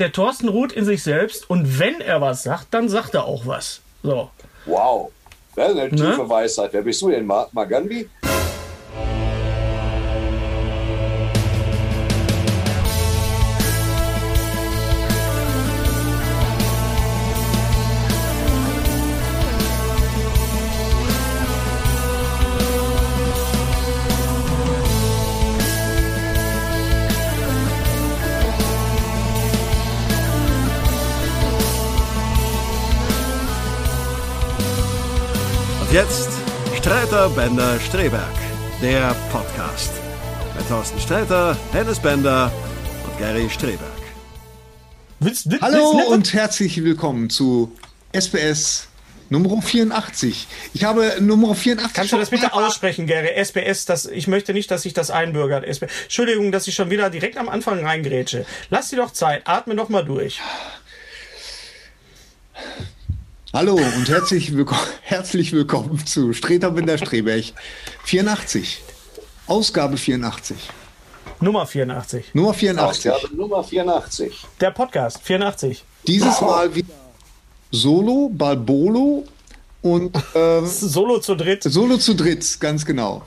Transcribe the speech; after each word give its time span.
der 0.00 0.10
Thorsten 0.10 0.48
ruht 0.48 0.72
in 0.72 0.84
sich 0.84 1.04
selbst 1.04 1.48
und 1.48 1.78
wenn 1.78 2.00
er 2.00 2.20
was 2.20 2.42
sagt, 2.42 2.74
dann 2.74 2.88
sagt 2.88 3.14
er 3.14 3.26
auch 3.26 3.46
was. 3.46 3.80
So. 4.02 4.28
Wow. 4.66 5.12
Das 5.54 5.70
ist 5.70 5.78
eine 5.78 5.88
ne? 5.88 5.94
tiefe 5.94 6.28
Weisheit. 6.28 6.72
Wer 6.72 6.82
bist 6.82 7.00
du 7.02 7.10
denn, 7.10 7.24
Mahatma 7.24 7.64
Gandhi? 7.64 8.08
Jetzt 35.94 36.28
Streiter 36.76 37.28
Bender 37.30 37.78
Streberg, 37.78 38.34
der 38.82 39.14
Podcast. 39.30 39.92
Mit 40.56 40.68
Thorsten 40.68 40.98
Streiter, 40.98 41.56
Hennes 41.70 42.00
Bender 42.00 42.50
und 43.04 43.16
Gary 43.16 43.48
Streberg. 43.48 43.78
Willst, 45.20 45.48
willst, 45.48 45.62
Hallo 45.62 45.94
willst 45.94 46.08
und 46.08 46.34
herzlich 46.34 46.82
willkommen 46.82 47.30
zu 47.30 47.70
SBS 48.10 48.88
Nummer 49.30 49.62
84. 49.62 50.48
Ich 50.72 50.82
habe 50.82 51.18
Nummer 51.20 51.54
84. 51.54 51.94
Kannst 51.94 52.12
du 52.12 52.16
das 52.16 52.30
bitte 52.30 52.54
aussprechen, 52.54 53.06
Gary? 53.06 53.28
SBS, 53.28 53.84
das, 53.84 54.06
ich 54.06 54.26
möchte 54.26 54.52
nicht, 54.52 54.72
dass 54.72 54.82
sich 54.82 54.94
das 54.94 55.12
einbürgert. 55.12 55.64
SBS. 55.64 55.92
Entschuldigung, 56.02 56.50
dass 56.50 56.66
ich 56.66 56.74
schon 56.74 56.90
wieder 56.90 57.08
direkt 57.08 57.36
am 57.36 57.48
Anfang 57.48 57.86
reingrätsche. 57.86 58.46
Lass 58.68 58.90
dir 58.90 58.96
doch 58.96 59.12
Zeit, 59.12 59.42
atme 59.44 59.76
doch 59.76 59.90
mal 59.90 60.04
durch. 60.04 60.40
Hallo 63.54 63.74
und 63.76 64.08
herzlich 64.08 64.56
willkommen, 64.56 64.80
herzlich 65.02 65.52
willkommen 65.52 66.04
zu 66.04 66.32
Streter 66.32 66.72
Binder 66.72 66.98
Streberg 66.98 67.44
84. 68.02 68.82
Ausgabe 69.46 69.96
84. 69.96 70.56
Nummer 71.38 71.64
84. 71.64 72.34
Nummer 72.34 72.52
84. 72.52 73.12
Ausgabe 73.12 73.36
Nummer 73.36 73.62
84. 73.62 74.44
Der 74.60 74.72
Podcast 74.72 75.20
84. 75.22 75.84
Dieses 76.04 76.40
Mal 76.40 76.74
wieder 76.74 76.88
Solo, 77.70 78.28
Balbolo 78.32 79.24
und 79.82 80.16
ähm, 80.34 80.66
Solo 80.66 81.20
zu 81.20 81.36
dritt. 81.36 81.62
Solo 81.62 81.98
zu 81.98 82.14
dritt, 82.14 82.58
ganz 82.58 82.84
genau. 82.84 83.22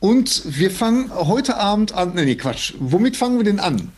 Und 0.00 0.42
wir 0.44 0.72
fangen 0.72 1.12
heute 1.14 1.56
Abend 1.56 1.92
an. 1.92 2.14
Nee, 2.16 2.34
Quatsch. 2.34 2.74
Womit 2.80 3.16
fangen 3.16 3.36
wir 3.36 3.44
denn 3.44 3.60
an? 3.60 3.92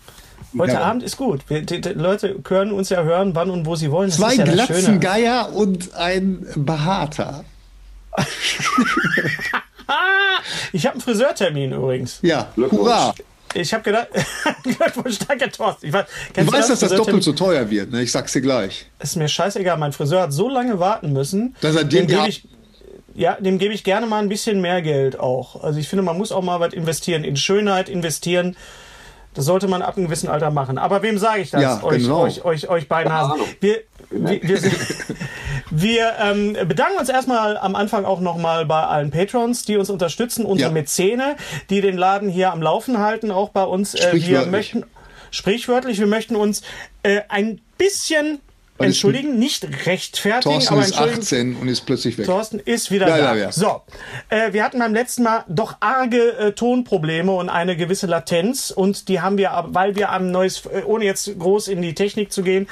Heute 0.59 0.75
ja. 0.75 0.81
Abend 0.81 1.03
ist 1.03 1.17
gut. 1.17 1.41
Wir, 1.49 1.63
die, 1.63 1.81
die 1.81 1.89
Leute 1.91 2.37
können 2.43 2.73
uns 2.73 2.89
ja 2.89 3.03
hören, 3.03 3.35
wann 3.35 3.51
und 3.51 3.67
wo 3.67 3.77
sie 3.77 3.91
wollen. 3.91 4.09
Das 4.09 4.19
Zwei 4.19 4.35
ja 4.35 4.45
Glatzengeier 4.45 5.53
und 5.53 5.95
ein 5.95 6.47
Behaarter. 6.55 7.45
ich 10.73 10.87
habe 10.87 10.95
einen 10.95 11.01
Friseurtermin 11.01 11.73
übrigens. 11.73 12.19
Ja, 12.23 12.53
hurra. 12.57 13.15
Ich 13.55 13.73
habe 13.73 13.85
gedacht, 13.85 14.09
Glückwunsch, 14.63 15.19
danke 15.27 15.51
Thorsten. 15.51 15.87
Ich 15.87 15.93
weiß, 15.93 16.07
du 16.35 16.53
weißt, 16.53 16.71
dass 16.71 16.81
das 16.81 16.93
doppelt 16.93 17.23
so 17.23 17.33
teuer 17.33 17.71
wird, 17.71 17.93
ne? 17.93 18.03
ich 18.03 18.11
sag's 18.11 18.33
dir 18.33 18.41
gleich. 18.41 18.87
Ist 18.99 19.17
mir 19.17 19.29
scheißegal, 19.29 19.79
mein 19.79 19.93
Friseur 19.93 20.23
hat 20.23 20.33
so 20.33 20.49
lange 20.49 20.81
warten 20.81 21.13
müssen. 21.13 21.55
Dass 21.61 21.77
er 21.77 21.85
dem 21.85 22.09
gebe 22.09 22.27
ich, 22.29 22.49
ja, 23.15 23.37
dem 23.41 23.59
gebe 23.59 23.73
ich 23.73 23.85
gerne 23.85 24.07
mal 24.07 24.21
ein 24.21 24.29
bisschen 24.29 24.61
mehr 24.61 24.83
Geld 24.83 25.21
auch. 25.21 25.63
Also 25.63 25.79
ich 25.79 25.89
finde, 25.89 26.03
man 26.03 26.19
muss 26.19 26.33
auch 26.33 26.43
mal 26.43 26.59
was 26.59 26.73
investieren, 26.73 27.23
in 27.23 27.37
Schönheit 27.37 27.89
investieren. 27.89 28.57
Das 29.35 29.45
sollte 29.45 29.67
man 29.67 29.83
ab 29.83 29.97
einem 29.97 30.07
gewissen 30.07 30.29
Alter 30.29 30.51
machen. 30.51 30.79
Aber 30.79 31.03
wem 31.03 31.19
sage 31.19 31.43
ich 31.43 31.51
das? 31.51 31.61
Ja, 31.61 31.83
euch, 31.83 32.03
genau. 32.03 32.23
euch, 32.23 32.45
euch, 32.45 32.69
euch 32.69 32.89
beiden 32.89 33.13
Hasen. 33.13 33.41
Wir, 33.61 33.81
wir, 34.11 34.43
wir, 34.43 34.61
wir 35.71 36.13
ähm, 36.21 36.57
bedanken 36.69 36.99
uns 36.99 37.09
erstmal 37.09 37.57
am 37.57 37.75
Anfang 37.75 38.05
auch 38.05 38.21
nochmal 38.21 38.65
bei 38.65 38.83
allen 38.83 39.11
Patrons, 39.11 39.65
die 39.65 39.77
uns 39.77 39.91
unterstützen, 39.91 40.45
unsere 40.45 40.71
ja. 40.71 40.73
Mäzene, 40.73 41.37
die 41.69 41.81
den 41.81 41.97
Laden 41.97 42.29
hier 42.29 42.53
am 42.53 42.63
Laufen 42.63 42.99
halten, 42.99 43.33
auch 43.33 43.51
bei 43.51 43.65
uns. 43.65 43.95
Äh, 43.95 44.13
wir 44.15 44.47
möchten, 44.47 44.85
sprichwörtlich, 45.33 45.99
wir 45.99 46.07
möchten 46.07 46.37
uns 46.37 46.63
äh, 47.03 47.23
ein 47.29 47.61
bisschen 47.77 48.41
entschuldigen, 48.87 49.39
nicht 49.39 49.67
rechtfertigen, 49.87 50.61
Thorsten 50.61 50.75
aber 50.75 50.83
ist 50.83 50.99
18 50.99 51.57
und 51.57 51.69
ist 51.69 51.83
plötzlich 51.83 52.19
weg. 52.19 52.27
Thorsten 52.27 52.59
ist 52.59 52.91
wieder 52.91 53.09
ja, 53.09 53.17
da. 53.17 53.35
Ja, 53.35 53.45
ja. 53.45 53.53
So, 53.53 53.83
äh, 54.29 54.53
wir 54.53 54.65
hatten 54.65 54.79
beim 54.79 54.95
letzten 54.95 55.23
Mal 55.23 55.45
doch 55.49 55.77
arge 55.81 56.37
äh, 56.37 56.53
Tonprobleme 56.53 57.33
und 57.33 57.49
eine 57.49 57.77
gewisse 57.77 58.07
Latenz 58.07 58.71
und 58.71 59.09
die 59.09 59.21
haben 59.21 59.39
wir, 59.39 59.51
weil 59.69 59.97
wir 59.97 60.11
am 60.11 60.31
neues, 60.31 60.67
äh, 60.67 60.83
ohne 60.85 61.05
jetzt 61.05 61.39
groß 61.39 61.69
in 61.69 61.83
die 61.83 61.95
Technik 61.95 62.33
zu 62.33 62.43
gehen, 62.43 62.69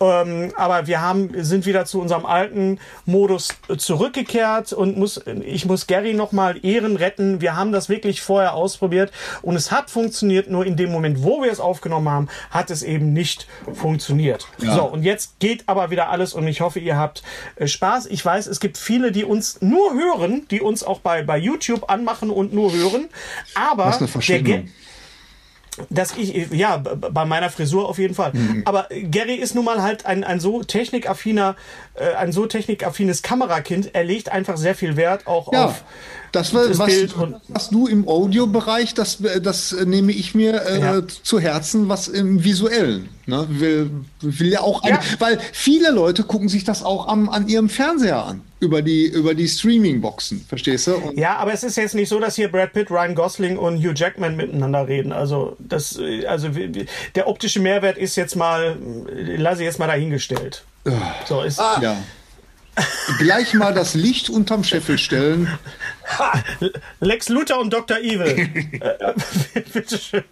ähm, 0.00 0.52
aber 0.56 0.86
wir 0.86 1.00
haben 1.00 1.30
sind 1.44 1.66
wieder 1.66 1.84
zu 1.84 2.00
unserem 2.00 2.26
alten 2.26 2.78
Modus 3.04 3.54
äh, 3.68 3.76
zurückgekehrt 3.76 4.72
und 4.72 4.96
muss 4.96 5.20
ich 5.44 5.64
muss 5.66 5.86
Gary 5.86 6.14
noch 6.14 6.32
mal 6.32 6.64
Ehren 6.64 6.96
retten. 6.96 7.40
Wir 7.40 7.56
haben 7.56 7.72
das 7.72 7.88
wirklich 7.88 8.20
vorher 8.20 8.54
ausprobiert 8.54 9.12
und 9.42 9.56
es 9.56 9.70
hat 9.70 9.90
funktioniert. 9.90 10.50
Nur 10.50 10.66
in 10.66 10.76
dem 10.76 10.90
Moment, 10.90 11.22
wo 11.22 11.42
wir 11.42 11.50
es 11.50 11.60
aufgenommen 11.60 12.08
haben, 12.08 12.28
hat 12.50 12.70
es 12.70 12.82
eben 12.82 13.12
nicht 13.12 13.46
funktioniert. 13.72 14.46
Ja. 14.58 14.74
So 14.74 14.84
und 14.84 15.02
jetzt 15.02 15.38
geht 15.40 15.55
aber 15.66 15.90
wieder 15.90 16.10
alles 16.10 16.34
und 16.34 16.46
ich 16.46 16.60
hoffe, 16.60 16.78
ihr 16.80 16.96
habt 16.96 17.22
äh, 17.56 17.66
Spaß. 17.66 18.06
Ich 18.06 18.24
weiß, 18.24 18.46
es 18.46 18.60
gibt 18.60 18.78
viele, 18.78 19.12
die 19.12 19.24
uns 19.24 19.60
nur 19.60 19.94
hören, 19.94 20.46
die 20.50 20.60
uns 20.60 20.82
auch 20.82 21.00
bei, 21.00 21.22
bei 21.22 21.38
YouTube 21.38 21.90
anmachen 21.90 22.30
und 22.30 22.52
nur 22.52 22.72
hören. 22.72 23.08
Aber 23.54 23.86
Was 23.86 23.98
eine 23.98 24.08
Verschwendung 24.08 24.68
dass 25.90 26.16
ich, 26.16 26.50
ja, 26.52 26.78
bei 26.78 27.24
meiner 27.24 27.50
Frisur 27.50 27.88
auf 27.88 27.98
jeden 27.98 28.14
Fall. 28.14 28.32
Mhm. 28.32 28.62
Aber 28.64 28.88
Gary 28.90 29.34
ist 29.34 29.54
nun 29.54 29.64
mal 29.64 29.82
halt 29.82 30.06
ein, 30.06 30.24
ein 30.24 30.40
so 30.40 30.62
technikaffiner, 30.62 31.56
äh, 31.94 32.14
ein 32.14 32.32
so 32.32 32.46
technikaffines 32.46 33.22
Kamerakind. 33.22 33.94
Er 33.94 34.04
legt 34.04 34.30
einfach 34.30 34.56
sehr 34.56 34.74
viel 34.74 34.96
Wert 34.96 35.26
auch 35.26 35.52
ja. 35.52 35.66
auf 35.66 35.84
das, 36.32 36.52
das 36.52 36.78
was, 36.78 36.92
was 37.48 37.70
du 37.70 37.86
im 37.86 38.06
Audiobereich, 38.08 38.94
das, 38.94 39.18
das 39.42 39.72
nehme 39.72 40.12
ich 40.12 40.34
mir 40.34 40.62
äh, 40.62 40.80
ja. 40.80 41.02
zu 41.06 41.40
Herzen, 41.40 41.88
was 41.88 42.08
im 42.08 42.44
Visuellen. 42.44 43.08
Ne? 43.26 43.46
Will, 43.48 43.90
will 44.20 44.52
ja 44.52 44.60
auch, 44.60 44.84
ja. 44.84 45.00
Weil 45.18 45.38
viele 45.52 45.90
Leute 45.90 46.22
gucken 46.22 46.48
sich 46.48 46.64
das 46.64 46.84
auch 46.84 47.08
am, 47.08 47.28
an 47.28 47.48
ihrem 47.48 47.68
Fernseher 47.68 48.24
an 48.24 48.42
über 48.60 48.82
die, 48.82 49.06
über 49.06 49.34
die 49.34 49.48
Streaming-Boxen, 49.48 50.44
verstehst 50.48 50.86
du? 50.86 50.94
Und 50.94 51.18
ja, 51.18 51.36
aber 51.36 51.52
es 51.52 51.62
ist 51.62 51.76
jetzt 51.76 51.94
nicht 51.94 52.08
so, 52.08 52.20
dass 52.20 52.36
hier 52.36 52.50
Brad 52.50 52.72
Pitt, 52.72 52.90
Ryan 52.90 53.14
Gosling 53.14 53.58
und 53.58 53.78
Hugh 53.78 53.94
Jackman 53.94 54.36
miteinander 54.36 54.86
reden. 54.86 55.12
Also, 55.12 55.56
das, 55.58 55.98
also 56.26 56.48
der 57.14 57.28
optische 57.28 57.60
Mehrwert 57.60 57.98
ist 57.98 58.16
jetzt 58.16 58.36
mal, 58.36 58.76
lasse 59.36 59.62
ich 59.62 59.66
jetzt 59.66 59.78
mal 59.78 59.88
dahingestellt. 59.88 60.64
So 61.28 61.42
ist. 61.42 61.58
Ah. 61.60 61.80
Ja. 61.82 61.96
Gleich 63.18 63.54
mal 63.54 63.74
das 63.74 63.94
Licht 63.94 64.30
unterm 64.30 64.64
Scheffel 64.64 64.98
stellen. 64.98 65.48
Lex 67.00 67.28
Luthor 67.28 67.60
und 67.60 67.72
Dr. 67.72 67.98
Evil. 67.98 68.48
Bitteschön. 69.72 70.24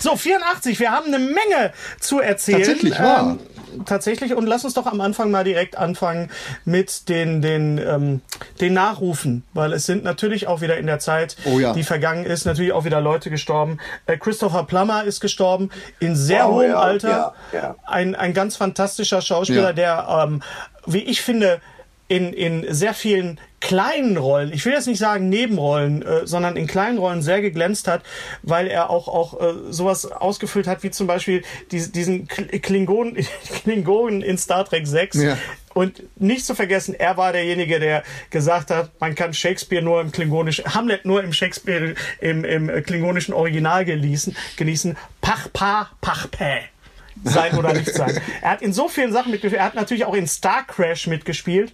So, 0.00 0.16
84, 0.16 0.78
wir 0.78 0.90
haben 0.90 1.06
eine 1.06 1.18
Menge 1.18 1.72
zu 1.98 2.20
erzählen. 2.20 2.58
Tatsächlich 2.58 2.98
wahr. 2.98 3.38
Ähm, 3.40 3.84
tatsächlich. 3.84 4.34
Und 4.34 4.46
lass 4.46 4.64
uns 4.64 4.74
doch 4.74 4.86
am 4.86 5.00
Anfang 5.00 5.30
mal 5.30 5.44
direkt 5.44 5.76
anfangen 5.76 6.30
mit 6.64 7.08
den, 7.08 7.42
den, 7.42 7.78
ähm, 7.78 8.20
den 8.60 8.72
Nachrufen, 8.72 9.42
weil 9.52 9.72
es 9.72 9.86
sind 9.86 10.04
natürlich 10.04 10.46
auch 10.46 10.60
wieder 10.60 10.76
in 10.78 10.86
der 10.86 10.98
Zeit, 10.98 11.36
oh 11.44 11.58
ja. 11.58 11.72
die 11.72 11.82
vergangen 11.82 12.24
ist, 12.24 12.44
natürlich 12.44 12.72
auch 12.72 12.84
wieder 12.84 13.00
Leute 13.00 13.30
gestorben. 13.30 13.78
Äh, 14.06 14.16
Christopher 14.16 14.64
Plummer 14.64 15.04
ist 15.04 15.20
gestorben 15.20 15.70
in 15.98 16.14
sehr 16.14 16.48
oh, 16.48 16.54
hohem 16.54 16.70
ja, 16.70 16.80
Alter. 16.80 17.34
Ja, 17.52 17.76
ein, 17.84 18.14
ein 18.14 18.34
ganz 18.34 18.56
fantastischer 18.56 19.20
Schauspieler, 19.20 19.72
der, 19.72 20.06
ähm, 20.08 20.42
wie 20.86 21.02
ich 21.02 21.22
finde, 21.22 21.60
in, 22.08 22.32
in 22.32 22.72
sehr 22.72 22.94
vielen 22.94 23.40
kleinen 23.60 24.18
Rollen, 24.18 24.52
ich 24.52 24.64
will 24.66 24.74
jetzt 24.74 24.86
nicht 24.86 24.98
sagen 24.98 25.30
Nebenrollen, 25.30 26.02
äh, 26.02 26.26
sondern 26.26 26.56
in 26.56 26.66
kleinen 26.66 26.98
Rollen 26.98 27.22
sehr 27.22 27.40
geglänzt 27.40 27.88
hat, 27.88 28.02
weil 28.42 28.66
er 28.66 28.90
auch, 28.90 29.08
auch 29.08 29.40
äh, 29.40 29.72
sowas 29.72 30.04
ausgefüllt 30.04 30.66
hat, 30.66 30.82
wie 30.82 30.90
zum 30.90 31.06
Beispiel 31.06 31.42
die, 31.72 31.90
diesen 31.90 32.28
Klingonen, 32.28 33.16
Klingonen 33.62 34.20
in 34.20 34.36
Star 34.36 34.66
Trek 34.66 34.86
6. 34.86 35.22
Ja. 35.22 35.38
Und 35.72 36.02
nicht 36.20 36.44
zu 36.44 36.54
vergessen, 36.54 36.94
er 36.94 37.16
war 37.16 37.32
derjenige, 37.32 37.80
der 37.80 38.04
gesagt 38.30 38.70
hat, 38.70 38.90
man 39.00 39.14
kann 39.14 39.32
Shakespeare 39.32 39.82
nur 39.82 40.00
im 40.00 40.12
klingonischen, 40.12 40.72
Hamlet 40.74 41.04
nur 41.04 41.24
im 41.24 41.32
Shakespeare, 41.32 41.94
im, 42.20 42.44
im 42.44 42.84
klingonischen 42.84 43.34
Original 43.34 43.84
genießen, 43.84 44.36
genießen. 44.56 44.96
Pach, 45.20 45.48
pa, 45.52 45.90
pach, 46.00 46.30
päh 46.30 46.73
sein 47.22 47.56
oder 47.56 47.72
nicht 47.72 47.94
sein. 47.94 48.20
Er 48.42 48.50
hat 48.50 48.62
in 48.62 48.72
so 48.72 48.88
vielen 48.88 49.12
Sachen 49.12 49.30
mitgespielt. 49.30 49.60
Er 49.60 49.66
hat 49.66 49.74
natürlich 49.74 50.04
auch 50.04 50.14
in 50.14 50.26
Star 50.26 50.64
Crash 50.66 51.06
mitgespielt. 51.06 51.72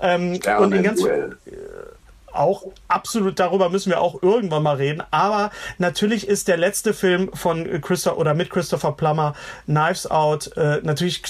Ähm, 0.00 0.38
und 0.58 0.72
in 0.72 0.82
ganz, 0.82 1.02
auch 2.34 2.64
absolut 2.88 3.38
darüber 3.38 3.68
müssen 3.68 3.90
wir 3.90 4.00
auch 4.00 4.22
irgendwann 4.22 4.62
mal 4.62 4.76
reden. 4.76 5.02
Aber 5.10 5.50
natürlich 5.78 6.26
ist 6.26 6.48
der 6.48 6.56
letzte 6.56 6.94
Film 6.94 7.30
von 7.34 7.80
Christopher 7.80 8.18
oder 8.18 8.34
mit 8.34 8.50
Christopher 8.50 8.92
Plummer, 8.92 9.34
Knives 9.66 10.10
Out, 10.10 10.56
äh, 10.56 10.80
natürlich 10.82 11.22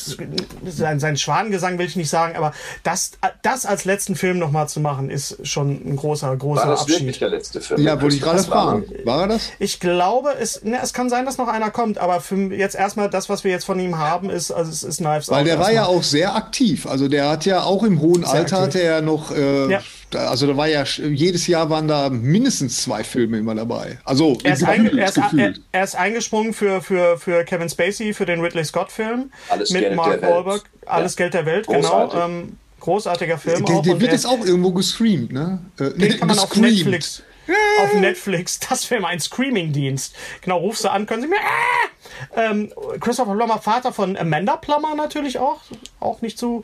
sein, 0.67 1.01
sein 1.01 1.17
Schwanengesang 1.17 1.79
will 1.79 1.87
ich 1.87 1.97
nicht 1.97 2.11
sagen, 2.11 2.37
aber 2.37 2.53
das, 2.83 3.13
das 3.43 3.67
als 3.67 3.85
letzten 3.85 4.17
Film 4.17 4.39
nochmal 4.39 4.69
zu 4.69 4.81
machen, 4.81 5.11
ist 5.11 5.47
schon 5.47 5.71
ein 5.85 5.97
großer, 5.97 6.37
großer 6.37 6.63
War 6.63 6.71
das 6.71 6.83
Abschied. 6.83 7.01
wirklich 7.01 7.19
der 7.19 7.31
letzte 7.31 7.61
Film? 7.61 7.81
Ja, 7.81 8.01
wollte 8.01 8.17
ich 8.17 8.23
gerade 8.23 8.43
fragen. 8.43 8.85
War 9.05 9.23
er 9.23 9.29
das? 9.29 9.51
Ich 9.59 9.81
glaube, 9.81 10.35
es, 10.39 10.63
ne, 10.65 10.79
es 10.83 10.93
kann 10.93 11.11
sein, 11.11 11.27
dass 11.27 11.39
noch 11.39 11.49
einer 11.49 11.71
kommt, 11.71 11.99
aber 11.99 12.21
für 12.21 12.37
jetzt 12.55 12.75
erstmal 12.75 13.11
das, 13.11 13.29
was 13.29 13.45
wir 13.45 13.51
jetzt 13.51 13.65
von 13.65 13.79
ihm 13.79 13.99
haben, 13.99 14.31
ist, 14.31 14.51
also 14.51 14.71
es 14.71 14.83
ist 14.83 14.99
Knives 14.99 15.29
Weil 15.29 15.35
Out. 15.35 15.39
Weil 15.39 15.45
der 15.45 15.59
war 15.59 15.73
ja 15.73 15.87
auch 15.87 16.03
sehr 16.03 16.35
aktiv. 16.35 16.87
Also 16.87 17.09
der 17.09 17.29
hat 17.29 17.45
ja 17.45 17.63
auch 17.63 17.83
im 17.83 18.01
hohen 18.01 18.25
sehr 18.25 18.33
Alter 18.33 18.59
aktiv. 18.59 18.75
hatte 18.75 18.83
er 18.83 19.03
noch 19.03 19.31
äh, 19.31 19.71
ja 19.71 19.81
also 20.15 20.47
da 20.47 20.57
war 20.57 20.69
ja 20.69 20.85
jedes 20.85 21.47
Jahr 21.47 21.71
waren 21.71 21.89
da 21.89 22.11
mindestens 22.11 22.83
zwei 22.83 23.05
Filme 23.05 23.39
immer 23.39 23.55
dabei. 23.55 23.99
Also 24.05 24.39
er 24.45 24.55
ist, 24.55 24.65
ein, 24.65 24.97
er, 24.97 25.09
ist, 25.09 25.19
er, 25.19 25.55
er 25.73 25.85
ist, 25.85 25.95
eingesprungen 25.95 26.53
für, 26.53 26.81
für, 26.83 27.19
für 27.19 27.45
Kevin 27.45 27.69
Spacey 27.69 28.15
für 28.15 28.27
den 28.27 28.41
Ridley 28.41 28.65
Scott 28.65 28.91
Film 28.93 29.31
Alles 29.49 29.71
mit 29.71 29.83
Geld 29.83 29.97
Mark 29.97 30.23
Wahlberg. 30.23 30.63
Alles 30.87 31.15
ja. 31.15 31.19
Geld 31.19 31.35
der 31.35 31.47
Welt, 31.47 31.67
Großartig. 31.67 32.13
genau. 32.13 32.27
Ähm, 32.27 32.57
großartiger 32.81 33.39
Film. 33.39 33.65
Der, 33.65 33.77
auch. 33.77 33.83
der 33.83 34.01
wird 34.01 34.13
jetzt 34.13 34.27
auch 34.27 34.45
irgendwo 34.45 34.73
gestreamt, 34.73 35.33
ne? 35.33 35.61
Äh, 35.79 35.91
den 35.91 36.19
kann 36.19 36.29
man 36.29 36.39
auf 36.39 36.55
Netflix. 36.57 37.23
Auf 37.81 37.95
Netflix, 37.95 38.61
das 38.61 38.91
wäre 38.91 39.01
mein 39.01 39.21
Screaming-Dienst. 39.21 40.15
Genau, 40.43 40.59
rufst 40.59 40.85
du 40.85 40.91
an, 40.91 41.07
können 41.07 41.23
sie 41.23 41.29
mir. 41.29 41.37
Äh! 41.37 41.89
Ähm, 42.37 42.73
Christopher 43.01 43.35
Plummer, 43.35 43.59
Vater 43.59 43.93
von 43.93 44.17
Amanda 44.17 44.57
Plummer 44.57 44.95
natürlich 44.95 45.39
auch. 45.39 45.61
Auch 46.01 46.21
nicht 46.23 46.39
zu 46.39 46.63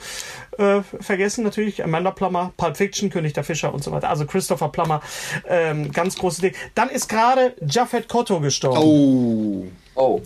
äh, 0.59 0.83
vergessen 1.01 1.45
natürlich. 1.45 1.83
Amanda 1.83 2.11
Plummer, 2.11 2.53
Pulp 2.57 2.77
Fiction, 2.77 3.11
König 3.11 3.33
der 3.33 3.45
Fischer 3.45 3.73
und 3.73 3.83
so 3.83 3.91
weiter. 3.91 4.09
Also 4.09 4.27
Christopher 4.27 4.69
Plummer, 4.69 5.01
ähm, 5.49 5.91
ganz 5.91 6.17
großes 6.17 6.41
Ding. 6.41 6.55
Dann 6.75 6.91
ist 6.91 7.09
gerade 7.09 7.55
Jaffet 7.61 8.09
Kotto 8.09 8.41
gestorben. 8.41 8.81
Oh. 8.83 9.65
Oh. 9.95 10.23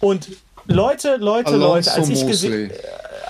Und 0.00 0.28
Leute, 0.66 1.16
Leute, 1.16 1.48
Alonso 1.48 1.66
Leute, 1.66 1.92
als 1.92 2.08
ich 2.08 2.26
gesehen 2.26 2.70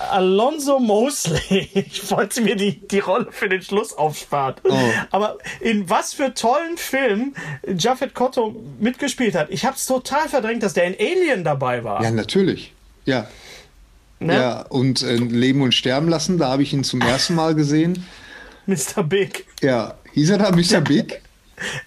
Alonso 0.09 0.79
Mosley. 0.79 1.69
Ich 1.91 2.09
wollte 2.11 2.41
mir 2.41 2.55
die, 2.55 2.79
die 2.87 2.99
Rolle 2.99 3.27
für 3.31 3.49
den 3.49 3.61
Schluss 3.61 3.93
aufsparen. 3.93 4.55
Oh. 4.63 4.77
Aber 5.11 5.37
in 5.59 5.89
was 5.89 6.13
für 6.13 6.33
tollen 6.33 6.77
Filmen 6.77 7.35
Jaffet 7.77 8.13
Kotto 8.13 8.55
mitgespielt 8.79 9.35
hat. 9.35 9.49
Ich 9.49 9.65
habe 9.65 9.75
es 9.75 9.85
total 9.85 10.29
verdrängt, 10.29 10.63
dass 10.63 10.73
der 10.73 10.85
in 10.85 10.95
Alien 10.95 11.43
dabei 11.43 11.83
war. 11.83 12.03
Ja, 12.03 12.11
natürlich. 12.11 12.73
Ja. 13.05 13.27
Ne? 14.19 14.35
Ja, 14.35 14.61
und 14.63 15.01
äh, 15.01 15.15
Leben 15.15 15.61
und 15.61 15.73
Sterben 15.73 16.07
lassen, 16.07 16.37
da 16.37 16.49
habe 16.49 16.63
ich 16.63 16.73
ihn 16.73 16.83
zum 16.83 17.01
ersten 17.01 17.35
Mal 17.35 17.55
gesehen. 17.55 18.05
Mr. 18.67 19.03
Big. 19.03 19.45
Ja, 19.61 19.95
hieß 20.13 20.29
er 20.31 20.37
da 20.37 20.51
Mr. 20.51 20.81
Big? 20.81 21.21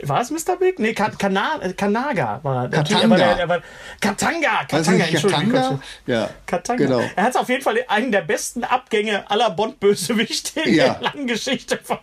War 0.03 0.21
es 0.21 0.31
Mr. 0.31 0.57
Big? 0.59 0.79
Nee, 0.79 0.93
Ka 0.95 1.11
Kana 1.11 1.59
Kanaga 1.77 2.41
war 2.43 2.65
er. 2.65 2.69
Katanga. 2.71 3.17
Er 3.17 3.35
der, 3.35 3.39
er 3.39 3.49
war, 3.49 3.61
Katanga, 4.01 4.65
Katanga, 4.69 5.05
Entschuldigung. 5.05 5.53
Katanga? 5.53 5.81
Ja, 6.07 6.31
Katanga. 6.47 6.85
genau. 6.85 7.01
Er 7.17 7.23
hat 7.25 7.37
auf 7.37 7.49
jeden 7.49 7.63
Fall 7.63 7.79
einen 7.89 8.13
der 8.13 8.23
besten 8.23 8.65
Abgänge 8.65 9.29
aller 9.31 9.51
Bond-Bösewichte 9.51 10.61
in 10.61 10.75
Ja. 10.75 10.95
der 10.95 11.03
langen 11.03 11.27
Geschichte 11.27 11.79
von 11.83 11.99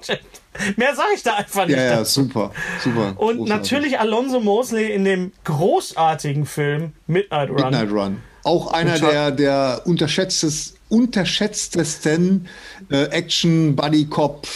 Mehr 0.75 0.95
sage 0.95 1.09
ich 1.15 1.23
da 1.23 1.35
einfach 1.35 1.65
nicht. 1.65 1.77
Ja, 1.77 1.83
ja, 1.83 2.05
super, 2.05 2.51
super. 2.83 3.13
Und 3.17 3.37
großartig. 3.37 3.47
natürlich 3.49 3.99
Alonso 3.99 4.39
Mosley 4.41 4.91
in 4.91 5.05
dem 5.05 5.31
großartigen 5.45 6.45
Film 6.45 6.93
Midnight 7.07 7.49
Run. 7.49 7.55
Midnight 7.55 7.91
Run. 7.91 8.21
Auch 8.43 8.73
einer 8.73 8.97
der, 8.99 9.31
der 9.31 9.81
unterschätztes, 9.85 10.73
unterschätztesten 10.89 12.47
äh, 12.89 13.03
Action-Buddy-Cop, 13.05 14.47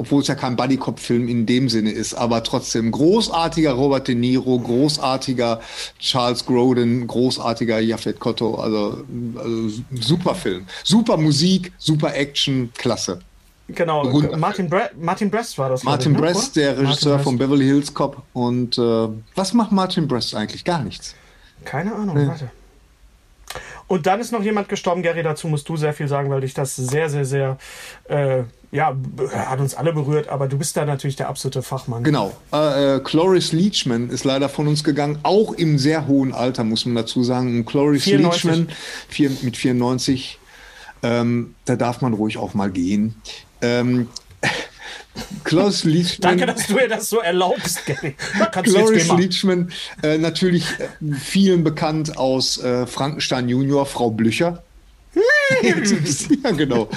obwohl 0.00 0.22
es 0.22 0.28
ja 0.28 0.34
kein 0.34 0.56
Buddy-Cop-Film 0.56 1.28
in 1.28 1.44
dem 1.44 1.68
Sinne 1.68 1.90
ist, 1.90 2.14
aber 2.14 2.42
trotzdem 2.42 2.90
großartiger 2.90 3.72
Robert 3.72 4.08
De 4.08 4.14
Niro, 4.14 4.58
großartiger 4.58 5.60
Charles 5.98 6.46
Grodin, 6.46 7.06
großartiger 7.06 7.80
Yaphet 7.80 8.18
Kotto, 8.18 8.54
also, 8.54 9.04
also 9.36 9.82
super 10.00 10.34
Film. 10.34 10.64
Super 10.84 11.18
Musik, 11.18 11.72
super 11.76 12.14
Action, 12.14 12.72
klasse. 12.78 13.20
Genau, 13.68 14.10
Wundervoll. 14.10 14.38
Martin, 14.38 14.70
Bre 14.70 14.90
Martin 14.98 15.30
Brest 15.30 15.58
war 15.58 15.68
das. 15.68 15.84
Martin 15.84 16.12
ich, 16.12 16.18
ne? 16.18 16.26
Brest, 16.26 16.56
der 16.56 16.70
Martin 16.70 16.86
Regisseur 16.86 17.14
Brest. 17.16 17.24
von 17.24 17.38
Beverly 17.38 17.66
Hills 17.66 17.92
Cop. 17.92 18.22
Und 18.32 18.78
äh, 18.78 19.08
was 19.34 19.52
macht 19.52 19.70
Martin 19.70 20.08
Brest 20.08 20.34
eigentlich? 20.34 20.64
Gar 20.64 20.82
nichts. 20.82 21.14
Keine 21.64 21.94
Ahnung, 21.94 22.26
warte. 22.26 22.50
Und 23.86 24.06
dann 24.06 24.18
ist 24.18 24.32
noch 24.32 24.42
jemand 24.42 24.68
gestorben, 24.68 25.02
Gary, 25.02 25.22
dazu 25.22 25.46
musst 25.46 25.68
du 25.68 25.76
sehr 25.76 25.92
viel 25.92 26.08
sagen, 26.08 26.30
weil 26.30 26.40
dich 26.40 26.54
das 26.54 26.74
sehr, 26.74 27.10
sehr, 27.10 27.24
sehr, 27.24 27.58
äh, 28.08 28.44
ja, 28.72 28.96
hat 29.34 29.58
uns 29.58 29.74
alle 29.74 29.92
berührt, 29.92 30.28
aber 30.28 30.46
du 30.46 30.56
bist 30.56 30.76
da 30.76 30.84
natürlich 30.84 31.16
der 31.16 31.28
absolute 31.28 31.62
Fachmann. 31.62 32.04
Genau. 32.04 32.32
Äh, 32.52 32.96
äh, 32.96 33.00
Cloris 33.00 33.52
Leachman 33.52 34.10
ist 34.10 34.24
leider 34.24 34.48
von 34.48 34.68
uns 34.68 34.84
gegangen, 34.84 35.18
auch 35.24 35.52
im 35.52 35.78
sehr 35.78 36.06
hohen 36.06 36.32
Alter, 36.32 36.62
muss 36.62 36.86
man 36.86 36.94
dazu 36.94 37.24
sagen. 37.24 37.58
Und 37.58 37.66
Cloris 37.66 38.04
94. 38.04 38.44
Leachman 38.44 38.68
vier, 39.08 39.30
mit 39.42 39.56
94, 39.56 40.38
ähm, 41.02 41.54
da 41.64 41.74
darf 41.74 42.00
man 42.00 42.14
ruhig 42.14 42.38
auch 42.38 42.54
mal 42.54 42.70
gehen. 42.70 43.16
Ähm, 43.60 44.08
Cloris 45.42 45.82
Leachman. 45.82 46.38
Danke, 46.38 46.46
dass 46.46 46.68
du 46.68 46.74
mir 46.74 46.86
das 46.86 47.08
so 47.08 47.18
erlaubst, 47.18 47.84
Gary. 47.86 48.14
Mann. 48.38 49.18
Leachman, 49.18 49.72
äh, 50.04 50.16
natürlich 50.16 50.64
äh, 50.78 51.14
vielen 51.18 51.64
bekannt 51.64 52.16
aus 52.16 52.62
äh, 52.62 52.86
Frankenstein 52.86 53.48
Junior, 53.48 53.84
Frau 53.84 54.10
Blücher. 54.10 54.62
ja, 56.44 56.50
genau. 56.52 56.88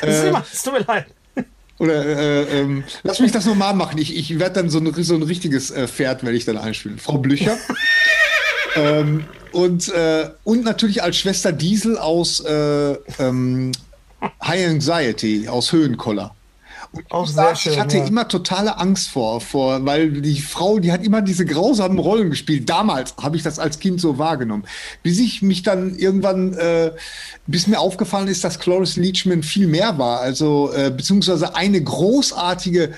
Äh, 0.00 0.32
es 0.50 0.62
tut 0.62 0.72
mir 0.72 0.80
leid. 0.80 1.06
Oder 1.78 2.04
äh, 2.04 2.60
ähm, 2.60 2.84
lass 3.02 3.20
mich 3.20 3.32
das 3.32 3.46
nochmal 3.46 3.74
machen. 3.74 3.98
Ich, 3.98 4.16
ich 4.16 4.38
werde 4.38 4.56
dann 4.56 4.70
so 4.70 4.78
ein, 4.78 4.92
so 5.02 5.14
ein 5.14 5.22
richtiges 5.22 5.70
äh, 5.70 5.86
Pferd, 5.86 6.24
werde 6.24 6.36
ich 6.36 6.44
dann 6.44 6.58
einspielen. 6.58 6.98
Frau 6.98 7.18
Blücher. 7.18 7.56
ähm, 8.76 9.24
und, 9.52 9.88
äh, 9.88 10.30
und 10.44 10.64
natürlich 10.64 11.02
als 11.02 11.16
Schwester 11.16 11.52
Diesel 11.52 11.96
aus 11.98 12.40
äh, 12.40 12.92
ähm, 13.18 13.72
High 14.42 14.68
Anxiety, 14.68 15.48
aus 15.48 15.72
Höhenkoller. 15.72 16.34
Auch 17.08 17.26
ich 17.26 17.32
sehr 17.32 17.56
schön, 17.56 17.72
Ich 17.72 17.80
hatte 17.80 17.98
ja. 17.98 18.04
immer 18.04 18.28
totale 18.28 18.78
Angst 18.78 19.10
vor, 19.10 19.40
vor, 19.40 19.84
weil 19.84 20.10
die 20.20 20.40
Frau, 20.40 20.78
die 20.78 20.92
hat 20.92 21.04
immer 21.04 21.22
diese 21.22 21.44
grausamen 21.44 21.98
Rollen 21.98 22.30
gespielt. 22.30 22.68
Damals 22.68 23.14
habe 23.20 23.36
ich 23.36 23.42
das 23.42 23.58
als 23.58 23.78
Kind 23.78 24.00
so 24.00 24.18
wahrgenommen. 24.18 24.64
Bis 25.02 25.18
ich 25.18 25.42
mich 25.42 25.62
dann 25.62 25.96
irgendwann, 25.96 26.54
äh, 26.54 26.92
bis 27.46 27.66
mir 27.66 27.80
aufgefallen 27.80 28.28
ist, 28.28 28.44
dass 28.44 28.58
Cloris 28.58 28.96
Leachman 28.96 29.42
viel 29.42 29.66
mehr 29.66 29.98
war. 29.98 30.20
Also, 30.20 30.72
äh, 30.72 30.90
beziehungsweise 30.90 31.54
eine 31.54 31.82
großartige 31.82 32.92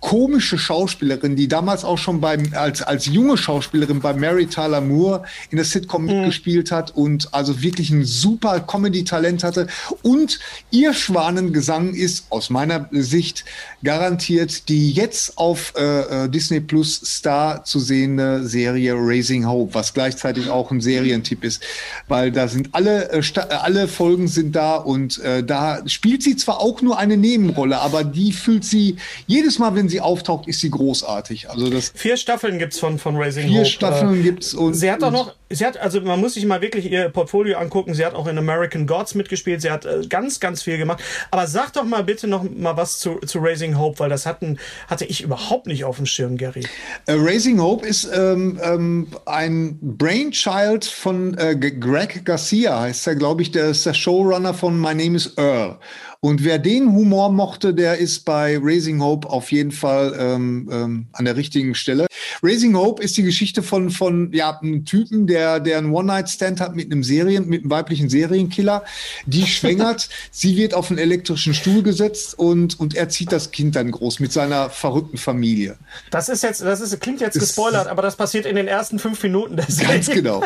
komische 0.00 0.58
Schauspielerin, 0.58 1.34
die 1.34 1.48
damals 1.48 1.84
auch 1.84 1.98
schon 1.98 2.20
beim, 2.20 2.52
als, 2.54 2.82
als 2.82 3.06
junge 3.06 3.36
Schauspielerin 3.36 4.00
bei 4.00 4.12
Mary 4.14 4.46
Tyler 4.46 4.80
Moore 4.80 5.24
in 5.50 5.56
der 5.56 5.64
Sitcom 5.64 6.02
mhm. 6.02 6.08
mitgespielt 6.08 6.70
hat 6.70 6.92
und 6.96 7.34
also 7.34 7.62
wirklich 7.62 7.90
ein 7.90 8.04
super 8.04 8.60
Comedy-Talent 8.60 9.42
hatte. 9.42 9.66
Und 10.02 10.38
ihr 10.70 10.94
Schwanengesang 10.94 11.94
ist 11.94 12.26
aus 12.30 12.48
meiner 12.48 12.88
Sicht 12.92 13.44
garantiert 13.82 14.68
die 14.68 14.90
jetzt 14.92 15.38
auf 15.38 15.74
äh, 15.76 16.24
äh 16.24 16.28
Disney 16.28 16.60
Plus 16.60 17.00
Star 17.04 17.64
zu 17.64 17.78
sehende 17.78 18.44
Serie 18.46 18.94
Raising 18.96 19.46
Hope, 19.46 19.74
was 19.74 19.94
gleichzeitig 19.94 20.48
auch 20.50 20.70
ein 20.70 20.80
Serientipp 20.80 21.44
ist, 21.44 21.62
weil 22.06 22.32
da 22.32 22.48
sind 22.48 22.70
alle, 22.72 23.10
äh, 23.12 23.18
äh, 23.18 23.40
alle 23.54 23.88
Folgen 23.88 24.28
sind 24.28 24.54
da 24.54 24.76
und 24.76 25.18
äh, 25.18 25.42
da 25.42 25.80
spielt 25.86 26.22
sie 26.22 26.36
zwar 26.36 26.60
auch 26.60 26.82
nur 26.82 26.98
eine 26.98 27.16
Nebenrolle, 27.16 27.78
aber 27.80 28.04
die 28.04 28.32
fühlt 28.32 28.64
sie 28.64 28.96
jedes 29.26 29.58
Mal, 29.58 29.74
wenn 29.74 29.87
sie 29.88 30.00
auftaucht, 30.00 30.46
ist 30.46 30.60
sie 30.60 30.70
großartig. 30.70 31.50
Also 31.50 31.70
das 31.70 31.92
vier 31.94 32.16
Staffeln 32.16 32.58
gibt's 32.58 32.78
von 32.78 32.98
von 32.98 33.16
Raising 33.16 33.48
vier 33.48 33.58
Hope. 33.60 33.64
Vier 33.64 33.72
Staffeln 33.72 34.20
äh, 34.20 34.22
gibt's 34.22 34.54
und 34.54 34.74
sie 34.74 34.90
hat 34.90 35.02
auch 35.02 35.10
noch, 35.10 35.34
sie 35.50 35.64
hat 35.64 35.76
also 35.76 36.00
man 36.00 36.20
muss 36.20 36.34
sich 36.34 36.44
mal 36.46 36.60
wirklich 36.60 36.90
ihr 36.90 37.08
Portfolio 37.08 37.58
angucken. 37.58 37.94
Sie 37.94 38.04
hat 38.04 38.14
auch 38.14 38.26
in 38.26 38.38
American 38.38 38.86
Gods 38.86 39.14
mitgespielt. 39.14 39.62
Sie 39.62 39.70
hat 39.70 39.84
äh, 39.84 40.06
ganz 40.08 40.40
ganz 40.40 40.62
viel 40.62 40.78
gemacht. 40.78 41.02
Aber 41.30 41.46
sag 41.46 41.72
doch 41.72 41.84
mal 41.84 42.04
bitte 42.04 42.26
noch 42.26 42.44
mal 42.48 42.76
was 42.76 42.98
zu, 42.98 43.16
zu 43.20 43.38
Raising 43.40 43.78
Hope, 43.78 43.98
weil 43.98 44.10
das 44.10 44.26
hatten 44.26 44.58
hatte 44.86 45.04
ich 45.04 45.22
überhaupt 45.22 45.66
nicht 45.66 45.84
auf 45.84 45.96
dem 45.96 46.06
Schirm, 46.06 46.36
Gary. 46.36 46.64
Uh, 47.08 47.14
Raising 47.16 47.60
Hope 47.60 47.86
ist 47.86 48.08
ähm, 48.14 48.58
ähm, 48.62 49.08
ein 49.26 49.78
Brainchild 49.80 50.84
von 50.84 51.36
äh, 51.38 51.56
Greg 51.56 52.24
Garcia, 52.24 52.80
heißt 52.80 53.06
er, 53.06 53.16
glaube 53.16 53.42
ich. 53.42 53.50
Der 53.50 53.70
ist 53.70 53.86
der 53.86 53.94
Showrunner 53.94 54.54
von 54.54 54.78
My 54.80 54.94
Name 54.94 55.16
is 55.16 55.34
Earl. 55.36 55.78
Und 56.20 56.42
wer 56.42 56.58
den 56.58 56.92
Humor 56.92 57.30
mochte, 57.30 57.72
der 57.72 57.98
ist 57.98 58.24
bei 58.24 58.58
Raising 58.60 59.00
Hope 59.00 59.30
auf 59.30 59.52
jeden 59.52 59.70
Fall 59.70 60.16
ähm, 60.18 60.68
ähm, 60.72 61.06
an 61.12 61.24
der 61.24 61.36
richtigen 61.36 61.76
Stelle. 61.76 62.06
Raising 62.42 62.76
Hope 62.76 63.00
ist 63.02 63.16
die 63.16 63.22
Geschichte 63.22 63.62
von, 63.62 63.90
von 63.90 64.32
ja, 64.32 64.58
einem 64.58 64.84
Typen, 64.84 65.28
der, 65.28 65.37
der 65.60 65.78
einen 65.78 65.92
One-Night-Stand 65.92 66.60
hat 66.60 66.74
mit 66.74 66.90
einem 66.90 67.02
Serien, 67.02 67.48
mit 67.48 67.62
einem 67.62 67.70
weiblichen 67.70 68.08
Serienkiller. 68.08 68.84
Die 69.26 69.46
schwängert, 69.46 70.08
sie 70.30 70.56
wird 70.56 70.74
auf 70.74 70.90
einen 70.90 70.98
elektrischen 70.98 71.54
Stuhl 71.54 71.82
gesetzt 71.82 72.38
und, 72.38 72.78
und 72.78 72.94
er 72.94 73.08
zieht 73.08 73.32
das 73.32 73.50
Kind 73.50 73.76
dann 73.76 73.90
groß 73.90 74.20
mit 74.20 74.32
seiner 74.32 74.70
verrückten 74.70 75.18
Familie. 75.18 75.76
Das 76.10 76.28
ist 76.28 76.42
jetzt, 76.42 76.62
das 76.62 76.80
ist, 76.80 77.00
klingt 77.00 77.20
jetzt 77.20 77.38
gespoilert, 77.38 77.86
aber 77.86 78.02
das 78.02 78.16
passiert 78.16 78.46
in 78.46 78.56
den 78.56 78.68
ersten 78.68 78.98
fünf 78.98 79.22
Minuten 79.22 79.56
der 79.56 79.66
Serie. 79.66 79.94
Ganz 79.94 80.10
genau. 80.10 80.42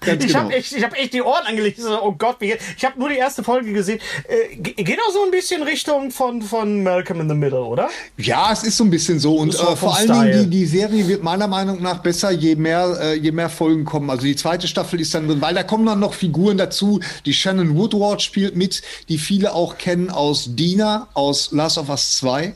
Ganz 0.00 0.24
ich 0.24 0.32
genau. 0.32 0.44
habe 0.44 0.54
echt, 0.54 0.72
ich 0.72 0.84
hab 0.84 0.96
echt 0.96 1.12
die 1.14 1.22
Ohren 1.22 1.44
angelegt. 1.46 1.80
Oh 2.02 2.12
Gott, 2.12 2.36
ich 2.40 2.84
habe 2.84 2.98
nur 2.98 3.08
die 3.08 3.16
erste 3.16 3.42
Folge 3.42 3.72
gesehen. 3.72 3.98
Äh, 4.28 4.56
geht 4.56 4.98
auch 5.06 5.12
so 5.12 5.24
ein 5.24 5.30
bisschen 5.30 5.62
Richtung 5.62 6.10
von, 6.10 6.42
von 6.42 6.82
Malcolm 6.82 7.20
in 7.20 7.28
the 7.28 7.34
Middle, 7.34 7.62
oder? 7.62 7.88
Ja, 8.16 8.52
es 8.52 8.62
ist 8.62 8.76
so 8.76 8.84
ein 8.84 8.90
bisschen 8.90 9.18
so. 9.18 9.36
Und 9.36 9.54
äh, 9.54 9.76
vor 9.76 9.96
allen 9.96 10.12
Dingen, 10.12 10.50
die, 10.50 10.58
die 10.58 10.66
Serie 10.66 11.06
wird 11.08 11.22
meiner 11.22 11.48
Meinung 11.48 11.82
nach 11.82 11.98
besser, 11.98 12.30
je 12.30 12.54
mehr, 12.54 12.98
äh, 13.00 13.14
je 13.14 13.32
mehr 13.32 13.48
Folgen 13.48 13.84
kommen. 13.84 14.10
Also 14.10 14.24
die 14.24 14.35
zweite 14.36 14.68
Staffel 14.68 15.00
ist 15.00 15.14
dann 15.14 15.26
drin, 15.28 15.40
weil 15.40 15.54
da 15.54 15.62
kommen 15.62 15.86
dann 15.86 16.00
noch 16.00 16.14
Figuren 16.14 16.58
dazu. 16.58 17.00
Die 17.24 17.32
Shannon 17.32 17.76
Woodward 17.76 18.22
spielt 18.22 18.56
mit, 18.56 18.82
die 19.08 19.18
viele 19.18 19.54
auch 19.54 19.78
kennen 19.78 20.10
aus 20.10 20.46
Dina, 20.50 21.08
aus 21.14 21.52
Last 21.52 21.78
of 21.78 21.88
Us 21.88 22.16
2. 22.18 22.54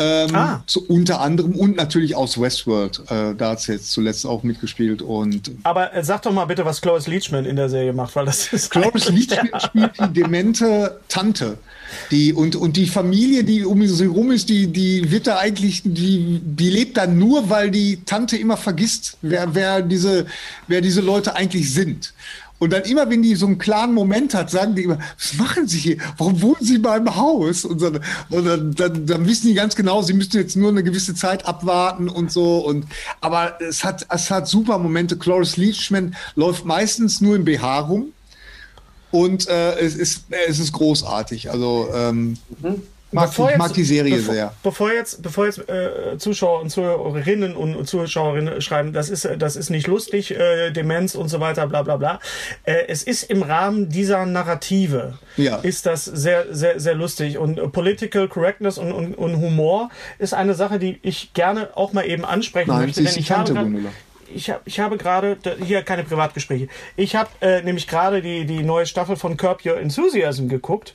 Ähm, 0.00 0.34
ah. 0.34 0.62
so 0.64 0.80
unter 0.88 1.20
anderem 1.20 1.54
und 1.54 1.76
natürlich 1.76 2.16
aus 2.16 2.40
Westworld. 2.40 3.02
Äh, 3.10 3.34
da 3.34 3.50
hat 3.50 3.60
sie 3.60 3.72
jetzt 3.72 3.90
zuletzt 3.92 4.24
auch 4.24 4.42
mitgespielt. 4.42 5.02
Und 5.02 5.50
Aber 5.62 5.94
äh, 5.94 6.02
sag 6.02 6.22
doch 6.22 6.32
mal 6.32 6.46
bitte, 6.46 6.64
was 6.64 6.80
Cloris 6.80 7.06
Leachman 7.06 7.44
in 7.44 7.56
der 7.56 7.68
Serie 7.68 7.92
macht, 7.92 8.16
weil 8.16 8.24
das 8.24 8.50
ist. 8.50 8.70
Cloris 8.70 9.10
Leachman 9.10 9.60
spielt 9.60 9.92
die 10.00 10.12
demente 10.14 11.00
Tante. 11.08 11.58
Die, 12.10 12.32
und, 12.32 12.56
und 12.56 12.76
die 12.76 12.86
Familie, 12.86 13.44
die 13.44 13.64
um 13.64 13.86
sie 13.86 14.06
rum 14.06 14.30
ist, 14.30 14.48
die, 14.48 14.68
die 14.68 15.10
wird 15.10 15.26
da 15.26 15.38
eigentlich, 15.38 15.82
die, 15.84 16.40
die 16.42 16.70
lebt 16.70 16.96
da 16.96 17.06
nur, 17.06 17.50
weil 17.50 17.70
die 17.70 18.02
Tante 18.04 18.36
immer 18.36 18.56
vergisst, 18.56 19.18
wer, 19.20 19.54
wer, 19.54 19.82
diese, 19.82 20.26
wer 20.66 20.80
diese 20.80 21.00
Leute 21.00 21.34
eigentlich 21.34 21.74
sind. 21.74 22.14
Und 22.60 22.74
dann 22.74 22.82
immer, 22.82 23.08
wenn 23.08 23.22
die 23.22 23.34
so 23.36 23.46
einen 23.46 23.56
klaren 23.56 23.94
Moment 23.94 24.34
hat, 24.34 24.50
sagen 24.50 24.74
die 24.74 24.82
immer, 24.82 24.98
was 25.18 25.34
machen 25.38 25.66
Sie 25.66 25.78
hier? 25.78 25.96
Warum 26.18 26.42
wohnen 26.42 26.60
Sie 26.60 26.78
beim 26.78 27.16
Haus? 27.16 27.64
Und, 27.64 27.78
so, 27.78 27.86
und 27.86 28.44
dann, 28.44 28.74
dann, 28.74 29.06
dann, 29.06 29.26
wissen 29.26 29.48
die 29.48 29.54
ganz 29.54 29.74
genau, 29.74 30.02
sie 30.02 30.12
müssen 30.12 30.36
jetzt 30.36 30.56
nur 30.56 30.68
eine 30.68 30.84
gewisse 30.84 31.14
Zeit 31.14 31.46
abwarten 31.46 32.10
und 32.10 32.30
so. 32.30 32.58
Und, 32.58 32.84
aber 33.22 33.58
es 33.62 33.82
hat, 33.82 34.06
es 34.10 34.30
hat 34.30 34.46
super 34.46 34.76
Momente. 34.76 35.16
Cloris 35.16 35.56
Leachman 35.56 36.14
läuft 36.34 36.66
meistens 36.66 37.22
nur 37.22 37.34
im 37.34 37.46
BH 37.46 37.80
rum. 37.80 38.12
Und 39.10 39.48
äh, 39.48 39.78
es, 39.78 39.96
ist, 39.96 40.24
es 40.48 40.58
ist 40.58 40.72
großartig. 40.72 41.50
Also 41.50 41.88
ähm, 41.94 42.36
mhm. 42.60 42.82
Mag, 43.12 43.30
ich 43.30 43.56
mag 43.56 43.72
die 43.72 43.84
Serie 43.84 44.16
bevor, 44.16 44.34
sehr. 44.34 44.52
Bevor 44.62 44.92
jetzt, 44.92 45.22
bevor 45.22 45.46
jetzt 45.46 45.68
äh, 45.68 46.16
Zuschauer 46.18 46.60
und 46.60 46.70
Zuhörerinnen 46.70 47.56
und 47.56 47.86
Zuschauerinnen 47.86 48.60
schreiben, 48.60 48.92
das 48.92 49.10
ist, 49.10 49.28
das 49.38 49.56
ist 49.56 49.70
nicht 49.70 49.86
lustig, 49.86 50.32
äh, 50.32 50.70
Demenz 50.70 51.14
und 51.14 51.28
so 51.28 51.40
weiter, 51.40 51.66
bla 51.66 51.82
bla 51.82 51.96
bla. 51.96 52.20
Äh, 52.64 52.84
es 52.88 53.02
ist 53.02 53.24
im 53.24 53.42
Rahmen 53.42 53.88
dieser 53.88 54.26
Narrative, 54.26 55.18
ja. 55.36 55.56
ist 55.56 55.86
das 55.86 56.04
sehr, 56.04 56.46
sehr, 56.50 56.78
sehr 56.78 56.94
lustig. 56.94 57.38
Und 57.38 57.72
Political 57.72 58.28
Correctness 58.28 58.78
und, 58.78 58.92
und, 58.92 59.14
und 59.14 59.36
Humor 59.36 59.90
ist 60.18 60.34
eine 60.34 60.54
Sache, 60.54 60.78
die 60.78 60.98
ich 61.02 61.32
gerne 61.34 61.70
auch 61.74 61.92
mal 61.92 62.06
eben 62.06 62.24
ansprechen 62.24 62.70
Nein, 62.70 62.86
möchte. 62.86 63.02
Denn 63.02 63.16
ich 63.16 63.30
habe, 63.32 63.52
ich, 64.34 64.50
hab, 64.50 64.66
ich 64.66 64.80
habe 64.80 64.96
gerade, 64.96 65.36
hier 65.64 65.82
keine 65.82 66.04
Privatgespräche, 66.04 66.68
ich 66.96 67.16
habe 67.16 67.30
äh, 67.40 67.62
nämlich 67.62 67.86
gerade 67.86 68.22
die, 68.22 68.44
die 68.44 68.62
neue 68.62 68.86
Staffel 68.86 69.16
von 69.16 69.36
Curb 69.36 69.64
Your 69.64 69.78
Enthusiasm 69.78 70.48
geguckt 70.48 70.94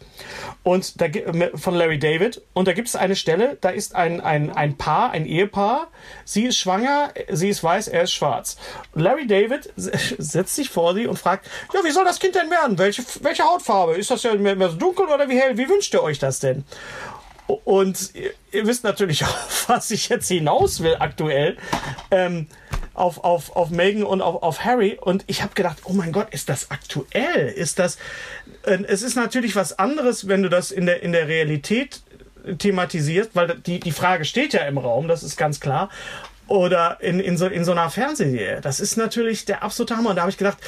und 0.64 1.02
da 1.02 1.08
von 1.56 1.76
Larry 1.76 2.00
David 2.00 2.42
und 2.54 2.68
da 2.68 2.74
gibt 2.74 2.88
es 2.88 2.96
eine 2.96 3.16
Stelle, 3.16 3.58
da 3.62 3.70
ist 3.70 3.96
ein, 3.96 4.22
ein, 4.22 4.52
ein 4.52 4.78
Paar, 4.78 5.12
ein 5.12 5.26
Ehepaar, 5.26 5.88
sie 6.24 6.46
ist 6.46 6.58
schwanger, 6.58 7.10
sie 7.30 7.50
ist 7.50 7.64
weiß, 7.64 7.88
er 7.88 8.04
ist 8.04 8.14
schwarz. 8.14 8.58
Larry 8.94 9.28
David 9.28 9.72
setzt 9.76 10.56
sich 10.56 10.70
vor 10.70 10.94
sie 10.94 11.08
und 11.08 11.18
fragt, 11.18 11.48
ja, 11.74 11.82
wie 11.84 11.92
soll 11.92 12.06
das 12.06 12.20
Kind 12.20 12.36
denn 12.36 12.50
werden? 12.50 12.78
Welche, 12.78 13.04
welche 13.22 13.44
Hautfarbe? 13.44 13.96
Ist 13.96 14.12
das 14.12 14.24
ja 14.24 14.34
mehr, 14.36 14.56
mehr 14.56 14.70
so 14.70 14.78
dunkel 14.78 15.06
oder 15.08 15.30
wie 15.30 15.40
hell? 15.40 15.58
Wie 15.58 15.70
wünscht 15.70 15.94
ihr 15.94 16.04
euch 16.04 16.20
das 16.20 16.40
denn? 16.40 16.64
Und 17.48 18.16
ihr, 18.16 18.32
ihr 18.52 18.68
wisst 18.68 18.84
natürlich 18.84 19.24
auch, 19.24 19.38
was 19.68 19.92
ich 19.92 20.10
jetzt 20.10 20.28
hinaus 20.28 20.82
will 20.82 20.96
aktuell. 21.00 21.58
Ähm, 22.12 22.48
auf, 22.96 23.24
auf, 23.24 23.56
auf 23.56 23.70
Megan 23.70 24.04
und 24.04 24.22
auf, 24.22 24.42
auf 24.42 24.64
Harry. 24.64 24.98
Und 25.00 25.24
ich 25.28 25.44
habe 25.44 25.54
gedacht, 25.54 25.80
oh 25.84 25.94
mein 25.94 26.12
Gott, 26.12 26.30
ist 26.32 26.50
das 26.50 26.72
aktuell? 26.72 27.50
Ist 27.50 27.78
das. 27.78 27.98
Äh, 28.64 28.84
es 28.88 29.02
ist 29.02 29.16
natürlich 29.16 29.56
was 29.56 29.78
anderes, 29.78 30.28
wenn 30.28 30.42
du 30.42 30.50
das 30.50 30.72
in 30.72 30.86
der, 30.86 31.04
in 31.04 31.12
der 31.12 31.28
Realität 31.28 32.02
thematisierst, 32.58 33.32
weil 33.34 33.60
die, 33.66 33.80
die 33.80 33.92
Frage 33.92 34.24
steht 34.26 34.54
ja 34.54 34.62
im 34.62 34.78
Raum, 34.78 35.08
das 35.08 35.24
ist 35.24 35.36
ganz 35.36 35.60
klar. 35.60 35.90
Oder 36.48 37.02
in, 37.02 37.20
in, 37.20 37.38
so, 37.38 37.48
in 37.48 37.66
so 37.66 37.72
einer 37.72 37.90
Fernsehserie. 37.90 38.62
Das 38.62 38.80
ist 38.80 38.98
natürlich 38.98 39.46
der 39.46 39.64
absolute 39.64 39.98
Hammer. 39.98 40.12
Und 40.12 40.18
da 40.18 40.22
habe 40.22 40.32
ich 40.32 40.38
gedacht, 40.38 40.60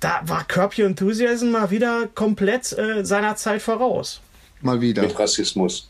da 0.00 0.22
war 0.24 0.44
Curb 0.44 0.78
Your 0.78 0.86
Enthusiasm 0.86 1.50
mal 1.50 1.70
wieder 1.70 2.08
komplett 2.14 2.72
äh, 2.72 3.04
seiner 3.04 3.36
Zeit 3.36 3.60
voraus. 3.60 4.22
Mal 4.62 4.80
wieder. 4.80 5.02
Mit 5.02 5.18
Rassismus. 5.18 5.89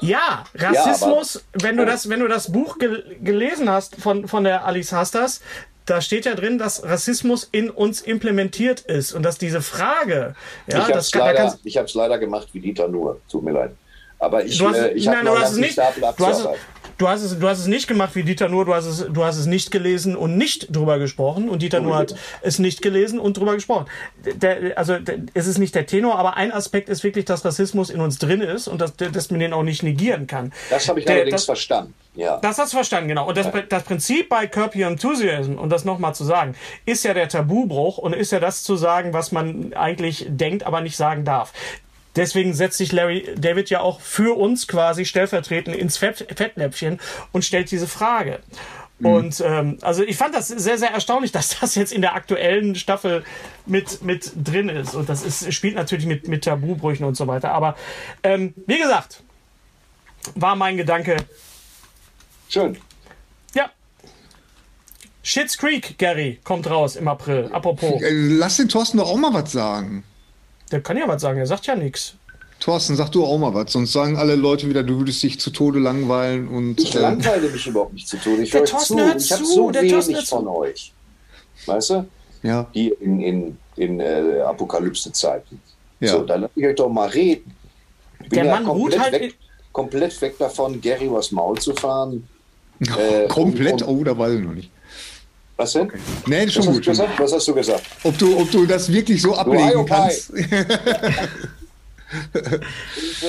Ja, 0.00 0.44
Rassismus, 0.54 1.34
ja, 1.34 1.62
wenn 1.62 1.76
du 1.76 1.86
das, 1.86 2.08
wenn 2.08 2.20
du 2.20 2.28
das 2.28 2.50
Buch 2.52 2.78
gel 2.78 3.16
gelesen 3.22 3.70
hast 3.70 3.96
von, 3.96 4.28
von 4.28 4.44
der 4.44 4.64
Alice 4.64 4.92
Hastas, 4.92 5.40
da 5.86 6.00
steht 6.00 6.24
ja 6.26 6.34
drin, 6.34 6.58
dass 6.58 6.84
Rassismus 6.84 7.48
in 7.50 7.70
uns 7.70 8.00
implementiert 8.00 8.80
ist 8.80 9.12
und 9.12 9.22
dass 9.22 9.38
diese 9.38 9.62
Frage, 9.62 10.34
ja, 10.66 10.78
ich 10.78 11.76
habe 11.76 11.86
es 11.86 11.94
leider, 11.94 12.18
gemacht 12.18 12.48
wie 12.52 12.60
Dieter 12.60 12.88
nur, 12.88 13.20
tut 13.30 13.42
mir 13.42 13.52
leid. 13.52 13.72
Aber 14.18 14.44
ich, 14.44 14.58
du 14.58 14.68
hast, 14.68 14.76
äh, 14.76 14.92
ich 14.92 15.08
habe 15.08 15.24
noch 15.24 15.52
nicht, 15.54 15.76
du 15.76 16.26
hast, 16.26 16.48
du 16.98 17.08
hast 17.08 17.22
es, 17.22 17.38
du 17.38 17.48
hast 17.48 17.58
es 17.60 17.66
nicht 17.66 17.88
gemacht 17.88 18.14
wie 18.14 18.22
Dieter 18.22 18.48
Nuhr, 18.48 18.64
du 18.64 18.74
hast 18.74 18.86
es, 18.86 19.06
du 19.08 19.24
hast 19.24 19.36
es 19.36 19.46
nicht 19.46 19.70
gelesen 19.70 20.16
und 20.16 20.36
nicht 20.36 20.74
drüber 20.74 20.98
gesprochen 20.98 21.48
und 21.48 21.62
Dieter 21.62 21.80
Nuhr 21.80 21.96
hat 21.96 22.14
es 22.42 22.58
nicht 22.58 22.82
gelesen 22.82 23.18
und 23.18 23.36
drüber 23.36 23.54
gesprochen. 23.54 23.86
Der, 24.24 24.76
also 24.78 24.98
der, 24.98 25.18
es 25.34 25.46
ist 25.46 25.58
nicht 25.58 25.74
der 25.74 25.86
Tenor, 25.86 26.18
aber 26.18 26.36
ein 26.36 26.52
Aspekt 26.52 26.88
ist 26.88 27.04
wirklich, 27.04 27.24
dass 27.24 27.44
Rassismus 27.44 27.90
in 27.90 28.00
uns 28.00 28.18
drin 28.18 28.40
ist 28.40 28.68
und 28.68 28.80
dass, 28.80 28.96
dass 28.96 29.30
man 29.30 29.40
den 29.40 29.52
auch 29.52 29.62
nicht 29.62 29.82
negieren 29.82 30.26
kann. 30.26 30.52
Das 30.70 30.88
habe 30.88 31.00
ich 31.00 31.06
der, 31.06 31.16
allerdings 31.16 31.32
das, 31.32 31.44
verstanden. 31.44 31.94
Ja. 32.14 32.38
Das 32.38 32.58
hast 32.58 32.72
du 32.72 32.76
verstanden, 32.76 33.08
genau. 33.08 33.26
Und 33.26 33.36
das, 33.36 33.48
das 33.68 33.82
Prinzip 33.84 34.28
bei 34.28 34.46
Curb 34.46 34.76
Your 34.76 34.86
Enthusiasm, 34.86 35.54
und 35.54 35.70
das 35.70 35.84
nochmal 35.84 36.14
zu 36.14 36.24
sagen, 36.24 36.54
ist 36.84 37.04
ja 37.04 37.14
der 37.14 37.28
Tabubruch 37.28 37.98
und 37.98 38.14
ist 38.14 38.32
ja 38.32 38.40
das 38.40 38.62
zu 38.62 38.76
sagen, 38.76 39.12
was 39.12 39.32
man 39.32 39.72
eigentlich 39.74 40.26
denkt, 40.28 40.64
aber 40.64 40.80
nicht 40.82 40.96
sagen 40.96 41.24
darf. 41.24 41.52
Deswegen 42.16 42.52
setzt 42.52 42.78
sich 42.78 42.92
Larry 42.92 43.28
David 43.36 43.70
ja 43.70 43.80
auch 43.80 44.00
für 44.00 44.36
uns 44.36 44.66
quasi 44.68 45.04
stellvertretend 45.04 45.74
ins 45.74 45.96
Fett, 45.96 46.26
Fettnäpfchen 46.36 47.00
und 47.32 47.44
stellt 47.44 47.70
diese 47.70 47.86
Frage. 47.86 48.40
Mhm. 48.98 49.06
Und 49.06 49.42
ähm, 49.44 49.78
also 49.80 50.02
ich 50.02 50.16
fand 50.16 50.34
das 50.34 50.48
sehr, 50.48 50.78
sehr 50.78 50.90
erstaunlich, 50.90 51.32
dass 51.32 51.60
das 51.60 51.74
jetzt 51.74 51.92
in 51.92 52.02
der 52.02 52.14
aktuellen 52.14 52.74
Staffel 52.74 53.24
mit, 53.66 54.02
mit 54.02 54.32
drin 54.36 54.68
ist. 54.68 54.94
Und 54.94 55.08
das 55.08 55.22
ist, 55.22 55.52
spielt 55.52 55.74
natürlich 55.74 56.06
mit, 56.06 56.28
mit 56.28 56.44
Tabubrüchen 56.44 57.04
und 57.06 57.16
so 57.16 57.26
weiter. 57.26 57.52
Aber 57.52 57.76
ähm, 58.22 58.54
wie 58.66 58.78
gesagt, 58.78 59.22
war 60.34 60.54
mein 60.54 60.76
Gedanke. 60.76 61.16
Schön. 62.48 62.76
Ja. 63.54 63.70
Shits 65.22 65.56
Creek, 65.56 65.98
Gary, 65.98 66.40
kommt 66.44 66.68
raus 66.68 66.96
im 66.96 67.08
April. 67.08 67.48
Apropos. 67.52 68.00
Lass 68.02 68.58
den 68.58 68.68
Thorsten 68.68 68.98
doch 68.98 69.08
auch 69.08 69.16
mal 69.16 69.32
was 69.32 69.50
sagen. 69.50 70.04
Der 70.72 70.80
kann 70.80 70.96
ja 70.96 71.06
was 71.06 71.22
sagen, 71.22 71.38
er 71.38 71.46
sagt 71.46 71.66
ja 71.66 71.74
nichts. 71.76 72.14
Thorsten, 72.60 72.94
sag 72.96 73.10
du 73.10 73.24
auch 73.24 73.38
mal 73.38 73.52
was, 73.54 73.72
sonst 73.72 73.92
sagen 73.92 74.16
alle 74.16 74.36
Leute 74.36 74.68
wieder, 74.68 74.82
du 74.84 74.98
würdest 74.98 75.20
dich 75.22 75.40
zu 75.40 75.50
Tode 75.50 75.80
langweilen 75.80 76.46
und. 76.48 76.80
Ich 76.80 76.94
äh, 76.94 77.00
langweile 77.00 77.48
mich 77.50 77.66
überhaupt 77.66 77.92
nicht 77.92 78.08
zu 78.08 78.16
Tode. 78.18 78.42
Ich 78.42 78.50
Der 78.50 78.60
höre 78.60 78.66
Thorsten 78.68 78.98
zu. 78.98 79.04
hört 79.04 79.20
Ich 79.20 79.32
habe 79.32 79.42
zu, 79.42 79.52
so 79.52 79.70
der 79.72 79.88
Thorsten 79.88 80.12
wenig 80.14 80.26
zu. 80.26 80.36
von 80.36 80.48
euch. 80.48 80.92
Weißt 81.66 81.90
du? 81.90 82.06
ja, 82.44 82.66
Hier 82.72 83.00
in, 83.00 83.20
in, 83.20 83.58
in 83.76 84.00
äh, 84.00 84.40
Apokalypse-Zeiten. 84.46 85.60
Ja. 86.00 86.08
So, 86.12 86.22
dann 86.22 86.42
lass 86.42 86.50
ich 86.56 86.66
euch 86.66 86.74
doch 86.76 86.88
mal 86.88 87.08
reden. 87.08 87.52
Ich 88.22 88.28
bin 88.28 88.36
Der 88.38 88.44
ja 88.46 88.54
Mann 88.54 88.66
ruht 88.66 88.92
komplett, 88.92 89.00
halt 89.00 89.12
weg, 89.22 89.34
komplett 89.72 90.20
weg 90.22 90.38
davon, 90.38 90.80
Gary 90.80 91.10
was 91.10 91.30
Maul 91.32 91.58
zu 91.58 91.74
fahren. 91.74 92.26
Äh, 92.98 93.28
komplett. 93.28 93.82
und- 93.82 93.88
Oh, 93.88 94.02
da 94.02 94.16
weiß 94.18 94.34
ich 94.34 94.44
noch 94.44 94.54
nicht. 94.54 94.70
Was 95.62 95.72
denn? 95.72 95.92
Nee, 96.26 96.46
Was 96.46 96.52
schon 96.54 96.62
hast, 96.66 96.72
gut. 96.74 96.86
du 96.86 96.90
gesagt? 96.90 97.18
was 97.20 97.32
hast 97.32 97.48
du 97.48 97.54
gesagt? 97.54 97.82
Ob 98.04 98.18
du, 98.18 98.36
ob 98.38 98.50
du 98.50 98.66
das 98.66 98.92
wirklich 98.92 99.22
so 99.22 99.34
ablegen 99.36 99.62
Ohio 99.64 99.84
kannst. 99.84 100.32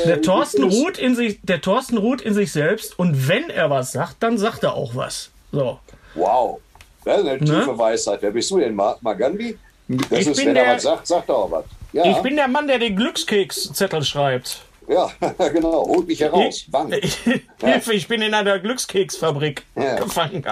Der 0.06 0.22
Thorsten 0.22 0.64
ruht 0.64 0.98
in 0.98 1.16
sich, 1.16 1.40
der 1.42 1.62
Thorsten 1.62 1.98
ruht 1.98 2.22
in 2.22 2.34
sich 2.34 2.52
selbst 2.52 2.98
und 3.00 3.28
wenn 3.30 3.50
er 3.50 3.70
was 3.70 3.94
sagt, 3.94 4.18
dann 4.22 4.38
sagt 4.38 4.64
er 4.64 4.74
auch 4.74 4.94
was. 4.96 5.30
So. 5.54 5.80
Wow. 6.16 6.60
Das 7.06 7.22
ist 7.22 7.28
eine 7.28 7.40
tiefe 7.40 7.52
Ne? 7.72 7.78
Weisheit. 7.78 8.22
Wer 8.22 8.32
bist 8.32 8.52
du 8.52 8.60
denn, 8.60 8.76
Magandi? 8.76 9.58
Das 9.88 10.20
Ich 10.20 10.28
ist, 10.28 10.38
bin 10.38 10.48
wenn 10.48 10.56
der- 10.56 10.66
er 10.66 10.76
was 10.76 10.84
sagt, 10.84 11.08
sagt 11.08 11.30
er 11.30 11.36
auch 11.36 11.52
was. 11.52 11.66
Ja, 11.94 12.06
Ich 12.06 12.18
bin 12.18 12.36
der 12.36 12.48
Mann, 12.48 12.68
der 12.68 12.80
den 12.80 12.96
Glückskekszettel 12.96 14.04
schreibt. 14.04 14.62
ja 14.90 15.10
genau. 15.54 15.86
Holt 15.88 16.08
mich 16.08 16.20
heraus. 16.20 16.44
Ich, 16.50 16.68
Wann? 16.72 16.92
Hilfe, 17.64 17.94
ich 17.94 18.08
bin 18.10 18.22
in 18.22 18.34
einer 18.34 18.60
Glückskeksfabrik 18.60 19.64
Ja. 19.76 19.96
gefangen. 19.96 20.44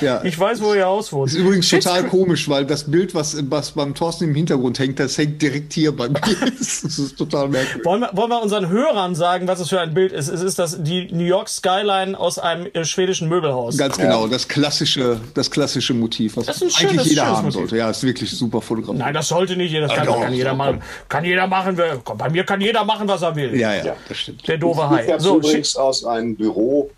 Ja. 0.00 0.22
Ich 0.22 0.38
weiß, 0.38 0.62
wo 0.62 0.74
ihr 0.74 0.86
Haus 0.86 1.12
wohnt. 1.12 1.30
Das 1.30 1.34
ist 1.34 1.40
übrigens 1.40 1.68
total 1.68 2.04
komisch, 2.04 2.48
weil 2.48 2.64
das 2.64 2.84
Bild, 2.90 3.14
was, 3.16 3.36
was 3.50 3.72
beim 3.72 3.94
Thorsten 3.94 4.24
im 4.24 4.34
Hintergrund 4.34 4.78
hängt, 4.78 5.00
das 5.00 5.18
hängt 5.18 5.42
direkt 5.42 5.72
hier 5.72 5.94
bei 5.96 6.08
mir. 6.08 6.20
Das 6.58 6.84
ist 6.84 7.16
total 7.16 7.48
merkwürdig. 7.48 7.84
Wollen 7.84 8.00
wir, 8.02 8.10
wollen 8.16 8.30
wir 8.30 8.40
unseren 8.42 8.68
Hörern 8.68 9.14
sagen, 9.14 9.48
was 9.48 9.58
es 9.60 9.68
für 9.68 9.80
ein 9.80 9.92
Bild 9.94 10.12
ist? 10.12 10.28
Es 10.28 10.40
ist 10.40 10.58
das, 10.58 10.82
die 10.82 11.08
New 11.12 11.24
York 11.24 11.48
Skyline 11.48 12.18
aus 12.18 12.38
einem 12.38 12.66
äh, 12.72 12.84
schwedischen 12.84 13.28
Möbelhaus. 13.28 13.76
Ganz 13.76 13.96
genau, 13.98 14.26
das 14.28 14.46
klassische, 14.46 15.20
das 15.34 15.50
klassische 15.50 15.94
Motiv, 15.94 16.36
was 16.36 16.46
Das 16.46 16.56
ist 16.62 16.62
ein 16.62 16.66
eigentlich 16.66 16.90
schönes- 16.90 17.08
jeder 17.10 17.22
schönes 17.22 17.36
haben 17.36 17.44
Motiv. 17.46 17.60
sollte. 17.60 17.76
Ja, 17.76 17.90
ist 17.90 18.02
wirklich 18.04 18.30
super 18.30 18.60
fotografiert. 18.60 18.98
Nein, 19.04 19.14
das 19.14 19.28
sollte 19.28 19.56
nicht 19.56 19.72
jeder. 19.72 19.88
Das 19.88 19.96
kann, 19.96 20.06
doch, 20.06 20.20
kann 20.20 20.32
jeder 20.32 20.54
machen. 20.54 20.82
Kann 21.08 21.24
jeder 21.24 21.46
machen. 21.48 21.76
wer- 21.76 21.98
komm, 22.04 22.18
Bei 22.18 22.30
mir 22.30 22.44
kann 22.44 22.60
jeder 22.60 22.84
machen, 22.84 23.08
was 23.08 23.22
er 23.22 23.34
will. 23.34 23.58
Ja, 23.58 23.74
ja, 23.74 23.84
Ja. 23.84 23.96
das 24.08 24.16
stimmt. 24.18 24.46
Der 24.46 24.58
doofe 24.58 24.80
Ich 24.80 24.86
Hai. 24.90 25.06
habe 25.12 25.20
So, 25.22 25.36
übrigens 25.38 25.74
aus 25.76 26.04
einem 26.04 26.36
Büro 26.36 26.90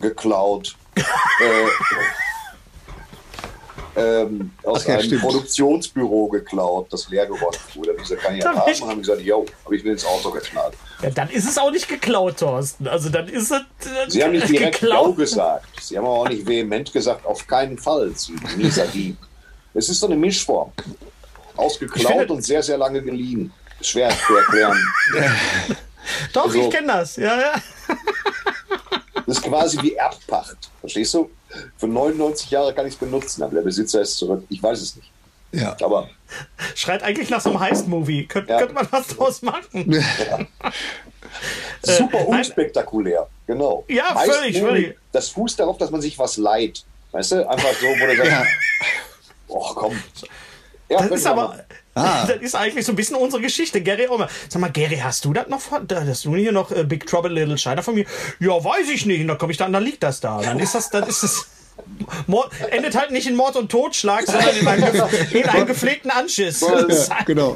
geklaut. 0.00 0.74
Äh, 0.96 1.68
ähm, 3.98 4.50
aus 4.62 4.82
Ach 4.82 4.88
ja, 4.88 4.94
einem 4.94 5.04
stimmt. 5.04 5.22
Produktionsbüro 5.22 6.28
geklaut, 6.28 6.92
das 6.92 7.08
leer 7.08 7.26
geworden 7.26 7.56
wurde. 7.74 7.96
Diese 7.98 8.16
kann 8.16 8.34
ich 8.36 8.44
ja 8.44 8.50
haben. 8.54 8.88
haben 8.90 8.98
gesagt, 9.00 9.22
yo, 9.22 9.46
habe 9.64 9.76
ich 9.76 9.84
mir 9.84 9.92
ins 9.92 10.04
Auto 10.04 10.30
geknallt. 10.30 10.74
ja, 11.02 11.08
dann 11.10 11.30
ist 11.30 11.48
es 11.48 11.56
auch 11.56 11.70
nicht 11.70 11.88
geklaut, 11.88 12.38
Thorsten. 12.38 12.86
Also 12.88 13.08
dann 13.08 13.26
ist 13.28 13.50
es 13.50 13.58
äh, 13.60 13.62
Sie 14.08 14.22
haben 14.22 14.32
nicht 14.32 14.48
direkt 14.50 14.82
yo 14.82 14.88
geklaut. 14.88 15.16
gesagt. 15.16 15.66
Sie 15.80 15.96
haben 15.96 16.04
aber 16.04 16.14
auch 16.14 16.28
nicht 16.28 16.46
vehement 16.46 16.92
gesagt, 16.92 17.24
auf 17.24 17.46
keinen 17.46 17.78
Fall, 17.78 18.12
Sie 18.14 18.34
mieser 18.56 18.86
Dieb. 18.86 19.16
Es 19.72 19.88
ist 19.88 20.00
so 20.00 20.06
eine 20.06 20.16
Mischform. 20.16 20.72
Ich 20.78 21.58
Ausgeklaut 21.58 22.06
finde- 22.06 22.32
und 22.34 22.42
sehr, 22.42 22.62
sehr 22.62 22.76
lange 22.76 23.02
geliehen. 23.02 23.50
Schwer 23.80 24.10
zu 24.26 24.36
erklären. 24.36 24.78
Doch, 26.34 26.46
Also- 26.46 26.60
ich 26.60 26.70
kenne 26.70 26.86
das. 26.88 27.16
Ja, 27.16 27.38
ja. 27.40 27.52
Das 29.26 29.38
ist 29.38 29.42
quasi 29.42 29.80
wie 29.82 29.94
Erbpacht. 29.94 30.70
Verstehst 30.80 31.14
du? 31.14 31.30
Für 31.76 31.86
99 31.88 32.50
Jahre 32.50 32.74
kann 32.74 32.86
ich 32.86 32.94
es 32.94 32.98
benutzen, 32.98 33.42
aber 33.42 33.54
der 33.56 33.62
Besitzer 33.62 34.00
ist 34.00 34.16
zurück. 34.16 34.44
Ich 34.48 34.62
weiß 34.62 34.80
es 34.80 34.96
nicht. 34.96 35.10
Ja. 35.52 35.76
Aber 35.82 36.08
Schreit 36.74 37.02
eigentlich 37.02 37.30
nach 37.30 37.40
so 37.40 37.50
einem 37.50 37.60
Heist-Movie. 37.60 38.26
Könnt, 38.26 38.48
Ja. 38.48 38.58
Könnte 38.58 38.74
man 38.74 38.86
was 38.90 39.06
draus 39.08 39.42
machen? 39.42 39.68
super 41.82 42.18
nein. 42.18 42.26
unspektakulär. 42.26 43.28
Genau. 43.46 43.84
Ja, 43.88 44.16
völlig, 44.16 44.58
völlig. 44.60 44.98
Das 45.12 45.28
fußt 45.30 45.58
darauf, 45.58 45.78
dass 45.78 45.90
man 45.90 46.00
sich 46.00 46.18
was 46.18 46.36
leiht. 46.36 46.84
Weißt 47.12 47.32
du? 47.32 47.48
Einfach 47.48 47.72
so, 47.74 47.86
wo 47.86 48.06
du 48.06 48.16
sagst, 48.16 48.30
Ja. 48.30 48.44
oh 49.48 49.72
komm. 49.74 50.02
Ja, 50.88 50.98
Das 51.02 51.10
ist 51.20 51.26
aber. 51.26 51.64
Ah. 51.96 52.26
Das 52.28 52.36
ist 52.42 52.54
eigentlich 52.54 52.84
so 52.86 52.92
ein 52.92 52.96
bisschen 52.96 53.16
unsere 53.16 53.42
Geschichte. 53.42 53.80
Gary 53.80 54.06
Omer. 54.08 54.28
Sag 54.48 54.60
mal, 54.60 54.70
Gary, 54.70 54.98
hast 55.02 55.24
du 55.24 55.32
das 55.32 55.48
noch 55.48 55.60
von, 55.60 55.86
hast 55.90 56.24
du 56.24 56.36
hier 56.36 56.52
noch 56.52 56.70
äh, 56.70 56.84
Big 56.84 57.06
Trouble 57.06 57.32
Little 57.32 57.56
China 57.58 57.82
von 57.82 57.94
mir? 57.94 58.04
Ja, 58.38 58.52
weiß 58.62 58.88
ich 58.92 59.06
nicht. 59.06 59.20
Und 59.22 59.28
dann 59.28 59.38
komme 59.38 59.52
ich 59.52 59.58
da, 59.58 59.66
und 59.66 59.72
dann 59.72 59.82
liegt 59.82 60.02
das 60.02 60.20
da. 60.20 60.40
Dann 60.42 60.58
ist 60.60 60.74
das, 60.74 60.90
dann 60.90 61.08
ist 61.08 61.22
es. 61.22 61.46
Mord, 62.26 62.50
endet 62.70 62.96
halt 62.96 63.10
nicht 63.10 63.26
in 63.26 63.36
Mord 63.36 63.54
und 63.56 63.70
Totschlag, 63.70 64.26
sondern 64.26 64.56
in 64.56 64.66
einem, 64.66 65.02
in 65.30 65.44
einem 65.48 65.66
gepflegten 65.66 66.10
Anschiss. 66.10 66.60
Ja, 66.62 66.82
Das 66.88 67.10
genau. 67.26 67.54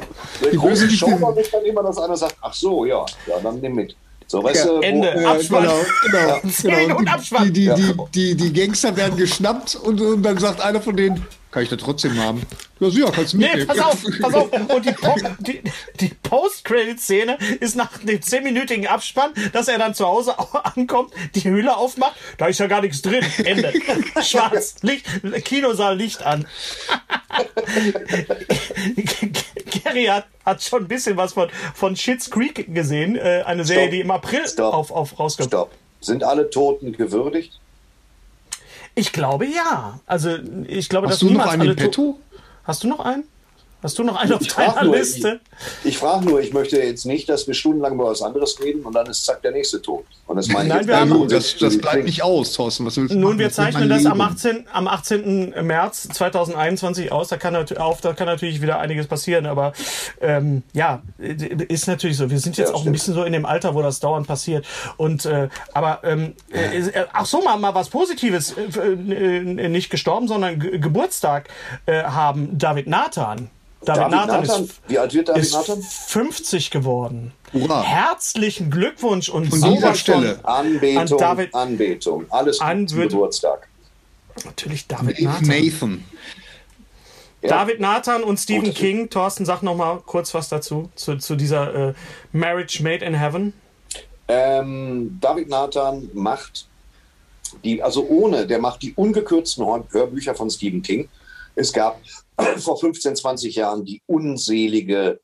Die 0.51 0.57
große 0.57 0.89
Show 0.91 1.33
ist 1.37 1.53
dann 1.53 1.65
immer, 1.65 1.83
dass 1.83 1.97
einer 1.97 2.15
sagt, 2.17 2.35
ach 2.41 2.53
so, 2.53 2.85
ja, 2.85 3.03
ja, 3.27 3.39
dann 3.41 3.59
nimm 3.59 3.73
mit. 3.75 3.95
So, 4.27 4.43
weißt 4.43 4.65
Ja, 4.65 4.71
du, 4.71 4.77
wo- 4.77 4.81
Ende. 4.81 5.21
Ja, 5.21 5.31
Abspann. 5.33 5.63
genau, 5.63 6.39
genau, 6.61 6.77
genau. 6.85 6.97
und 6.97 7.07
Abspann. 7.13 7.51
Die, 7.51 7.65
die, 7.67 7.73
die, 7.75 7.95
die, 8.13 8.35
die 8.35 8.53
Gangster 8.53 8.95
werden 8.95 9.17
geschnappt 9.17 9.75
und, 9.75 9.99
und 9.99 10.23
dann 10.23 10.37
sagt 10.37 10.61
einer 10.61 10.81
von 10.81 10.95
denen, 10.95 11.25
kann 11.51 11.63
ich 11.63 11.69
das 11.69 11.79
trotzdem 11.79 12.17
haben? 12.17 12.41
Ja, 12.79 12.89
sicher, 12.89 13.11
kannst 13.11 13.33
du 13.33 13.37
Nee, 13.37 13.45
mitnehmen. 13.47 13.67
pass 13.67 13.79
auf, 13.79 14.03
pass 14.21 14.33
auf. 14.33 14.51
Und 14.75 14.85
die, 14.85 14.91
Po- 14.93 15.15
die, 15.39 15.61
die 15.99 16.07
Post-Credit-Szene 16.23 17.37
ist 17.59 17.75
nach 17.75 17.97
dem 17.99 18.21
zehnminütigen 18.21 18.87
Abspann, 18.87 19.31
dass 19.53 19.67
er 19.67 19.77
dann 19.77 19.93
zu 19.93 20.05
Hause 20.07 20.39
au- 20.39 20.57
ankommt, 20.59 21.11
die 21.35 21.43
Höhle 21.43 21.75
aufmacht, 21.75 22.15
da 22.37 22.47
ist 22.47 22.59
ja 22.59 22.67
gar 22.67 22.81
nichts 22.81 23.01
drin. 23.01 23.23
Ende. 23.43 23.71
Schwarz, 24.23 24.75
Licht, 24.81 25.05
Kinosaal 25.45 25.97
Licht 25.97 26.23
an. 26.23 26.47
Gary 29.83 30.05
hat, 30.05 30.27
hat 30.45 30.63
schon 30.63 30.83
ein 30.83 30.87
bisschen 30.87 31.17
was 31.17 31.33
von, 31.33 31.49
von 31.75 31.95
Schitt's 31.95 32.29
Creek 32.29 32.73
gesehen, 32.73 33.15
äh, 33.15 33.43
eine 33.45 33.65
Serie, 33.65 33.83
Stopp. 33.83 33.91
die 33.91 33.99
im 34.01 34.11
April 34.11 34.47
Stopp. 34.47 34.73
auf, 34.73 34.91
auf 34.91 35.19
rauskommt. 35.19 35.49
Stopp. 35.49 35.71
Sind 36.01 36.23
alle 36.23 36.49
Toten 36.49 36.93
gewürdigt? 36.93 37.59
Ich 38.95 39.13
glaube 39.13 39.45
ja. 39.45 39.99
Also 40.05 40.37
ich 40.67 40.89
glaube, 40.89 41.07
dass 41.07 41.15
Hast 41.15 41.21
du 41.23 41.29
noch 41.31 41.47
einen 41.47 41.61
alle 41.61 41.75
petto? 41.75 42.19
Hast 42.63 42.83
du 42.83 42.87
noch 42.87 42.99
einen? 42.99 43.23
Hast 43.83 43.97
du 43.97 44.03
noch 44.03 44.15
einen 44.15 44.33
auf 44.33 44.45
deiner 44.47 44.83
nur, 44.83 44.95
Liste? 44.95 45.39
Ich, 45.83 45.89
ich 45.91 45.97
frage 45.97 46.25
nur, 46.25 46.39
ich 46.39 46.53
möchte 46.53 46.77
jetzt 46.77 47.05
nicht, 47.05 47.27
dass 47.29 47.47
wir 47.47 47.53
stundenlang 47.55 47.93
über 47.95 48.05
was 48.05 48.21
anderes 48.21 48.59
reden 48.61 48.83
und 48.83 48.93
dann 48.93 49.07
ist 49.07 49.25
zack 49.25 49.41
der 49.41 49.51
nächste 49.51 49.81
tot. 49.81 50.05
Und 50.27 50.35
das 50.37 50.47
meine 50.49 50.69
ich 50.69 50.73
Nein, 50.75 50.87
wir 50.87 50.99
haben- 50.99 51.27
das, 51.27 51.57
das 51.57 51.77
bleibt 51.77 52.05
nicht 52.05 52.23
aus, 52.23 52.53
Thorsten. 52.53 52.85
Was 52.85 52.97
willst 52.97 53.13
du 53.13 53.17
Nun, 53.17 53.29
machen? 53.31 53.39
wir 53.39 53.51
zeichnen 53.51 53.89
das 53.89 54.05
am 54.05 54.19
Leben. 54.19 54.21
18, 54.21 54.65
am 54.71 54.87
18. 54.87 55.53
März 55.65 56.07
2021 56.13 57.11
aus. 57.11 57.29
Da 57.29 57.37
kann, 57.37 57.55
auf, 57.55 58.01
da 58.01 58.13
kann 58.13 58.27
natürlich 58.27 58.61
wieder 58.61 58.79
einiges 58.79 59.07
passieren. 59.07 59.45
Aber 59.45 59.73
ähm, 60.21 60.63
ja, 60.73 61.01
ist 61.17 61.87
natürlich 61.87 62.17
so. 62.17 62.29
Wir 62.29 62.39
sind 62.39 62.57
jetzt 62.57 62.69
Ja, 62.69 62.73
auch 62.75 62.79
ein 62.79 62.81
stimmt. 62.83 62.95
bisschen 62.97 63.13
so 63.15 63.23
in 63.23 63.33
dem 63.33 63.45
Alter, 63.45 63.75
wo 63.75 63.81
das 63.81 63.99
dauernd 63.99 64.27
passiert. 64.27 64.65
Und 64.97 65.25
äh, 65.25 65.49
aber 65.73 65.99
ähm, 66.03 66.33
äh, 66.53 66.77
äh, 66.79 67.05
ach 67.13 67.25
so 67.25 67.41
mal 67.41 67.57
mal 67.57 67.73
was 67.75 67.89
Positives. 67.89 68.55
Äh, 68.57 68.91
äh, 68.91 69.69
nicht 69.69 69.89
gestorben, 69.89 70.27
sondern 70.27 70.59
Ge 70.59 70.77
Geburtstag 70.79 71.49
äh, 71.87 72.03
haben 72.03 72.57
David 72.57 72.87
Nathan. 72.87 73.49
David, 73.83 74.01
David 74.01 74.11
Nathan, 74.11 74.41
Nathan, 74.41 74.63
ist, 74.65 74.81
wie 74.87 74.97
alt 74.99 75.13
wird 75.13 75.29
David 75.29 75.41
ist 75.41 75.53
Nathan? 75.53 75.81
50 75.81 76.69
geworden. 76.71 77.31
Hurra. 77.51 77.81
Herzlichen 77.81 78.69
Glückwunsch 78.69 79.27
und 79.29 79.47
Von 79.49 79.61
dieser 79.73 79.95
Stelle. 79.95 80.39
Anbetung, 80.43 80.97
An 80.99 81.07
David- 81.17 81.55
Anbetung. 81.55 82.25
Alles 82.29 82.59
gut 82.59 82.67
An- 82.67 82.87
zum 82.87 82.99
Geburtstag. 83.01 83.67
natürlich 84.45 84.87
David 84.87 85.19
Nathan. 85.21 85.47
Nathan. 85.47 86.03
Ja. 87.41 87.49
David 87.49 87.79
Nathan 87.79 88.23
und 88.23 88.37
Stephen 88.39 88.65
Gut. 88.65 88.75
King. 88.75 89.09
Thorsten, 89.09 89.45
sag 89.45 89.63
noch 89.63 89.75
mal 89.75 89.97
kurz 90.05 90.31
was 90.35 90.47
dazu, 90.49 90.91
zu, 90.95 91.17
zu 91.17 91.35
dieser 91.35 91.89
äh, 91.89 91.93
Marriage 92.31 92.83
Made 92.83 93.03
in 93.03 93.15
Heaven. 93.15 93.53
Ähm, 94.27 95.17
David 95.19 95.49
Nathan 95.49 96.07
macht 96.13 96.67
die, 97.63 97.81
also 97.81 98.05
ohne, 98.07 98.45
der 98.45 98.59
macht 98.59 98.83
die 98.83 98.93
ungekürzten 98.93 99.65
Hör- 99.65 99.83
Hörbücher 99.91 100.35
von 100.35 100.49
Stephen 100.51 100.83
King. 100.83 101.09
Es 101.55 101.73
gab 101.73 101.99
vor 102.57 102.77
15, 102.77 103.15
20 103.15 103.55
Jahren 103.55 103.85
die 103.85 104.01
unselige, 104.07 105.19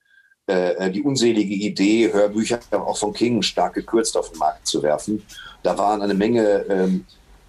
äh, 0.47 0.91
die 0.91 1.03
unselige 1.03 1.53
Idee, 1.53 2.11
Hörbücher 2.11 2.59
auch 2.71 2.97
von 2.97 3.13
King 3.13 3.41
stark 3.41 3.73
gekürzt 3.73 4.15
auf 4.17 4.31
den 4.31 4.39
Markt 4.39 4.67
zu 4.67 4.81
werfen. 4.83 5.23
Da 5.63 5.77
waren 5.77 6.01
eine 6.01 6.13
Menge 6.13 6.65
ähm, 6.69 7.05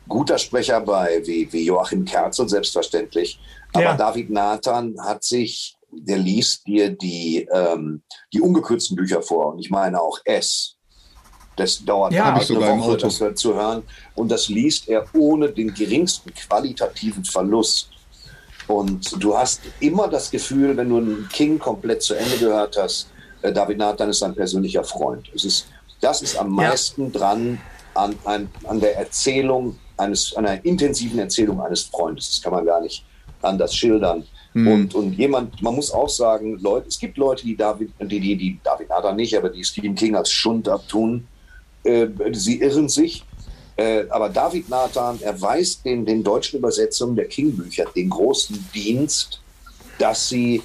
guter 0.09 0.39
Sprecher 0.39 0.81
bei, 0.81 1.23
wie, 1.25 1.53
wie 1.53 1.65
Joachim 1.65 2.05
Kerzel 2.05 2.49
selbstverständlich. 2.49 3.39
Aber 3.73 3.85
Ja. 3.85 3.97
David 3.97 4.31
Nathan 4.31 4.97
hat 5.05 5.23
sich, 5.23 5.77
der 5.93 6.19
liest 6.19 6.67
dir 6.67 6.91
die, 6.91 7.47
ähm, 7.53 8.03
die 8.33 8.41
ungekürzten 8.41 8.97
Bücher 8.97 9.23
vor. 9.23 9.53
Und 9.53 9.59
ich 9.61 9.71
meine 9.71 10.01
auch 10.01 10.19
S. 10.25 10.77
Das 11.57 11.85
dauert 11.85 12.13
Ja. 12.13 12.37
ich 12.41 12.47
sogar 12.47 12.71
eine 12.71 12.81
Woche, 12.83 12.97
das 12.97 13.21
zu 13.35 13.55
hören. 13.55 13.83
Und 14.15 14.31
das 14.31 14.49
liest 14.49 14.89
er 14.89 15.05
ohne 15.15 15.51
den 15.51 15.75
geringsten 15.75 16.33
qualitativen 16.33 17.25
Verlust. 17.25 17.91
Und 18.69 19.23
du 19.23 19.37
hast 19.37 19.63
immer 19.81 20.09
das 20.09 20.31
Gefühl, 20.31 20.77
wenn 20.77 20.91
du 20.91 20.99
einen 20.99 21.29
King 21.33 21.59
komplett 21.59 22.03
zu 22.03 22.15
Ende 22.15 22.37
gehört 22.37 22.77
hast, 22.77 23.09
äh, 23.43 23.53
David 23.53 23.79
Nathan 23.79 24.11
ist 24.11 24.23
ein 24.23 24.35
persönlicher 24.35 24.85
Freund. 24.85 25.29
Es 25.35 25.45
ist, 25.45 25.67
das 26.01 26.23
ist 26.23 26.37
am 26.39 26.49
Ja. 26.59 26.69
meisten 26.69 27.11
dran 27.11 27.59
an, 27.95 28.15
an, 28.25 28.49
an 28.65 28.79
der 28.81 28.97
Erzählung 28.99 29.77
eines, 29.97 30.35
an 30.37 30.47
einer 30.47 30.65
intensiven 30.65 31.19
Erzählung 31.19 31.61
eines 31.61 31.83
Freundes. 31.83 32.29
Das 32.29 32.43
kann 32.43 32.53
man 32.53 32.65
gar 32.65 32.81
nicht 32.81 33.05
anders 33.43 33.75
schildern. 33.75 34.25
Mhm. 34.55 34.69
Und, 34.69 34.95
und 34.95 35.13
jemand, 35.15 35.61
man 35.63 35.75
muss 35.75 35.91
auch 35.91 36.09
sagen, 36.09 36.59
Leute, 36.61 36.89
es 36.89 36.99
gibt 36.99 37.17
Leute, 37.17 37.45
die 37.45 37.57
David, 37.57 37.91
die, 38.01 38.21
die, 38.21 38.37
die 38.37 38.61
David 38.63 38.89
Nathan 38.89 39.17
nicht, 39.17 39.37
aber 39.37 39.49
die 39.49 39.65
Stephen 39.65 39.95
King 39.95 40.15
als 40.15 40.31
Schund 40.31 40.69
abtun. 40.69 41.27
Äh, 41.85 42.09
sie 42.33 42.61
irren 42.61 42.89
sich. 42.89 43.25
Äh, 43.79 44.07
aber 44.11 44.29
David 44.29 44.69
Nathan 44.69 45.23
erweist 45.23 45.85
den, 45.85 46.05
den 46.05 46.25
deutschen 46.25 46.59
Übersetzungen 46.59 47.15
der 47.15 47.27
King-Bücher 47.27 47.85
den 47.95 48.11
großen 48.11 48.69
Dienst, 48.75 49.41
dass 50.01 50.29
sie 50.29 50.61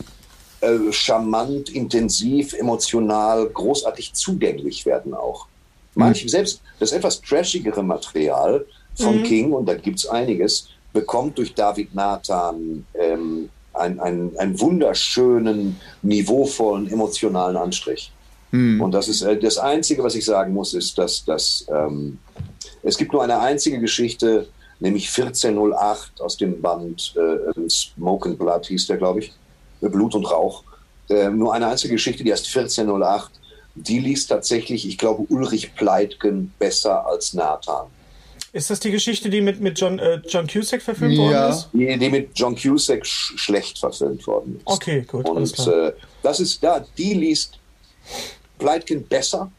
äh, 0.62 0.92
charmant, 0.92 1.70
intensiv, 1.70 2.54
emotional, 2.54 3.48
großartig 3.50 4.14
zugänglich 4.14 4.88
werden 4.88 5.14
auch. 5.14 5.46
Manche, 5.94 6.26
mhm. 6.26 6.30
selbst 6.30 6.62
das 6.80 6.92
etwas 6.92 7.22
trashigere 7.22 7.84
Material 7.84 8.66
von 8.96 9.20
mhm. 9.20 9.24
King, 9.24 9.54
und 9.54 9.68
da 9.68 9.76
gibt 9.76 10.00
es 10.00 10.08
einiges, 10.08 10.70
bekommt 10.92 11.38
durch 11.38 11.54
David 11.54 11.94
Nathan 11.94 12.84
ähm, 13.00 13.50
einen, 13.74 14.00
einen, 14.00 14.38
einen 14.38 14.60
wunderschönen, 14.60 15.80
niveauvollen, 16.02 16.92
emotionalen 16.92 17.58
Anstrich. 17.58 18.12
Mhm. 18.50 18.82
Und 18.82 18.92
das 18.92 19.08
ist 19.08 19.22
äh, 19.22 19.38
das 19.38 19.60
Einzige, 19.60 20.04
was 20.04 20.16
ich 20.16 20.26
sagen 20.26 20.52
muss, 20.52 20.74
ist, 20.74 20.98
dass, 20.98 21.24
dass 21.26 21.68
ähm, 21.72 22.18
es 22.84 22.98
gibt 22.98 23.14
nur 23.14 23.24
eine 23.24 23.40
einzige 23.40 23.80
Geschichte, 23.80 24.48
nämlich 24.80 25.08
1408 25.08 26.22
aus 26.22 26.38
dem 26.38 26.62
Band 26.62 27.16
äh, 27.16 27.70
Smoke 27.70 28.30
and 28.30 28.38
Blood 28.38 28.66
hieß 28.66 28.88
der, 28.88 28.98
glaube 28.98 29.20
ich, 29.20 29.34
Blut 29.82 30.16
und 30.16 30.26
Rauch. 30.26 30.64
Äh, 31.10 31.30
nur 31.30 31.54
eine 31.54 31.68
einzige 31.68 31.94
Geschichte, 31.94 32.24
die 32.24 32.32
heißt 32.32 32.48
1408. 32.48 33.32
Die 33.76 34.00
liest 34.00 34.30
tatsächlich, 34.30 34.88
ich 34.88 34.98
glaube, 34.98 35.26
Ulrich 35.30 35.74
Pleitgen 35.76 36.54
besser 36.60 37.06
als 37.08 37.34
Nathan. 37.34 37.88
Ist 38.52 38.70
das 38.70 38.80
die 38.80 38.92
Geschichte, 38.92 39.32
die 39.32 39.42
mit, 39.42 39.62
mit 39.62 39.80
John, 39.80 39.98
äh, 39.98 40.22
John 40.28 40.46
Cusack 40.46 40.82
verfilmt 40.82 41.16
ja. 41.16 41.24
worden 41.24 41.52
ist? 41.52 41.70
Die, 41.74 41.98
die 41.98 42.10
mit 42.10 42.30
John 42.36 42.56
Cusack 42.56 43.04
sch 43.04 43.34
schlecht 43.36 43.80
verfilmt 43.80 44.28
worden 44.28 44.58
ist. 44.58 44.64
Okay, 44.66 45.02
gut. 45.02 45.28
Und 45.28 45.68
äh, 45.68 45.92
das 46.22 46.40
ist 46.40 46.64
da, 46.64 46.86
die 46.98 47.16
liest 47.16 47.58
Pleitgen 48.60 49.08
besser, 49.08 49.52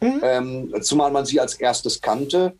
mhm. 0.00 0.20
ähm, 0.22 0.74
zumal 0.82 1.10
man 1.10 1.26
sie 1.26 1.40
als 1.40 1.54
erstes 1.54 2.00
kannte. 2.00 2.58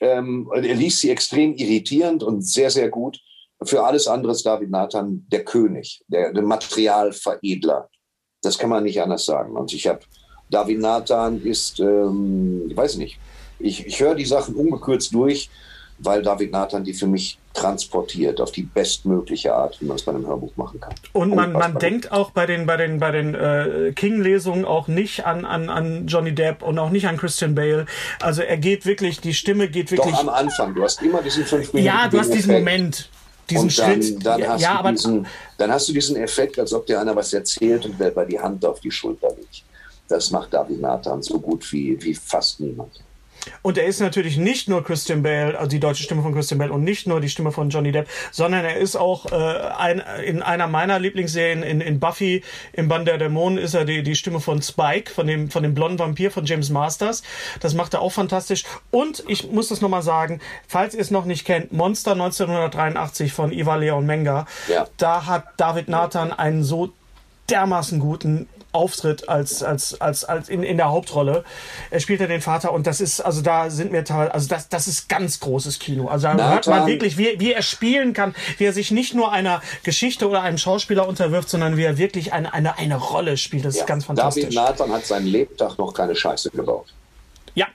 Ähm, 0.00 0.50
er 0.54 0.74
liest 0.74 1.00
sie 1.00 1.10
extrem 1.10 1.54
irritierend 1.54 2.22
und 2.22 2.42
sehr, 2.42 2.70
sehr 2.70 2.88
gut. 2.88 3.18
Für 3.62 3.84
alles 3.84 4.06
andere 4.06 4.32
ist 4.32 4.46
David 4.46 4.70
Nathan 4.70 5.26
der 5.28 5.44
König, 5.44 6.02
der, 6.08 6.32
der 6.32 6.42
Materialveredler. 6.42 7.88
Das 8.42 8.58
kann 8.58 8.70
man 8.70 8.84
nicht 8.84 9.00
anders 9.02 9.26
sagen. 9.26 9.56
Und 9.56 9.72
ich 9.74 9.86
habe, 9.86 10.00
David 10.50 10.78
Nathan 10.78 11.42
ist, 11.42 11.78
ähm, 11.80 12.66
ich 12.70 12.76
weiß 12.76 12.96
nicht, 12.96 13.18
ich, 13.58 13.86
ich 13.86 14.00
höre 14.00 14.14
die 14.14 14.24
Sachen 14.24 14.54
ungekürzt 14.54 15.12
durch, 15.12 15.50
weil 16.02 16.22
David 16.22 16.52
Nathan 16.52 16.84
die 16.84 16.94
für 16.94 17.06
mich 17.06 17.38
transportiert 17.52 18.40
auf 18.40 18.52
die 18.52 18.62
bestmögliche 18.62 19.54
Art, 19.54 19.80
wie 19.80 19.84
man 19.84 19.96
es 19.96 20.02
bei 20.02 20.12
einem 20.12 20.26
Hörbuch 20.26 20.56
machen 20.56 20.80
kann. 20.80 20.94
Und 21.12 21.34
man, 21.34 21.52
man 21.52 21.78
denkt 21.78 22.12
auch 22.12 22.30
bei 22.30 22.46
den, 22.46 22.66
bei 22.66 22.76
den, 22.76 22.98
bei 22.98 23.10
den 23.10 23.34
äh, 23.34 23.92
King-Lesungen 23.94 24.64
auch 24.64 24.88
nicht 24.88 25.26
an, 25.26 25.44
an, 25.44 25.68
an 25.68 26.06
Johnny 26.06 26.34
Depp 26.34 26.62
und 26.62 26.78
auch 26.78 26.90
nicht 26.90 27.06
an 27.06 27.16
Christian 27.16 27.54
Bale. 27.54 27.86
Also 28.20 28.42
er 28.42 28.56
geht 28.56 28.86
wirklich, 28.86 29.20
die 29.20 29.34
Stimme 29.34 29.68
geht 29.68 29.90
wirklich. 29.90 30.14
Doch 30.14 30.20
am 30.20 30.28
Anfang, 30.28 30.74
du 30.74 30.82
hast 30.82 31.02
immer 31.02 31.22
diesen 31.22 31.44
fünf 31.44 31.72
Minuten. 31.72 31.86
Ja, 31.86 32.08
du 32.08 32.18
hast 32.18 32.32
diesen 32.32 32.50
Effekt. 32.50 32.64
Moment. 32.64 33.10
Diesen 33.50 33.62
und 33.62 33.78
dann, 33.78 34.02
Schritt. 34.02 34.26
Dann 34.26 34.48
hast, 34.48 34.62
ja, 34.62 34.82
du 34.82 34.90
diesen, 34.92 35.26
dann 35.58 35.72
hast 35.72 35.88
du 35.88 35.92
diesen 35.92 36.16
Effekt, 36.16 36.58
als 36.58 36.72
ob 36.72 36.86
dir 36.86 37.00
einer 37.00 37.16
was 37.16 37.32
erzählt 37.32 37.84
und 37.84 37.98
der 37.98 38.10
bei 38.10 38.24
die 38.24 38.38
Hand 38.38 38.64
auf 38.64 38.78
die 38.78 38.92
Schulter 38.92 39.28
legt. 39.36 39.64
Das 40.08 40.30
macht 40.30 40.54
David 40.54 40.80
Nathan 40.80 41.20
so 41.22 41.38
gut 41.40 41.70
wie, 41.72 42.00
wie 42.00 42.14
fast 42.14 42.60
niemand. 42.60 43.00
Und 43.62 43.78
er 43.78 43.86
ist 43.86 44.00
natürlich 44.00 44.36
nicht 44.36 44.68
nur 44.68 44.84
Christian 44.84 45.22
Bale, 45.22 45.58
also 45.58 45.68
die 45.70 45.80
deutsche 45.80 46.02
Stimme 46.02 46.22
von 46.22 46.34
Christian 46.34 46.58
Bale 46.58 46.72
und 46.72 46.84
nicht 46.84 47.06
nur 47.06 47.20
die 47.20 47.28
Stimme 47.28 47.52
von 47.52 47.70
Johnny 47.70 47.92
Depp, 47.92 48.08
sondern 48.30 48.64
er 48.64 48.76
ist 48.76 48.96
auch 48.96 49.30
äh, 49.32 49.34
ein, 49.34 50.02
in 50.24 50.42
einer 50.42 50.66
meiner 50.66 50.98
Lieblingsserien, 50.98 51.62
in, 51.62 51.80
in 51.80 52.00
Buffy, 52.00 52.42
im 52.72 52.88
Band 52.88 53.08
der 53.08 53.18
Dämonen, 53.18 53.58
ist 53.58 53.74
er 53.74 53.84
die, 53.84 54.02
die 54.02 54.14
Stimme 54.14 54.40
von 54.40 54.62
Spike, 54.62 55.12
von 55.12 55.26
dem, 55.26 55.50
von 55.50 55.62
dem 55.62 55.74
blonden 55.74 55.98
Vampir 55.98 56.30
von 56.30 56.44
James 56.44 56.70
Masters. 56.70 57.22
Das 57.60 57.74
macht 57.74 57.94
er 57.94 58.00
auch 58.00 58.12
fantastisch. 58.12 58.64
Und 58.90 59.24
ich 59.28 59.50
muss 59.50 59.68
das 59.68 59.80
nochmal 59.80 60.02
sagen, 60.02 60.40
falls 60.66 60.94
ihr 60.94 61.00
es 61.00 61.10
noch 61.10 61.24
nicht 61.24 61.44
kennt, 61.44 61.72
Monster 61.72 62.12
1983 62.12 63.32
von 63.32 63.52
Iva 63.52 63.76
Leon 63.76 64.06
Menga, 64.06 64.46
ja. 64.68 64.86
da 64.96 65.26
hat 65.26 65.44
David 65.56 65.88
Nathan 65.88 66.32
einen 66.32 66.62
so 66.62 66.92
dermaßen 67.50 67.98
guten 67.98 68.48
Auftritt 68.72 69.28
als, 69.28 69.62
als, 69.62 70.00
als, 70.00 70.24
als 70.24 70.48
in, 70.48 70.62
in 70.62 70.76
der 70.76 70.90
Hauptrolle. 70.90 71.44
Er 71.90 72.00
spielt 72.00 72.20
ja 72.20 72.26
den 72.26 72.40
Vater 72.40 72.72
und 72.72 72.86
das 72.86 73.00
ist, 73.00 73.20
also 73.20 73.42
da 73.42 73.70
sind 73.70 73.92
wir 73.92 74.04
teilweise, 74.04 74.34
also 74.34 74.48
das, 74.48 74.68
das 74.68 74.86
ist 74.86 75.08
ganz 75.08 75.40
großes 75.40 75.78
Kino. 75.78 76.08
Also 76.08 76.28
da 76.28 76.52
hört 76.52 76.66
man 76.66 76.86
wirklich, 76.86 77.18
wie, 77.18 77.40
wie 77.40 77.52
er 77.52 77.62
spielen 77.62 78.12
kann, 78.12 78.34
wie 78.58 78.64
er 78.64 78.72
sich 78.72 78.90
nicht 78.90 79.14
nur 79.14 79.32
einer 79.32 79.60
Geschichte 79.82 80.28
oder 80.28 80.42
einem 80.42 80.58
Schauspieler 80.58 81.08
unterwirft, 81.08 81.48
sondern 81.48 81.76
wie 81.76 81.82
er 81.82 81.98
wirklich 81.98 82.32
eine, 82.32 82.52
eine, 82.52 82.78
eine 82.78 82.96
Rolle 82.96 83.36
spielt. 83.36 83.64
Das 83.64 83.74
ja, 83.76 83.82
ist 83.82 83.86
ganz 83.86 84.04
fantastisch. 84.04 84.54
David 84.54 84.54
Nathan 84.54 84.92
hat 84.92 85.06
seinen 85.06 85.26
Lebtag 85.26 85.78
noch 85.78 85.92
keine 85.92 86.14
Scheiße 86.14 86.50
gebaut. 86.50 86.94
Ja, 87.54 87.66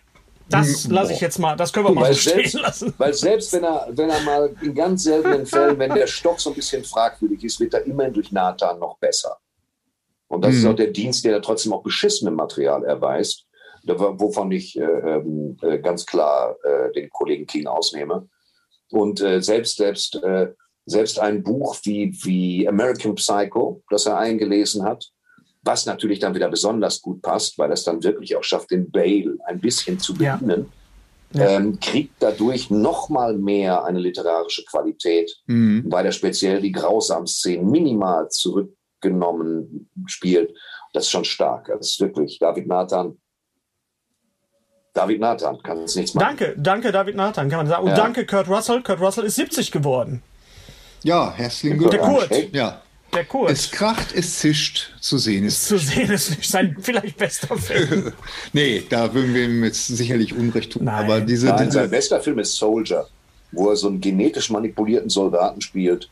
das 0.48 0.88
lasse 0.88 1.14
ich 1.14 1.20
jetzt 1.20 1.40
mal, 1.40 1.56
das 1.56 1.74
können 1.74 1.88
wir 1.88 1.94
mal 1.94 2.14
so 2.14 2.30
selbst, 2.30 2.50
stehen 2.50 2.62
lassen. 2.62 2.94
Weil 2.98 3.14
selbst 3.14 3.52
wenn 3.52 3.64
er, 3.64 3.88
wenn 3.92 4.10
er 4.10 4.22
mal 4.22 4.56
in 4.62 4.74
ganz 4.74 5.04
seltenen 5.04 5.46
Fällen, 5.46 5.78
wenn 5.80 5.94
der 5.94 6.08
Stock 6.08 6.40
so 6.40 6.52
ein 6.52 6.56
bisschen 6.56 6.84
fragwürdig 6.84 7.44
ist, 7.44 7.60
wird 7.60 7.74
er 7.74 7.86
immerhin 7.86 8.14
durch 8.14 8.32
Nathan 8.32 8.80
noch 8.80 8.98
besser. 8.98 9.38
Und 10.28 10.44
das 10.44 10.54
mhm. 10.54 10.60
ist 10.60 10.66
auch 10.66 10.76
der 10.76 10.88
Dienst, 10.88 11.26
der 11.26 11.42
trotzdem 11.42 11.74
auch 11.74 11.84
beschissenem 11.84 12.36
Material 12.36 12.84
erweist, 12.84 13.46
wovon 13.84 14.52
ich 14.52 14.78
äh, 14.78 14.84
ähm, 14.84 15.58
äh, 15.62 15.78
ganz 15.80 16.06
klar 16.06 16.56
äh, 16.64 16.92
den 16.94 17.10
Kollegen 17.10 17.46
King 17.46 17.68
ausnehme. 17.68 18.28
Und 18.92 19.22
äh, 19.22 19.42
selbst, 19.42 19.78
selbst, 19.78 20.16
äh, 20.24 20.52
selbst 20.86 21.20
ein 21.20 21.44
Buch 21.44 21.78
wie, 21.84 22.16
wie 22.24 22.68
American 22.68 23.16
Psycho, 23.16 23.84
das 23.90 24.06
er 24.06 24.18
eingelesen 24.18 24.84
hat, 24.84 25.12
was 25.62 25.86
natürlich 25.86 26.20
dann 26.20 26.36
wieder 26.36 26.50
besonders 26.50 27.02
gut 27.02 27.22
passt, 27.22 27.58
weil 27.58 27.72
es 27.72 27.84
dann 27.84 28.04
wirklich 28.04 28.36
auch 28.36 28.44
schafft, 28.44 28.72
den 28.72 28.90
Bale 28.92 29.38
ein 29.46 29.60
bisschen 29.60 30.00
zu 30.00 30.14
bedienen, 30.14 30.72
ja. 31.34 31.42
Ja. 31.42 31.58
Ähm, 31.58 31.80
kriegt 31.80 32.14
dadurch 32.20 32.70
noch 32.70 33.10
mal 33.10 33.36
mehr 33.36 33.84
eine 33.84 34.00
literarische 34.00 34.64
Qualität, 34.64 35.36
mhm. 35.48 35.84
weil 35.88 36.06
er 36.06 36.12
speziell 36.12 36.62
die 36.62 36.72
grausamen 36.72 37.28
Szenen 37.28 37.70
minimal 37.70 38.30
zurück 38.30 38.75
genommen 39.06 39.90
spielt. 40.08 40.54
Das 40.94 41.06
ist 41.06 41.12
schon 41.12 41.26
stark. 41.26 41.68
Das 41.68 41.92
ist 41.92 42.00
wirklich 42.00 42.40
David 42.40 42.68
Nathan. 42.68 43.18
David 44.94 45.20
Nathan 45.20 45.62
kann 45.62 45.80
es 45.80 45.96
nichts 45.96 46.14
machen. 46.14 46.38
Danke, 46.38 46.56
danke 46.58 46.92
David 46.92 47.16
Nathan, 47.16 47.50
kann 47.50 47.60
man 47.60 47.68
sagen. 47.68 47.84
Und 47.84 47.90
ja. 47.90 47.96
danke 47.96 48.26
Kurt 48.26 48.48
Russell. 48.48 48.82
Kurt 48.82 49.02
Russell 49.02 49.26
ist 49.26 49.36
70 49.36 49.72
geworden. 49.72 50.24
Ja, 51.04 51.34
herzlichen 51.36 51.78
Glückwunsch. 51.78 52.30
Der 52.30 52.42
Kurt. 52.42 52.56
Ja. 52.56 52.82
Der 53.14 53.26
Kurt. 53.26 53.52
Es 53.52 53.72
kracht, 53.72 54.14
es 54.16 54.40
zischt, 54.40 54.94
zu 55.02 55.18
sehen 55.18 55.46
ist. 55.46 55.68
Zu 55.68 55.78
sehen 55.78 56.10
ist 56.10 56.30
nicht 56.32 56.50
sein 56.50 56.78
vielleicht 56.82 57.18
bester 57.18 57.58
Film. 57.58 58.14
nee, 58.54 58.84
da 58.90 59.14
würden 59.14 59.34
wir 59.34 59.46
ihm 59.46 59.64
jetzt 59.64 59.88
sicherlich 59.88 60.34
Unrecht 60.34 60.72
tun. 60.74 60.86
Nein. 60.86 61.06
Aber 61.06 61.22
diese, 61.22 61.48
Nein, 61.48 61.66
diese 61.66 61.80
sein 61.80 61.90
bester 61.90 62.22
Film 62.22 62.40
ist 62.40 62.56
Soldier, 62.56 63.06
wo 63.52 63.70
er 63.70 63.76
so 63.76 63.88
einen 63.88 64.00
genetisch 64.00 64.50
manipulierten 64.50 65.10
Soldaten 65.10 65.62
spielt. 65.62 66.10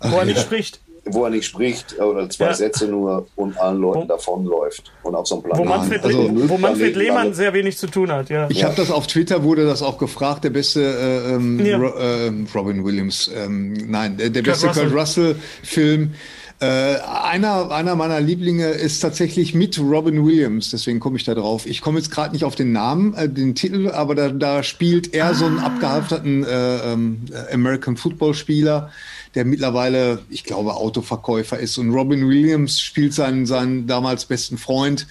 Wo 0.00 0.18
er 0.18 0.26
nicht 0.26 0.40
spricht 0.40 0.80
wo 1.06 1.24
er 1.24 1.30
nicht 1.30 1.46
spricht 1.46 1.98
oder 1.98 2.28
zwei 2.28 2.46
ja. 2.46 2.54
Sätze 2.54 2.88
nur 2.88 3.26
und 3.36 3.58
allen 3.58 3.80
Leuten 3.80 4.02
wo, 4.02 4.06
davonläuft 4.06 4.92
und 5.02 5.14
auf 5.14 5.26
so 5.26 5.36
einem 5.36 5.44
Planeten. 5.44 5.68
Wo 5.68 5.72
Manfred, 5.72 6.04
also, 6.04 6.48
wo 6.48 6.58
Manfred 6.58 6.96
Lehmann 6.96 7.34
sehr 7.34 7.52
wenig 7.52 7.78
zu 7.78 7.86
tun 7.86 8.10
hat, 8.10 8.28
ja. 8.28 8.46
Ich 8.50 8.58
ja. 8.58 8.66
habe 8.66 8.76
das 8.76 8.90
auf 8.90 9.06
Twitter, 9.06 9.42
wurde 9.42 9.64
das 9.64 9.82
auch 9.82 9.98
gefragt, 9.98 10.44
der 10.44 10.50
beste 10.50 10.82
äh, 10.82 11.34
ähm, 11.34 11.64
ja. 11.64 11.78
Ro 11.78 11.88
äh, 11.98 12.32
Robin 12.54 12.84
Williams, 12.84 13.30
ähm, 13.34 13.72
nein, 13.72 14.16
der, 14.16 14.30
der 14.30 14.42
beste 14.42 14.68
Kurt 14.68 14.92
Russell-Film. 14.92 16.14
Äh, 16.58 16.96
einer, 17.00 17.70
einer 17.70 17.96
meiner 17.96 18.18
Lieblinge 18.18 18.68
ist 18.68 19.00
tatsächlich 19.00 19.54
mit 19.54 19.78
Robin 19.78 20.24
Williams, 20.24 20.70
deswegen 20.70 21.00
komme 21.00 21.18
ich 21.18 21.24
da 21.24 21.34
drauf. 21.34 21.66
Ich 21.66 21.82
komme 21.82 21.98
jetzt 21.98 22.10
gerade 22.10 22.32
nicht 22.32 22.44
auf 22.44 22.54
den 22.54 22.72
Namen, 22.72 23.12
äh, 23.12 23.28
den 23.28 23.54
Titel, 23.54 23.90
aber 23.90 24.14
da, 24.14 24.30
da 24.30 24.62
spielt 24.62 25.12
er 25.12 25.26
ah. 25.26 25.34
so 25.34 25.44
einen 25.44 25.58
ah. 25.58 25.66
abgehalfterten 25.66 26.44
äh, 26.44 26.92
ähm, 26.92 27.20
American 27.52 27.98
Football 27.98 28.32
Spieler, 28.32 28.90
der 29.36 29.44
mittlerweile, 29.44 30.18
ich 30.30 30.42
glaube, 30.42 30.74
Autoverkäufer 30.74 31.58
ist. 31.58 31.78
Und 31.78 31.90
Robin 31.90 32.28
Williams 32.28 32.80
spielt 32.80 33.14
seinen, 33.14 33.46
seinen 33.46 33.86
damals 33.86 34.24
besten 34.24 34.58
Freund, 34.58 35.06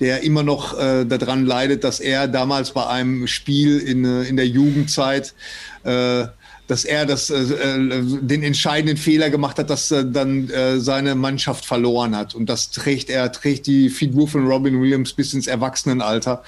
der 0.00 0.22
immer 0.22 0.42
noch 0.42 0.78
äh, 0.78 1.04
daran 1.04 1.46
leidet, 1.46 1.84
dass 1.84 2.00
er 2.00 2.26
damals 2.26 2.72
bei 2.72 2.86
einem 2.86 3.26
Spiel 3.28 3.78
in, 3.78 4.04
äh, 4.04 4.24
in 4.24 4.36
der 4.36 4.48
Jugendzeit 4.48 5.34
äh, 5.84 6.26
dass 6.68 6.84
er 6.84 7.06
das, 7.06 7.30
äh, 7.30 7.42
äh, 7.42 8.02
den 8.02 8.42
entscheidenden 8.42 8.96
Fehler 8.96 9.30
gemacht 9.30 9.58
hat, 9.58 9.70
dass 9.70 9.90
er 9.90 10.04
dann 10.04 10.50
äh, 10.50 10.80
seine 10.80 11.14
Mannschaft 11.14 11.64
verloren 11.64 12.16
hat. 12.16 12.34
Und 12.34 12.48
das 12.48 12.70
trägt 12.70 13.08
er, 13.08 13.30
trägt 13.30 13.66
die 13.66 13.88
Figur 13.88 14.26
von 14.26 14.46
Robin 14.46 14.80
Williams 14.80 15.12
bis 15.12 15.32
ins 15.32 15.46
Erwachsenenalter. 15.46 16.42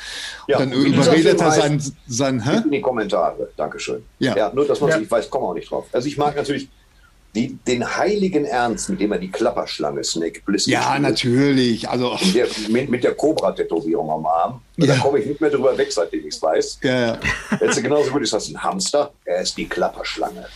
Ja, 0.49 0.59
und 0.59 0.73
dann 0.73 0.85
überredet 0.85 1.41
er 1.41 1.53
sein, 1.53 1.83
sein 2.09 2.45
hä? 2.45 2.63
In 2.65 2.71
die 2.71 2.81
Kommentare, 2.81 3.49
Dankeschön. 3.57 4.03
Ja. 4.19 4.37
ja 4.37 4.53
nur, 4.53 4.67
dass 4.67 4.81
man 4.81 4.91
ja. 4.91 4.99
ich 4.99 5.11
weiß, 5.11 5.31
komme 5.31 5.47
auch 5.47 5.55
nicht 5.55 5.71
drauf. 5.71 5.87
Also 5.93 6.09
ich 6.09 6.17
mag 6.17 6.35
natürlich 6.35 6.69
die, 7.35 7.59
den 7.67 7.97
heiligen 7.97 8.45
Ernst, 8.45 8.89
mit 8.89 9.01
dem 9.01 9.13
er 9.13 9.19
die 9.19 9.31
Klapperschlange 9.31 10.03
Snake 10.03 10.41
Plissken 10.45 10.73
Ja, 10.73 10.83
spielt. 10.83 11.03
natürlich. 11.03 11.89
Also 11.89 12.19
der, 12.35 12.47
mit, 12.69 12.89
mit, 12.91 13.05
der 13.05 13.15
Cobra-Tätowierung 13.15 14.11
am 14.11 14.27
Arm. 14.27 14.61
Ja. 14.77 14.87
Da 14.87 14.97
komme 14.97 15.21
ich 15.21 15.27
nicht 15.27 15.41
mehr 15.41 15.51
drüber 15.51 15.77
weg, 15.77 15.93
seitdem 15.93 16.21
ich 16.21 16.35
es 16.35 16.43
weiß. 16.43 16.81
Ja, 16.83 17.01
ja. 17.07 17.19
Jetzt 17.61 17.83
genauso 17.83 18.11
gut 18.11 18.23
ist 18.23 18.33
das 18.33 18.49
ein 18.49 18.63
Hamster. 18.63 19.13
Er 19.25 19.43
ist 19.43 19.57
die 19.57 19.69
Klapperschlange. 19.69 20.47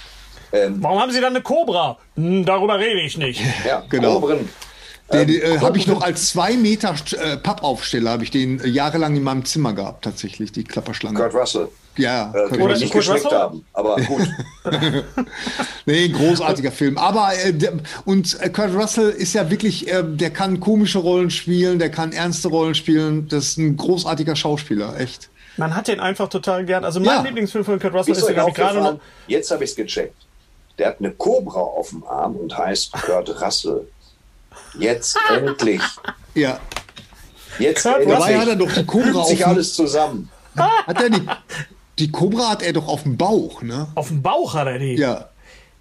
Ähm, 0.52 0.78
Warum 0.80 1.00
haben 1.00 1.12
Sie 1.12 1.20
dann 1.20 1.34
eine 1.34 1.42
Cobra? 1.42 1.98
Hm, 2.16 2.44
darüber 2.44 2.78
rede 2.78 3.00
ich 3.00 3.16
nicht. 3.16 3.40
Ja, 3.66 3.84
genau. 3.88 4.20
Cobren. 4.20 4.48
Den 5.12 5.28
äh, 5.28 5.58
habe 5.58 5.76
ich 5.76 5.86
noch 5.86 6.00
als 6.00 6.30
zwei 6.30 6.56
Meter 6.56 6.94
äh, 7.12 7.36
Pappaufsteller, 7.36 8.12
habe 8.12 8.24
ich 8.24 8.30
den 8.30 8.60
äh, 8.60 8.68
jahrelang 8.68 9.14
in 9.14 9.22
meinem 9.22 9.44
Zimmer 9.44 9.74
gehabt, 9.74 10.04
tatsächlich, 10.04 10.52
die 10.52 10.64
Klapperschlange. 10.64 11.18
Kurt 11.18 11.34
Russell. 11.34 11.68
Ja, 11.96 12.32
äh, 12.34 12.56
Kurt 12.56 12.78
nicht 12.80 12.92
geschmeckt 12.92 13.30
haben, 13.30 13.66
aber 13.74 13.96
gut. 13.96 14.28
nee, 15.86 16.08
großartiger 16.08 16.72
Film. 16.72 16.96
Aber 16.96 17.32
äh, 17.34 17.52
der, 17.52 17.74
und 18.06 18.40
äh, 18.40 18.48
Kurt 18.48 18.74
Russell 18.74 19.10
ist 19.10 19.34
ja 19.34 19.50
wirklich, 19.50 19.88
äh, 19.92 20.02
der 20.02 20.30
kann 20.30 20.58
komische 20.58 20.98
Rollen 20.98 21.30
spielen, 21.30 21.78
der 21.78 21.90
kann 21.90 22.12
ernste 22.12 22.48
Rollen 22.48 22.74
spielen. 22.74 23.28
Das 23.28 23.44
ist 23.44 23.58
ein 23.58 23.76
großartiger 23.76 24.36
Schauspieler, 24.36 24.98
echt. 24.98 25.28
Man 25.58 25.74
hat 25.74 25.88
den 25.88 26.00
einfach 26.00 26.28
total 26.28 26.64
gern. 26.64 26.84
Also 26.84 26.98
mein 26.98 27.16
ja. 27.16 27.22
Lieblingsfilm 27.22 27.64
von 27.64 27.78
Kurt 27.78 27.92
Russell 27.92 28.14
ist, 28.14 28.22
ist 28.22 28.54
gerade 28.54 28.80
noch. 28.80 29.00
Jetzt 29.26 29.50
habe 29.50 29.64
ich 29.64 29.70
es 29.70 29.76
gecheckt. 29.76 30.16
Der 30.78 30.88
hat 30.88 30.96
eine 30.98 31.10
Cobra 31.10 31.60
auf 31.60 31.90
dem 31.90 32.04
Arm 32.04 32.36
und 32.36 32.56
heißt 32.56 32.92
Kurt 32.92 33.40
Russell. 33.42 33.86
Jetzt 34.78 35.18
endlich. 35.30 35.82
Ja. 36.34 36.58
Jetzt 37.58 37.82
Kurt 37.82 37.96
endlich. 37.96 38.18
Dabei 38.18 38.38
hat 38.38 38.48
er 38.48 38.56
doch 38.56 38.72
die 38.72 38.86
Cobra 38.86 39.20
auf 39.20 39.28
sich 39.28 39.46
alles 39.46 39.74
zusammen. 39.74 40.30
Hat 40.56 41.02
er 41.02 41.10
die, 41.10 41.20
die 41.98 42.10
Cobra 42.10 42.50
hat 42.50 42.62
er 42.62 42.72
doch 42.72 42.88
auf 42.88 43.02
dem 43.02 43.16
Bauch, 43.16 43.62
ne? 43.62 43.88
Auf 43.94 44.08
dem 44.08 44.22
Bauch 44.22 44.54
hat 44.54 44.66
er 44.66 44.78
die. 44.78 44.94
Ja. 44.94 45.28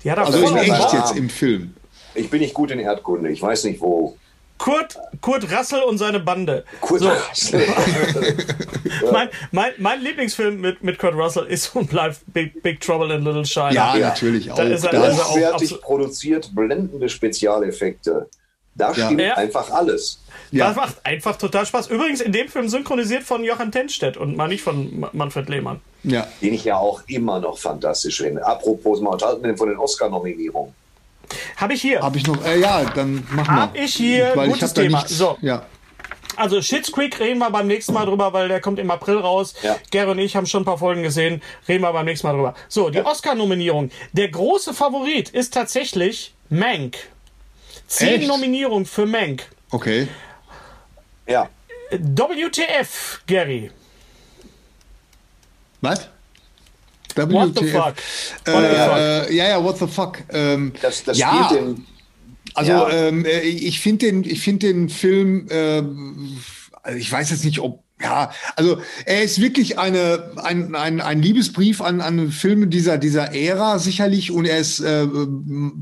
Die 0.04 0.12
hat 0.12 0.17
er 0.17 0.26
also 0.26 0.45
in 0.45 0.58
echt 0.58 0.93
jetzt 0.93 1.15
im 1.15 1.30
Film. 1.30 1.76
Ich 2.15 2.30
bin 2.30 2.41
nicht 2.41 2.54
gut 2.54 2.71
in 2.71 2.80
Erdkunde. 2.80 3.30
Ich 3.30 3.41
weiß 3.41 3.63
nicht 3.65 3.82
wo. 3.82 4.17
Kurt, 4.58 4.95
Kurt 5.21 5.52
Russell 5.52 5.82
und 5.82 5.97
seine 5.97 6.19
Bande. 6.19 6.65
Kurt 6.82 7.00
so. 7.00 7.10
Russell. 7.10 7.65
mein, 9.12 9.30
mein, 9.52 9.71
mein, 9.80 10.02
Lieblingsfilm 10.02 10.62
mit, 10.62 10.84
mit 10.84 11.00
Kurt 11.00 11.15
Russell 11.15 11.45
ist 11.45 11.76
und 11.76 11.89
bleibt 11.89 12.19
Big, 12.28 12.62
Big 12.62 12.80
Trouble 12.80 13.12
in 13.12 13.24
Little 13.24 13.45
China. 13.45 13.71
Ja, 13.71 13.95
ja. 13.95 14.10
natürlich 14.10 14.52
auch. 14.52 14.58
Da 14.58 14.63
ist 14.63 14.84
er, 14.84 14.91
da 14.91 15.08
ist 15.08 15.17
er 15.17 15.26
fertig 15.26 15.82
produziert, 15.82 16.52
blendende 16.54 17.10
Spezialeffekte. 17.10 18.30
Da 18.76 18.91
ja. 18.91 19.06
stimmt 19.06 19.21
ja. 19.21 19.34
einfach 19.36 19.71
alles. 19.71 20.19
Ja. 20.52 20.68
Das 20.68 20.76
macht 20.76 21.06
einfach 21.06 21.38
total 21.38 21.66
Spaß. 21.66 21.88
Übrigens 21.88 22.20
in 22.22 22.34
dem 22.34 22.50
Film 22.50 22.68
synchronisiert 22.68 23.24
von 23.24 23.44
Johann 23.44 23.72
Tenstedt 23.72 24.18
und 24.18 24.36
mal 24.36 24.50
nicht 24.50 24.62
von 24.62 25.06
Manfred 25.14 25.48
Lehmann. 25.48 25.80
Ja. 26.04 26.28
Den 26.42 26.54
ich 26.54 26.66
ja 26.66 26.78
auch 26.78 27.02
immer 27.08 27.40
noch 27.40 27.58
fantastisch 27.58 28.18
finde. 28.18 28.46
Apropos, 28.46 29.00
mal 29.00 29.12
unterhalten 29.12 29.58
von 29.58 29.70
den 29.70 29.78
Oscar-Nominierungen. 29.78 30.74
Habe 31.56 31.74
ich 31.74 31.82
hier. 31.82 32.02
Habe 32.02 32.18
ich 32.18 32.28
noch, 32.28 32.44
äh, 32.46 32.60
ja, 32.60 32.84
dann 32.84 33.26
mach 33.32 33.48
mal. 33.48 33.62
Habe 33.62 33.78
ich 33.78 33.96
hier, 33.96 34.32
weil 34.36 34.50
gutes 34.50 34.72
ich 34.72 34.76
Thema. 34.76 34.98
Nichts, 35.00 35.18
so. 35.18 35.38
Ja. 35.42 35.66
Also 36.36 36.62
Shits 36.62 36.92
Creek 36.92 37.20
reden 37.20 37.40
wir 37.40 37.50
beim 37.50 37.68
nächsten 37.68 37.94
Mal 37.94 38.06
drüber, 38.06 38.34
weil 38.34 38.48
der 38.48 38.62
kommt 38.62 38.80
im 38.80 38.90
April 38.90 39.18
raus. 39.18 39.54
Ja. 39.62 39.78
Gary 39.92 40.12
und 40.12 40.20
ich 40.20 40.36
haben 40.36 40.46
schon 40.46 40.64
ein 40.64 40.66
paar 40.66 40.78
Folgen 40.78 41.04
gesehen. 41.04 41.42
Reden 41.68 41.84
wir 41.84 41.94
beim 41.94 42.06
nächsten 42.06 42.28
Mal 42.28 42.34
drüber. 42.34 42.56
So, 42.68 42.90
die 42.90 42.98
ja. 43.00 43.06
Oscar-Nominierung. 43.06 43.92
Der 44.14 44.30
große 44.30 44.74
Favorit 44.74 45.30
ist 45.30 45.54
tatsächlich 45.54 46.34
Mank. 46.50 46.98
Zehn 47.88 48.28
Nominierungen 48.28 48.86
für 48.86 49.06
Mank. 49.06 49.44
Okay. 49.72 50.08
Ja. 51.32 51.50
WTF, 51.91 53.22
Gary. 53.26 53.72
Was? 55.82 56.08
WTF. 57.15 57.32
What 57.32 57.60
the 57.60 57.67
fuck? 57.67 57.96
Äh, 58.46 58.54
what 58.54 58.63
the 58.70 58.76
fuck? 58.76 58.98
Äh, 58.98 59.36
ja, 59.36 59.50
ja, 59.50 59.63
what 59.63 59.78
the 59.78 59.88
fuck. 59.88 60.17
Ähm, 60.30 60.74
das, 60.82 61.04
das 61.04 61.17
ja. 61.17 61.46
spielt 61.46 61.62
den. 61.62 61.88
Also 62.54 62.72
ja. 62.72 62.89
ähm, 62.89 63.26
äh, 63.26 63.39
ich 63.41 63.80
finde 63.80 64.08
den, 64.08 64.24
ich 64.24 64.41
finde 64.41 64.67
den 64.67 64.89
Film, 64.89 65.48
äh, 65.50 65.82
ich 66.98 67.12
weiß 67.12 67.30
jetzt 67.32 67.46
nicht, 67.46 67.60
ob 67.60 67.84
ja, 68.02 68.32
also 68.56 68.82
er 69.06 69.22
ist 69.22 69.39
wirklich 69.39 69.78
eine, 69.78 70.32
ein, 70.38 70.74
ein, 70.74 71.02
ein 71.02 71.22
Liebesbrief 71.22 71.82
an, 71.82 72.02
an 72.02 72.32
Filme 72.32 72.65
dieser, 72.67 72.98
dieser 72.98 73.36
Ära 73.36 73.78
sicherlich 73.78 74.32
und 74.32 74.46
er 74.46 74.58
ist 74.58 74.80
äh, 74.80 75.06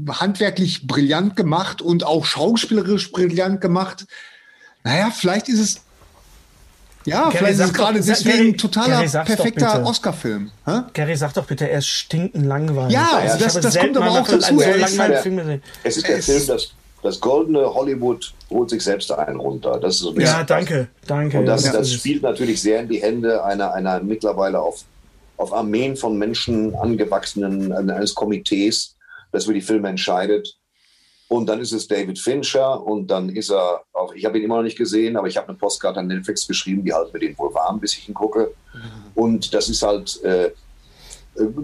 handwerklich 0.09 0.85
brillant 0.85 1.37
gemacht 1.37 1.81
und 1.81 2.03
auch 2.03 2.25
schauspielerisch 2.25 3.11
brillant 3.13 3.61
gemacht. 3.61 4.05
Naja, 4.83 5.11
vielleicht 5.11 5.49
ist 5.49 5.59
es 5.59 5.81
ja, 7.05 7.29
Gary, 7.29 7.37
vielleicht 7.37 7.59
ist 7.59 7.65
es 7.65 7.73
gerade 7.73 8.01
deswegen 8.01 8.47
ein 8.49 8.57
totaler, 8.57 9.01
perfekter 9.23 9.85
Oscar-Film. 9.85 10.51
Gary, 10.93 11.15
sag 11.15 11.33
doch 11.33 11.45
bitte, 11.45 11.69
er 11.69 11.79
ist 11.79 11.87
stinkend 11.87 12.45
langweilig. 12.45 12.93
Ja, 12.93 13.17
also 13.17 13.43
das, 13.43 13.59
das 13.59 13.77
kommt 13.77 13.97
aber 13.97 14.11
auch 14.11 14.27
dazu. 14.27 14.59
So 14.59 14.61
es, 14.61 14.91
ist 14.91 14.97
der, 14.97 15.61
es 15.83 15.97
ist 15.97 16.07
der 16.07 16.17
es 16.17 16.25
Film, 16.25 16.47
das, 16.47 16.73
das 17.01 17.19
goldene 17.19 17.73
Hollywood 17.73 18.33
holt 18.49 18.69
sich 18.69 18.83
selbst 18.83 19.11
einen 19.11 19.39
runter. 19.39 19.79
Das 19.79 19.95
ist 19.95 20.01
so 20.01 20.13
ja, 20.13 20.43
danke, 20.43 20.89
danke. 21.07 21.39
Und 21.39 21.45
das, 21.45 21.65
ja, 21.65 21.71
das 21.71 21.91
spielt 21.91 22.21
natürlich 22.21 22.61
sehr 22.61 22.81
in 22.81 22.89
die 22.89 23.01
Hände 23.01 23.43
einer, 23.43 23.73
einer 23.73 24.01
mittlerweile 24.01 24.59
auf, 24.59 24.83
auf 25.37 25.53
Armeen 25.53 25.95
von 25.95 26.17
Menschen 26.17 26.75
angewachsenen, 26.75 27.71
eines 27.71 28.13
Komitees, 28.13 28.95
das 29.31 29.45
für 29.45 29.53
die 29.53 29.61
Filme 29.61 29.87
entscheidet. 29.87 30.58
Und 31.29 31.45
dann 31.45 31.61
ist 31.61 31.71
es 31.73 31.87
David 31.87 32.17
Fincher 32.17 32.83
und 32.83 33.07
dann 33.11 33.29
ist 33.29 33.51
er 33.51 33.83
auch, 33.93 34.13
ich 34.15 34.25
habe 34.25 34.39
ihn 34.39 34.45
immer 34.45 34.57
noch 34.57 34.63
nicht 34.63 34.79
gesehen, 34.79 35.15
aber 35.15 35.27
ich 35.27 35.37
habe 35.37 35.49
eine 35.49 35.57
Postkarte 35.57 35.99
an 35.99 36.07
Netflix 36.07 36.47
geschrieben, 36.47 36.83
die 36.83 36.91
halten 36.91 37.11
mir 37.13 37.19
den 37.19 37.37
wohl 37.37 37.53
warm, 37.53 37.79
bis 37.79 37.95
ich 37.95 38.09
ihn 38.09 38.15
gucke. 38.15 38.51
Und 39.13 39.53
das 39.53 39.69
ist 39.69 39.83
halt 39.83 40.19
äh, 40.23 40.45
äh 40.45 40.51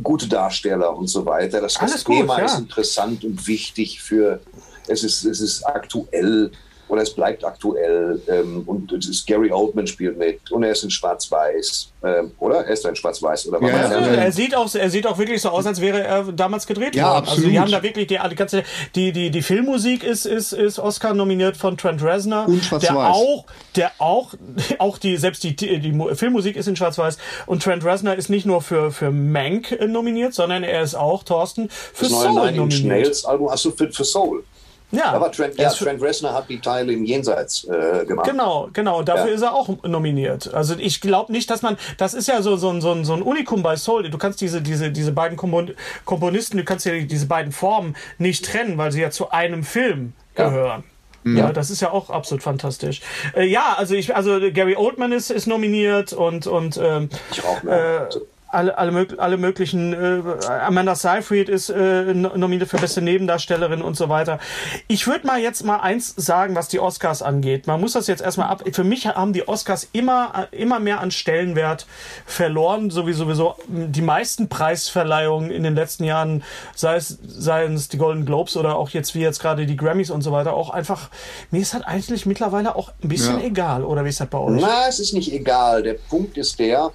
gute 0.03 0.27
Darsteller 0.27 0.95
und 0.95 1.07
so 1.07 1.25
weiter. 1.25 1.61
Das, 1.61 1.73
das 1.73 2.03
Thema 2.03 2.35
gut, 2.35 2.37
ja. 2.37 2.45
ist 2.45 2.59
interessant 2.59 3.23
und 3.23 3.47
wichtig 3.47 4.03
für, 4.03 4.39
es 4.87 5.03
ist, 5.03 5.25
es 5.25 5.41
ist 5.41 5.63
aktuell 5.63 6.51
oder 6.87 7.01
es 7.01 7.13
bleibt 7.13 7.43
aktuell. 7.43 8.21
Ähm, 8.27 8.63
und 8.65 8.91
es 8.91 9.07
ist 9.07 9.27
Gary 9.27 9.51
Oldman 9.51 9.87
spielt 9.87 10.17
mit 10.17 10.51
und 10.51 10.63
er 10.63 10.71
ist 10.71 10.83
in 10.83 10.89
Schwarz-Weiß, 10.89 11.91
ähm, 12.03 12.31
oder? 12.39 12.65
Er 12.65 12.73
ist 12.73 12.85
in 12.85 12.95
Schwarz-Weiß, 12.95 13.47
oder? 13.47 13.61
Ja, 13.61 13.67
ja, 13.67 14.13
er, 14.13 14.31
sieht 14.31 14.55
auch, 14.55 14.73
er 14.73 14.89
sieht 14.89 15.07
auch 15.07 15.17
wirklich 15.17 15.41
so 15.41 15.49
aus, 15.49 15.65
als 15.65 15.81
wäre 15.81 16.03
er 16.03 16.23
damals 16.23 16.67
gedreht 16.67 16.95
ja, 16.95 17.05
worden. 17.05 17.17
Absolut. 17.17 17.37
Also 17.37 17.49
die 17.49 17.59
haben 17.59 17.71
da 17.71 17.83
wirklich 17.83 18.07
die, 18.07 18.19
die 18.29 18.35
ganze, 18.35 18.63
die, 18.95 19.11
die, 19.11 19.31
die 19.31 19.41
Filmmusik 19.41 20.03
ist, 20.03 20.25
ist, 20.25 20.53
ist 20.53 20.79
Oscar 20.79 21.13
nominiert 21.13 21.57
von 21.57 21.77
Trent 21.77 22.03
Reznor. 22.03 22.47
Und 22.47 22.63
Schwarz-Weiß. 22.63 22.89
Der 22.89 23.09
auch, 23.09 23.45
der 23.75 23.91
auch, 23.99 24.33
auch 24.79 24.97
die, 24.97 25.17
selbst 25.17 25.43
die, 25.43 25.55
die, 25.55 25.79
die 25.79 26.15
Filmmusik 26.15 26.55
ist 26.55 26.67
in 26.67 26.75
Schwarz-Weiß. 26.75 27.17
Und 27.45 27.63
Trent 27.63 27.83
Reznor 27.83 28.15
ist 28.15 28.29
nicht 28.29 28.45
nur 28.45 28.61
für, 28.61 28.91
für 28.91 29.11
Mank 29.11 29.77
nominiert, 29.87 30.33
sondern 30.33 30.63
er 30.63 30.81
ist 30.81 30.95
auch, 30.95 31.23
Thorsten, 31.23 31.69
für 31.69 32.05
das 32.05 32.11
Soul 32.11 32.51
nominiert. 32.51 32.85
Nails 32.85 33.25
Album, 33.25 33.49
achso, 33.49 33.71
für, 33.71 33.91
für 33.91 34.03
Soul. 34.03 34.43
Ja, 34.91 35.11
aber 35.11 35.31
Trent, 35.31 35.57
ja, 35.57 35.69
Trent 35.69 36.01
Reznor 36.01 36.33
hat 36.33 36.49
die 36.49 36.59
Teile 36.59 36.93
im 36.93 37.03
Jenseits 37.03 37.65
äh, 37.65 38.05
gemacht. 38.05 38.27
Genau, 38.29 38.69
genau. 38.71 39.01
Dafür 39.01 39.29
ja. 39.29 39.33
ist 39.33 39.41
er 39.41 39.53
auch 39.53 39.69
nominiert. 39.83 40.53
Also 40.53 40.75
ich 40.77 41.01
glaube 41.01 41.31
nicht, 41.31 41.49
dass 41.49 41.61
man, 41.61 41.77
das 41.97 42.13
ist 42.13 42.27
ja 42.27 42.41
so, 42.41 42.55
so, 42.55 42.79
so, 42.79 43.03
so 43.03 43.13
ein 43.13 43.21
Unikum 43.21 43.63
bei 43.63 43.75
Soul. 43.75 44.09
Du 44.09 44.17
kannst 44.17 44.41
diese, 44.41 44.61
diese, 44.61 44.91
diese 44.91 45.11
beiden 45.11 45.37
Komponisten, 45.37 46.57
du 46.57 46.63
kannst 46.63 46.85
ja 46.85 46.99
diese 46.99 47.25
beiden 47.25 47.51
Formen 47.51 47.95
nicht 48.17 48.45
trennen, 48.45 48.77
weil 48.77 48.91
sie 48.91 49.01
ja 49.01 49.09
zu 49.09 49.31
einem 49.31 49.63
Film 49.63 50.13
gehören. 50.35 50.83
Ja. 50.83 50.95
Ja, 51.25 51.51
das 51.51 51.71
ist 51.71 51.81
ja 51.81 51.89
auch 51.89 52.11
absolut 52.11 52.43
fantastisch. 52.43 53.01
Äh, 53.35 53.45
ja, 53.45 53.73
also 53.77 53.95
ich, 53.95 54.15
also 54.15 54.39
Gary 54.53 54.75
Oldman 54.75 55.11
ist, 55.11 55.31
ist 55.31 55.47
nominiert 55.47 56.13
und 56.13 56.45
und 56.45 56.77
ähm, 56.77 57.09
ich 57.31 57.43
auch, 57.43 57.63
ne? 57.63 58.07
äh, 58.11 58.15
alle, 58.55 58.77
alle, 58.77 59.07
alle 59.17 59.37
möglichen, 59.37 59.93
äh, 59.93 60.45
Amanda 60.47 60.95
Seyfried 60.95 61.49
ist 61.49 61.69
äh, 61.69 62.13
nominiert 62.13 62.69
für 62.69 62.77
beste 62.77 63.01
Nebendarstellerin 63.01 63.81
und 63.81 63.95
so 63.95 64.09
weiter. 64.09 64.39
Ich 64.87 65.07
würde 65.07 65.27
mal 65.27 65.39
jetzt 65.39 65.63
mal 65.63 65.77
eins 65.77 66.13
sagen, 66.15 66.55
was 66.55 66.67
die 66.67 66.79
Oscars 66.79 67.21
angeht. 67.21 67.67
Man 67.67 67.79
muss 67.81 67.93
das 67.93 68.07
jetzt 68.07 68.21
erstmal 68.21 68.47
ab. 68.47 68.63
Für 68.71 68.83
mich 68.83 69.07
haben 69.07 69.33
die 69.33 69.47
Oscars 69.47 69.87
immer, 69.91 70.47
immer 70.51 70.79
mehr 70.79 71.01
an 71.01 71.11
Stellenwert 71.11 71.85
verloren, 72.25 72.89
so 72.89 73.07
wie 73.07 73.13
sowieso 73.13 73.55
die 73.67 74.01
meisten 74.01 74.49
Preisverleihungen 74.49 75.51
in 75.51 75.63
den 75.63 75.75
letzten 75.75 76.03
Jahren, 76.03 76.43
sei 76.75 76.95
es, 76.95 77.17
seien 77.25 77.73
es 77.73 77.89
die 77.89 77.97
Golden 77.97 78.25
Globes 78.25 78.57
oder 78.57 78.77
auch 78.77 78.89
jetzt 78.89 79.15
wie 79.15 79.21
jetzt 79.21 79.39
gerade 79.39 79.65
die 79.65 79.75
Grammys 79.75 80.09
und 80.09 80.21
so 80.21 80.31
weiter, 80.31 80.53
auch 80.53 80.69
einfach, 80.69 81.09
mir 81.51 81.61
ist 81.61 81.73
das 81.73 81.81
eigentlich 81.81 82.25
mittlerweile 82.25 82.75
auch 82.75 82.91
ein 83.03 83.09
bisschen 83.09 83.39
ja. 83.39 83.45
egal, 83.45 83.83
oder 83.83 84.05
wie 84.05 84.09
ist 84.09 84.19
das 84.19 84.27
bei 84.27 84.37
euch? 84.37 84.61
Na, 84.61 84.87
es 84.87 84.99
ist 84.99 85.13
nicht 85.13 85.31
egal. 85.31 85.83
Der 85.83 85.93
Punkt 85.93 86.37
ist 86.37 86.59
der, 86.59 86.91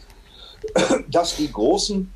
dass 1.10 1.36
die 1.36 1.50
großen, 1.50 2.12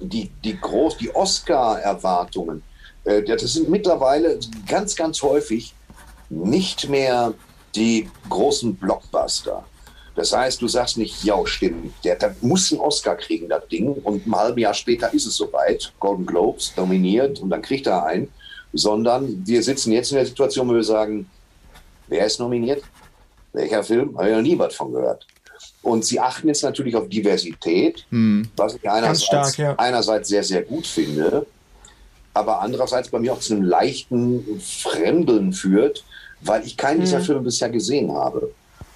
die, 0.00 0.30
die, 0.42 0.58
groß, 0.58 0.98
die 0.98 1.14
Oscar-Erwartungen, 1.14 2.62
äh, 3.04 3.22
das 3.22 3.42
sind 3.42 3.68
mittlerweile 3.68 4.38
ganz, 4.66 4.96
ganz 4.96 5.22
häufig 5.22 5.74
nicht 6.28 6.88
mehr 6.88 7.34
die 7.74 8.08
großen 8.28 8.76
Blockbuster. 8.76 9.64
Das 10.14 10.32
heißt, 10.32 10.62
du 10.62 10.68
sagst 10.68 10.96
nicht, 10.96 11.24
ja, 11.24 11.34
stimmt, 11.44 11.92
der, 12.04 12.14
der 12.16 12.36
muss 12.40 12.70
einen 12.70 12.80
Oscar 12.80 13.16
kriegen, 13.16 13.48
das 13.48 13.66
Ding, 13.68 13.92
und 13.92 14.26
ein 14.26 14.34
halbes 14.34 14.62
Jahr 14.62 14.74
später 14.74 15.12
ist 15.12 15.26
es 15.26 15.36
soweit, 15.36 15.92
Golden 15.98 16.24
Globes 16.24 16.72
dominiert 16.76 17.40
und 17.40 17.50
dann 17.50 17.62
kriegt 17.62 17.86
er 17.88 18.04
einen, 18.04 18.28
sondern 18.72 19.44
wir 19.44 19.62
sitzen 19.62 19.92
jetzt 19.92 20.12
in 20.12 20.16
der 20.16 20.26
Situation, 20.26 20.68
wo 20.68 20.74
wir 20.74 20.84
sagen, 20.84 21.28
wer 22.06 22.26
ist 22.26 22.38
nominiert? 22.38 22.82
Welcher 23.52 23.82
Film? 23.82 24.16
Habe 24.16 24.30
ich 24.30 24.36
noch 24.36 24.42
nie 24.42 24.58
was 24.58 24.74
von 24.74 24.92
gehört. 24.92 25.26
Und 25.84 26.02
sie 26.06 26.18
achten 26.18 26.48
jetzt 26.48 26.62
natürlich 26.62 26.96
auf 26.96 27.10
Diversität, 27.10 28.06
hm. 28.08 28.48
was 28.56 28.74
ich 28.74 28.88
einerseits, 28.88 29.24
stark, 29.24 29.58
ja. 29.58 29.74
einerseits 29.76 30.30
sehr, 30.30 30.42
sehr 30.42 30.62
gut 30.62 30.86
finde, 30.86 31.46
aber 32.32 32.62
andererseits 32.62 33.10
bei 33.10 33.18
mir 33.18 33.34
auch 33.34 33.40
zu 33.40 33.52
einem 33.52 33.64
leichten 33.64 34.58
Fremdeln 34.60 35.52
führt, 35.52 36.02
weil 36.40 36.64
ich 36.64 36.78
keinen 36.78 36.96
hm. 36.96 37.04
dieser 37.04 37.20
Filme 37.20 37.42
bisher 37.42 37.68
gesehen 37.68 38.10
habe. 38.12 38.50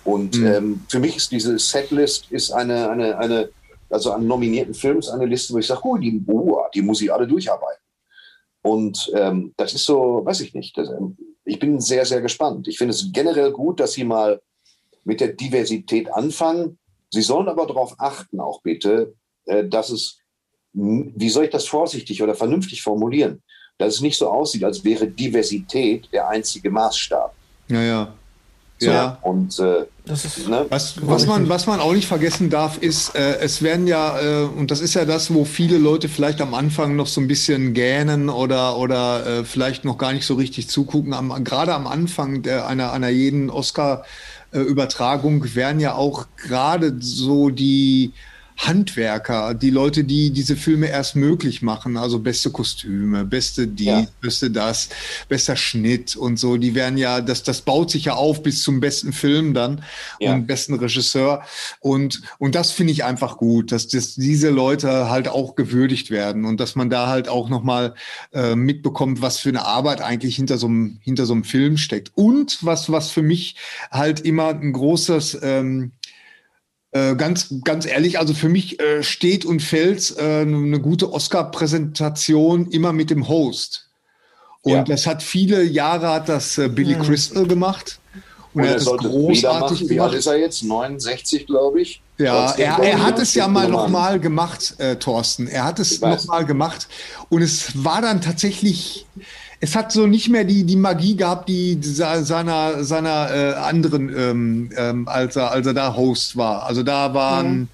Und 0.04 0.36
hm. 0.36 0.46
ähm, 0.46 0.80
für 0.88 0.98
mich 0.98 1.16
ist 1.16 1.30
diese 1.30 1.58
Setlist 1.58 2.32
ist 2.32 2.52
eine, 2.52 2.88
eine, 2.88 3.18
eine, 3.18 3.50
also 3.90 4.12
an 4.12 4.26
nominierten 4.26 4.72
Filmen 4.72 5.00
ist 5.00 5.10
eine 5.10 5.26
Liste, 5.26 5.52
wo 5.52 5.58
ich 5.58 5.66
sage, 5.66 5.82
oh, 5.84 5.98
die, 5.98 6.24
oh, 6.26 6.62
die 6.74 6.80
muss 6.80 7.02
ich 7.02 7.12
alle 7.12 7.26
durcharbeiten. 7.26 7.82
Und 8.62 9.12
ähm, 9.14 9.52
das 9.58 9.74
ist 9.74 9.84
so, 9.84 10.22
weiß 10.24 10.40
ich 10.40 10.54
nicht. 10.54 10.76
Das, 10.78 10.88
ähm, 10.88 11.18
ich 11.44 11.58
bin 11.58 11.80
sehr, 11.80 12.06
sehr 12.06 12.22
gespannt. 12.22 12.66
Ich 12.66 12.78
finde 12.78 12.94
es 12.94 13.10
generell 13.12 13.52
gut, 13.52 13.78
dass 13.78 13.92
Sie 13.92 14.04
mal 14.04 14.40
mit 15.08 15.20
der 15.20 15.28
Diversität 15.28 16.12
anfangen. 16.12 16.78
Sie 17.10 17.22
sollen 17.22 17.48
aber 17.48 17.66
darauf 17.66 17.94
achten, 17.98 18.40
auch 18.40 18.60
bitte, 18.60 19.14
äh, 19.46 19.66
dass 19.66 19.88
es, 19.88 20.18
wie 20.74 21.30
soll 21.30 21.46
ich 21.46 21.50
das 21.50 21.66
vorsichtig 21.66 22.22
oder 22.22 22.34
vernünftig 22.34 22.82
formulieren, 22.82 23.42
dass 23.78 23.94
es 23.94 24.00
nicht 24.02 24.18
so 24.18 24.28
aussieht, 24.28 24.64
als 24.64 24.84
wäre 24.84 25.08
Diversität 25.08 26.08
der 26.12 26.28
einzige 26.28 26.70
Maßstab. 26.70 27.34
Ja, 27.68 27.82
ja. 27.82 28.14
So, 28.80 28.90
ja. 28.90 29.18
Und 29.22 29.58
äh, 29.58 29.62
ne? 29.62 30.66
was, 30.68 30.94
was, 31.04 31.26
man, 31.26 31.48
was 31.48 31.66
man 31.66 31.80
auch 31.80 31.92
nicht 31.92 32.06
vergessen 32.06 32.48
darf, 32.48 32.78
ist, 32.78 33.14
äh, 33.16 33.38
es 33.40 33.60
werden 33.60 33.88
ja, 33.88 34.20
äh, 34.20 34.44
und 34.44 34.70
das 34.70 34.80
ist 34.80 34.94
ja 34.94 35.04
das, 35.04 35.34
wo 35.34 35.44
viele 35.44 35.78
Leute 35.78 36.08
vielleicht 36.08 36.40
am 36.40 36.54
Anfang 36.54 36.94
noch 36.94 37.08
so 37.08 37.20
ein 37.20 37.26
bisschen 37.26 37.74
gähnen 37.74 38.28
oder, 38.28 38.76
oder 38.76 39.26
äh, 39.26 39.44
vielleicht 39.44 39.84
noch 39.84 39.98
gar 39.98 40.12
nicht 40.12 40.26
so 40.26 40.34
richtig 40.34 40.68
zugucken. 40.68 41.12
Am, 41.12 41.42
gerade 41.42 41.74
am 41.74 41.88
Anfang 41.88 42.42
der, 42.42 42.68
einer, 42.68 42.92
einer 42.92 43.08
jeden 43.08 43.50
Oscar-Übertragung 44.52 45.54
werden 45.54 45.80
ja 45.80 45.94
auch 45.94 46.26
gerade 46.36 46.96
so 47.00 47.50
die 47.50 48.12
Handwerker, 48.58 49.54
die 49.54 49.70
Leute, 49.70 50.02
die 50.02 50.30
diese 50.30 50.56
Filme 50.56 50.88
erst 50.88 51.14
möglich 51.14 51.62
machen, 51.62 51.96
also 51.96 52.18
beste 52.18 52.50
Kostüme, 52.50 53.24
beste 53.24 53.68
die, 53.68 53.84
ja. 53.84 54.06
beste 54.20 54.50
das, 54.50 54.88
bester 55.28 55.54
Schnitt 55.54 56.16
und 56.16 56.40
so, 56.40 56.56
die 56.56 56.74
werden 56.74 56.98
ja, 56.98 57.20
das, 57.20 57.44
das 57.44 57.62
baut 57.62 57.90
sich 57.90 58.06
ja 58.06 58.14
auf 58.14 58.42
bis 58.42 58.64
zum 58.64 58.80
besten 58.80 59.12
Film 59.12 59.54
dann 59.54 59.82
ja. 60.18 60.34
und 60.34 60.48
besten 60.48 60.74
Regisseur 60.74 61.44
und, 61.78 62.20
und 62.38 62.56
das 62.56 62.72
finde 62.72 62.92
ich 62.92 63.04
einfach 63.04 63.36
gut, 63.36 63.70
dass, 63.70 63.86
dass 63.86 64.16
diese 64.16 64.50
Leute 64.50 65.08
halt 65.08 65.28
auch 65.28 65.54
gewürdigt 65.54 66.10
werden 66.10 66.44
und 66.44 66.58
dass 66.58 66.74
man 66.74 66.90
da 66.90 67.06
halt 67.06 67.28
auch 67.28 67.48
nochmal 67.48 67.94
äh, 68.32 68.56
mitbekommt, 68.56 69.22
was 69.22 69.38
für 69.38 69.50
eine 69.50 69.64
Arbeit 69.66 70.00
eigentlich 70.02 70.34
hinter 70.34 70.58
so 70.58 70.66
einem, 70.66 70.98
hinter 71.02 71.26
so 71.26 71.32
einem 71.32 71.44
Film 71.44 71.76
steckt 71.76 72.10
und 72.16 72.58
was, 72.62 72.90
was 72.90 73.12
für 73.12 73.22
mich 73.22 73.54
halt 73.92 74.20
immer 74.20 74.48
ein 74.48 74.72
großes, 74.72 75.38
ähm, 75.42 75.92
äh, 75.92 76.17
ganz, 77.16 77.54
ganz 77.64 77.86
ehrlich, 77.86 78.18
also 78.18 78.34
für 78.34 78.48
mich 78.48 78.80
äh, 78.80 79.02
steht 79.02 79.44
und 79.44 79.60
fällt 79.60 80.16
äh, 80.18 80.42
eine 80.42 80.80
gute 80.80 81.12
Oscar-Präsentation 81.12 82.70
immer 82.70 82.92
mit 82.92 83.10
dem 83.10 83.28
Host. 83.28 83.88
Und 84.62 84.72
ja. 84.72 84.82
das 84.84 85.06
hat 85.06 85.22
viele 85.22 85.62
Jahre 85.62 86.08
hat 86.08 86.28
das 86.28 86.58
äh, 86.58 86.68
Billy 86.68 86.96
mhm. 86.96 87.02
Crystal 87.02 87.46
gemacht. 87.46 87.98
Und, 88.54 88.62
und 88.62 88.68
er, 88.68 88.74
hat 88.74 88.80
das 88.80 88.86
großartig 88.86 89.78
gemacht. 89.80 89.90
Wie 89.90 90.00
alt 90.00 90.14
ist 90.14 90.26
er 90.26 90.36
jetzt? 90.36 90.62
69, 90.62 91.46
glaube 91.46 91.80
ich. 91.80 92.02
Ja, 92.18 92.50
er, 92.52 92.78
er 92.78 93.02
hat 93.04 93.18
es 93.18 93.34
ja 93.34 93.46
mal 93.46 93.68
nochmal 93.68 94.18
gemacht, 94.18 94.74
äh, 94.78 94.96
Thorsten. 94.96 95.46
Er 95.46 95.64
hat 95.64 95.78
es 95.78 96.00
nochmal 96.00 96.44
gemacht. 96.44 96.88
Und 97.28 97.42
es 97.42 97.84
war 97.84 98.02
dann 98.02 98.20
tatsächlich, 98.20 99.06
es 99.60 99.74
hat 99.74 99.90
so 99.90 100.06
nicht 100.06 100.28
mehr 100.28 100.44
die, 100.44 100.64
die 100.64 100.76
Magie 100.76 101.16
gehabt, 101.16 101.48
die 101.48 101.78
seiner, 101.82 102.84
seiner 102.84 103.30
äh, 103.34 103.54
anderen, 103.54 104.08
ähm, 104.16 104.70
ähm, 104.76 105.08
als, 105.08 105.36
er, 105.36 105.50
als 105.50 105.66
er 105.66 105.74
da 105.74 105.96
Host 105.96 106.36
war. 106.36 106.64
Also 106.64 106.82
da 106.82 107.12
waren, 107.12 107.50
mhm. 107.52 107.68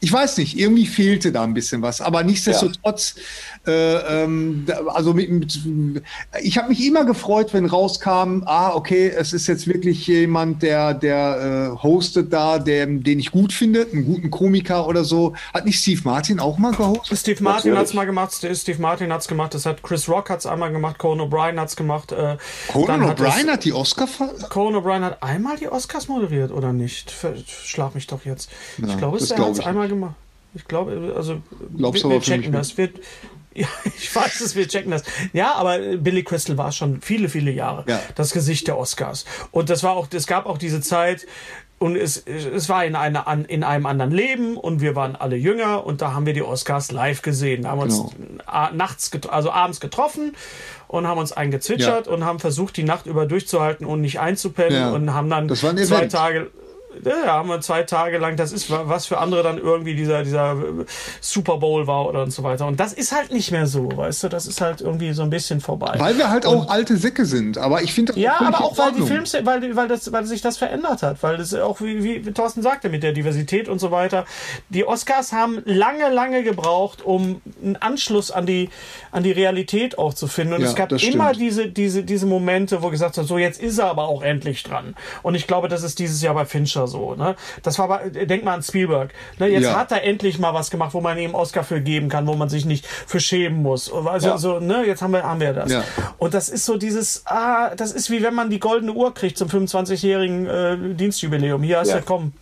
Ich 0.00 0.12
weiß 0.12 0.38
nicht, 0.38 0.56
irgendwie 0.58 0.86
fehlte 0.86 1.32
da 1.32 1.42
ein 1.42 1.54
bisschen 1.54 1.82
was. 1.82 2.00
Aber 2.00 2.22
nichtsdestotrotz, 2.22 3.14
ja. 3.16 3.72
Äh, 3.72 4.22
ähm, 4.24 4.66
also 4.86 5.12
mit, 5.12 5.30
mit, 5.30 6.02
ich 6.42 6.56
habe 6.56 6.68
mich 6.68 6.84
immer 6.86 7.04
gefreut, 7.04 7.52
wenn 7.52 7.66
rauskam, 7.66 8.42
ah, 8.46 8.74
okay, 8.74 9.08
es 9.08 9.32
ist 9.32 9.46
jetzt 9.48 9.66
wirklich 9.66 10.06
jemand, 10.06 10.62
der, 10.62 10.94
der 10.94 11.72
äh, 11.76 11.82
hostet 11.82 12.32
da, 12.32 12.58
der, 12.58 12.86
den 12.86 13.18
ich 13.18 13.32
gut 13.32 13.52
finde, 13.52 13.86
einen 13.92 14.04
guten 14.04 14.30
Komiker 14.30 14.86
oder 14.86 15.04
so. 15.04 15.34
Hat 15.52 15.64
nicht 15.64 15.80
Steve 15.80 16.00
Martin 16.04 16.38
auch 16.38 16.58
mal 16.58 16.72
gehostet? 16.72 17.18
Steve 17.18 17.42
Martin 17.42 17.76
hat 17.76 17.86
es 17.86 17.94
mal 17.94 18.06
gemacht, 18.06 18.32
Steve 18.32 18.80
Martin 18.80 19.12
hat 19.12 19.22
es 19.22 19.28
gemacht, 19.28 19.54
das 19.54 19.66
hat 19.66 19.82
Chris 19.82 20.08
Rock 20.08 20.30
hat 20.30 20.40
es 20.40 20.46
einmal 20.46 20.70
gemacht, 20.70 20.98
Conan 20.98 21.28
O'Brien 21.28 21.58
hat 21.58 21.68
es 21.68 21.76
gemacht. 21.76 22.12
Äh, 22.12 22.36
Conan 22.68 23.02
O'Brien 23.02 23.48
hat 23.48 23.64
die 23.64 23.72
Oscar 23.72 24.06
Conan 24.48 24.82
O'Brien 24.82 25.02
hat 25.02 25.22
einmal 25.22 25.56
die 25.56 25.68
Oscars 25.68 26.08
moderiert, 26.08 26.52
oder 26.52 26.72
nicht? 26.72 27.12
Schlag 27.64 27.94
mich 27.94 28.06
doch 28.06 28.24
jetzt. 28.24 28.50
Ja, 28.78 28.88
ich 28.88 28.96
glaube, 28.96 29.18
er 29.18 29.38
hat 29.38 29.52
es 29.52 29.60
einmal 29.60 29.87
gemacht. 29.88 30.14
Ich 30.54 30.64
glaube, 30.64 31.12
also 31.16 31.42
Glaubst 31.76 32.04
wir, 32.04 32.10
wir 32.10 32.20
checken 32.20 32.52
das. 32.52 32.76
Wir, 32.76 32.90
ja, 33.54 33.66
ich 33.84 34.14
weiß 34.14 34.40
es, 34.40 34.56
wir 34.56 34.66
checken 34.66 34.90
das. 34.90 35.02
Ja, 35.32 35.54
aber 35.54 35.78
Billy 35.96 36.22
Crystal 36.22 36.56
war 36.56 36.72
schon 36.72 37.00
viele, 37.00 37.28
viele 37.28 37.50
Jahre 37.50 37.84
ja. 37.86 38.00
das 38.14 38.32
Gesicht 38.32 38.66
der 38.66 38.78
Oscars. 38.78 39.24
Und 39.50 39.70
das 39.70 39.82
war 39.82 39.92
auch, 39.92 40.08
es 40.12 40.26
gab 40.26 40.46
auch 40.46 40.58
diese 40.58 40.80
Zeit, 40.80 41.26
und 41.78 41.94
es, 41.94 42.16
es 42.26 42.68
war 42.68 42.84
in, 42.84 42.96
einer, 42.96 43.24
in 43.46 43.62
einem 43.62 43.86
anderen 43.86 44.10
Leben 44.10 44.56
und 44.56 44.80
wir 44.80 44.96
waren 44.96 45.14
alle 45.14 45.36
jünger 45.36 45.86
und 45.86 46.02
da 46.02 46.12
haben 46.12 46.26
wir 46.26 46.32
die 46.32 46.42
Oscars 46.42 46.90
live 46.90 47.22
gesehen. 47.22 47.62
Da 47.62 47.70
haben 47.70 47.80
genau. 47.80 48.02
uns 48.02 48.74
nachts, 48.74 49.12
also 49.28 49.52
abends 49.52 49.78
getroffen 49.78 50.34
und 50.88 51.06
haben 51.06 51.18
uns 51.18 51.30
eingezwitschert 51.30 52.06
ja. 52.06 52.12
und 52.12 52.24
haben 52.24 52.40
versucht, 52.40 52.76
die 52.76 52.82
Nacht 52.82 53.06
über 53.06 53.26
durchzuhalten 53.26 53.86
und 53.86 54.00
nicht 54.00 54.18
einzupennen 54.18 54.72
ja. 54.72 54.90
und 54.90 55.14
haben 55.14 55.30
dann 55.30 55.48
zwei 55.54 56.06
Tage 56.06 56.50
ja, 57.04 57.26
haben 57.26 57.48
wir 57.48 57.60
zwei 57.60 57.82
Tage 57.82 58.18
lang, 58.18 58.36
das 58.36 58.52
ist, 58.52 58.70
was 58.70 59.06
für 59.06 59.18
andere 59.18 59.42
dann 59.42 59.58
irgendwie 59.58 59.94
dieser, 59.94 60.22
dieser 60.22 60.56
Super 61.20 61.58
Bowl 61.58 61.86
war 61.86 62.06
oder 62.06 62.22
und 62.22 62.30
so 62.30 62.42
weiter. 62.42 62.66
Und 62.66 62.80
das 62.80 62.92
ist 62.92 63.12
halt 63.12 63.32
nicht 63.32 63.50
mehr 63.50 63.66
so, 63.66 63.88
weißt 63.94 64.24
du, 64.24 64.28
das 64.28 64.46
ist 64.46 64.60
halt 64.60 64.80
irgendwie 64.80 65.12
so 65.12 65.22
ein 65.22 65.30
bisschen 65.30 65.60
vorbei. 65.60 65.94
Weil 65.98 66.16
wir 66.18 66.30
halt 66.30 66.46
und, 66.46 66.56
auch 66.56 66.68
alte 66.68 66.96
Säcke 66.96 67.24
sind, 67.24 67.58
aber 67.58 67.82
ich 67.82 67.92
finde 67.92 68.18
Ja, 68.18 68.40
aber 68.40 68.64
auch 68.64 68.76
weil 68.78 68.92
die 68.92 69.02
Films, 69.02 69.34
weil, 69.42 69.76
weil, 69.76 69.88
das, 69.88 70.10
weil 70.12 70.24
sich 70.24 70.40
das 70.40 70.56
verändert 70.56 71.02
hat, 71.02 71.22
weil 71.22 71.36
das 71.36 71.54
auch, 71.54 71.80
wie, 71.80 72.24
wie 72.24 72.32
Thorsten 72.32 72.62
sagte, 72.62 72.88
mit 72.88 73.02
der 73.02 73.12
Diversität 73.12 73.68
und 73.68 73.78
so 73.78 73.90
weiter. 73.90 74.24
Die 74.68 74.86
Oscars 74.86 75.32
haben 75.32 75.62
lange, 75.64 76.08
lange 76.08 76.42
gebraucht, 76.42 77.02
um 77.04 77.40
einen 77.62 77.76
Anschluss 77.76 78.30
an 78.30 78.46
die, 78.46 78.70
an 79.10 79.22
die 79.22 79.32
Realität 79.32 79.98
auch 79.98 80.14
zu 80.14 80.26
finden. 80.26 80.54
Und 80.54 80.62
ja, 80.62 80.68
es 80.68 80.74
gab 80.74 80.92
immer 80.92 81.32
diese, 81.32 81.68
diese, 81.68 82.02
diese 82.02 82.26
Momente, 82.26 82.82
wo 82.82 82.90
gesagt 82.90 83.18
hat, 83.18 83.26
so 83.26 83.38
jetzt 83.38 83.60
ist 83.60 83.78
er 83.78 83.86
aber 83.86 84.08
auch 84.08 84.22
endlich 84.22 84.62
dran. 84.62 84.94
Und 85.22 85.34
ich 85.34 85.46
glaube, 85.46 85.68
das 85.68 85.82
ist 85.82 85.98
dieses 85.98 86.22
Jahr 86.22 86.34
bei 86.34 86.44
Fincher 86.44 86.77
so. 86.86 87.14
Ne? 87.14 87.36
Das 87.62 87.78
war 87.78 87.88
bei, 87.88 88.08
denk 88.08 88.44
mal 88.44 88.54
an 88.54 88.62
Spielberg. 88.62 89.12
Ne? 89.38 89.48
Jetzt 89.48 89.64
ja. 89.64 89.76
hat 89.76 89.92
er 89.92 90.04
endlich 90.04 90.38
mal 90.38 90.54
was 90.54 90.70
gemacht, 90.70 90.94
wo 90.94 91.00
man 91.00 91.18
ihm 91.18 91.34
Oscar 91.34 91.64
für 91.64 91.80
geben 91.80 92.08
kann, 92.08 92.26
wo 92.26 92.34
man 92.34 92.48
sich 92.48 92.64
nicht 92.64 92.86
für 92.86 93.20
schämen 93.20 93.62
muss. 93.62 93.92
Also 93.92 94.28
ja. 94.28 94.38
so, 94.38 94.60
ne, 94.60 94.84
jetzt 94.86 95.02
haben 95.02 95.12
wir, 95.12 95.22
haben 95.22 95.40
wir 95.40 95.52
das. 95.52 95.72
Ja. 95.72 95.84
Und 96.18 96.34
das 96.34 96.48
ist 96.48 96.64
so 96.64 96.76
dieses, 96.76 97.22
ah, 97.26 97.74
das 97.74 97.92
ist 97.92 98.10
wie 98.10 98.22
wenn 98.22 98.34
man 98.34 98.50
die 98.50 98.60
goldene 98.60 98.92
Uhr 98.92 99.14
kriegt 99.14 99.38
zum 99.38 99.48
25-jährigen 99.48 100.46
äh, 100.46 100.94
Dienstjubiläum. 100.94 101.62
Hier 101.62 101.78
hast 101.78 101.92
du, 101.92 102.02
komm, 102.02 102.32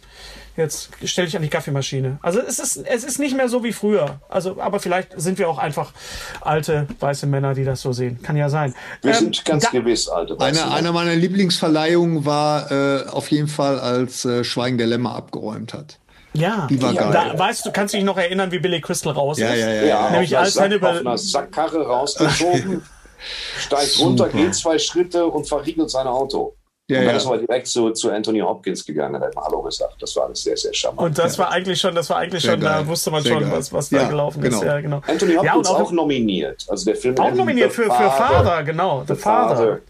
jetzt 0.56 0.90
stell 1.04 1.26
dich 1.26 1.36
an 1.36 1.42
die 1.42 1.48
Kaffeemaschine. 1.48 2.18
Also 2.22 2.40
es 2.40 2.58
ist, 2.58 2.76
es 2.76 3.04
ist 3.04 3.18
nicht 3.18 3.36
mehr 3.36 3.48
so 3.48 3.62
wie 3.64 3.72
früher. 3.72 4.20
Also, 4.28 4.60
aber 4.60 4.80
vielleicht 4.80 5.18
sind 5.20 5.38
wir 5.38 5.48
auch 5.48 5.58
einfach 5.58 5.92
alte 6.40 6.86
weiße 7.00 7.26
Männer, 7.26 7.54
die 7.54 7.64
das 7.64 7.80
so 7.80 7.92
sehen. 7.92 8.20
Kann 8.22 8.36
ja 8.36 8.48
sein. 8.48 8.74
Wir 9.02 9.12
ähm, 9.12 9.18
sind 9.18 9.44
ganz 9.44 9.70
gewiss 9.70 10.08
alte 10.08 10.38
weiße 10.38 10.60
Männer. 10.60 10.74
Eine 10.74 10.92
meiner 10.92 11.14
Lieblingsverleihungen 11.14 12.24
war 12.24 12.70
äh, 12.70 13.06
auf 13.08 13.30
jeden 13.30 13.48
Fall, 13.48 13.78
als 13.78 14.24
äh, 14.24 14.44
Schweigen 14.44 14.78
der 14.78 14.86
Lämmer 14.86 15.14
abgeräumt 15.14 15.74
hat. 15.74 15.98
Ja, 16.36 16.66
die 16.68 16.80
war 16.82 16.92
ja, 16.92 17.10
geil. 17.10 17.32
Da, 17.32 17.38
weißt 17.38 17.66
du, 17.66 17.72
kannst 17.72 17.94
dich 17.94 18.04
noch 18.04 18.18
erinnern, 18.18 18.52
wie 18.52 18.58
Billy 18.58 18.80
Crystal 18.80 19.12
raus 19.12 19.38
ja, 19.38 19.52
ist? 19.52 19.60
Ja, 19.60 19.72
ja, 19.72 19.82
ja. 19.84 20.10
Nämlich 20.10 20.36
als 20.36 20.54
Sack, 20.54 20.82
auf 20.82 20.82
einer 20.82 21.18
Sackkarre 21.18 21.86
rausgeschoben, 21.86 22.82
steigt 23.58 23.98
runter, 23.98 24.28
geht 24.28 24.54
zwei 24.54 24.78
Schritte 24.78 25.26
und 25.26 25.48
verriegelt 25.48 25.90
sein 25.90 26.06
Auto. 26.06 26.54
Ja, 26.88 27.00
und 27.00 27.06
dann 27.06 27.14
ja. 27.14 27.16
ist 27.16 27.26
aber 27.26 27.38
direkt 27.38 27.66
zu, 27.66 27.90
zu 27.90 28.12
Anthony 28.12 28.38
Hopkins 28.38 28.86
gegangen 28.86 29.16
und 29.16 29.20
hat 29.20 29.34
mal 29.34 29.42
Hallo 29.42 29.60
gesagt. 29.62 30.00
Das 30.00 30.14
war 30.14 30.26
alles 30.26 30.42
sehr, 30.42 30.56
sehr 30.56 30.72
charmant. 30.72 31.00
Und 31.00 31.18
das 31.18 31.36
war 31.36 31.50
eigentlich 31.50 31.80
schon, 31.80 31.96
das 31.96 32.08
war 32.10 32.18
eigentlich 32.18 32.42
sehr 32.42 32.52
schon, 32.52 32.60
geil. 32.60 32.82
da 32.82 32.86
wusste 32.86 33.10
man 33.10 33.24
sehr 33.24 33.32
schon, 33.32 33.42
geil. 33.42 33.52
was, 33.52 33.72
was 33.72 33.90
ja, 33.90 34.02
da 34.02 34.08
gelaufen 34.08 34.40
genau. 34.40 34.56
ist. 34.56 34.64
Ja, 34.64 34.80
genau. 34.80 35.02
Anthony 35.04 35.34
Hopkins 35.34 35.68
ja, 35.68 35.74
auch, 35.74 35.80
auch, 35.80 35.90
nominiert. 35.90 36.64
Also 36.68 36.84
der 36.84 36.94
Film 36.94 37.18
auch 37.18 37.34
nominiert 37.34 37.72
für, 37.72 37.84
für 37.84 37.90
Father, 37.90 38.62
genau. 38.62 39.00
The, 39.00 39.14
The 39.14 39.20
Father. 39.20 39.80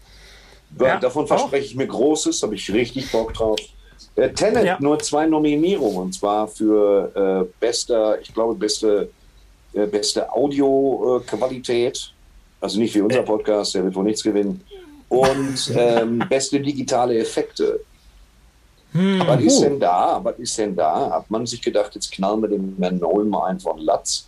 Father. 0.75 0.99
Davon 0.99 1.27
verspreche 1.27 1.65
ich 1.67 1.75
mir 1.75 1.85
Großes, 1.85 2.41
habe 2.41 2.55
ich 2.55 2.73
richtig 2.73 3.11
Bock 3.11 3.31
drauf. 3.33 3.59
Äh, 4.15 4.29
Tenet 4.31 4.79
nur 4.79 4.97
zwei 4.97 5.27
Nominierungen 5.27 5.97
und 5.97 6.13
zwar 6.13 6.47
für 6.47 7.45
äh, 7.45 7.53
bester, 7.59 8.19
ich 8.19 8.33
glaube, 8.33 8.55
beste, 8.55 9.09
äh, 9.73 9.85
beste 9.85 10.31
Audioqualität. 10.33 12.11
also 12.59 12.79
nicht 12.79 12.95
wie 12.95 13.01
unser 13.01 13.19
äh. 13.19 13.23
Podcast, 13.23 13.75
der 13.75 13.83
wird 13.83 13.93
wohl 13.93 14.03
nichts 14.03 14.23
gewinnen 14.23 14.63
und 15.09 15.73
ähm, 15.75 16.23
beste 16.29 16.59
digitale 16.59 17.17
Effekte. 17.19 17.81
Hm. 18.93 19.21
Was 19.25 19.41
ist 19.41 19.61
denn 19.61 19.79
da? 19.79 20.19
Was 20.23 20.39
ist 20.39 20.57
denn 20.57 20.75
da? 20.75 21.11
Hat 21.11 21.29
man 21.29 21.45
sich 21.45 21.61
gedacht, 21.61 21.93
jetzt 21.95 22.11
knallen 22.11 22.41
wir 22.41 22.49
den 22.49 22.75
Herrn 22.79 22.99
mal 23.29 23.47
einen 23.47 23.59
von 23.59 23.79
Latz? 23.79 24.27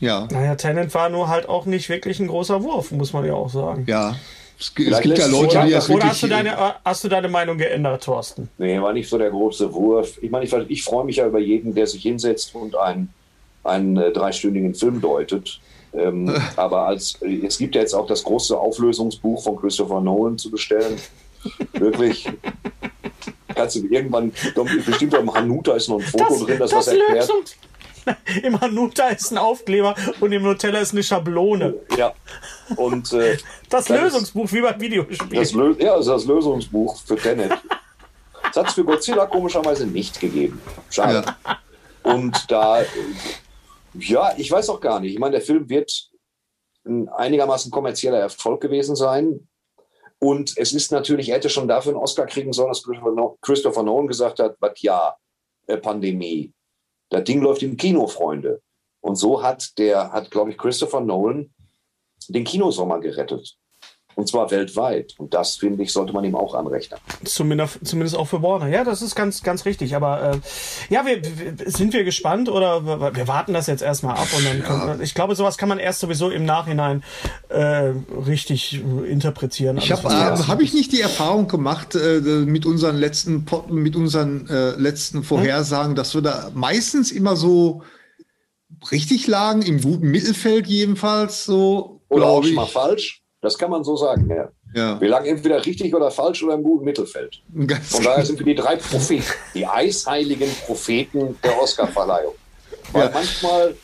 Ja. 0.00 0.26
Naja, 0.30 0.54
Tenant 0.56 0.92
war 0.94 1.08
nur 1.08 1.28
halt 1.28 1.48
auch 1.48 1.66
nicht 1.66 1.88
wirklich 1.88 2.18
ein 2.18 2.26
großer 2.26 2.62
Wurf, 2.62 2.90
muss 2.90 3.12
man 3.12 3.24
ja 3.24 3.34
auch 3.34 3.50
sagen. 3.50 3.84
Ja. 3.86 4.16
Es, 4.58 4.72
es 4.76 5.00
gibt 5.00 5.18
ja 5.18 5.26
Leute, 5.26 5.62
die 5.66 5.72
das 5.72 5.90
Oder 5.90 6.08
hast 6.08 6.22
du, 6.22 6.28
deine, 6.28 6.56
hast 6.84 7.02
du 7.04 7.08
deine 7.08 7.28
Meinung 7.28 7.58
geändert, 7.58 8.04
Thorsten? 8.04 8.48
Nee, 8.58 8.80
war 8.80 8.92
nicht 8.92 9.08
so 9.08 9.18
der 9.18 9.30
große 9.30 9.72
Wurf. 9.72 10.18
Ich 10.22 10.30
meine, 10.30 10.44
ich, 10.44 10.52
ich 10.52 10.84
freue 10.84 11.04
mich 11.04 11.16
ja 11.16 11.26
über 11.26 11.40
jeden, 11.40 11.74
der 11.74 11.86
sich 11.86 12.02
hinsetzt 12.02 12.54
und 12.54 12.76
einen, 12.76 13.12
einen 13.64 13.96
äh, 13.96 14.12
dreistündigen 14.12 14.74
Film 14.74 15.00
deutet. 15.00 15.60
Ähm, 15.96 16.34
aber 16.56 16.86
als, 16.86 17.18
es 17.22 17.58
gibt 17.58 17.74
ja 17.74 17.80
jetzt 17.80 17.94
auch 17.94 18.06
das 18.06 18.22
große 18.22 18.58
Auflösungsbuch 18.58 19.42
von 19.42 19.56
Christopher 19.56 20.00
Nolan 20.00 20.38
zu 20.38 20.50
bestellen. 20.50 20.98
Wirklich. 21.72 22.28
Kannst 23.54 23.76
du 23.76 23.86
irgendwann, 23.86 24.32
bestimmt 24.86 25.14
am 25.14 25.32
Hanuta 25.32 25.74
ist 25.74 25.88
noch 25.88 26.00
ein 26.00 26.06
Foto 26.06 26.24
das, 26.28 26.38
drin, 26.40 26.58
das, 26.58 26.70
das 26.70 26.78
was 26.78 26.88
erklärt. 26.88 27.30
Im 28.42 28.60
Hanuta 28.60 29.08
ist 29.08 29.30
ein 29.30 29.38
Aufkleber 29.38 29.94
und 30.20 30.32
im 30.32 30.42
Nutella 30.42 30.80
ist 30.80 30.92
eine 30.92 31.02
Schablone. 31.02 31.74
Ja. 31.96 32.12
Und 32.76 33.12
äh, 33.12 33.38
das 33.70 33.88
Lösungsbuch 33.88 34.52
wie 34.52 34.60
beim 34.60 34.78
Videospiel. 34.80 35.38
Das 35.38 35.52
Lö 35.52 35.74
ja, 35.78 35.96
ist 35.96 36.06
das 36.06 36.26
Lösungsbuch 36.26 37.00
für 37.00 37.16
Tenet. 37.16 37.52
Das 38.42 38.56
hat 38.56 38.68
es 38.68 38.74
für 38.74 38.84
Godzilla 38.84 39.26
komischerweise 39.26 39.86
nicht 39.86 40.20
gegeben. 40.20 40.60
Schade. 40.90 41.24
Ja. 41.46 41.58
Und 42.02 42.50
da, 42.50 42.82
ja, 43.98 44.34
ich 44.36 44.50
weiß 44.50 44.68
auch 44.70 44.80
gar 44.80 45.00
nicht. 45.00 45.12
Ich 45.12 45.18
meine, 45.18 45.32
der 45.32 45.40
Film 45.40 45.68
wird 45.68 46.10
ein 46.84 47.08
einigermaßen 47.08 47.70
kommerzieller 47.70 48.18
Erfolg 48.18 48.60
gewesen 48.60 48.96
sein. 48.96 49.48
Und 50.18 50.56
es 50.56 50.72
ist 50.72 50.92
natürlich, 50.92 51.28
er 51.28 51.36
hätte 51.36 51.50
schon 51.50 51.68
dafür 51.68 51.92
einen 51.92 52.02
Oscar 52.02 52.26
kriegen 52.26 52.52
sollen, 52.52 52.68
dass 52.68 52.84
Christopher 53.40 53.82
Nolan 53.82 54.06
gesagt 54.06 54.38
hat, 54.38 54.56
was 54.60 54.80
ja, 54.80 55.16
äh, 55.66 55.76
Pandemie. 55.76 56.52
Das 57.10 57.24
Ding 57.24 57.40
läuft 57.40 57.62
im 57.62 57.76
Kino, 57.76 58.06
Freunde. 58.06 58.62
Und 59.00 59.16
so 59.16 59.42
hat 59.42 59.76
der, 59.78 60.12
hat, 60.12 60.30
glaube 60.30 60.50
ich, 60.50 60.58
Christopher 60.58 61.00
Nolan 61.00 61.52
den 62.28 62.44
Kinosommer 62.44 63.00
gerettet. 63.00 63.56
Und 64.16 64.28
zwar 64.28 64.50
weltweit. 64.50 65.14
Und 65.18 65.34
das, 65.34 65.56
finde 65.56 65.82
ich, 65.82 65.92
sollte 65.92 66.12
man 66.12 66.24
ihm 66.24 66.36
auch 66.36 66.54
anrechnen. 66.54 67.00
Zumindest, 67.24 67.80
zumindest 67.84 68.16
auch 68.16 68.26
für 68.26 68.42
Warner. 68.42 68.68
Ja, 68.68 68.84
das 68.84 69.02
ist 69.02 69.14
ganz, 69.14 69.42
ganz 69.42 69.64
richtig. 69.64 69.96
Aber 69.96 70.32
äh, 70.32 70.92
ja, 70.92 71.04
wir, 71.04 71.22
wir, 71.22 71.70
sind 71.70 71.92
wir 71.92 72.04
gespannt 72.04 72.48
oder 72.48 72.84
wir, 72.84 73.16
wir 73.16 73.28
warten 73.28 73.52
das 73.52 73.66
jetzt 73.66 73.82
erstmal 73.82 74.16
ab 74.16 74.28
und 74.36 74.44
dann 74.44 74.60
ja. 74.60 74.96
ich 75.00 75.14
glaube, 75.14 75.34
sowas 75.34 75.58
kann 75.58 75.68
man 75.68 75.78
erst 75.78 76.00
sowieso 76.00 76.30
im 76.30 76.44
Nachhinein 76.44 77.02
äh, 77.48 77.92
richtig 78.26 78.82
interpretieren. 79.08 79.78
Ich 79.78 79.90
habe 79.90 80.08
äh, 80.08 80.42
hab 80.48 80.60
ich 80.60 80.74
nicht 80.74 80.92
die 80.92 81.00
Erfahrung 81.00 81.48
gemacht 81.48 81.94
äh, 81.94 82.20
mit 82.20 82.66
unseren 82.66 82.96
letzten 82.96 83.44
mit 83.68 83.96
unseren 83.96 84.48
äh, 84.48 84.70
letzten 84.76 85.24
Vorhersagen, 85.24 85.90
hm? 85.90 85.96
dass 85.96 86.14
wir 86.14 86.22
da 86.22 86.50
meistens 86.54 87.10
immer 87.10 87.36
so 87.36 87.82
richtig 88.90 89.26
lagen, 89.26 89.62
im 89.62 89.80
guten 89.80 90.10
Mittelfeld 90.10 90.66
jedenfalls 90.66 91.44
so. 91.44 92.02
Oder 92.08 92.26
auch 92.26 92.44
schon 92.44 92.54
mal 92.54 92.66
falsch. 92.66 93.23
Das 93.44 93.58
kann 93.58 93.70
man 93.70 93.84
so 93.84 93.94
sagen, 93.94 94.30
ja. 94.30 94.48
ja. 94.74 94.98
Wir 94.98 95.08
lagen 95.08 95.26
entweder 95.26 95.64
richtig 95.64 95.94
oder 95.94 96.10
falsch 96.10 96.42
oder 96.42 96.54
im 96.54 96.62
guten 96.62 96.86
Mittelfeld. 96.86 97.42
Ganz 97.66 97.90
Von 97.90 98.02
daher 98.02 98.24
sind 98.24 98.38
wir 98.38 98.46
die 98.46 98.54
drei 98.54 98.76
Propheten, 98.76 99.26
die 99.54 99.66
eisheiligen 99.66 100.48
Propheten 100.64 101.36
der 101.44 101.60
Oscarverleihung. 101.60 102.32
Weil 102.92 103.04
ja. 103.04 103.10
manchmal 103.12 103.74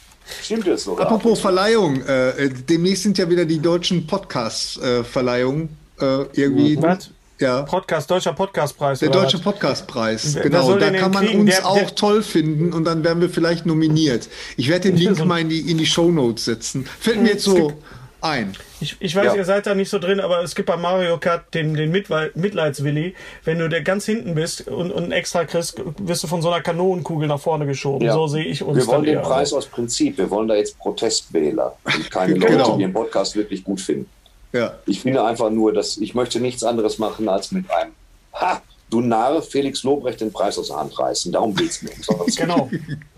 stimmt 0.43 0.67
es 0.67 0.85
sogar. 0.85 1.07
Apropos 1.07 1.41
Verleihung, 1.41 2.01
äh, 2.07 2.49
demnächst 2.49 3.03
sind 3.03 3.19
ja 3.19 3.29
wieder 3.29 3.45
die 3.45 3.59
deutschen 3.59 4.07
Podcast-Verleihungen 4.07 5.77
äh, 6.01 6.23
irgendwie. 6.33 6.79
Mhm. 6.79 6.83
Was? 6.83 7.11
Ja. 7.39 7.63
Podcast, 7.63 8.11
deutscher 8.11 8.33
Podcastpreis. 8.33 9.01
Der 9.01 9.11
deutsche? 9.11 9.39
Podcastpreis, 9.39 10.39
genau. 10.43 10.79
Da 10.79 10.91
kann 10.91 11.11
man 11.11 11.27
kriegen? 11.27 11.41
uns 11.41 11.51
der, 11.51 11.67
auch 11.67 11.77
der, 11.77 11.95
toll 11.95 12.23
finden 12.23 12.73
und 12.73 12.85
dann 12.85 13.05
werden 13.05 13.21
wir 13.21 13.29
vielleicht 13.29 13.67
nominiert. 13.67 14.29
Ich 14.57 14.69
werde 14.71 14.91
den 14.91 14.97
Link 14.97 15.19
so 15.19 15.27
mal 15.27 15.41
in 15.41 15.51
die, 15.51 15.71
in 15.71 15.77
die 15.77 15.87
Show 15.87 16.11
Notes 16.11 16.47
setzen. 16.47 16.87
Fällt 16.99 17.23
mir 17.23 17.31
jetzt 17.31 17.45
so 17.45 17.75
ein. 18.23 18.57
Ich, 18.81 18.97
ich 19.01 19.15
weiß, 19.15 19.27
ja. 19.27 19.35
ihr 19.35 19.45
seid 19.45 19.67
da 19.67 19.75
nicht 19.75 19.91
so 19.91 19.99
drin, 19.99 20.21
aber 20.21 20.43
es 20.43 20.55
gibt 20.55 20.67
bei 20.67 20.77
Mario 20.77 21.19
Kart 21.19 21.53
den, 21.55 21.75
den 21.75 21.91
Mitleidswilli. 21.91 23.15
Wenn 23.45 23.59
du 23.59 23.69
der 23.69 23.83
ganz 23.83 24.07
hinten 24.07 24.35
bist 24.35 24.69
und, 24.69 24.91
und 24.91 25.13
extra 25.13 25.45
kriegst, 25.45 25.81
wirst 25.99 26.23
du 26.23 26.29
von 26.29 26.43
so 26.43 26.51
einer 26.51 26.63
Kanonenkugel 26.63 27.29
nach 27.29 27.41
vorne 27.41 27.67
geschoben. 27.67 28.07
Ja. 28.07 28.15
So 28.15 28.27
sehe 28.27 28.45
ich 28.45 28.63
uns. 28.63 28.79
Wir 28.79 28.87
wollen 28.87 29.05
den 29.05 29.23
Preis 29.23 29.53
aus 29.53 29.67
Prinzip. 29.67 30.19
Wir 30.19 30.31
wollen 30.31 30.49
da 30.49 30.55
jetzt 30.55 30.79
Protestwähler 30.79 31.77
und 31.85 32.11
keine 32.11 32.35
Leute, 32.37 32.53
genau. 32.53 32.77
die 32.77 32.85
den 32.85 32.93
Podcast 32.93 33.37
wirklich 33.37 33.65
gut 33.65 33.81
finden. 33.81 34.09
Ja. 34.53 34.75
Ich 34.87 35.01
finde 35.01 35.25
einfach 35.25 35.51
nur, 35.51 35.73
dass 35.73 35.97
ich 35.97 36.15
möchte 36.15 36.41
nichts 36.41 36.65
anderes 36.65 36.99
machen, 36.99 37.29
als 37.29 37.53
mit 37.53 37.71
einem 37.71 37.93
Ha! 38.35 38.63
Du 38.89 39.01
Narr, 39.01 39.41
Felix 39.41 39.85
Lobrecht 39.85 40.21
den 40.21 40.33
Preis 40.33 40.59
aus 40.59 40.67
der 40.67 40.79
Hand 40.79 40.99
reißen. 40.99 41.31
Darum 41.31 41.55
geht 41.55 41.71
es 41.71 41.83
mir. 41.83 41.91
genau, 42.37 42.69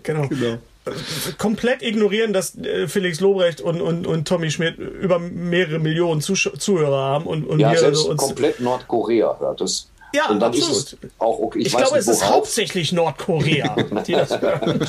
genau. 0.03 0.27
genau 0.27 0.57
komplett 1.37 1.81
ignorieren, 1.81 2.33
dass 2.33 2.57
äh, 2.57 2.87
Felix 2.87 3.19
Lobrecht 3.19 3.61
und, 3.61 3.81
und, 3.81 4.05
und 4.05 4.27
Tommy 4.27 4.51
Schmidt 4.51 4.77
über 4.77 5.19
mehrere 5.19 5.79
Millionen 5.79 6.21
Zusch 6.21 6.49
Zuhörer 6.57 6.97
haben 6.97 7.25
und, 7.25 7.45
und 7.45 7.59
ja, 7.59 7.71
wir 7.71 7.79
selbst 7.79 7.99
also 7.99 8.11
uns 8.11 8.21
komplett 8.21 8.59
Nordkorea 8.59 9.37
hört 9.39 9.61
es. 9.61 9.89
Ja, 10.15 10.29
und 10.29 10.39
dann 10.39 10.49
absolut. 10.49 10.77
ist 10.77 10.97
es 11.01 11.09
auch 11.17 11.39
okay. 11.39 11.59
Ich, 11.59 11.67
ich 11.67 11.75
glaube, 11.75 11.93
nicht, 11.93 12.01
es 12.01 12.07
ist 12.07 12.29
hauptsächlich 12.29 12.91
Nordkorea, 12.91 13.75
die 14.07 14.11
das 14.11 14.39
hören. 14.39 14.79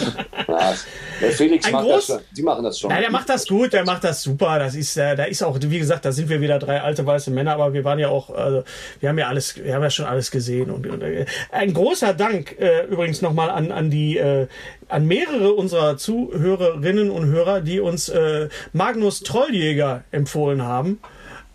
ja, 0.47 0.75
der 1.21 1.31
Felix 1.31 1.71
macht 1.71 1.85
groß, 1.85 2.07
das, 2.09 2.23
die 2.37 2.43
machen 2.43 2.63
das 2.63 2.79
schon. 2.79 2.91
Nein, 2.91 3.01
der 3.01 3.11
macht 3.11 3.31
das 3.31 3.47
gut, 3.47 3.73
der 3.73 3.87
macht 3.87 4.05
das 4.05 4.23
super. 4.23 4.59
Das 4.59 4.75
ist, 4.75 4.97
äh, 4.99 5.17
da 5.17 5.25
ist 5.25 5.43
auch, 5.43 5.57
wie 5.59 5.79
gesagt, 5.79 6.05
da 6.05 6.13
sind 6.13 6.29
wir 6.29 6.43
wieder 6.43 6.59
drei 6.59 6.83
alte 6.83 7.07
weiße 7.07 7.31
Männer, 7.31 7.55
aber 7.55 7.73
wir 7.73 7.85
waren 7.85 7.99
ja 7.99 8.09
auch, 8.09 8.29
also, 8.29 8.65
wir 9.01 9.09
haben 9.09 9.19
ja 9.19 9.29
alles, 9.29 9.57
wir 9.57 9.75
haben 9.75 9.83
ja 9.83 9.91
schon 9.91 10.05
alles 10.05 10.31
gesehen. 10.31 10.71
Und, 10.71 10.87
und 10.87 11.03
äh, 11.03 11.25
ein 11.51 11.73
großer 11.73 12.13
Dank 12.13 12.59
äh, 12.61 12.85
übrigens 12.85 13.23
nochmal 13.23 13.49
an, 13.49 13.73
an 13.73 13.91
die, 13.91 14.19
äh, 14.19 14.47
an 14.89 15.07
mehrere 15.07 15.55
unserer 15.55 15.97
Zuhörerinnen 15.97 17.11
und 17.11 17.27
Hörer, 17.27 17.63
die 17.63 17.81
uns 17.81 18.11
äh, 18.11 18.51
Magnus 18.75 19.23
Trolljäger 19.23 20.05
empfohlen 20.11 20.63
haben. 20.63 21.01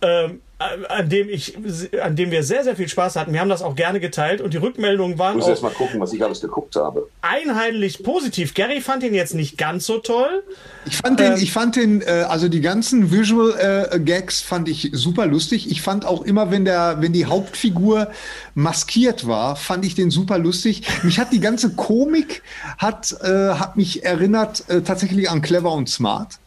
Ähm, 0.02 0.42
an 0.60 1.08
dem 1.08 1.30
ich, 1.30 1.58
an 2.02 2.18
dem 2.18 2.32
wir 2.32 2.44
sehr, 2.44 2.66
sehr 2.66 2.76
viel 2.76 2.90
Spaß 2.90 3.16
hatten. 3.16 3.32
Wir 3.32 3.40
haben 3.40 3.50
das 3.50 3.62
auch 3.62 3.76
gerne 3.76 4.02
geteilt 4.02 4.42
und 4.42 4.54
die 4.54 4.58
Rückmeldungen 4.58 5.18
waren. 5.18 5.38
Ich 5.38 5.44
muss 5.44 5.48
erst 5.48 5.64
mal 5.64 5.72
gucken, 5.72 6.02
was 6.02 6.12
ich 6.12 6.22
alles 6.22 6.42
geguckt 6.42 6.76
habe. 6.76 7.08
Einheitlich 7.22 8.04
positiv. 8.04 8.54
Gary 8.54 8.82
fand 8.82 9.04
ihn 9.04 9.14
jetzt 9.14 9.34
nicht 9.34 9.58
ganz 9.58 9.86
so 9.86 10.00
toll. 10.00 10.44
Ich 10.86 10.98
fand 10.98 11.20
den, 11.20 11.34
ähm, 11.34 11.40
ich 11.42 11.54
fand 11.54 11.78
den, 11.78 12.02
äh, 12.02 12.26
also 12.28 12.50
die 12.50 12.60
ganzen 12.60 13.10
Visual 13.10 13.88
äh, 13.92 14.00
Gags 14.00 14.42
fand 14.42 14.68
ich 14.68 14.90
super 14.92 15.28
lustig. 15.28 15.72
Ich 15.72 15.82
fand 15.82 16.06
auch 16.06 16.24
immer, 16.24 16.52
wenn 16.52 16.66
der, 16.66 16.98
wenn 17.00 17.14
die 17.14 17.26
Hauptfigur 17.26 18.10
maskiert 18.54 19.28
war, 19.28 19.56
fand 19.56 19.86
ich 19.86 19.96
den 19.96 20.12
super 20.12 20.38
lustig. 20.38 20.84
Mich 21.04 21.20
hat 21.20 21.32
die 21.32 21.40
ganze 21.40 21.74
Komik 21.76 22.44
hat, 22.78 23.16
äh, 23.22 23.54
hat 23.54 23.78
mich 23.78 24.04
erinnert 24.04 24.70
äh, 24.70 24.82
tatsächlich 24.82 25.30
an 25.30 25.42
Clever 25.42 25.72
und 25.72 25.88
Smart. 25.88 26.38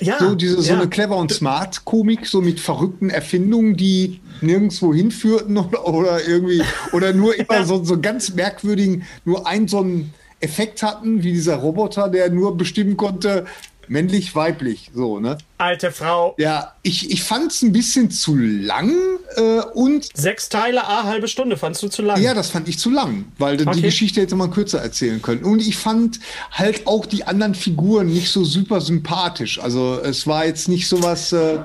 Ja, 0.00 0.18
so 0.18 0.34
diese 0.34 0.60
so 0.62 0.72
ja. 0.72 0.78
eine 0.78 0.88
clever 0.88 1.16
und 1.16 1.32
smart 1.32 1.84
Komik, 1.84 2.26
so 2.26 2.40
mit 2.40 2.60
verrückten 2.60 3.10
Erfindungen, 3.10 3.76
die 3.76 4.20
nirgendwo 4.40 4.94
hinführten 4.94 5.56
oder, 5.58 5.86
oder 5.92 6.26
irgendwie 6.26 6.62
oder 6.92 7.12
nur 7.12 7.36
immer 7.36 7.64
so 7.64 7.82
so 7.84 8.00
ganz 8.00 8.34
merkwürdigen, 8.34 9.04
nur 9.24 9.46
ein 9.46 9.66
so 9.66 9.80
einen 9.80 10.12
Effekt 10.40 10.82
hatten, 10.82 11.22
wie 11.24 11.32
dieser 11.32 11.56
Roboter, 11.56 12.08
der 12.08 12.30
nur 12.30 12.56
bestimmen 12.56 12.96
konnte, 12.96 13.46
männlich, 13.88 14.34
weiblich, 14.34 14.90
so, 14.94 15.18
ne? 15.20 15.38
Alte 15.58 15.90
Frau. 15.90 16.34
Ja, 16.38 16.74
ich, 16.82 17.10
ich 17.10 17.22
fand 17.22 17.52
es 17.52 17.62
ein 17.62 17.72
bisschen 17.72 18.10
zu 18.10 18.36
lang 18.36 18.92
äh, 19.36 19.60
und. 19.74 20.08
Sechs 20.16 20.48
Teile, 20.48 20.84
a 20.84 21.04
halbe 21.04 21.28
Stunde, 21.28 21.56
fandst 21.56 21.82
du 21.82 21.88
zu 21.88 22.02
lang? 22.02 22.20
Ja, 22.20 22.34
das 22.34 22.50
fand 22.50 22.68
ich 22.68 22.78
zu 22.78 22.90
lang, 22.90 23.26
weil 23.38 23.60
okay. 23.60 23.72
die 23.74 23.82
Geschichte 23.82 24.20
hätte 24.20 24.36
man 24.36 24.50
kürzer 24.50 24.80
erzählen 24.80 25.20
können. 25.20 25.44
Und 25.44 25.60
ich 25.60 25.76
fand 25.76 26.20
halt 26.52 26.86
auch 26.86 27.06
die 27.06 27.24
anderen 27.24 27.54
Figuren 27.54 28.06
nicht 28.06 28.30
so 28.30 28.44
super 28.44 28.80
sympathisch. 28.80 29.60
Also 29.60 30.00
es 30.02 30.26
war 30.26 30.46
jetzt 30.46 30.68
nicht 30.68 30.88
so 30.88 31.02
was. 31.02 31.32
Äh, 31.32 31.58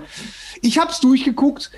ich 0.61 0.79
hab's 0.79 0.99
durchgeguckt 1.01 1.71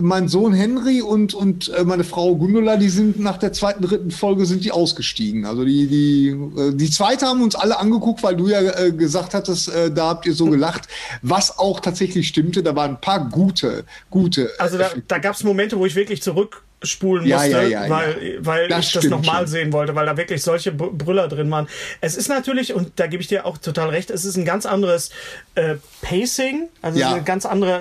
mein 0.00 0.28
Sohn 0.28 0.52
Henry 0.52 1.02
und, 1.02 1.34
und 1.34 1.68
äh, 1.68 1.84
meine 1.84 2.04
Frau 2.04 2.34
Gundula, 2.36 2.76
die 2.76 2.88
sind 2.88 3.18
nach 3.18 3.38
der 3.38 3.52
zweiten, 3.52 3.82
dritten 3.82 4.10
Folge 4.10 4.46
sind 4.46 4.64
die 4.64 4.70
ausgestiegen. 4.70 5.44
Also 5.44 5.64
die, 5.64 5.86
die, 5.86 6.28
äh, 6.60 6.74
die 6.74 6.90
zweite 6.90 7.26
haben 7.26 7.42
uns 7.42 7.54
alle 7.54 7.78
angeguckt, 7.78 8.22
weil 8.22 8.36
du 8.36 8.48
ja 8.48 8.60
äh, 8.60 8.92
gesagt 8.92 9.34
hattest, 9.34 9.70
da 9.94 10.08
habt 10.08 10.26
ihr 10.26 10.34
so 10.34 10.46
gelacht, 10.46 10.88
was 11.22 11.58
auch 11.58 11.80
tatsächlich 11.80 12.28
stimmte. 12.28 12.62
Da 12.62 12.74
waren 12.74 12.92
ein 12.92 13.00
paar 13.00 13.28
gute, 13.28 13.84
gute. 14.10 14.50
Also 14.58 14.78
da, 14.78 14.90
da 15.06 15.18
gab 15.18 15.34
es 15.34 15.44
Momente, 15.44 15.78
wo 15.78 15.86
ich 15.86 15.94
wirklich 15.94 16.22
zurück 16.22 16.62
spulen 16.82 17.28
musste, 17.28 17.50
ja, 17.50 17.62
ja, 17.62 17.84
ja, 17.84 17.90
weil, 17.90 18.38
weil 18.40 18.68
das 18.68 18.86
ich 18.86 18.92
das 18.92 19.04
nochmal 19.04 19.48
sehen 19.48 19.72
wollte, 19.72 19.94
weil 19.94 20.06
da 20.06 20.16
wirklich 20.16 20.42
solche 20.42 20.70
Brüller 20.70 21.28
drin 21.28 21.50
waren. 21.50 21.66
Es 22.00 22.16
ist 22.16 22.28
natürlich, 22.28 22.72
und 22.72 22.92
da 22.96 23.08
gebe 23.08 23.20
ich 23.20 23.28
dir 23.28 23.46
auch 23.46 23.58
total 23.58 23.88
recht, 23.88 24.10
es 24.10 24.24
ist 24.24 24.36
ein 24.36 24.44
ganz 24.44 24.64
anderes 24.64 25.10
äh, 25.56 25.74
Pacing, 26.02 26.68
also 26.80 27.02
eine 27.02 27.22
ganz 27.22 27.46
andere, 27.46 27.80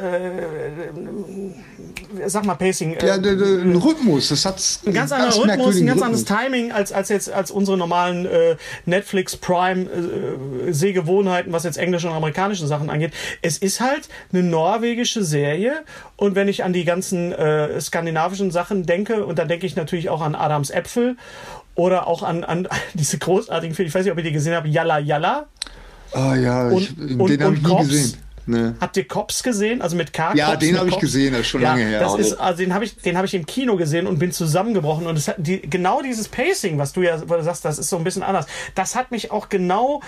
äh, 2.15 2.23
äh, 2.23 2.29
sag 2.29 2.45
mal 2.45 2.55
Pacing. 2.55 2.95
Äh, 2.95 3.07
ja, 3.07 3.13
ein 3.15 3.75
Rhythmus, 3.75 4.29
das 4.29 4.45
hat 4.45 4.61
ein 4.85 4.93
ganz 4.93 5.11
anderer 5.11 5.43
Rhythmus, 5.43 5.77
ein 5.77 5.85
ganz 5.85 6.01
anderes 6.01 6.25
Timing 6.25 6.71
als, 6.71 6.91
als 6.91 7.09
jetzt 7.09 7.31
als 7.31 7.51
unsere 7.51 7.77
normalen 7.77 8.25
äh, 8.25 8.55
Netflix 8.85 9.37
Prime 9.37 9.83
äh, 9.83 10.73
Sehgewohnheiten, 10.73 11.53
was 11.53 11.65
jetzt 11.65 11.77
englische 11.77 12.07
und 12.07 12.15
amerikanische 12.15 12.65
Sachen 12.65 12.89
angeht. 12.89 13.13
Es 13.43 13.59
ist 13.59 13.79
halt 13.79 14.09
eine 14.33 14.41
norwegische 14.41 15.23
Serie 15.23 15.83
und 16.17 16.35
wenn 16.35 16.47
ich 16.47 16.63
an 16.63 16.73
die 16.73 16.83
ganzen 16.83 17.31
äh, 17.31 17.79
skandinavischen 17.79 18.51
Sachen 18.51 18.85
denke, 18.85 19.25
und 19.25 19.37
da 19.39 19.45
denke 19.45 19.67
ich 19.67 19.75
natürlich 19.75 20.09
auch 20.09 20.21
an 20.21 20.35
Adams 20.35 20.71
Äpfel 20.71 21.15
oder 21.75 22.07
auch 22.07 22.23
an, 22.23 22.43
an 22.43 22.67
diese 22.95 23.19
großartigen 23.19 23.75
Filme, 23.75 23.87
ich 23.87 23.95
weiß 23.95 24.03
nicht, 24.03 24.11
ob 24.11 24.17
ihr 24.17 24.23
die 24.23 24.31
gesehen 24.31 24.55
habt, 24.55 24.67
Yalla 24.67 24.99
Yalla. 24.99 25.45
Ah 26.13 26.35
ja, 26.35 26.67
und, 26.69 26.81
ich, 26.81 27.19
und, 27.19 27.29
den 27.29 27.43
habe 27.43 27.55
ich 27.55 27.61
nie 27.61 27.67
Cops. 27.67 27.87
gesehen. 27.87 28.17
Nee. 28.47 28.71
Habt 28.79 28.95
ihr 28.95 29.05
Cops 29.05 29.43
gesehen? 29.43 29.81
Also 29.81 29.97
mit 29.97 30.13
K. 30.13 30.33
Ja, 30.33 30.55
den 30.55 30.79
habe 30.79 30.89
ich 30.89 30.97
gesehen, 30.99 31.33
das 31.33 31.41
ist 31.41 31.47
schon 31.47 31.61
ja, 31.61 31.71
lange 31.71 31.83
her. 31.83 31.99
Das 31.99 32.15
ist, 32.15 32.33
also 32.33 32.63
den 32.63 32.73
habe 32.73 32.85
ich, 32.85 32.95
den 32.95 33.21
ich 33.23 33.33
im 33.33 33.45
Kino 33.45 33.75
gesehen 33.75 34.07
und 34.07 34.19
bin 34.19 34.31
zusammengebrochen. 34.31 35.05
Und 35.05 35.17
es 35.17 35.27
hat 35.27 35.35
die, 35.37 35.61
genau 35.61 36.01
dieses 36.01 36.29
Pacing, 36.29 36.77
was 36.77 36.93
du 36.93 37.01
ja 37.01 37.17
sagst, 37.41 37.65
das 37.65 37.77
ist 37.77 37.89
so 37.89 37.97
ein 37.97 38.05
bisschen 38.05 38.23
anders. 38.23 38.45
Das 38.73 38.95
hat 38.95 39.11
mich 39.11 39.31
auch 39.31 39.49
genau 39.49 40.01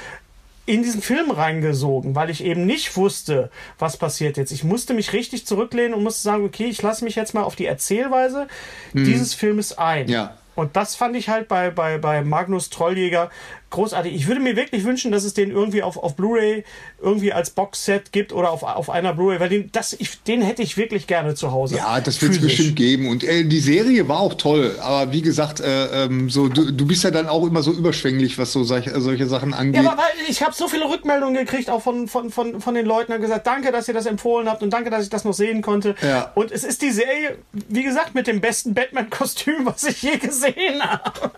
in 0.70 0.84
diesen 0.84 1.02
Film 1.02 1.32
reingesogen, 1.32 2.14
weil 2.14 2.30
ich 2.30 2.44
eben 2.44 2.68
nicht 2.68 2.96
wusste, 2.96 3.50
was 3.80 3.98
passiert 3.98 4.38
jetzt. 4.38 4.52
Ich 4.52 4.64
musste 4.64 4.94
mich 4.94 5.14
richtig 5.14 5.48
zurücklehnen 5.48 5.96
und 5.96 6.04
musste 6.04 6.22
sagen, 6.22 6.46
okay, 6.46 6.66
ich 6.66 6.80
lasse 6.84 7.04
mich 7.04 7.16
jetzt 7.16 7.34
mal 7.34 7.42
auf 7.42 7.56
die 7.56 7.66
Erzählweise 7.66 8.48
mhm. 8.94 9.04
dieses 9.04 9.34
Filmes 9.34 9.76
ein. 9.80 10.08
Ja. 10.08 10.38
Und 10.54 10.76
das 10.76 10.94
fand 10.96 11.16
ich 11.16 11.28
halt 11.28 11.48
bei, 11.48 11.72
bei, 11.72 11.98
bei 11.98 12.22
Magnus 12.22 12.70
Trolljäger 12.70 13.32
großartig. 13.70 14.14
Ich 14.14 14.28
würde 14.28 14.42
mir 14.42 14.56
wirklich 14.56 14.84
wünschen, 14.84 15.12
dass 15.12 15.24
es 15.24 15.34
den 15.34 15.52
irgendwie 15.52 15.84
auf, 15.84 15.98
auf 15.98 16.16
Blu-ray 16.16 16.64
irgendwie 17.02 17.34
als 17.34 17.52
Boxset 17.52 18.12
gibt 18.12 18.34
oder 18.34 18.52
auf, 18.52 18.64
auf 18.64 18.90
einer 18.90 19.14
Blu-ray, 19.14 19.40
weil 19.40 19.50
den, 19.50 19.72
das, 19.72 19.94
ich, 19.94 20.22
den 20.24 20.42
hätte 20.42 20.62
ich 20.62 20.78
wirklich 20.78 21.08
gerne 21.08 21.36
zu 21.36 21.52
Hause. 21.52 21.78
Ja, 21.78 22.00
das 22.02 22.22
wird 22.22 22.34
es 22.34 22.42
bestimmt 22.42 22.76
geben. 22.76 23.10
Und 23.10 23.24
äh, 23.24 23.44
die 23.44 23.60
Serie 23.60 24.08
war 24.08 24.20
auch 24.20 24.34
toll. 24.34 24.76
Aber 24.82 25.12
wie 25.12 25.22
gesagt, 25.22 25.60
äh, 25.60 26.06
ähm, 26.06 26.30
so, 26.30 26.48
du, 26.48 26.72
du 26.72 26.86
bist 26.86 27.04
ja 27.04 27.12
dann 27.12 27.28
auch 27.28 27.46
immer 27.46 27.62
so 27.62 27.72
überschwänglich, 27.72 28.38
was 28.38 28.52
so 28.52 28.64
solche, 28.64 29.00
solche 29.02 29.28
Sachen 29.28 29.54
angeht. 29.54 29.84
Ja, 29.84 29.92
aber 29.92 30.02
weil 30.02 30.30
ich 30.30 30.42
habe 30.42 30.54
so 30.54 30.68
viele 30.68 30.90
Rückmeldungen 30.90 31.36
gekriegt, 31.36 31.70
auch 31.70 31.82
von, 31.82 32.08
von, 32.08 32.32
von, 32.32 32.62
von 32.62 32.74
den 32.74 32.86
Leuten, 32.86 33.14
haben 33.14 33.22
gesagt, 33.22 33.48
danke, 33.48 33.72
dass 33.72 33.88
ihr 33.88 33.94
das 33.94 34.06
empfohlen 34.06 34.50
habt 34.50 34.64
und 34.64 34.72
danke, 34.72 34.90
dass 34.90 35.04
ich 35.04 35.10
das 35.10 35.24
noch 35.24 35.34
sehen 35.34 35.62
konnte. 35.62 35.96
Ja. 36.02 36.32
Und 36.36 36.52
es 36.52 36.64
ist 36.64 36.82
die 36.82 36.92
Serie, 36.92 37.38
wie 37.52 37.84
gesagt, 37.84 38.16
mit 38.16 38.28
dem 38.28 38.42
besten 38.42 38.74
Batman-Kostüm, 38.74 39.66
was 39.66 39.84
ich 39.84 40.02
je 40.02 40.18
gesehen 40.18 40.82
habe. 40.82 41.32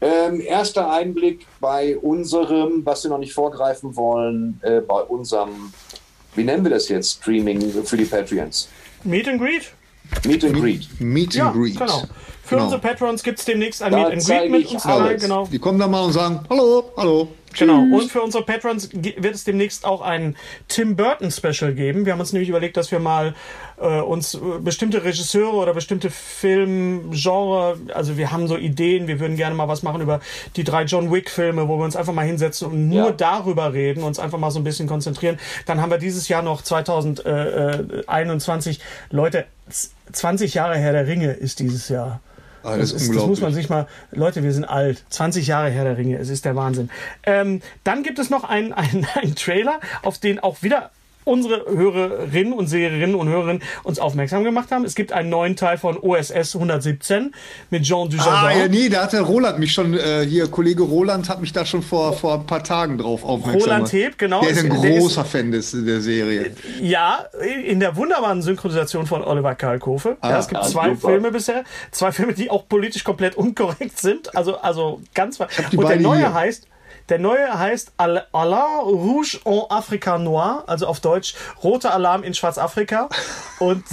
Ähm, 0.00 0.40
erster 0.40 0.90
Einblick 0.90 1.46
bei 1.60 1.96
unserem, 1.98 2.86
was 2.86 3.02
wir 3.02 3.10
noch 3.10 3.18
nicht 3.18 3.32
vorgreifen 3.32 3.96
wollen, 3.96 4.60
äh, 4.62 4.80
bei 4.80 5.00
unserem, 5.00 5.72
wie 6.36 6.44
nennen 6.44 6.62
wir 6.62 6.70
das 6.70 6.88
jetzt, 6.88 7.20
Streaming 7.20 7.60
für 7.84 7.96
die 7.96 8.04
Patreons? 8.04 8.68
Meet 9.02 9.28
and 9.28 9.40
Greet? 9.40 9.72
Meet 10.24 10.44
and 10.44 10.54
Greet. 10.54 11.00
Meet 11.00 11.26
and 11.26 11.34
ja, 11.34 11.50
Greet. 11.50 11.78
Genau. 11.78 12.02
Für 12.44 12.54
genau. 12.54 12.64
unsere 12.64 12.80
Patrons 12.80 13.22
gibt 13.22 13.40
es 13.40 13.44
demnächst 13.44 13.82
ein 13.82 13.90
da 13.92 13.98
Meet 13.98 14.12
and 14.12 14.26
Greet 14.26 14.50
mit 14.50 14.72
uns. 14.72 15.22
Genau. 15.22 15.46
Die 15.50 15.58
kommen 15.58 15.78
da 15.78 15.88
mal 15.88 16.04
und 16.04 16.12
sagen, 16.12 16.40
hallo, 16.48 16.92
hallo. 16.96 17.28
Genau. 17.58 17.80
Und 17.80 18.10
für 18.10 18.22
unsere 18.22 18.44
Patrons 18.44 18.88
wird 18.92 19.34
es 19.34 19.44
demnächst 19.44 19.84
auch 19.84 20.00
ein 20.00 20.36
Tim 20.68 20.96
Burton 20.96 21.30
Special 21.30 21.74
geben. 21.74 22.06
Wir 22.06 22.12
haben 22.12 22.20
uns 22.20 22.32
nämlich 22.32 22.48
überlegt, 22.48 22.76
dass 22.76 22.92
wir 22.92 23.00
mal 23.00 23.34
äh, 23.80 24.00
uns 24.00 24.34
äh, 24.34 24.38
bestimmte 24.60 25.04
Regisseure 25.04 25.56
oder 25.56 25.72
bestimmte 25.74 26.10
Filmgenre, 26.10 27.78
also 27.94 28.16
wir 28.16 28.32
haben 28.32 28.48
so 28.48 28.56
Ideen, 28.56 29.06
wir 29.08 29.20
würden 29.20 29.36
gerne 29.36 29.54
mal 29.54 29.68
was 29.68 29.82
machen 29.82 30.00
über 30.00 30.20
die 30.56 30.64
drei 30.64 30.84
John 30.84 31.12
Wick 31.12 31.28
Filme, 31.30 31.68
wo 31.68 31.76
wir 31.78 31.84
uns 31.84 31.94
einfach 31.96 32.12
mal 32.12 32.26
hinsetzen 32.26 32.68
und 32.68 32.88
nur 32.88 33.08
ja. 33.08 33.12
darüber 33.12 33.72
reden, 33.72 34.02
uns 34.02 34.18
einfach 34.18 34.38
mal 34.38 34.50
so 34.50 34.58
ein 34.60 34.64
bisschen 34.64 34.88
konzentrieren. 34.88 35.38
Dann 35.66 35.80
haben 35.80 35.90
wir 35.90 35.98
dieses 35.98 36.28
Jahr 36.28 36.42
noch 36.42 36.62
2021 36.62 38.80
Leute 39.10 39.46
20 40.12 40.54
Jahre 40.54 40.76
her 40.76 40.92
der 40.92 41.06
Ringe 41.06 41.32
ist 41.32 41.60
dieses 41.60 41.88
Jahr. 41.88 42.20
Ah, 42.62 42.76
das, 42.76 42.92
das, 42.92 43.08
das, 43.08 43.26
muss 43.26 43.40
man 43.40 43.52
sich 43.52 43.68
mal. 43.68 43.86
Leute, 44.10 44.42
wir 44.42 44.52
sind 44.52 44.64
alt. 44.64 45.04
20 45.10 45.46
Jahre 45.46 45.70
her 45.70 45.84
der 45.84 45.96
Ringe. 45.96 46.18
Es 46.18 46.28
ist 46.28 46.44
der 46.44 46.56
Wahnsinn. 46.56 46.90
Ähm, 47.24 47.60
dann 47.84 48.02
gibt 48.02 48.18
es 48.18 48.30
noch 48.30 48.44
einen 48.44 48.72
ein 48.72 49.06
Trailer, 49.36 49.80
auf 50.02 50.18
den 50.18 50.40
auch 50.40 50.62
wieder 50.62 50.90
unsere 51.28 51.64
Hörerinnen 51.68 52.52
und 52.52 52.66
Seherinnen 52.66 53.14
und 53.14 53.28
Hörerinnen 53.28 53.62
uns 53.84 53.98
aufmerksam 53.98 54.44
gemacht 54.44 54.70
haben. 54.70 54.84
Es 54.84 54.94
gibt 54.94 55.12
einen 55.12 55.28
neuen 55.28 55.56
Teil 55.56 55.78
von 55.78 55.98
OSS 55.98 56.54
117 56.54 57.34
mit 57.70 57.84
Jean 57.84 58.08
Dujardin. 58.08 58.32
Ah, 58.32 58.52
ja, 58.52 58.68
nee, 58.68 58.88
da 58.88 59.02
hat 59.02 59.12
der 59.12 59.22
Roland 59.22 59.58
mich 59.58 59.72
schon, 59.72 59.94
äh, 59.94 60.24
hier, 60.26 60.48
Kollege 60.48 60.82
Roland 60.82 61.28
hat 61.28 61.40
mich 61.40 61.52
da 61.52 61.64
schon 61.66 61.82
vor, 61.82 62.14
vor 62.14 62.34
ein 62.34 62.46
paar 62.46 62.64
Tagen 62.64 62.98
drauf 62.98 63.24
aufmerksam 63.24 63.52
gemacht. 63.52 63.66
Roland 63.66 63.92
Heb, 63.92 64.18
genau. 64.18 64.40
Der 64.40 64.50
ist 64.50 64.64
ein 64.64 64.70
großer 64.70 65.22
ist, 65.22 65.30
Fan 65.30 65.52
des, 65.52 65.72
der 65.72 66.00
Serie. 66.00 66.52
Ja, 66.80 67.26
in 67.64 67.80
der 67.80 67.94
wunderbaren 67.96 68.42
Synchronisation 68.42 69.06
von 69.06 69.22
Oliver 69.22 69.54
Kalkofe. 69.54 70.16
Ah, 70.20 70.30
ja, 70.30 70.38
es 70.38 70.48
gibt 70.48 70.62
ah, 70.62 70.66
zwei 70.66 70.94
super. 70.94 71.08
Filme 71.08 71.30
bisher. 71.30 71.64
Zwei 71.90 72.12
Filme, 72.12 72.32
die 72.32 72.50
auch 72.50 72.66
politisch 72.68 73.04
komplett 73.04 73.36
unkorrekt 73.36 73.98
sind. 73.98 74.34
Also, 74.34 74.58
also 74.58 75.00
ganz. 75.14 75.38
Und 75.40 75.88
der 75.88 76.00
neue 76.00 76.18
hier. 76.18 76.34
heißt 76.34 76.66
der 77.08 77.18
neue 77.18 77.58
heißt 77.58 77.92
Alarm 77.96 78.80
Rouge 78.84 79.40
en 79.44 79.62
Africa 79.70 80.18
Noir, 80.18 80.64
also 80.66 80.86
auf 80.86 81.00
Deutsch 81.00 81.34
Roter 81.62 81.94
Alarm 81.94 82.22
in 82.22 82.34
Schwarzafrika. 82.34 83.08
Und 83.58 83.84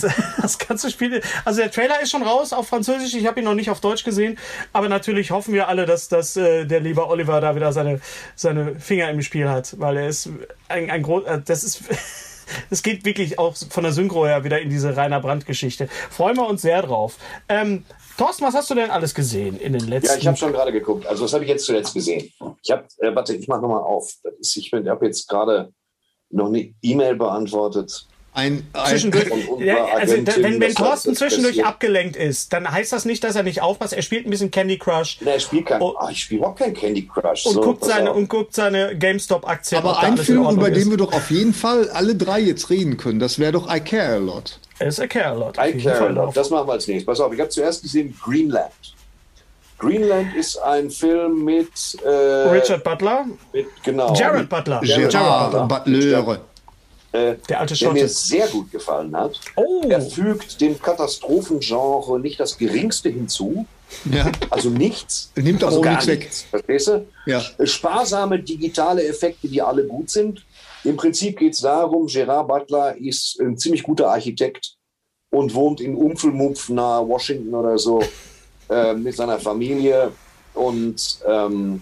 das 0.41 0.57
ganze 0.57 0.91
Spiel, 0.91 1.22
also 1.43 1.61
der 1.61 1.72
Trailer 1.72 2.01
ist 2.01 2.11
schon 2.11 2.24
raus 2.24 2.53
auf 2.53 2.68
Französisch, 2.68 3.13
ich 3.13 3.26
habe 3.26 3.39
ihn 3.39 3.45
noch 3.45 3.55
nicht 3.55 3.70
auf 3.70 3.80
Deutsch 3.80 4.03
gesehen, 4.03 4.38
aber 4.74 4.89
natürlich 4.89 5.32
hoffen 5.32 5.53
wir 5.53 5.68
alle, 5.68 5.86
dass, 5.86 6.07
dass 6.07 6.36
äh, 6.38 6.66
der 6.66 6.80
liebe 6.80 7.07
Oliver 7.07 7.41
da 7.41 7.55
wieder 7.55 7.74
seine, 7.74 7.99
seine 8.36 8.80
Finger 8.80 9.09
im 9.09 9.22
Spiel 9.22 9.49
hat, 9.49 9.80
weil 9.80 9.97
er 9.97 10.07
ist 10.07 10.30
ein, 10.68 10.89
ein 10.89 11.01
groß, 11.01 11.26
äh, 11.26 11.41
das 11.43 11.63
ist. 11.63 11.84
es 12.70 12.84
geht 12.84 13.05
wirklich 13.05 13.39
auch 13.39 13.55
von 13.55 13.84
der 13.84 13.91
Synchro 13.91 14.26
her 14.28 14.43
wieder 14.43 14.59
in 14.59 14.70
diese 14.70 14.95
Rainer 14.95 15.20
Brandt-Geschichte. 15.20 15.89
Freuen 16.09 16.38
wir 16.38 16.47
uns 16.47 16.61
sehr 16.61 16.82
drauf. 16.84 17.18
Ähm, 17.49 17.86
Thorsten, 18.18 18.45
was 18.45 18.53
hast 18.53 18.70
du 18.70 18.76
denn 18.76 18.89
alles 18.89 19.13
gesehen 19.13 19.59
in 19.59 19.74
den 19.74 19.88
letzten? 19.88 20.13
Ja, 20.13 20.18
ich 20.18 20.28
habe 20.28 20.38
schon 20.38 20.53
gerade 20.53 20.72
geguckt. 20.72 21.05
Also 21.05 21.26
was 21.26 21.34
habe 21.34 21.43
ich 21.43 21.49
jetzt 21.49 21.66
zuletzt 21.66 21.93
gesehen? 21.93 22.32
Ich 22.63 22.72
habe, 22.72 22.86
äh, 22.99 23.13
warte, 23.13 23.36
ich 23.36 23.47
mache 23.47 23.61
nochmal 23.61 23.82
auf. 23.82 24.13
ich 24.39 24.72
habe 24.74 25.05
jetzt 25.05 25.28
gerade 25.28 25.74
noch 26.30 26.47
eine 26.47 26.74
E-Mail 26.82 27.16
beantwortet. 27.16 28.07
Ein, 28.36 28.68
ein 28.74 28.89
zwischendurch, 28.89 29.30
ja, 29.59 29.86
also 29.86 30.13
wenn, 30.18 30.59
wenn 30.59 30.76
Thorsten 30.76 31.16
zwischendurch 31.16 31.63
abgelenkt 31.63 32.18
ist, 32.18 32.51
dann 32.51 32.70
heißt 32.70 32.91
das 32.91 33.05
nicht, 33.05 33.24
dass 33.24 33.38
er 33.38 33.43
nicht 33.43 33.61
aufpasst. 33.61 33.93
Er 33.93 34.01
spielt 34.01 34.28
ein 34.28 34.30
bisschen 34.30 34.51
Candy 34.51 34.78
Crush. 34.78 35.20
Nee, 35.22 35.32
er 35.32 35.39
spielt 35.39 35.68
kein, 35.68 35.82
oh, 35.82 35.95
ich 36.11 36.24
spiele 36.24 36.39
überhaupt 36.39 36.59
kein 36.59 36.74
Candy 36.74 37.07
Crush. 37.07 37.45
Und, 37.45 37.53
so, 37.53 37.61
guckt, 37.61 37.86
seine, 37.86 38.11
und 38.11 38.28
guckt 38.28 38.53
seine 38.53 38.97
GameStop-Aktien. 38.97 39.80
Aber 39.80 39.99
ein 39.99 40.18
Film, 40.18 40.49
über 40.49 40.70
den 40.70 40.89
wir 40.89 40.97
doch 40.97 41.13
auf 41.13 41.32
jeden 41.32 41.53
Fall 41.53 41.89
alle 41.91 42.13
drei 42.13 42.41
jetzt 42.41 42.70
reden 42.70 42.97
können, 42.97 43.20
das 43.20 43.39
wäre 43.39 43.53
doch 43.53 43.74
I 43.74 43.80
Care 43.80 44.16
a 44.16 44.18
Lot. 44.18 44.59
Es 44.80 45.00
I 45.00 45.08
Care 45.08 45.28
a 45.28 45.34
Lot. 45.34 45.58
I 45.58 45.78
Care 45.78 46.08
a 46.08 46.10
Lot. 46.10 46.36
Das 46.36 46.50
machen 46.50 46.68
wir 46.68 46.74
als 46.74 46.88
nächstes. 46.88 47.06
Pass 47.06 47.20
auf, 47.20 47.34
ich 47.34 47.40
habe 47.40 47.50
zuerst 47.50 47.82
gesehen 47.82 48.16
Greenland. 48.22 48.72
Greenland 49.78 50.36
ist 50.36 50.58
ein 50.58 50.90
Film 50.90 51.44
mit 51.44 51.70
äh, 52.04 52.10
Richard 52.10 52.84
Butler. 52.84 53.26
Mit, 53.52 53.68
genau. 53.84 54.14
Jared 54.16 54.50
Butler. 54.50 54.82
Jared, 54.84 55.14
Jared 55.14 55.52
Butler. 55.52 55.68
Butler. 55.68 56.40
Äh, 57.12 57.36
der 57.48 57.60
alte 57.62 57.76
der 57.76 57.94
mir 57.94 58.10
sehr 58.10 58.48
gut 58.48 58.72
gefallen 58.72 59.16
hat. 59.16 59.40
Oh. 59.56 59.84
Er 59.88 60.02
fügt 60.02 60.60
dem 60.60 60.82
Katastrophengenre 60.82 62.20
nicht 62.20 62.40
das 62.40 62.58
Geringste 62.58 63.10
hinzu. 63.10 63.66
Ja. 64.12 64.32
Also 64.50 64.70
nichts. 64.70 65.32
Er 65.36 65.44
nimmt 65.44 65.64
auch 65.64 65.68
also 65.68 65.82
nichts 65.84 66.08
weg. 66.08 66.30
Verstehst 66.50 66.88
du? 66.88 67.08
Ja. 67.26 67.42
Sparsame 67.64 68.40
digitale 68.40 69.06
Effekte, 69.08 69.48
die 69.48 69.62
alle 69.62 69.86
gut 69.86 70.10
sind. 70.10 70.44
Im 70.86 70.96
Prinzip 70.96 71.40
geht 71.40 71.54
es 71.54 71.62
darum, 71.62 72.06
Gerard 72.06 72.48
Butler 72.48 72.96
ist 72.96 73.40
ein 73.42 73.58
ziemlich 73.58 73.84
guter 73.84 74.10
Architekt 74.12 74.76
und 75.32 75.54
wohnt 75.54 75.82
in 75.82 75.96
Umfelmumpf 75.96 76.70
nahe 76.70 77.08
Washington 77.08 77.54
oder 77.56 77.78
so 77.78 78.02
äh, 78.70 78.94
mit 78.94 79.16
seiner 79.16 79.40
Familie. 79.40 80.12
Und 80.54 81.20
ähm, 81.28 81.82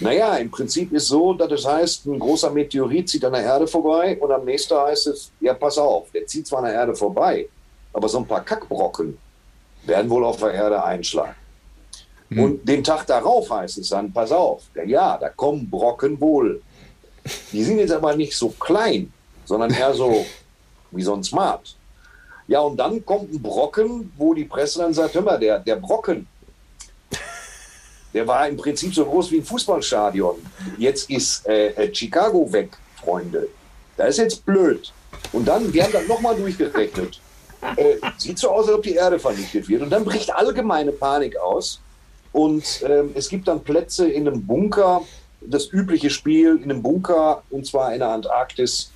naja, 0.00 0.36
im 0.36 0.50
Prinzip 0.50 0.92
ist 0.92 1.08
so, 1.08 1.32
dass 1.32 1.50
es 1.50 1.66
heißt, 1.66 2.06
ein 2.06 2.18
großer 2.18 2.50
Meteorit 2.50 3.08
zieht 3.08 3.24
an 3.24 3.32
der 3.32 3.42
Erde 3.42 3.66
vorbei 3.66 4.18
und 4.20 4.30
am 4.30 4.44
nächsten 4.44 4.76
heißt 4.76 5.06
es, 5.06 5.32
ja, 5.40 5.54
pass 5.54 5.78
auf, 5.78 6.10
der 6.10 6.26
zieht 6.26 6.46
zwar 6.46 6.58
an 6.58 6.66
der 6.66 6.74
Erde 6.74 6.94
vorbei, 6.94 7.48
aber 7.94 8.08
so 8.08 8.18
ein 8.18 8.26
paar 8.26 8.44
Kackbrocken 8.44 9.16
werden 9.86 10.10
wohl 10.10 10.24
auf 10.24 10.36
der 10.36 10.52
Erde 10.52 10.84
einschlagen. 10.84 11.34
Mhm. 12.28 12.42
Und 12.42 12.68
den 12.68 12.84
Tag 12.84 13.06
darauf 13.06 13.50
heißt 13.50 13.78
es 13.78 13.88
dann, 13.88 14.12
pass 14.12 14.32
auf, 14.32 14.64
ja, 14.84 15.16
da 15.16 15.30
kommen 15.30 15.70
Brocken 15.70 16.20
wohl. 16.20 16.60
Die 17.52 17.62
sind 17.62 17.78
jetzt 17.78 17.92
aber 17.92 18.14
nicht 18.16 18.36
so 18.36 18.50
klein, 18.50 19.12
sondern 19.44 19.70
eher 19.70 19.94
so 19.94 20.24
wie 20.90 21.02
so 21.02 21.14
ein 21.14 21.22
Smart. 21.22 21.76
Ja, 22.48 22.60
und 22.60 22.76
dann 22.76 23.04
kommt 23.04 23.32
ein 23.32 23.42
Brocken, 23.42 24.12
wo 24.16 24.32
die 24.32 24.44
Presse 24.44 24.80
dann 24.80 24.94
sagt, 24.94 25.14
hör 25.14 25.22
mal, 25.22 25.38
der, 25.38 25.58
der 25.58 25.76
Brocken, 25.76 26.26
der 28.14 28.26
war 28.26 28.48
im 28.48 28.56
Prinzip 28.56 28.94
so 28.94 29.04
groß 29.04 29.30
wie 29.32 29.38
ein 29.38 29.44
Fußballstadion. 29.44 30.36
Jetzt 30.78 31.10
ist 31.10 31.46
äh, 31.46 31.68
äh 31.70 31.94
Chicago 31.94 32.50
weg, 32.52 32.70
Freunde. 33.02 33.48
Das 33.96 34.10
ist 34.10 34.18
jetzt 34.18 34.46
blöd. 34.46 34.92
Und 35.32 35.46
dann, 35.46 35.72
wir 35.72 35.82
haben 35.84 35.92
dann 35.92 36.06
nochmal 36.06 36.36
durchgerechnet. 36.36 37.20
Äh, 37.76 37.96
sieht 38.16 38.38
so 38.38 38.50
aus, 38.50 38.66
als 38.66 38.76
ob 38.76 38.82
die 38.82 38.94
Erde 38.94 39.18
vernichtet 39.18 39.68
wird. 39.68 39.82
Und 39.82 39.90
dann 39.90 40.04
bricht 40.04 40.34
allgemeine 40.34 40.92
Panik 40.92 41.36
aus. 41.36 41.80
Und 42.32 42.82
ähm, 42.88 43.10
es 43.14 43.28
gibt 43.28 43.48
dann 43.48 43.62
Plätze 43.62 44.08
in 44.08 44.28
einem 44.28 44.46
Bunker, 44.46 45.02
das 45.46 45.72
übliche 45.72 46.10
Spiel 46.10 46.56
in 46.62 46.70
einem 46.70 46.82
Bunker, 46.82 47.42
und 47.50 47.66
zwar 47.66 47.92
in 47.92 48.00
der 48.00 48.10
Antarktis. 48.10 48.90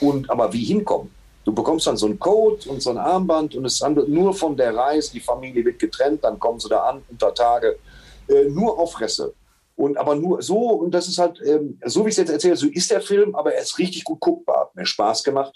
Und 0.00 0.30
aber 0.30 0.52
wie 0.52 0.64
hinkommen? 0.64 1.10
Du 1.44 1.52
bekommst 1.52 1.86
dann 1.86 1.96
so 1.96 2.06
einen 2.06 2.18
Code 2.18 2.68
und 2.68 2.82
so 2.82 2.90
ein 2.90 2.98
Armband 2.98 3.54
und 3.54 3.64
es 3.64 3.80
handelt 3.80 4.08
nur 4.08 4.32
von 4.32 4.56
der 4.56 4.74
Reise. 4.76 5.12
Die 5.12 5.20
Familie 5.20 5.64
wird 5.64 5.78
getrennt, 5.78 6.22
dann 6.22 6.38
kommen 6.38 6.60
sie 6.60 6.68
da 6.68 6.84
an 6.84 7.02
unter 7.08 7.34
Tage. 7.34 7.78
Äh, 8.28 8.44
nur 8.50 8.78
auf 8.78 8.92
Fresse. 8.92 9.34
Und 9.74 9.96
aber 9.96 10.14
nur 10.14 10.42
so, 10.42 10.56
und 10.56 10.92
das 10.92 11.08
ist 11.08 11.18
halt, 11.18 11.40
ähm, 11.44 11.78
so 11.84 12.04
wie 12.04 12.10
ich 12.10 12.14
es 12.14 12.18
jetzt 12.18 12.30
erzähle, 12.30 12.56
so 12.56 12.68
ist 12.68 12.90
der 12.90 13.00
Film, 13.00 13.34
aber 13.34 13.54
er 13.54 13.62
ist 13.62 13.78
richtig 13.78 14.04
gut 14.04 14.20
guckbar. 14.20 14.60
Hat 14.60 14.76
mir 14.76 14.86
Spaß 14.86 15.24
gemacht. 15.24 15.52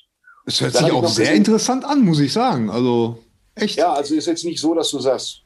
Es 0.46 0.60
hört 0.60 0.74
sich 0.74 0.90
auch 0.90 1.06
sehr 1.06 1.26
gesehen, 1.26 1.36
interessant 1.38 1.84
an, 1.84 2.04
muss 2.04 2.18
ich 2.20 2.32
sagen. 2.32 2.70
Also 2.70 3.18
echt. 3.54 3.76
Ja, 3.76 3.92
also 3.92 4.14
ist 4.14 4.26
jetzt 4.26 4.44
nicht 4.44 4.60
so, 4.60 4.74
dass 4.74 4.90
du 4.90 4.98
sagst, 4.98 5.42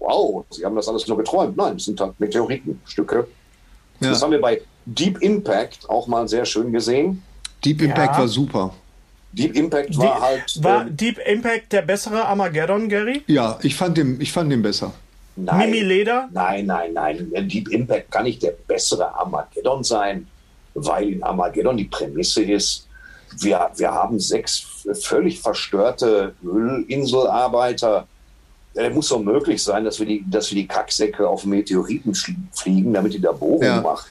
wow, 0.00 0.44
sie 0.50 0.64
haben 0.64 0.76
das 0.76 0.88
alles 0.88 1.06
nur 1.06 1.16
geträumt. 1.16 1.56
Nein, 1.56 1.76
es 1.76 1.84
sind 1.84 2.00
halt 2.00 2.18
Meteoritenstücke. 2.18 3.26
Ja. 4.00 4.10
Das 4.10 4.22
haben 4.22 4.32
wir 4.32 4.40
bei 4.40 4.60
Deep 4.86 5.22
Impact 5.22 5.88
auch 5.88 6.06
mal 6.06 6.28
sehr 6.28 6.44
schön 6.44 6.72
gesehen. 6.72 7.22
Deep 7.64 7.80
Impact 7.80 8.14
ja. 8.14 8.18
war 8.18 8.28
super. 8.28 8.74
Deep 9.32 9.56
Impact 9.56 9.96
war 9.98 10.16
Die, 10.16 10.22
halt. 10.22 10.62
War 10.62 10.82
ähm, 10.82 10.96
Deep 10.96 11.18
Impact 11.18 11.72
der 11.72 11.82
bessere 11.82 12.24
Armageddon, 12.26 12.88
Gary? 12.88 13.22
Ja, 13.26 13.58
ich 13.62 13.74
fand 13.74 13.96
den, 13.96 14.20
ich 14.20 14.32
fand 14.32 14.52
den 14.52 14.62
besser. 14.62 14.92
Nein, 15.36 15.70
Mimi 15.70 15.82
Leder? 15.82 16.28
Nein, 16.32 16.66
nein, 16.66 16.92
nein. 16.92 17.32
Deep 17.48 17.68
Impact 17.68 18.10
kann 18.10 18.24
nicht 18.24 18.42
der 18.42 18.54
bessere 18.68 19.12
Armageddon 19.18 19.82
sein, 19.82 20.28
weil 20.74 21.14
in 21.14 21.22
Armageddon 21.22 21.76
die 21.76 21.84
Prämisse 21.84 22.44
ist, 22.44 22.86
wir, 23.40 23.68
wir 23.76 23.90
haben 23.90 24.20
sechs 24.20 24.84
völlig 25.02 25.40
verstörte 25.40 26.34
Ölinselarbeiter. 26.44 28.06
Es 28.74 28.94
muss 28.94 29.08
doch 29.08 29.20
möglich 29.20 29.62
sein, 29.62 29.84
dass 29.84 30.00
wir 30.00 30.06
die, 30.06 30.24
dass 30.28 30.50
wir 30.50 30.56
die 30.56 30.66
Kacksäcke 30.66 31.28
auf 31.28 31.44
Meteoriten 31.44 32.14
fliegen, 32.14 32.92
damit 32.92 33.14
die 33.14 33.20
da 33.20 33.32
Bohrungen 33.32 33.62
ja. 33.62 33.80
machen 33.80 34.10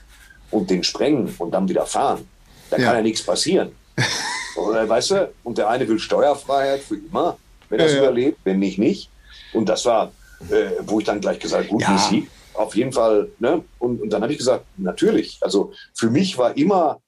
und 0.51 0.69
den 0.69 0.83
sprengen 0.83 1.33
und 1.37 1.51
dann 1.51 1.67
wieder 1.67 1.85
fahren. 1.85 2.25
Da 2.69 2.77
ja. 2.77 2.85
kann 2.85 2.95
ja 2.95 3.01
nichts 3.01 3.23
passieren. 3.23 3.71
weißt 4.55 5.11
du? 5.11 5.33
Und 5.43 5.57
der 5.57 5.69
eine 5.69 5.87
will 5.87 5.99
Steuerfreiheit 5.99 6.81
für 6.81 6.95
immer, 6.95 7.37
wenn 7.69 7.79
er 7.79 7.87
es 7.87 7.93
ja, 7.93 7.99
überlebt, 7.99 8.39
wenn 8.43 8.59
nicht, 8.59 8.79
nicht. 8.79 9.09
Und 9.53 9.67
das 9.67 9.85
war, 9.85 10.11
äh, 10.49 10.71
wo 10.85 10.99
ich 10.99 11.05
dann 11.05 11.19
gleich 11.19 11.39
gesagt 11.39 11.69
gut, 11.69 11.81
ja. 11.81 11.97
sie, 11.97 12.27
auf 12.53 12.75
jeden 12.75 12.91
Fall. 12.91 13.29
Ne? 13.39 13.63
Und, 13.79 14.01
und 14.01 14.09
dann 14.11 14.21
habe 14.21 14.31
ich 14.31 14.37
gesagt, 14.37 14.65
natürlich. 14.77 15.37
Also 15.41 15.73
für 15.93 16.09
mich 16.09 16.37
war 16.37 16.55
immer 16.55 17.01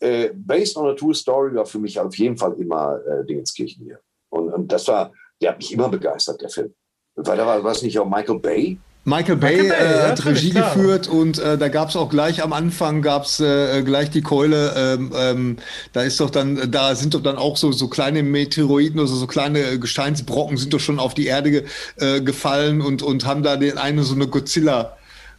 äh, 0.00 0.30
based 0.34 0.76
on 0.76 0.88
a 0.88 0.94
true 0.94 1.14
story 1.14 1.54
war 1.54 1.66
für 1.66 1.78
mich 1.78 1.98
auf 1.98 2.16
jeden 2.16 2.36
Fall 2.36 2.54
immer 2.54 2.98
äh, 3.06 3.24
Dingenskirchen 3.24 3.84
hier. 3.84 4.00
Und, 4.30 4.52
und 4.52 4.72
das 4.72 4.86
war, 4.88 5.12
der 5.40 5.50
hat 5.50 5.58
mich 5.58 5.72
immer 5.72 5.88
begeistert, 5.88 6.40
der 6.40 6.48
Film. 6.48 6.74
Weil 7.20 7.36
da 7.36 7.46
war, 7.46 7.64
war 7.64 7.72
es 7.72 7.82
nicht 7.82 7.98
auch 7.98 8.08
Michael 8.08 8.38
Bay? 8.38 8.78
Michael 9.04 9.36
Bay, 9.36 9.62
Michael 9.62 9.70
Bay 9.70 9.86
äh, 9.86 10.02
hat 10.02 10.26
Regie 10.26 10.50
geführt 10.50 11.08
und 11.08 11.38
äh, 11.38 11.56
da 11.56 11.68
gab 11.68 11.88
es 11.88 11.96
auch 11.96 12.10
gleich 12.10 12.42
am 12.42 12.52
Anfang 12.52 13.00
gab's 13.00 13.40
äh, 13.40 13.82
gleich 13.82 14.10
die 14.10 14.20
Keule. 14.20 14.74
Ähm, 14.76 15.12
ähm, 15.16 15.56
da 15.94 16.02
ist 16.02 16.20
doch 16.20 16.28
dann, 16.28 16.70
da 16.70 16.94
sind 16.94 17.14
doch 17.14 17.22
dann 17.22 17.36
auch 17.36 17.56
so 17.56 17.72
so 17.72 17.88
kleine 17.88 18.22
Meteoriten 18.22 19.00
oder 19.00 19.08
so, 19.08 19.16
so 19.16 19.26
kleine 19.26 19.78
Gesteinsbrocken 19.78 20.58
sind 20.58 20.74
doch 20.74 20.80
schon 20.80 20.98
auf 20.98 21.14
die 21.14 21.26
Erde 21.26 21.50
ge, 21.50 21.64
äh, 21.96 22.20
gefallen 22.20 22.82
und 22.82 23.02
und 23.02 23.24
haben 23.24 23.42
da 23.42 23.56
den 23.56 23.78
eine 23.78 24.02
so 24.02 24.14
eine 24.14 24.26
Godzilla 24.26 24.97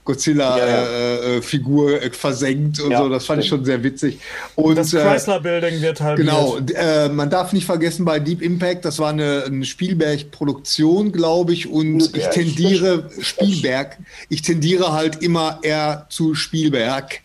Godzilla-Figur 0.10 1.91
ja, 1.91 1.97
ja. 1.97 2.01
äh, 2.01 2.07
äh, 2.07 2.12
versenkt 2.12 2.80
und 2.80 2.89
ja, 2.89 2.97
so. 2.97 3.10
Das 3.10 3.28
fand 3.28 3.43
stimmt. 3.43 3.43
ich 3.43 3.49
schon 3.49 3.66
sehr 3.66 3.84
witzig. 3.84 4.20
Und, 4.55 4.76
das 4.76 4.91
äh, 4.91 5.03
Chrysler 5.03 5.39
Building 5.39 5.82
wird 5.82 6.01
halt. 6.01 6.18
Genau. 6.18 6.57
Äh, 6.57 7.10
man 7.10 7.30
darf 7.30 7.53
nicht 7.53 7.68
vergessen, 7.68 8.05
bei 8.05 8.20
Deep 8.20 8.41
Impact, 8.41 8.86
das 8.86 8.97
war 8.97 9.10
eine, 9.10 9.43
eine 9.45 9.66
Spielberg-Produktion, 9.66 11.12
glaube 11.12 11.53
ich. 11.53 11.70
Und 11.70 12.16
ich 12.18 12.26
tendiere, 12.28 13.12
Spielberg, 13.22 13.97
ich 14.30 14.41
tendiere 14.41 14.93
halt 14.93 15.22
immer 15.22 15.60
eher 15.62 16.07
zu 16.10 16.34
Spielberg 16.34 17.22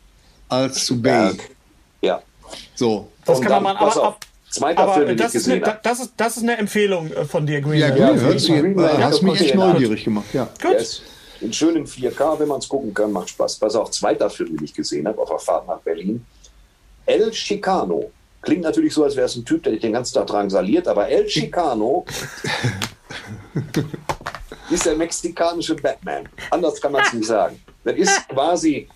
als 0.50 0.84
zu 0.84 1.00
Bay. 1.00 1.32
Ja. 2.02 2.20
So. 2.74 3.08
Das 3.24 3.40
kann 3.40 3.62
man 3.62 3.76
mal. 3.76 3.76
Aber, 3.76 4.18
Zweiter 4.50 4.80
aber 4.80 4.94
Film, 4.94 5.16
das, 5.16 5.34
ist 5.34 5.48
eine, 5.48 5.78
das, 5.82 6.00
ist, 6.00 6.12
das 6.18 6.36
ist 6.36 6.42
eine 6.42 6.58
Empfehlung 6.58 7.10
äh, 7.10 7.24
von 7.24 7.46
dir, 7.46 7.62
Green. 7.62 7.80
Ja, 7.80 7.88
Green, 7.88 8.02
ja, 8.02 8.14
hört 8.14 8.48
äh, 8.48 9.02
hast 9.02 9.22
mich 9.22 9.40
echt 9.40 9.54
neugierig 9.54 10.04
gemacht. 10.04 10.26
Ja. 10.34 10.48
Gut. 10.62 10.72
Yes 10.74 11.02
in 11.44 11.52
schönem 11.52 11.84
4K, 11.84 12.38
wenn 12.38 12.48
man 12.48 12.58
es 12.58 12.68
gucken 12.68 12.94
kann, 12.94 13.12
macht 13.12 13.28
Spaß. 13.28 13.60
Was 13.60 13.76
auch 13.76 13.90
zweiter 13.90 14.30
Film, 14.30 14.56
den 14.56 14.64
ich 14.64 14.74
gesehen 14.74 15.06
habe, 15.06 15.20
auf 15.20 15.28
der 15.28 15.38
Fahrt 15.38 15.68
nach 15.68 15.80
Berlin. 15.80 16.24
El 17.06 17.30
Chicano. 17.30 18.10
Klingt 18.40 18.62
natürlich 18.62 18.94
so, 18.94 19.04
als 19.04 19.14
wäre 19.14 19.26
es 19.26 19.36
ein 19.36 19.44
Typ, 19.44 19.62
der 19.62 19.72
dich 19.72 19.82
den 19.82 19.92
ganzen 19.92 20.14
Tag 20.14 20.26
drangsaliert, 20.26 20.88
aber 20.88 21.08
El 21.08 21.26
Chicano 21.26 22.04
ist 24.70 24.86
der 24.86 24.96
mexikanische 24.96 25.74
Batman. 25.76 26.28
Anders 26.50 26.80
kann 26.80 26.92
man 26.92 27.02
es 27.02 27.12
nicht 27.12 27.26
sagen. 27.26 27.60
Das 27.84 27.96
ist 27.96 28.28
quasi, 28.28 28.88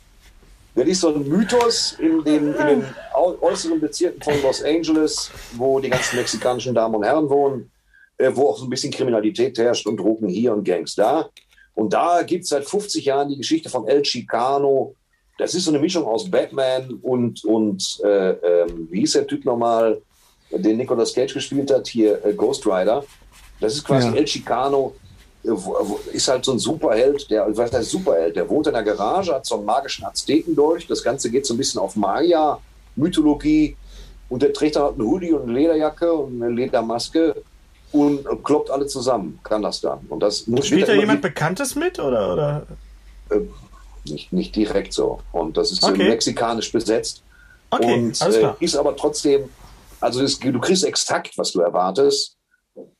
das 0.75 0.87
ist 0.87 1.01
so 1.01 1.15
ein 1.15 1.29
Mythos 1.29 1.97
in 1.99 2.25
den, 2.25 2.55
in 2.55 2.67
den 2.67 2.85
äußeren 3.15 3.81
Bezirken 3.81 4.23
von 4.23 4.41
Los 4.43 4.63
Angeles, 4.63 5.31
wo 5.53 5.81
die 5.81 5.91
ganzen 5.91 6.17
mexikanischen 6.17 6.75
Damen 6.75 6.95
und 6.95 7.05
Herren 7.05 7.29
wohnen, 7.29 7.71
äh, 8.17 8.31
wo 8.35 8.49
auch 8.49 8.59
so 8.59 8.65
ein 8.65 8.71
bisschen 8.71 8.93
Kriminalität 8.93 9.57
herrscht 9.59 9.87
und 9.87 9.99
Drogen 9.99 10.29
hier 10.29 10.53
und 10.53 10.65
Gangs 10.65 10.95
da. 10.95 11.29
Und 11.79 11.93
da 11.93 12.23
gibt 12.25 12.43
es 12.43 12.51
seit 12.51 12.65
50 12.65 13.05
Jahren 13.05 13.29
die 13.29 13.37
Geschichte 13.37 13.69
von 13.69 13.87
El 13.87 14.03
Chicano. 14.03 14.97
Das 15.39 15.55
ist 15.55 15.65
so 15.65 15.71
eine 15.71 15.79
Mischung 15.79 16.05
aus 16.07 16.29
Batman 16.29 16.99
und, 17.03 17.45
und 17.45 18.01
äh, 18.03 18.31
äh, 18.31 18.67
wie 18.91 18.99
hieß 18.99 19.13
der 19.13 19.29
Typ 19.29 19.45
nochmal, 19.45 20.03
den 20.51 20.77
Nicolas 20.77 21.15
Cage 21.15 21.33
gespielt 21.35 21.71
hat, 21.71 21.87
hier 21.87 22.25
äh, 22.25 22.33
Ghost 22.35 22.67
Rider. 22.67 23.05
Das 23.61 23.75
ist 23.75 23.85
quasi 23.85 24.09
ja. 24.09 24.15
El 24.15 24.25
Chicano, 24.25 24.97
äh, 25.45 25.51
ist 26.13 26.27
halt 26.27 26.45
so 26.45 26.51
ein 26.51 26.59
Superheld, 26.59 27.31
der, 27.31 27.47
was 27.57 27.73
heißt 27.73 27.91
Superheld, 27.91 28.35
der 28.35 28.51
wohnt 28.51 28.67
in 28.67 28.73
der 28.73 28.83
Garage, 28.83 29.33
hat 29.33 29.47
so 29.47 29.55
einen 29.55 29.65
magischen 29.65 30.05
Azteken 30.05 30.57
durch. 30.57 30.85
Das 30.89 31.01
Ganze 31.01 31.31
geht 31.31 31.47
so 31.47 31.55
ein 31.55 31.59
bisschen 31.59 31.81
auf 31.81 31.95
Maya-Mythologie. 31.95 33.77
Und 34.29 34.43
der 34.43 34.53
trägt 34.53 34.75
dann 34.75 34.83
halt 34.83 34.95
einen 34.95 35.07
Hoodie 35.07 35.33
und 35.33 35.45
eine 35.45 35.53
Lederjacke 35.53 36.13
und 36.13 36.43
eine 36.43 36.53
Ledermaske 36.53 37.37
und 37.93 38.27
kloppt 38.45 38.71
alle 38.71 38.87
zusammen, 38.87 39.39
kann 39.43 39.63
das 39.63 39.81
dann. 39.81 40.01
Und 40.09 40.21
das 40.21 40.47
Spielt 40.63 40.89
da 40.89 40.93
jemand 40.93 41.23
Bekanntes 41.23 41.75
mit 41.75 41.99
oder? 41.99 42.33
oder? 42.33 42.67
Äh, 43.31 43.41
nicht, 44.09 44.33
nicht 44.33 44.57
direkt 44.57 44.93
so. 44.93 45.21
Und 45.33 45.57
das 45.57 45.73
ist 45.73 45.83
okay. 45.83 46.09
mexikanisch 46.09 46.73
besetzt. 46.73 47.23
Okay, 47.71 47.95
und 47.95 48.21
äh, 48.23 48.53
ist 48.61 48.77
aber 48.77 48.97
trotzdem, 48.97 49.49
also 50.01 50.21
das, 50.21 50.39
du 50.39 50.61
kriegst 50.61 50.85
exakt, 50.85 51.37
was 51.37 51.53
du 51.53 51.61
erwartest. 51.61 52.37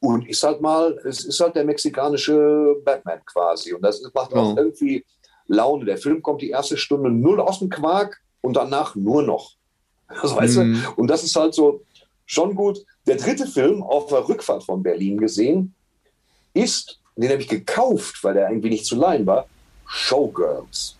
Und 0.01 0.29
ist 0.29 0.43
halt 0.43 0.61
mal, 0.61 0.99
es 1.05 1.25
ist 1.25 1.39
halt 1.39 1.55
der 1.55 1.65
mexikanische 1.65 2.75
Batman 2.85 3.21
quasi. 3.25 3.73
Und 3.73 3.83
das 3.83 4.03
macht 4.13 4.35
auch 4.35 4.55
oh. 4.55 4.57
irgendwie 4.57 5.05
Laune. 5.47 5.85
Der 5.85 5.99
Film 5.99 6.21
kommt 6.21 6.43
die 6.43 6.51
erste 6.51 6.77
Stunde 6.77 7.11
null 7.11 7.41
aus 7.41 7.61
dem 7.61 7.71
Quark 7.71 8.21
und 8.41 8.55
danach 8.55 8.95
nur 8.95 9.23
noch. 9.23 9.53
Das 10.23 10.35
weißt 10.35 10.57
du? 10.57 10.65
Mhm. 10.65 10.85
Und 10.97 11.09
das 11.09 11.23
ist 11.23 11.37
halt 11.37 11.55
so 11.55 11.83
schon 12.25 12.55
gut. 12.55 12.79
Der 13.09 13.17
dritte 13.17 13.47
Film 13.47 13.83
auf 13.83 14.07
der 14.09 14.29
Rückfahrt 14.29 14.65
von 14.65 14.83
Berlin 14.83 15.17
gesehen 15.17 15.75
ist, 16.55 16.99
den 17.17 17.31
habe 17.31 17.41
ich 17.41 17.49
gekauft, 17.49 18.23
weil 18.23 18.35
der 18.35 18.49
irgendwie 18.49 18.71
nicht 18.71 18.87
zu 18.87 18.97
leihen 18.97 19.27
war, 19.27 19.47
Showgirls 19.87 20.97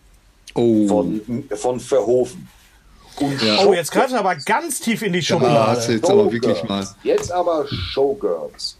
oh. 0.55 0.87
von, 0.87 1.21
von 1.55 1.79
Verhoeven. 1.79 2.47
Ja. 3.41 3.65
Oh, 3.65 3.73
jetzt 3.73 3.91
greifst 3.91 4.13
du 4.13 4.17
aber 4.17 4.35
ganz 4.35 4.79
tief 4.79 5.01
in 5.01 5.13
die 5.13 5.21
Schublade. 5.21 5.53
Ja, 5.53 5.93
jetzt 5.93 6.09
aber 6.09 6.31
wirklich 6.31 6.63
mal. 6.63 6.87
Jetzt 7.03 7.31
aber 7.31 7.67
Showgirls. 7.67 8.77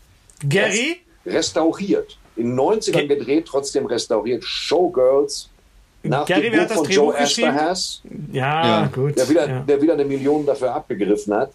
Gary? 0.47 1.01
Restauriert. 1.25 2.17
In 2.35 2.55
den 2.55 2.59
90ern 2.59 2.91
Ge 2.91 3.07
gedreht, 3.07 3.45
trotzdem 3.47 3.85
restauriert. 3.85 4.43
Showgirls. 4.43 5.49
Nach 6.03 6.25
Gary, 6.25 6.49
dem 6.49 6.67
Buch 6.67 6.75
von 6.75 6.89
Joe 6.89 7.17
Esterhazy. 7.17 7.99
Ja, 8.31 8.83
ja, 8.83 8.87
gut. 8.87 9.17
Der 9.17 9.27
wieder, 9.27 9.49
ja. 9.49 9.59
der 9.59 9.81
wieder 9.81 9.93
eine 9.93 10.05
Million 10.05 10.45
dafür 10.45 10.73
abgegriffen 10.73 11.33
hat, 11.33 11.51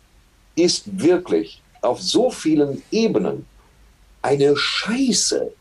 ist 0.55 0.85
wirklich 1.01 1.63
auf 1.85 2.01
so 2.03 2.31
vielen 2.31 2.83
Ebenen 2.91 3.47
eine 4.23 4.57
Scheiße. 4.57 5.53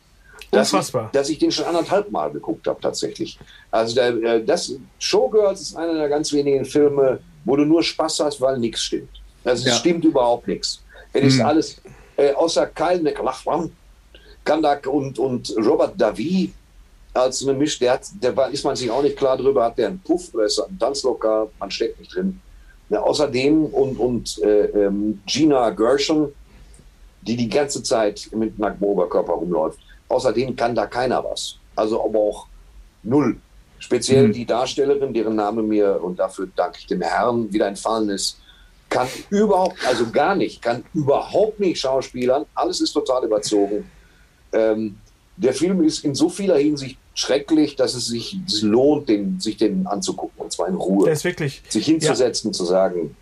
Dass 0.52 0.72
ich, 0.72 0.92
dass 1.12 1.30
ich 1.30 1.40
den 1.40 1.52
schon 1.52 1.66
anderthalb 1.66 2.12
Mal 2.12 2.32
geguckt 2.32 2.68
habe, 2.68 2.80
tatsächlich. 2.80 3.40
Also 3.72 3.96
der, 3.96 4.10
äh, 4.22 4.44
das 4.44 4.76
Showgirls 5.00 5.62
ist 5.62 5.76
einer 5.76 5.96
der 5.96 6.10
ganz 6.10 6.32
wenigen 6.32 6.64
Filme, 6.64 7.20
wo 7.44 7.56
du 7.56 7.66
nur 7.66 7.82
Spaß 7.82 8.20
hast, 8.20 8.40
weil 8.40 8.60
nichts 8.60 8.84
stimmt. 8.84 9.10
Also 9.44 9.66
ja. 9.66 9.74
es 9.74 9.80
stimmt 9.80 10.06
überhaupt 10.06 10.48
nichts. 10.48 10.80
Es 11.12 11.24
ist 11.24 11.40
hm. 11.40 11.46
alles, 11.48 11.78
äh, 12.18 12.34
außer 12.34 12.68
Kyle 12.68 13.02
McLachlan, 13.02 13.72
Kandak 14.46 14.86
und, 14.88 15.18
und 15.18 15.54
Robert 15.58 16.00
Davi 16.00 16.54
als 17.14 17.44
eine 17.44 17.54
Misch, 17.54 17.80
der, 17.80 17.94
hat, 17.94 18.08
der 18.22 18.36
war, 18.36 18.50
ist 18.50 18.64
man 18.64 18.76
sich 18.76 18.90
auch 18.90 19.04
nicht 19.04 19.18
klar 19.18 19.38
drüber, 19.38 19.66
hat 19.66 19.78
der 19.78 19.88
einen 19.88 20.00
Puff 20.00 20.34
oder 20.34 20.46
ist 20.46 20.60
ein 20.60 20.78
Tanzlokal, 20.80 21.50
man 21.60 21.70
steckt 21.70 22.00
nicht 22.00 22.16
drin. 22.16 22.40
Ja, 22.90 23.02
außerdem 23.02 23.66
und, 23.66 23.98
und 23.98 24.42
äh, 24.44 24.66
ähm, 24.66 25.22
Gina 25.26 25.70
Gershon, 25.72 26.32
die 27.22 27.36
die 27.36 27.50
ganze 27.50 27.82
Zeit 27.82 28.30
mit 28.36 28.60
nacktem 28.60 28.88
Oberkörper 28.88 29.34
rumläuft. 29.34 29.80
Außerdem 30.10 30.56
kann 30.56 30.76
da 30.76 30.86
keiner 30.86 31.24
was. 31.24 31.58
Also 31.76 32.04
aber 32.04 32.20
auch 32.20 32.48
null. 33.02 33.38
Speziell 33.80 34.28
mhm. 34.28 34.34
die 34.34 34.46
Darstellerin, 34.46 35.14
deren 35.14 35.36
Name 35.36 35.64
mir, 35.64 36.02
und 36.02 36.20
dafür 36.20 36.48
danke 36.56 36.80
ich 36.80 36.88
dem 36.88 37.02
Herrn, 37.02 37.52
wieder 37.52 37.68
entfallen 37.68 38.10
ist, 38.10 38.38
kann 38.90 39.08
überhaupt, 39.30 39.76
also 39.88 40.10
gar 40.12 40.36
nicht, 40.36 40.62
kann 40.62 40.84
überhaupt 40.94 41.60
nicht 41.60 41.80
schauspielern. 41.80 42.46
Alles 42.54 42.80
ist 42.80 42.94
total 42.94 43.26
überzogen. 43.26 43.90
Ähm, 44.52 44.98
der 45.36 45.54
Film 45.54 45.84
ist 45.84 46.06
in 46.06 46.14
so 46.14 46.30
vieler 46.30 46.58
Hinsicht 46.58 46.98
schrecklich, 47.14 47.76
dass 47.76 47.94
es 47.94 48.08
sich 48.08 48.38
lohnt, 48.62 49.10
den, 49.10 49.40
sich 49.40 49.58
den 49.58 49.88
anzugucken. 49.88 50.42
Und 50.42 50.52
zwar 50.52 50.68
in 50.68 50.76
Ruhe. 50.76 51.06
Der 51.06 51.14
ist 51.14 51.24
wirklich. 51.24 51.62
Sich 51.70 51.86
hinzusetzen, 51.86 52.52
ja. 52.52 52.54
zu 52.54 52.66
sagen, 52.66 53.16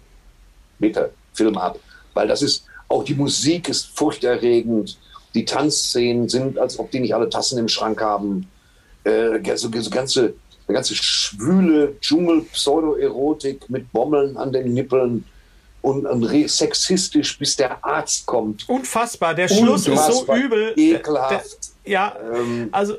bitte, 0.79 1.11
Film 1.33 1.57
ab. 1.57 1.79
Weil 2.13 2.27
das 2.27 2.41
ist, 2.41 2.65
auch 2.87 3.03
die 3.03 3.13
Musik 3.13 3.69
ist 3.69 3.97
furchterregend. 3.97 4.97
Die 5.33 5.45
Tanzszenen 5.45 6.27
sind, 6.27 6.57
als 6.57 6.77
ob 6.77 6.91
die 6.91 6.99
nicht 6.99 7.15
alle 7.15 7.29
Tassen 7.29 7.57
im 7.57 7.67
Schrank 7.67 8.01
haben. 8.01 8.47
Äh, 9.03 9.39
so, 9.55 9.69
so 9.73 9.89
ganze, 9.89 10.33
eine 10.67 10.75
ganze 10.75 10.95
schwüle 10.95 11.95
Dschungel-Pseudo-Erotik 12.01 13.69
mit 13.69 13.91
Bommeln 13.91 14.37
an 14.37 14.51
den 14.51 14.73
Nippeln 14.73 15.25
und, 15.81 16.05
und 16.05 16.49
sexistisch, 16.49 17.37
bis 17.39 17.55
der 17.55 17.83
Arzt 17.83 18.25
kommt. 18.25 18.67
Unfassbar, 18.69 19.33
der 19.33 19.47
Schluss 19.47 19.87
Unfassbar, 19.87 20.37
ist 20.37 20.41
so 20.41 20.45
übel. 20.45 20.73
Ekelhaft. 20.75 21.59
Der, 21.85 21.91
ja, 21.91 22.15
ähm, 22.33 22.69
also 22.71 22.97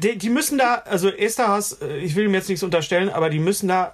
die, 0.00 0.18
die, 0.18 0.30
müssen 0.30 0.58
da, 0.58 0.82
also 0.86 1.08
Esther 1.08 1.58
äh, 1.82 1.98
ich 1.98 2.16
will 2.16 2.26
ihm 2.26 2.34
jetzt 2.34 2.48
nichts 2.48 2.62
unterstellen, 2.62 3.08
aber 3.08 3.30
die 3.30 3.38
müssen 3.38 3.68
da 3.68 3.92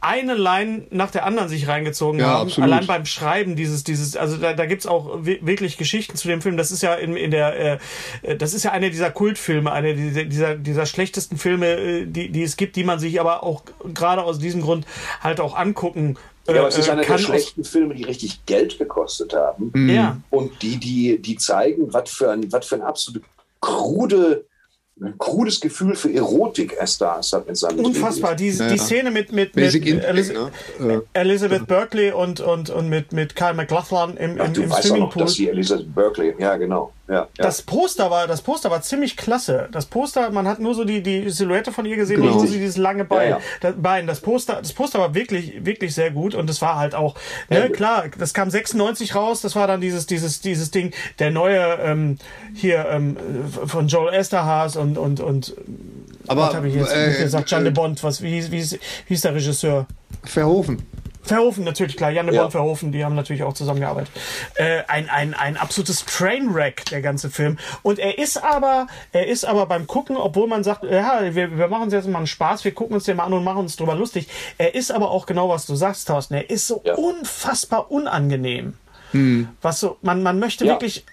eine 0.00 0.34
Line 0.34 0.86
nach 0.90 1.10
der 1.10 1.24
anderen 1.24 1.48
sich 1.48 1.66
reingezogen 1.66 2.20
ja, 2.20 2.26
haben. 2.26 2.48
Absolut. 2.48 2.70
Allein 2.70 2.86
beim 2.86 3.06
Schreiben 3.06 3.56
dieses, 3.56 3.82
dieses, 3.82 4.16
also 4.16 4.36
da, 4.36 4.52
da 4.52 4.66
gibt's 4.66 4.86
auch 4.86 5.24
wirklich 5.24 5.78
Geschichten 5.78 6.16
zu 6.16 6.28
dem 6.28 6.42
Film. 6.42 6.56
Das 6.56 6.70
ist 6.70 6.82
ja 6.82 6.94
in, 6.94 7.16
in 7.16 7.30
der, 7.30 7.80
äh, 8.22 8.36
das 8.36 8.54
ist 8.54 8.62
ja 8.62 8.72
einer 8.72 8.90
dieser 8.90 9.10
Kultfilme, 9.10 9.72
einer 9.72 9.94
dieser, 9.94 10.24
dieser, 10.24 10.54
dieser 10.54 10.86
schlechtesten 10.86 11.38
Filme, 11.38 11.66
äh, 11.66 12.06
die, 12.06 12.28
die 12.28 12.42
es 12.42 12.56
gibt, 12.56 12.76
die 12.76 12.84
man 12.84 12.98
sich 12.98 13.18
aber 13.20 13.42
auch 13.42 13.62
gerade 13.94 14.22
aus 14.22 14.38
diesem 14.38 14.60
Grund 14.60 14.86
halt 15.22 15.40
auch 15.40 15.56
angucken 15.56 16.16
ja, 16.48 16.60
aber 16.60 16.68
es 16.68 16.78
ist 16.78 16.88
äh, 16.88 16.92
einer 16.92 17.02
der 17.02 17.18
schlechten 17.18 17.64
Filme, 17.64 17.94
die 17.94 18.04
richtig 18.04 18.46
Geld 18.46 18.78
gekostet 18.78 19.34
haben. 19.34 19.72
Mhm. 19.74 19.90
Ja. 19.90 20.16
Und 20.30 20.62
die, 20.62 20.76
die, 20.76 21.20
die 21.20 21.36
zeigen, 21.36 21.92
was 21.92 22.10
für 22.10 22.30
ein, 22.30 22.52
was 22.52 22.66
für 22.66 22.76
ein 22.76 22.82
absolut 22.82 23.24
krude 23.60 24.44
ein 24.98 25.18
krudes 25.18 25.60
Gefühl 25.60 25.94
für 25.94 26.12
Erotik 26.12 26.74
erst 26.78 27.02
da 27.02 27.18
ist 27.18 27.36
mit 27.46 27.56
seinem 27.56 27.84
Unfassbar, 27.84 28.34
die, 28.34 28.50
die 28.50 28.58
ja. 28.58 28.78
Szene 28.78 29.10
mit, 29.10 29.30
mit, 29.30 29.54
mit 29.54 29.74
Elis 29.74 30.32
ne? 30.78 31.02
Elizabeth 31.12 31.66
Berkeley 31.66 32.12
und, 32.12 32.40
und, 32.40 32.70
und 32.70 32.88
mit, 32.88 33.12
mit 33.12 33.36
Kyle 33.36 33.52
McLaughlin 33.52 34.16
im, 34.16 34.40
Ach, 34.40 34.46
im, 34.46 34.62
im 34.62 34.72
Swimmingpool. 34.72 35.22
Dass 35.22 35.34
die 35.34 35.50
Elizabeth 35.50 35.94
Berkeley, 35.94 36.34
ja 36.38 36.56
genau. 36.56 36.92
Ja, 37.08 37.14
ja. 37.14 37.28
Das 37.36 37.62
Poster 37.62 38.10
war, 38.10 38.26
das 38.26 38.42
Poster 38.42 38.70
war 38.70 38.82
ziemlich 38.82 39.16
klasse. 39.16 39.68
Das 39.70 39.86
Poster, 39.86 40.30
man 40.30 40.48
hat 40.48 40.58
nur 40.58 40.74
so 40.74 40.84
die, 40.84 41.02
die 41.02 41.30
Silhouette 41.30 41.70
von 41.70 41.86
ihr 41.86 41.94
gesehen, 41.94 42.20
genau. 42.20 42.40
nicht 42.40 42.48
so 42.48 42.52
dieses 42.52 42.76
lange 42.76 43.04
Bein. 43.04 43.30
Ja, 43.30 43.40
das, 43.60 43.74
Bein. 43.76 44.06
Das 44.08 44.20
Poster, 44.20 44.56
das 44.56 44.72
Poster 44.72 44.98
war 44.98 45.14
wirklich, 45.14 45.64
wirklich 45.64 45.94
sehr 45.94 46.10
gut 46.10 46.34
und 46.34 46.50
es 46.50 46.60
war 46.62 46.76
halt 46.76 46.96
auch, 46.96 47.14
ne, 47.48 47.70
klar, 47.70 48.06
das 48.18 48.34
kam 48.34 48.50
96 48.50 49.14
raus, 49.14 49.40
das 49.40 49.54
war 49.54 49.68
dann 49.68 49.80
dieses, 49.80 50.06
dieses, 50.06 50.40
dieses 50.40 50.72
Ding, 50.72 50.92
der 51.20 51.30
neue, 51.30 51.78
ähm, 51.80 52.18
hier, 52.54 52.86
ähm, 52.90 53.16
von 53.66 53.86
Joel 53.86 54.12
Esterhaas 54.12 54.74
und, 54.74 54.85
und, 54.94 55.20
und, 55.20 55.54
aber, 56.26 56.48
was 56.48 56.54
habe 56.54 56.68
ich 56.68 56.74
jetzt 56.74 56.94
äh, 56.94 57.22
gesagt? 57.22 57.48
Jean 57.48 57.64
de 57.64 57.72
Bond, 57.72 58.02
was, 58.02 58.22
wie, 58.22 58.32
wie, 58.32 58.52
wie, 58.52 58.70
wie 58.70 58.78
hieß 59.08 59.20
der 59.22 59.34
Regisseur? 59.34 59.86
Verhofen. 60.24 60.82
Verhofen, 61.26 61.64
natürlich, 61.64 61.96
klar. 61.96 62.10
Janne 62.10 62.32
ja. 62.32 62.42
Born 62.42 62.52
Verhofen, 62.52 62.92
die 62.92 63.04
haben 63.04 63.16
natürlich 63.16 63.42
auch 63.42 63.52
zusammengearbeitet. 63.52 64.10
Äh, 64.54 64.82
ein, 64.86 65.10
ein, 65.10 65.34
ein 65.34 65.56
absolutes 65.56 66.04
Trainwreck, 66.04 66.84
der 66.86 67.02
ganze 67.02 67.30
Film. 67.30 67.58
Und 67.82 67.98
er 67.98 68.18
ist 68.18 68.42
aber, 68.42 68.86
er 69.12 69.26
ist 69.26 69.44
aber 69.44 69.66
beim 69.66 69.86
Gucken, 69.88 70.16
obwohl 70.16 70.46
man 70.46 70.62
sagt, 70.62 70.84
ja, 70.84 71.34
wir, 71.34 71.58
wir 71.58 71.68
machen 71.68 71.84
uns 71.84 71.92
jetzt 71.92 72.08
mal 72.08 72.18
einen 72.18 72.28
Spaß, 72.28 72.64
wir 72.64 72.72
gucken 72.72 72.94
uns 72.94 73.04
den 73.04 73.16
mal 73.16 73.24
an 73.24 73.32
und 73.32 73.44
machen 73.44 73.58
uns 73.58 73.76
drüber 73.76 73.96
lustig. 73.96 74.28
Er 74.56 74.74
ist 74.74 74.92
aber 74.92 75.10
auch 75.10 75.26
genau, 75.26 75.48
was 75.48 75.66
du 75.66 75.74
sagst, 75.74 76.06
Thorsten. 76.06 76.34
Er 76.34 76.48
ist 76.48 76.68
so 76.68 76.80
ja. 76.84 76.94
unfassbar 76.94 77.90
unangenehm. 77.90 78.74
Hm. 79.10 79.48
Was 79.62 79.80
so, 79.80 79.98
man, 80.02 80.22
man 80.22 80.38
möchte 80.38 80.64
ja. 80.64 80.74
wirklich, 80.74 81.04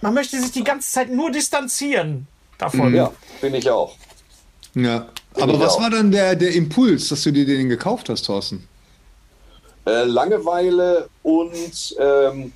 man 0.00 0.14
möchte 0.14 0.40
sich 0.40 0.50
die 0.50 0.64
ganze 0.64 0.90
Zeit 0.90 1.10
nur 1.10 1.30
distanzieren 1.30 2.26
davon. 2.58 2.94
Ja, 2.94 3.12
bin 3.40 3.54
ich 3.54 3.70
auch. 3.70 3.94
Ja. 4.74 5.08
Aber 5.34 5.58
was 5.60 5.74
auch. 5.74 5.82
war 5.82 5.90
dann 5.90 6.10
der, 6.10 6.34
der 6.34 6.52
Impuls, 6.52 7.08
dass 7.08 7.22
du 7.22 7.32
dir 7.32 7.46
den 7.46 7.68
gekauft 7.68 8.08
hast, 8.08 8.26
Thorsten? 8.26 8.66
Äh, 9.86 10.04
Langeweile 10.04 11.08
und 11.22 11.96
ähm, 11.98 12.52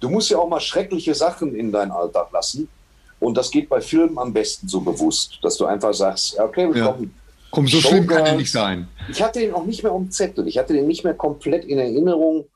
du 0.00 0.10
musst 0.10 0.30
ja 0.30 0.38
auch 0.38 0.48
mal 0.48 0.60
schreckliche 0.60 1.14
Sachen 1.14 1.54
in 1.54 1.72
deinen 1.72 1.92
Alltag 1.92 2.28
lassen. 2.32 2.68
Und 3.20 3.36
das 3.36 3.50
geht 3.50 3.68
bei 3.68 3.80
Filmen 3.80 4.18
am 4.18 4.32
besten 4.32 4.68
so 4.68 4.80
bewusst, 4.80 5.38
dass 5.42 5.56
du 5.56 5.66
einfach 5.66 5.92
sagst, 5.94 6.38
okay, 6.38 6.72
wir 6.72 6.80
ja. 6.80 6.92
kommen. 6.92 7.14
Komm, 7.50 7.66
so 7.66 7.80
schlimm 7.80 8.06
kann 8.06 8.26
er 8.26 8.36
nicht 8.36 8.50
sein. 8.50 8.88
Ich 9.08 9.22
hatte 9.22 9.40
den 9.40 9.54
auch 9.54 9.64
nicht 9.64 9.82
mehr 9.82 9.92
um 9.92 10.10
Zettel. 10.10 10.46
Ich 10.46 10.58
hatte 10.58 10.74
den 10.74 10.86
nicht 10.86 11.02
mehr 11.02 11.14
komplett 11.14 11.64
in 11.64 11.78
Erinnerung. 11.78 12.46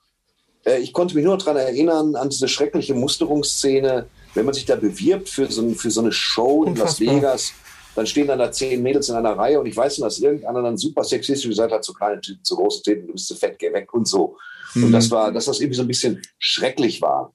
Äh, 0.65 0.79
ich 0.79 0.93
konnte 0.93 1.15
mich 1.15 1.25
nur 1.25 1.39
daran 1.39 1.57
erinnern, 1.57 2.15
an 2.15 2.29
diese 2.29 2.49
schreckliche 2.49 2.95
Musterungsszene, 2.95 4.07
wenn 4.35 4.45
man 4.45 4.55
sich 4.55 4.65
da 4.65 4.77
bewirbt 4.77 5.29
für 5.29 5.51
so, 5.51 5.69
für 5.71 5.91
so 5.91 6.01
eine 6.01 6.13
Show 6.13 6.65
Unfassbar. 6.65 7.07
in 7.07 7.23
Las 7.23 7.23
Vegas 7.23 7.55
dann 7.95 8.07
stehen 8.07 8.27
dann 8.27 8.39
da 8.39 8.51
zehn 8.51 8.83
Mädels 8.83 9.09
in 9.09 9.17
einer 9.17 9.37
Reihe 9.37 9.61
und 9.61 9.67
ich 9.67 9.77
weiß 9.77 9.99
nicht, 9.99 10.07
dass 10.07 10.19
irgendeiner 10.19 10.63
dann 10.63 10.79
super 10.79 11.05
sexistisch 11.05 11.51
gesagt 11.51 11.73
hat, 11.73 11.85
zu 11.85 11.93
kleine 11.93 12.21
Typen, 12.21 12.43
zu 12.43 12.57
große 12.57 12.83
Typen, 12.83 13.07
du 13.07 13.13
bist 13.13 13.27
zu 13.27 13.35
fett, 13.35 13.59
geh 13.59 13.73
weg 13.73 13.93
und 13.93 14.09
so. 14.09 14.39
Mhm. 14.75 14.85
Und 14.85 14.93
das 14.93 15.11
war, 15.11 15.31
dass 15.31 15.45
das 15.45 15.61
irgendwie 15.61 15.77
so 15.77 15.83
ein 15.83 15.89
bisschen 15.89 16.23
schrecklich 16.39 17.03
war. 17.03 17.35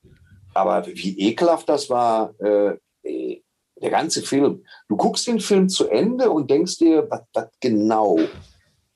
Aber 0.56 0.88
wie 0.88 1.16
ekelhaft 1.20 1.70
das 1.70 1.90
war, 1.90 2.34
äh, 2.42 2.76
der 3.82 3.92
ganze 3.92 4.24
Film. 4.24 4.64
Du 4.90 4.98
guckst 4.98 5.28
den 5.28 5.40
Film 5.40 5.70
zu 5.70 5.88
Ende 5.88 6.32
und 6.32 6.50
denkst 6.50 6.78
dir, 6.78 7.08
was, 7.10 7.50
genau 7.60 8.20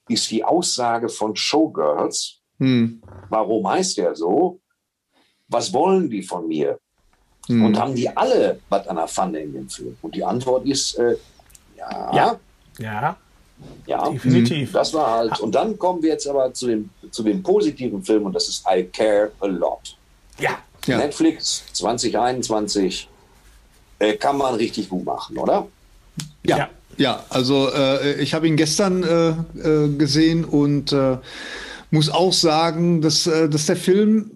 ist 0.08 0.32
die 0.32 0.43
Aussage 0.43 1.08
von 1.08 1.36
Showgirls? 1.36 2.39
Mhm. 2.58 3.02
Warum 3.30 3.70
heißt 3.70 3.97
der 3.97 4.16
so? 4.16 4.60
Was 5.47 5.72
wollen 5.74 6.10
die 6.10 6.24
von 6.24 6.47
mir? 6.47 6.80
Mhm. 7.47 7.65
Und 7.65 7.79
haben 7.79 7.95
die 7.95 8.09
alle 8.15 8.59
was 8.69 8.87
an 8.87 8.95
der 8.95 9.07
Pfanne 9.07 9.39
in 9.39 9.53
dem 9.53 9.69
Film? 9.69 9.97
Und 10.01 10.15
die 10.15 10.23
Antwort 10.23 10.65
ist, 10.65 10.95
äh, 10.95 11.15
ja. 11.77 12.39
Ja. 12.79 13.17
Ja, 13.85 14.09
definitiv. 14.09 14.71
Das 14.71 14.93
war 14.93 15.11
halt. 15.11 15.39
Und 15.39 15.53
dann 15.53 15.77
kommen 15.77 16.01
wir 16.01 16.09
jetzt 16.09 16.27
aber 16.27 16.53
zu 16.53 16.67
dem, 16.67 16.89
zu 17.11 17.23
dem 17.23 17.43
positiven 17.43 18.03
Film 18.03 18.25
und 18.25 18.33
das 18.33 18.47
ist 18.47 18.65
I 18.69 18.83
Care 18.83 19.31
a 19.39 19.45
Lot. 19.45 19.97
Ja. 20.39 20.57
ja. 20.85 20.97
Netflix 20.97 21.63
2021 21.73 23.07
äh, 23.99 24.13
kann 24.13 24.37
man 24.37 24.55
richtig 24.55 24.89
gut 24.89 25.05
machen, 25.05 25.37
oder? 25.37 25.67
Ja. 26.43 26.57
Ja, 26.57 26.69
ja 26.97 27.23
also 27.29 27.69
äh, 27.71 28.21
ich 28.21 28.33
habe 28.33 28.47
ihn 28.47 28.57
gestern 28.57 29.03
äh, 29.03 29.29
äh 29.59 29.95
gesehen 29.95 30.43
und 30.43 30.91
äh, 30.91 31.17
muss 31.91 32.09
auch 32.09 32.33
sagen, 32.33 33.01
dass, 33.01 33.27
äh, 33.27 33.47
dass 33.47 33.67
der 33.67 33.75
Film 33.75 34.31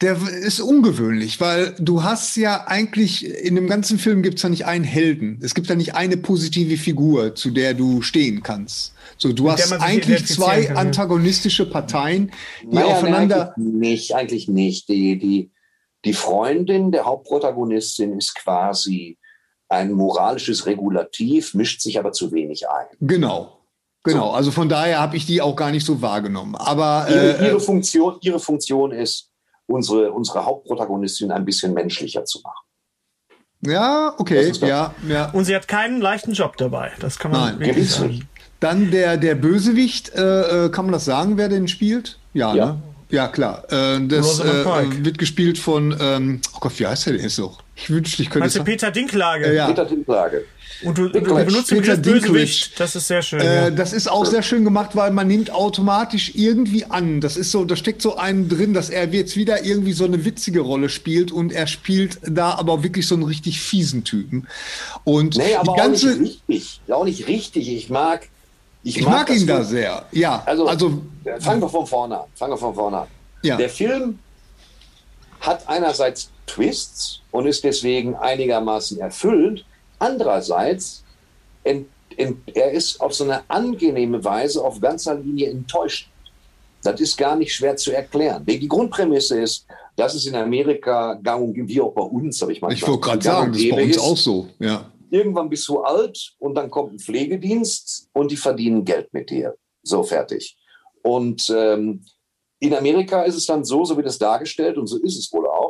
der 0.00 0.16
ist 0.16 0.60
ungewöhnlich, 0.60 1.40
weil 1.40 1.74
du 1.78 2.02
hast 2.02 2.36
ja 2.36 2.66
eigentlich, 2.66 3.24
in 3.26 3.54
dem 3.54 3.68
ganzen 3.68 3.98
Film 3.98 4.22
gibt 4.22 4.36
es 4.36 4.42
ja 4.42 4.48
nicht 4.48 4.66
einen 4.66 4.84
Helden. 4.84 5.38
Es 5.40 5.54
gibt 5.54 5.68
ja 5.68 5.76
nicht 5.76 5.94
eine 5.94 6.16
positive 6.16 6.76
Figur, 6.76 7.34
zu 7.34 7.50
der 7.50 7.74
du 7.74 8.02
stehen 8.02 8.42
kannst. 8.42 8.92
So, 9.16 9.32
du 9.32 9.50
hast 9.50 9.72
eigentlich 9.72 10.26
zwei 10.26 10.64
kann, 10.64 10.76
antagonistische 10.76 11.70
Parteien, 11.70 12.32
die 12.62 12.74
naja, 12.74 12.86
aufeinander. 12.86 13.54
Nein, 13.56 13.66
eigentlich 13.66 13.80
nicht, 13.80 14.14
eigentlich 14.14 14.48
nicht. 14.48 14.88
Die, 14.88 15.18
die, 15.18 15.50
die 16.04 16.12
Freundin 16.12 16.90
der 16.90 17.04
Hauptprotagonistin 17.04 18.18
ist 18.18 18.34
quasi 18.34 19.16
ein 19.68 19.92
moralisches 19.92 20.66
Regulativ, 20.66 21.54
mischt 21.54 21.80
sich 21.80 21.98
aber 21.98 22.12
zu 22.12 22.32
wenig 22.32 22.68
ein. 22.68 22.86
Genau. 23.00 23.60
Genau, 24.02 24.32
also 24.32 24.50
von 24.50 24.68
daher 24.68 25.00
habe 25.00 25.16
ich 25.16 25.24
die 25.24 25.40
auch 25.40 25.56
gar 25.56 25.70
nicht 25.70 25.86
so 25.86 26.02
wahrgenommen. 26.02 26.56
Aber 26.56 27.06
ihre, 27.08 27.38
äh, 27.38 27.46
ihre, 27.46 27.60
Funktion, 27.60 28.18
ihre 28.20 28.38
Funktion 28.38 28.92
ist, 28.92 29.30
unsere, 29.66 30.12
unsere 30.12 30.44
Hauptprotagonistin 30.44 31.30
ein 31.30 31.44
bisschen 31.44 31.74
menschlicher 31.74 32.24
zu 32.24 32.40
machen. 32.42 32.64
Ja, 33.66 34.14
okay, 34.18 34.52
ja, 34.60 34.94
ja. 35.08 35.30
Und 35.30 35.46
sie 35.46 35.56
hat 35.56 35.68
keinen 35.68 36.00
leichten 36.00 36.32
Job 36.32 36.56
dabei. 36.58 36.92
Das 37.00 37.18
kann 37.18 37.30
man 37.30 37.58
Nein, 37.58 37.60
wirklich 37.60 37.90
sagen. 37.90 38.28
Dann 38.60 38.90
der, 38.90 39.16
der 39.16 39.34
Bösewicht, 39.34 40.14
äh, 40.14 40.66
äh, 40.66 40.68
kann 40.70 40.84
man 40.84 40.92
das 40.92 41.04
sagen, 41.04 41.36
wer 41.36 41.48
den 41.48 41.68
spielt? 41.68 42.18
Ja, 42.34 42.54
ja. 42.54 42.66
Ne? 42.66 42.82
Ja, 43.10 43.28
klar. 43.28 43.64
Äh, 43.70 44.06
das 44.06 44.40
äh, 44.40 44.64
wird 45.04 45.18
gespielt 45.18 45.58
von, 45.58 45.96
ähm, 46.00 46.40
oh 46.54 46.58
Gott, 46.60 46.78
wie 46.78 46.86
heißt 46.86 47.06
der 47.06 47.14
denn 47.14 47.22
jetzt 47.22 47.38
noch? 47.38 47.62
Ich 47.76 47.90
wünschte, 47.90 48.22
ich 48.22 48.28
könnte. 48.28 48.40
Meinst 48.40 48.56
du 48.56 48.64
Peter 48.64 48.90
Dinklage? 48.90 49.46
Äh, 49.46 49.56
ja. 49.56 49.66
Peter 49.66 49.84
Dinklage. 49.84 50.44
Und 50.82 50.98
du, 50.98 51.08
du 51.08 51.20
benutzt 51.20 51.70
den 51.70 51.80
Begriff 51.80 52.02
Bösewicht. 52.02 52.80
Das 52.80 52.96
ist 52.96 53.08
sehr 53.08 53.22
schön. 53.22 53.40
Äh, 53.40 53.64
ja. 53.64 53.70
Das 53.70 53.92
ist 53.92 54.10
auch 54.10 54.24
sehr 54.26 54.42
schön 54.42 54.64
gemacht, 54.64 54.90
weil 54.94 55.10
man 55.10 55.28
nimmt 55.28 55.50
automatisch 55.50 56.32
irgendwie 56.34 56.84
an. 56.84 57.20
Das 57.20 57.36
ist 57.36 57.50
so, 57.50 57.64
da 57.64 57.76
steckt 57.76 58.02
so 58.02 58.16
einen 58.16 58.48
drin, 58.48 58.74
dass 58.74 58.90
er 58.90 59.08
jetzt 59.08 59.36
wieder 59.36 59.64
irgendwie 59.64 59.92
so 59.92 60.04
eine 60.04 60.24
witzige 60.24 60.60
Rolle 60.60 60.88
spielt 60.88 61.32
und 61.32 61.52
er 61.52 61.66
spielt 61.66 62.18
da 62.22 62.54
aber 62.54 62.82
wirklich 62.82 63.06
so 63.06 63.14
einen 63.14 63.24
richtig 63.24 63.60
fiesen 63.60 64.04
Typen. 64.04 64.46
Und 65.04 65.36
nee, 65.36 65.54
aber 65.54 65.74
die 65.74 65.78
ganze, 65.78 66.12
auch 66.12 66.18
nicht 66.18 66.42
richtig. 66.48 66.80
Auch 66.88 67.04
nicht 67.04 67.28
richtig. 67.28 67.68
Ich 67.68 67.90
mag, 67.90 68.28
ich, 68.82 68.98
ich 68.98 69.04
mag, 69.04 69.28
mag 69.28 69.30
ihn 69.30 69.46
da 69.46 69.62
sehr. 69.64 70.06
Ja. 70.12 70.42
Also, 70.44 70.66
also 70.66 71.02
fangen 71.40 71.62
wir 71.62 71.68
von 71.68 71.86
vorne 71.86 72.20
an. 72.20 72.26
Fangen 72.34 72.52
wir 72.52 72.58
von 72.58 72.74
vorne 72.74 72.98
an. 72.98 73.06
Ja. 73.42 73.56
Der 73.56 73.70
Film 73.70 74.18
hat 75.40 75.68
einerseits 75.68 76.30
Twists 76.46 77.20
und 77.30 77.46
ist 77.46 77.64
deswegen 77.64 78.14
einigermaßen 78.14 78.98
erfüllend. 78.98 79.64
Andererseits, 79.98 81.04
ent, 81.62 81.88
ent, 82.16 82.38
er 82.54 82.72
ist 82.72 83.00
auf 83.00 83.14
so 83.14 83.24
eine 83.24 83.48
angenehme 83.48 84.22
Weise 84.24 84.62
auf 84.64 84.80
ganzer 84.80 85.14
Linie 85.14 85.50
enttäuscht. 85.50 86.10
Das 86.82 87.00
ist 87.00 87.16
gar 87.16 87.36
nicht 87.36 87.52
schwer 87.52 87.76
zu 87.76 87.92
erklären. 87.92 88.44
Die 88.44 88.68
Grundprämisse 88.68 89.40
ist, 89.40 89.66
dass 89.96 90.14
es 90.14 90.26
in 90.26 90.34
Amerika 90.34 91.14
gang 91.14 91.42
und 91.42 91.68
wie 91.68 91.80
auch 91.80 91.92
bei 91.92 92.02
uns, 92.02 92.40
habe 92.42 92.52
ich 92.52 92.60
mal 92.60 92.72
Ich 92.72 92.86
wollte 92.86 93.00
gerade 93.00 93.22
sagen, 93.22 93.52
das 93.52 93.62
ist 93.62 93.70
bei 93.70 93.84
uns 93.84 93.96
ist, 93.96 94.02
auch 94.02 94.16
so. 94.16 94.48
Ja. 94.58 94.90
Irgendwann 95.10 95.48
bist 95.48 95.66
du 95.68 95.80
alt 95.80 96.34
und 96.38 96.54
dann 96.54 96.70
kommt 96.70 96.92
ein 96.92 96.98
Pflegedienst 96.98 98.08
und 98.12 98.30
die 98.30 98.36
verdienen 98.36 98.84
Geld 98.84 99.12
mit 99.12 99.30
dir. 99.30 99.54
So 99.82 100.02
fertig. 100.02 100.56
Und 101.02 101.50
ähm, 101.54 102.04
in 102.58 102.74
Amerika 102.74 103.22
ist 103.22 103.36
es 103.36 103.46
dann 103.46 103.64
so, 103.64 103.84
so 103.84 103.96
wird 103.96 104.06
es 104.06 104.18
dargestellt 104.18 104.76
und 104.76 104.86
so 104.86 104.98
ist 104.98 105.18
es 105.18 105.32
wohl 105.32 105.46
auch, 105.46 105.63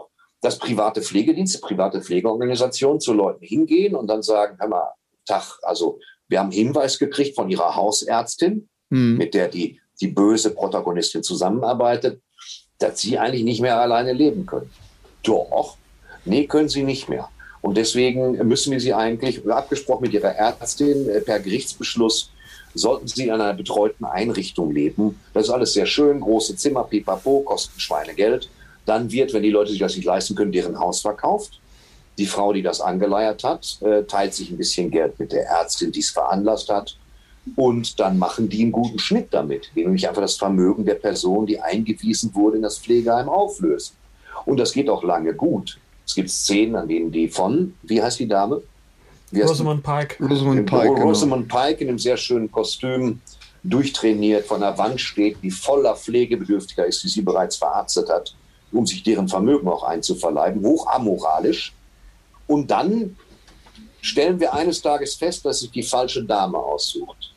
dass 0.45 0.59
private 0.59 1.01
Pflegedienste, 1.01 1.59
private 1.59 2.03
Pflegeorganisationen 2.03 3.01
zu 3.01 3.15
Leuten 3.15 3.43
hingehen 3.43 3.95
und 3.95 4.09
dann 4.09 4.23
sagen, 4.23 4.59
hör 4.61 4.69
mal, 4.69 4.93
Tag, 5.25 5.59
also 5.63 5.99
wir 6.29 6.39
haben 6.39 6.51
Hinweis 6.51 6.99
gekriegt 6.99 7.35
von 7.35 7.49
ihrer 7.49 7.75
Hausärztin, 7.75 8.69
hm. 8.91 9.17
mit 9.17 9.33
der 9.33 9.49
die, 9.49 9.81
die 10.03 10.09
böse 10.09 10.51
Protagonistin 10.51 11.23
zusammenarbeitet, 11.23 12.21
dass 12.79 13.01
sie 13.01 13.19
eigentlich 13.19 13.45
nicht 13.45 13.63
mehr 13.63 13.81
alleine 13.81 14.13
leben 14.13 14.45
können. 14.45 14.71
Doch, 15.23 15.79
nee, 16.27 16.47
können 16.47 16.69
sie 16.69 16.83
nicht 16.83 17.09
mehr. 17.09 17.31
Und 17.63 17.79
deswegen 17.79 18.33
müssen 18.47 18.71
wir 18.71 18.81
sie 18.81 18.93
eigentlich, 18.93 19.51
abgesprochen 19.51 20.03
mit 20.03 20.13
ihrer 20.13 20.35
Ärztin, 20.35 21.09
äh, 21.09 21.23
per 21.23 21.41
Gerichtsbeschluss, 21.41 22.31
sollten 22.75 23.07
sie 23.07 23.25
in 23.25 23.31
einer 23.31 23.55
betreuten 23.55 24.05
Einrichtung 24.05 24.73
leben. 24.73 25.19
Das 25.33 25.45
ist 25.45 25.51
alles 25.51 25.73
sehr 25.73 25.87
schön, 25.87 26.21
große 26.21 26.57
Zimmer, 26.57 26.85
pipapo, 26.85 27.41
kosten 27.41 27.81
Schweinegeld. 27.81 28.51
Dann 28.87 29.11
wird, 29.11 29.33
wenn 29.33 29.43
die 29.43 29.51
Leute 29.51 29.71
sich 29.71 29.81
das 29.81 29.97
nicht 29.97 30.05
leisten 30.05 30.35
können, 30.35 30.53
deren 30.53 30.79
Haus 30.79 31.01
verkauft. 31.01 31.61
Die 32.19 32.27
Frau, 32.27 32.53
die 32.53 32.63
das 32.63 32.81
angeleiert 32.81 33.43
hat, 33.43 33.79
äh, 33.83 34.05
teilt 34.05 34.35
sich 34.35 34.51
ein 34.51 34.57
bisschen 34.57 34.91
Geld 34.91 35.19
mit 35.19 35.33
der 35.33 35.47
Ärztin, 35.47 35.91
die 35.91 36.01
es 36.01 36.11
veranlasst 36.11 36.69
hat. 36.69 36.97
Und 37.57 37.99
dann 38.01 38.19
machen 38.19 38.49
die 38.49 38.63
einen 38.63 38.73
guten 38.73 38.99
Schnitt 38.99 39.29
damit, 39.33 39.71
nämlich 39.75 40.09
einfach 40.09 40.23
das 40.23 40.37
Vermögen 40.37 40.85
der 40.85 40.95
Person, 40.95 41.47
die 41.47 41.61
eingewiesen 41.61 42.35
wurde, 42.35 42.57
in 42.57 42.63
das 42.63 42.79
Pflegeheim 42.79 43.29
auflösen. 43.29 43.95
Und 44.47 44.59
das 44.59 44.73
geht 44.73 44.89
auch 44.89 45.03
lange 45.03 45.35
gut. 45.35 45.79
Es 46.07 46.15
gibt 46.15 46.31
Szenen, 46.31 46.77
an 46.77 46.89
denen 46.89 47.11
die 47.11 47.29
von, 47.29 47.75
wie 47.83 48.03
heißt 48.03 48.19
die 48.19 48.29
Dame? 48.29 48.63
Rosamund 49.33 49.83
Pike. 49.83 50.23
Rosamund 50.25 50.67
Pike, 50.67 50.95
genau. 50.95 51.07
Rosamund 51.07 51.49
Pike 51.49 51.83
in 51.83 51.89
einem 51.89 51.99
sehr 51.99 52.17
schönen 52.17 52.51
Kostüm, 52.51 53.21
durchtrainiert, 53.65 54.47
von 54.47 54.61
der 54.61 54.77
Wand 54.77 55.01
steht, 55.01 55.39
die 55.43 55.51
voller 55.51 55.97
Pflegebedürftiger 55.97 56.87
ist, 56.87 57.03
die 57.03 57.09
sie 57.09 57.23
bereits 57.23 57.57
verarztet 57.57 58.09
hat, 58.11 58.35
um 58.75 58.87
sich 58.87 59.03
deren 59.03 59.29
Vermögen 59.29 59.69
auch 59.69 59.83
einzuverleiben, 59.83 60.63
hoch 60.65 60.87
amoralisch. 60.89 61.73
Und 62.47 62.71
dann 62.71 63.17
stellen 64.01 64.39
wir 64.39 64.53
eines 64.53 64.83
Tages 64.83 65.15
fest, 65.15 65.45
dass 65.45 65.61
sich 65.61 65.71
die 65.71 65.83
falsche 65.83 66.25
Dame 66.25 66.59
aussucht. 66.59 67.33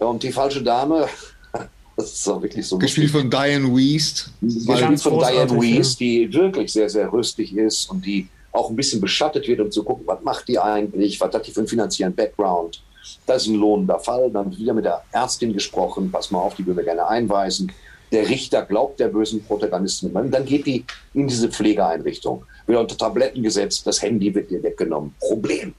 Ja, 0.00 0.06
und 0.06 0.22
die 0.22 0.32
falsche 0.32 0.62
Dame, 0.62 1.08
das 1.96 2.12
ist 2.12 2.28
auch 2.28 2.40
wirklich 2.40 2.66
so. 2.66 2.78
Gespielt 2.78 3.10
von 3.10 3.28
Diane 3.28 3.66
Weist. 3.68 4.30
Gespielt 4.40 5.00
von 5.02 5.18
Diane 5.18 5.50
Weist, 5.50 6.00
die 6.00 6.32
wirklich 6.32 6.72
sehr, 6.72 6.88
sehr 6.88 7.12
rüstig 7.12 7.54
ist 7.54 7.90
und 7.90 8.06
die 8.06 8.28
auch 8.52 8.70
ein 8.70 8.76
bisschen 8.76 9.00
beschattet 9.00 9.46
wird, 9.46 9.60
um 9.60 9.70
zu 9.70 9.84
gucken, 9.84 10.06
was 10.06 10.22
macht 10.22 10.48
die 10.48 10.58
eigentlich, 10.58 11.20
was 11.20 11.32
hat 11.32 11.46
die 11.46 11.52
für 11.52 11.60
einen 11.60 11.68
finanziellen 11.68 12.14
Background. 12.14 12.82
Das 13.26 13.42
ist 13.42 13.48
ein 13.48 13.56
lohnender 13.56 13.98
Fall. 13.98 14.30
Dann 14.30 14.56
wieder 14.56 14.74
mit 14.74 14.84
der 14.84 15.02
Ärztin 15.12 15.52
gesprochen, 15.52 16.10
pass 16.10 16.30
mal 16.30 16.40
auf, 16.40 16.54
die 16.54 16.66
würden 16.66 16.78
wir 16.78 16.84
gerne 16.84 17.06
einweisen. 17.06 17.70
Der 18.12 18.28
Richter 18.28 18.62
glaubt 18.62 18.98
der 18.98 19.08
bösen 19.08 19.42
Protagonistin. 19.44 20.12
Dann 20.12 20.44
geht 20.44 20.66
die 20.66 20.84
in 21.14 21.28
diese 21.28 21.48
Pflegeeinrichtung, 21.48 22.44
wird 22.66 22.78
unter 22.78 22.96
Tabletten 22.96 23.42
gesetzt, 23.42 23.86
das 23.86 24.02
Handy 24.02 24.34
wird 24.34 24.50
ihr 24.50 24.62
weggenommen. 24.62 25.14
Problem. 25.20 25.74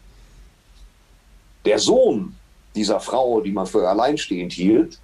Der 1.66 1.78
Sohn 1.78 2.36
dieser 2.76 3.00
Frau, 3.00 3.42
die 3.42 3.52
man 3.52 3.66
für 3.66 3.88
alleinstehend 3.88 4.54
hielt, 4.54 5.00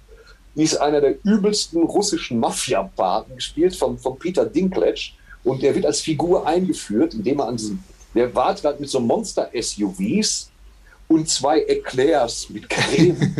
ist 0.54 0.76
einer 0.80 1.00
der 1.00 1.16
übelsten 1.22 1.82
russischen 1.82 2.40
Mafia-Paten, 2.40 3.36
gespielt 3.36 3.76
von, 3.76 3.98
von 3.98 4.18
Peter 4.18 4.44
Dinklage. 4.44 5.12
Und 5.44 5.62
der 5.62 5.74
wird 5.74 5.86
als 5.86 6.00
Figur 6.00 6.46
eingeführt, 6.46 7.14
indem 7.14 7.40
er 7.40 7.48
an 7.48 7.56
diesem, 7.56 7.82
der 8.14 8.34
wartet 8.34 8.64
halt 8.64 8.80
mit 8.80 8.90
so 8.90 8.98
Monster-SUVs 8.98 10.50
und 11.06 11.28
zwei 11.28 11.60
Eclairs 11.60 12.50
mit 12.50 12.68
Creme 12.68 13.16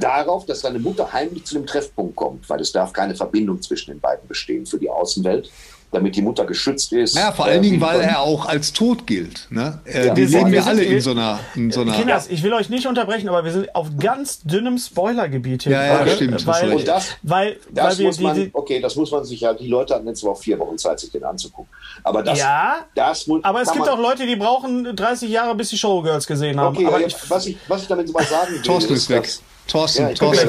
darauf, 0.00 0.46
dass 0.46 0.60
seine 0.60 0.78
Mutter 0.78 1.12
heimlich 1.12 1.44
zu 1.44 1.54
dem 1.54 1.66
Treffpunkt 1.66 2.16
kommt, 2.16 2.48
weil 2.48 2.60
es 2.60 2.72
darf 2.72 2.92
keine 2.92 3.14
Verbindung 3.14 3.60
zwischen 3.62 3.90
den 3.92 4.00
beiden 4.00 4.26
bestehen 4.28 4.66
für 4.66 4.78
die 4.78 4.90
Außenwelt 4.90 5.50
damit 5.90 6.16
die 6.16 6.22
Mutter 6.22 6.44
geschützt 6.44 6.92
ist. 6.92 7.16
Ja, 7.16 7.32
vor 7.32 7.46
allen 7.46 7.60
äh, 7.60 7.62
Dingen, 7.62 7.80
weil 7.80 8.00
er 8.00 8.20
auch 8.20 8.46
als 8.46 8.72
tot 8.72 9.06
gilt. 9.06 9.46
Ne? 9.50 9.80
Äh, 9.84 10.08
ja. 10.08 10.16
Wir 10.16 10.28
leben 10.28 10.52
ja 10.52 10.64
alle 10.64 10.82
in 10.82 11.00
so 11.00 11.12
einer. 11.12 11.40
In 11.54 11.70
so 11.70 11.80
einer 11.80 11.94
Kinders, 11.94 12.28
ich 12.28 12.42
will 12.42 12.52
euch 12.52 12.68
nicht 12.68 12.86
unterbrechen, 12.86 13.28
aber 13.28 13.44
wir 13.44 13.52
sind 13.52 13.74
auf 13.74 13.88
ganz 13.98 14.40
dünnem 14.42 14.76
Spoilergebiet 14.76 15.62
hier. 15.62 15.72
Ja, 15.72 15.86
ja, 15.86 16.00
okay? 16.02 16.10
stimmt. 16.16 16.46
Weil, 16.46 16.72
und 16.72 16.86
das, 16.86 17.16
weil, 17.22 17.58
das 17.70 17.98
weil 17.98 18.06
muss 18.06 18.20
man, 18.20 18.50
okay, 18.52 18.80
das 18.80 18.96
muss 18.96 19.10
man 19.10 19.24
sich 19.24 19.40
ja, 19.40 19.54
die 19.54 19.66
Leute 19.66 19.94
hatten 19.94 20.06
jetzt 20.06 20.24
auch 20.24 20.38
vier 20.38 20.58
Wochen 20.58 20.76
Zeit, 20.76 21.00
sich 21.00 21.10
den 21.10 21.24
anzugucken. 21.24 21.72
Aber 22.04 22.22
das, 22.22 22.38
ja, 22.38 22.86
das 22.94 23.26
muss, 23.26 23.42
aber 23.42 23.62
es 23.62 23.72
gibt 23.72 23.86
man, 23.86 23.94
auch 23.94 23.98
Leute, 23.98 24.26
die 24.26 24.36
brauchen 24.36 24.94
30 24.94 25.30
Jahre, 25.30 25.54
bis 25.54 25.70
sie 25.70 25.78
Showgirls 25.78 26.26
gesehen 26.26 26.60
haben. 26.60 26.76
Okay, 26.76 26.86
aber 26.86 27.00
ich, 27.00 27.16
was, 27.28 27.46
ich, 27.46 27.56
was 27.66 27.82
ich 27.82 27.88
damit 27.88 28.12
mal 28.12 28.24
sagen 28.24 28.52
will, 28.52 28.62
Thorsten 28.62 28.92
ist 28.92 29.08
weg. 29.08 29.28
Thorsten, 29.68 30.02
ja, 30.02 30.14
Thorsten. 30.14 30.48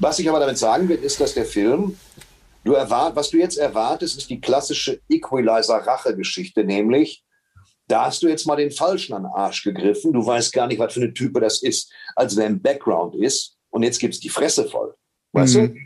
Was 0.00 0.18
ich 0.18 0.28
aber 0.28 0.40
damit 0.40 0.58
sagen 0.58 0.88
will, 0.88 0.98
ist, 0.98 1.20
dass 1.20 1.34
der 1.34 1.44
Film 1.44 1.96
Du 2.68 2.74
erwart, 2.74 3.16
was 3.16 3.30
du 3.30 3.38
jetzt 3.38 3.56
erwartest, 3.56 4.18
ist 4.18 4.28
die 4.28 4.42
klassische 4.42 5.00
Equalizer-Rache-Geschichte, 5.08 6.64
nämlich, 6.64 7.24
da 7.86 8.04
hast 8.04 8.22
du 8.22 8.28
jetzt 8.28 8.46
mal 8.46 8.56
den 8.56 8.70
Falschen 8.70 9.14
an 9.14 9.22
den 9.22 9.32
Arsch 9.32 9.64
gegriffen. 9.64 10.12
Du 10.12 10.26
weißt 10.26 10.52
gar 10.52 10.66
nicht, 10.66 10.78
was 10.78 10.92
für 10.92 11.00
eine 11.00 11.14
Type 11.14 11.40
das 11.40 11.62
ist, 11.62 11.90
als 12.14 12.36
wer 12.36 12.46
im 12.46 12.60
Background 12.60 13.14
ist. 13.14 13.56
Und 13.70 13.84
jetzt 13.84 13.98
gibt's 13.98 14.20
die 14.20 14.28
Fresse 14.28 14.68
voll. 14.68 14.94
Weißt 15.32 15.56
mhm. 15.56 15.74
du? 15.74 15.80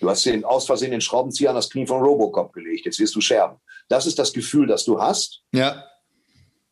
Du 0.00 0.10
hast 0.10 0.26
den 0.26 0.44
aus 0.44 0.66
Versehen 0.66 0.90
den 0.90 1.00
Schraubenzieher 1.00 1.50
an 1.50 1.56
das 1.56 1.70
Knie 1.70 1.86
von 1.86 2.02
Robocop 2.02 2.52
gelegt. 2.52 2.84
Jetzt 2.84 2.98
wirst 2.98 3.14
du 3.14 3.22
scherben. 3.22 3.56
Das 3.88 4.06
ist 4.06 4.18
das 4.18 4.32
Gefühl, 4.34 4.66
das 4.66 4.84
du 4.84 5.00
hast. 5.00 5.42
Ja. 5.52 5.84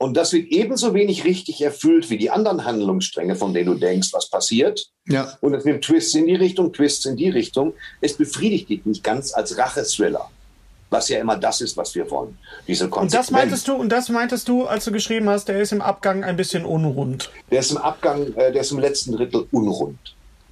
Und 0.01 0.17
das 0.17 0.33
wird 0.33 0.47
ebenso 0.53 0.95
wenig 0.95 1.25
richtig 1.25 1.61
erfüllt 1.61 2.09
wie 2.09 2.19
die 2.19 2.31
anderen 2.31 2.65
Handlungsstränge, 2.65 3.35
von 3.35 3.53
denen 3.53 3.67
du 3.67 3.75
denkst, 3.75 4.13
was 4.13 4.31
passiert. 4.31 4.87
Ja. 5.09 5.37
Und 5.41 5.55
es 5.55 5.65
nimmt 5.65 5.85
Twists 5.85 6.15
in 6.15 6.27
die 6.27 6.37
Richtung, 6.37 6.73
Twists 6.73 7.05
in 7.05 7.17
die 7.17 7.31
Richtung. 7.31 7.75
Es 8.01 8.15
befriedigt 8.15 8.69
dich 8.69 8.87
nicht 8.87 9.03
ganz 9.03 9.35
als 9.35 9.59
Rache-Thriller. 9.59 10.31
Was 10.91 11.09
ja 11.09 11.19
immer 11.19 11.37
das 11.37 11.61
ist, 11.61 11.77
was 11.77 11.95
wir 11.95 12.11
wollen. 12.11 12.39
Diese 12.67 12.89
und 12.89 13.13
das 13.13 13.31
meintest 13.31 13.69
du, 13.69 13.75
und 13.75 13.91
das 13.91 14.09
meintest 14.09 14.49
du, 14.49 14.65
als 14.65 14.87
du 14.87 14.93
geschrieben 14.93 15.29
hast, 15.29 15.47
der 15.47 15.61
ist 15.61 15.73
im 15.73 15.83
Abgang 15.83 16.25
ein 16.25 16.37
bisschen 16.37 16.65
unrund. 16.65 17.31
Der 17.51 17.61
ist 17.61 17.73
im 17.73 17.77
Abgang, 17.77 18.33
äh, 18.37 18.53
der 18.53 18.63
ist 18.63 18.71
im 18.71 18.79
letzten 18.79 19.13
Drittel 19.13 19.47
unrund. 19.51 19.99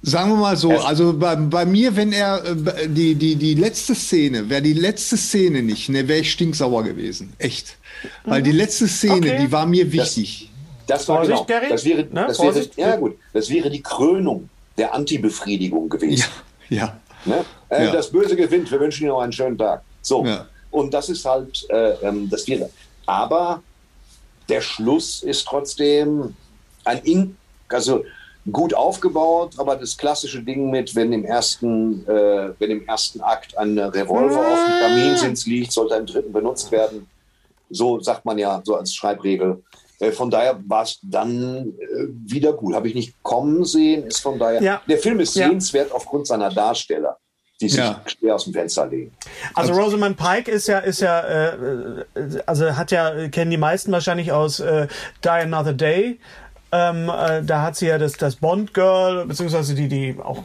Sagen 0.03 0.31
wir 0.31 0.37
mal 0.37 0.55
so, 0.55 0.71
also 0.71 1.13
bei, 1.13 1.35
bei 1.35 1.65
mir, 1.65 1.95
wenn 1.95 2.13
er 2.13 2.43
äh, 2.45 2.87
die, 2.87 3.15
die, 3.15 3.35
die 3.35 3.55
letzte 3.55 3.95
Szene, 3.95 4.49
wäre 4.49 4.61
die 4.61 4.73
letzte 4.73 5.17
Szene 5.17 5.63
nicht, 5.63 5.89
ne, 5.89 6.07
wäre 6.07 6.19
ich 6.19 6.31
stinksauer 6.31 6.83
gewesen. 6.83 7.33
Echt. 7.39 7.77
Weil 8.23 8.43
die 8.43 8.51
letzte 8.51 8.87
Szene, 8.87 9.15
okay. 9.15 9.37
die 9.41 9.51
war 9.51 9.65
mir 9.65 9.91
wichtig. 9.91 10.51
Das, 10.85 10.99
das 10.99 11.09
war 11.09 11.25
genau. 11.25 11.45
Das 11.69 11.83
wäre, 11.83 12.03
ne? 12.03 12.25
das 12.27 12.39
wäre, 12.39 12.69
ja 12.75 12.95
gut, 12.95 13.17
das 13.33 13.49
wäre 13.49 13.69
die 13.69 13.81
Krönung 13.81 14.49
der 14.77 14.93
Antibefriedigung 14.93 15.89
gewesen. 15.89 16.25
Ja. 16.69 16.77
ja. 16.77 16.99
Ne? 17.25 17.45
Äh, 17.69 17.85
ja. 17.85 17.91
Das 17.91 18.11
Böse 18.11 18.35
gewinnt. 18.35 18.71
Wir 18.71 18.79
wünschen 18.79 19.03
Ihnen 19.03 19.11
noch 19.11 19.21
einen 19.21 19.33
schönen 19.33 19.57
Tag. 19.57 19.81
So. 20.01 20.25
Ja. 20.25 20.47
Und 20.71 20.93
das 20.93 21.09
ist 21.09 21.25
halt, 21.25 21.65
äh, 21.69 21.93
ähm, 22.03 22.29
das 22.29 22.47
wäre. 22.47 22.69
Aber 23.05 23.61
der 24.47 24.61
Schluss 24.61 25.23
ist 25.23 25.45
trotzdem 25.45 26.35
ein, 26.85 26.99
In 27.03 27.35
also 27.69 28.05
gut 28.51 28.73
aufgebaut, 28.73 29.53
aber 29.57 29.75
das 29.75 29.97
klassische 29.97 30.41
Ding 30.41 30.69
mit, 30.69 30.95
wenn 30.95 31.11
im 31.11 31.25
ersten, 31.25 32.07
äh, 32.07 32.53
wenn 32.59 32.71
im 32.71 32.87
ersten 32.87 33.21
Akt 33.21 33.57
ein 33.57 33.77
Revolver 33.77 34.39
auf 34.39 34.59
dem 34.65 34.79
Kaminsitz 34.79 35.45
liegt, 35.45 35.71
sollte 35.71 35.95
im 35.95 36.05
dritten 36.05 36.31
benutzt 36.31 36.71
werden. 36.71 37.07
So 37.69 37.99
sagt 37.99 38.25
man 38.25 38.37
ja, 38.37 38.61
so 38.63 38.75
als 38.75 38.93
Schreibregel. 38.93 39.63
Äh, 39.99 40.11
von 40.11 40.29
daher 40.29 40.59
war 40.67 40.83
es 40.83 40.99
dann 41.01 41.73
äh, 41.79 42.07
wieder 42.25 42.53
gut. 42.53 42.75
Habe 42.75 42.87
ich 42.87 42.95
nicht 42.95 43.21
kommen 43.23 43.65
sehen, 43.65 44.03
ist 44.03 44.19
von 44.19 44.39
daher. 44.39 44.61
Ja. 44.61 44.81
Der 44.87 44.97
Film 44.97 45.19
ist 45.19 45.35
ja. 45.35 45.47
sehenswert 45.47 45.91
aufgrund 45.91 46.27
seiner 46.27 46.49
Darsteller 46.49 47.17
die 47.59 47.69
sich 47.69 47.79
ja. 47.79 48.01
schwer 48.05 48.35
aus 48.35 48.43
dem 48.43 48.53
Fenster 48.53 48.85
legen. 48.85 49.11
Also, 49.55 49.71
also 49.71 49.83
Rosamund 49.83 50.17
Pike 50.17 50.51
ist 50.51 50.67
ja, 50.67 50.79
ist 50.79 51.01
ja, 51.01 51.21
äh, 51.21 52.05
also 52.45 52.75
hat 52.75 52.91
ja, 52.91 53.29
kennen 53.29 53.51
die 53.51 53.57
meisten 53.57 53.91
wahrscheinlich 53.91 54.31
aus 54.31 54.59
äh, 54.59 54.87
Die 55.23 55.29
Another 55.29 55.73
Day. 55.73 56.19
Ähm, 56.71 57.09
äh, 57.09 57.43
da 57.43 57.61
hat 57.61 57.77
sie 57.77 57.87
ja 57.87 57.97
das, 57.97 58.13
das 58.13 58.35
Bond-Girl, 58.35 59.25
beziehungsweise 59.25 59.73
die, 59.73 59.87
die 59.87 60.15
auch, 60.21 60.43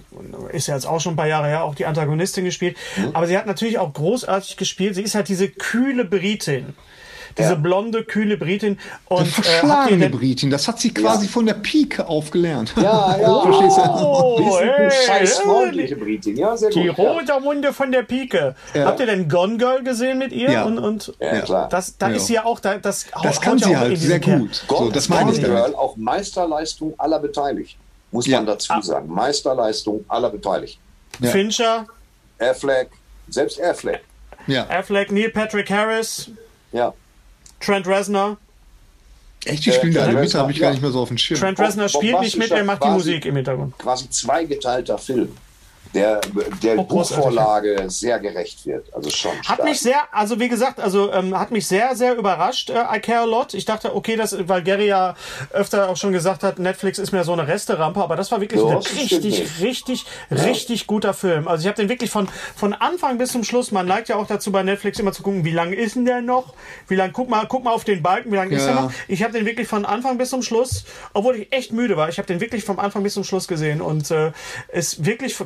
ist 0.53 0.69
ja 0.69 0.75
jetzt 0.75 0.87
auch 0.87 1.01
schon 1.01 1.15
ein 1.15 1.17
paar 1.17 1.27
Jahre 1.27 1.49
her, 1.49 1.65
auch 1.65 1.75
die 1.75 1.87
Antagonistin 1.87 2.45
gespielt. 2.45 2.77
Mhm. 2.97 3.11
Aber 3.15 3.27
sie 3.27 3.37
hat 3.37 3.47
natürlich 3.47 3.79
auch 3.79 3.93
großartig 3.93 4.57
gespielt. 4.57 4.95
Sie 4.95 5.03
ist 5.03 5.15
halt 5.15 5.29
diese 5.29 5.49
kühle 5.49 6.05
Britin 6.05 6.75
diese 7.39 7.51
Ja. 7.51 7.55
blonde, 7.55 8.05
kühle 8.05 8.37
Britin. 8.37 8.79
Und, 9.07 9.19
Eine 9.21 9.29
äh, 9.29 9.33
verschlagene 9.33 9.99
denn- 10.11 10.19
Britin, 10.19 10.51
das 10.51 10.69
hat 10.69 10.79
sie 10.81 10.93
quasi 10.93 11.27
Ja. 11.27 11.33
von 11.33 11.47
der 11.47 11.55
Pike 11.55 12.07
aufgelernt. 12.09 12.73
Ja, 12.77 13.17
ja. 13.19 13.41
Verstehst 13.43 13.77
du? 13.79 13.83
Oh, 13.83 14.59
hey, 14.61 14.91
scheiß 15.07 15.39
freundliche 15.41 15.97
Britin. 15.97 16.37
Ja, 16.37 16.57
sehr 16.57 16.71
Die 16.71 16.87
gut. 16.89 16.99
Ja. 16.99 17.13
Rosamunde 17.13 17.73
von 17.73 17.91
der 17.93 18.03
Pike. 18.03 18.55
Ja. 18.75 18.85
Habt 18.87 19.01
ihr 19.01 19.07
denn 19.07 19.29
Gone 19.29 19.57
Girl 19.59 19.83
gesehen 19.83 20.19
mit 20.19 20.33
ihr? 20.33 20.51
Ja. 20.51 20.65
Und, 20.65 20.79
und 20.79 21.13
Ja, 21.21 21.41
klar. 21.41 21.69
das, 21.69 21.97
da 21.99 22.09
Ja. 22.09 22.17
ist 22.17 22.27
sie 22.27 22.35
ja 22.35 22.45
auch, 22.45 22.61
da, 22.61 22.79
das, 22.79 23.07
Das 23.23 23.37
haut 23.37 23.43
kann 23.43 23.59
sie 23.59 23.75
auch 23.77 23.81
halt 23.81 23.99
sehr 23.99 24.21
Kern. 24.21 24.41
gut. 24.41 24.55
So, 24.69 24.75
Gone, 24.75 24.93
das 24.93 25.09
meine 25.09 25.31
ich 25.33 25.37
Gone 25.41 25.49
damit. 25.49 25.65
Girl, 25.67 25.75
auch 25.75 25.97
Meisterleistung 25.97 26.95
aller 26.99 27.19
Beteiligten. 27.19 27.81
Muss 28.11 28.27
Ja. 28.27 28.39
man 28.39 28.47
dazu 28.47 28.73
Ah. 28.73 28.83
sagen. 28.83 29.09
Meisterleistung 29.13 30.05
aller 30.09 30.29
Beteiligten. 30.31 30.79
Ja. 31.21 31.31
Fincher, 31.31 31.87
Affleck, 32.39 32.89
selbst 33.29 33.61
Affleck. 33.61 34.03
Ja. 34.47 34.67
Affleck, 34.69 35.13
Neil 35.13 35.31
Patrick 35.31 35.71
Harris, 35.71 36.31
Ja. 36.73 36.93
Trent 37.65 37.87
Reznor. 37.87 38.37
Echt, 39.45 39.67
die 39.67 39.73
spielen 39.73 39.95
da 39.95 40.03
alle 40.03 40.13
mit, 40.21 40.35
habe 40.35 40.51
ich 40.53 40.57
Reznor, 40.59 40.67
gar 40.69 40.71
nicht 40.73 40.83
mehr 40.83 40.91
so 40.93 41.01
auf 41.01 41.09
dem 41.09 41.19
Schirm. 41.19 41.41
Trent 41.41 41.59
Reznor 41.59 41.89
spielt 41.89 42.21
nicht 42.21 42.37
mit, 42.39 42.51
er 42.51 42.63
macht 42.65 42.83
die 42.83 42.87
quasi- 42.87 42.95
Musik 43.11 43.27
im 43.27 43.37
Hintergrund. 43.37 43.77
Quasi 43.79 44.09
zweigeteilter 44.09 44.99
Film, 44.99 45.37
der 45.95 46.21
der 46.63 46.79
Oh. 46.79 46.85
Buchvorlage 46.85 47.85
sehr 47.89 48.19
gerecht 48.19 48.67
wird. 48.67 48.93
Also 48.95 49.11
schon 49.11 49.33
Hat 49.39 49.45
stark. 49.45 49.65
mich 49.65 49.81
sehr, 49.81 49.97
also 50.13 50.41
wie 50.41 50.49
gesagt, 50.49 50.81
also 50.81 51.13
ähm, 51.13 51.39
hat 51.39 51.51
mich 51.51 51.67
sehr, 51.67 51.95
sehr 51.97 52.17
überrascht, 52.17 52.71
äh, 52.71 52.83
I 52.97 53.01
Care 53.01 53.21
a 53.21 53.25
Lot. 53.25 53.55
Ich 53.55 53.65
dachte, 53.65 53.95
okay, 53.95 54.17
das, 54.17 54.37
weil 54.49 54.63
Gary 54.63 54.87
ja 54.89 55.15
öfter 55.53 55.89
auch 55.89 55.97
schon 55.97 56.13
gesagt 56.13 56.43
hat, 56.43 56.59
Netflix 56.59 56.99
ist 56.99 57.13
mehr 57.13 57.25
so 57.25 57.33
eine 57.33 57.47
Resterampe, 57.47 58.01
aber 58.03 58.17
das 58.17 58.31
war 58.31 58.41
wirklich 58.41 58.61
Ja, 58.63 58.69
ein 58.77 58.83
stimmt 58.83 59.01
richtig, 59.01 59.39
nicht. 59.41 59.61
richtig, 59.61 60.07
richtig 60.31 60.87
guter 60.87 61.15
Film. 61.15 61.47
Also 61.49 61.63
ich 61.63 61.67
habe 61.69 61.77
den 61.77 61.89
wirklich 61.89 62.11
von, 62.11 62.29
von 62.57 62.73
Anfang 62.73 63.19
bis 63.19 63.33
zum 63.33 63.45
Schluss, 63.45 63.71
man 63.73 63.87
neigt 63.87 64.09
ja 64.09 64.17
auch 64.17 64.27
dazu 64.27 64.51
bei 64.53 64.63
Netflix 64.63 64.99
immer 64.99 65.13
zu 65.13 65.23
gucken, 65.23 65.45
wie 65.45 65.51
lang 65.53 65.73
ist 65.73 65.97
denn 65.97 66.05
der 66.05 66.23
noch? 66.23 66.55
Wie 66.89 66.95
lang, 66.95 67.13
guck 67.13 67.29
mal, 67.29 67.47
guck 67.49 67.65
mal 67.65 67.73
auf 67.73 67.85
den 67.85 68.03
Balken, 68.03 68.33
wie 68.33 68.37
lang 68.37 68.51
ist 68.51 68.67
Ja. 68.67 68.73
der 68.73 68.83
noch? 68.83 68.93
Ich 69.09 69.23
habe 69.23 69.33
den 69.33 69.45
wirklich 69.47 69.69
von 69.69 69.85
Anfang 69.85 70.19
bis 70.19 70.31
zum 70.31 70.43
Schluss, 70.43 70.85
obwohl 71.13 71.37
ich 71.37 71.53
echt 71.53 71.73
müde 71.73 71.97
war, 71.97 72.09
ich 72.09 72.19
habe 72.19 72.27
den 72.27 72.41
wirklich 72.41 72.65
vom 72.65 72.79
Anfang 72.79 73.03
bis 73.03 73.15
zum 73.15 73.25
Schluss 73.25 73.47
gesehen 73.49 73.81
und 73.81 74.11
äh, 74.11 74.33
ist 74.73 75.05
wirklich 75.05 75.37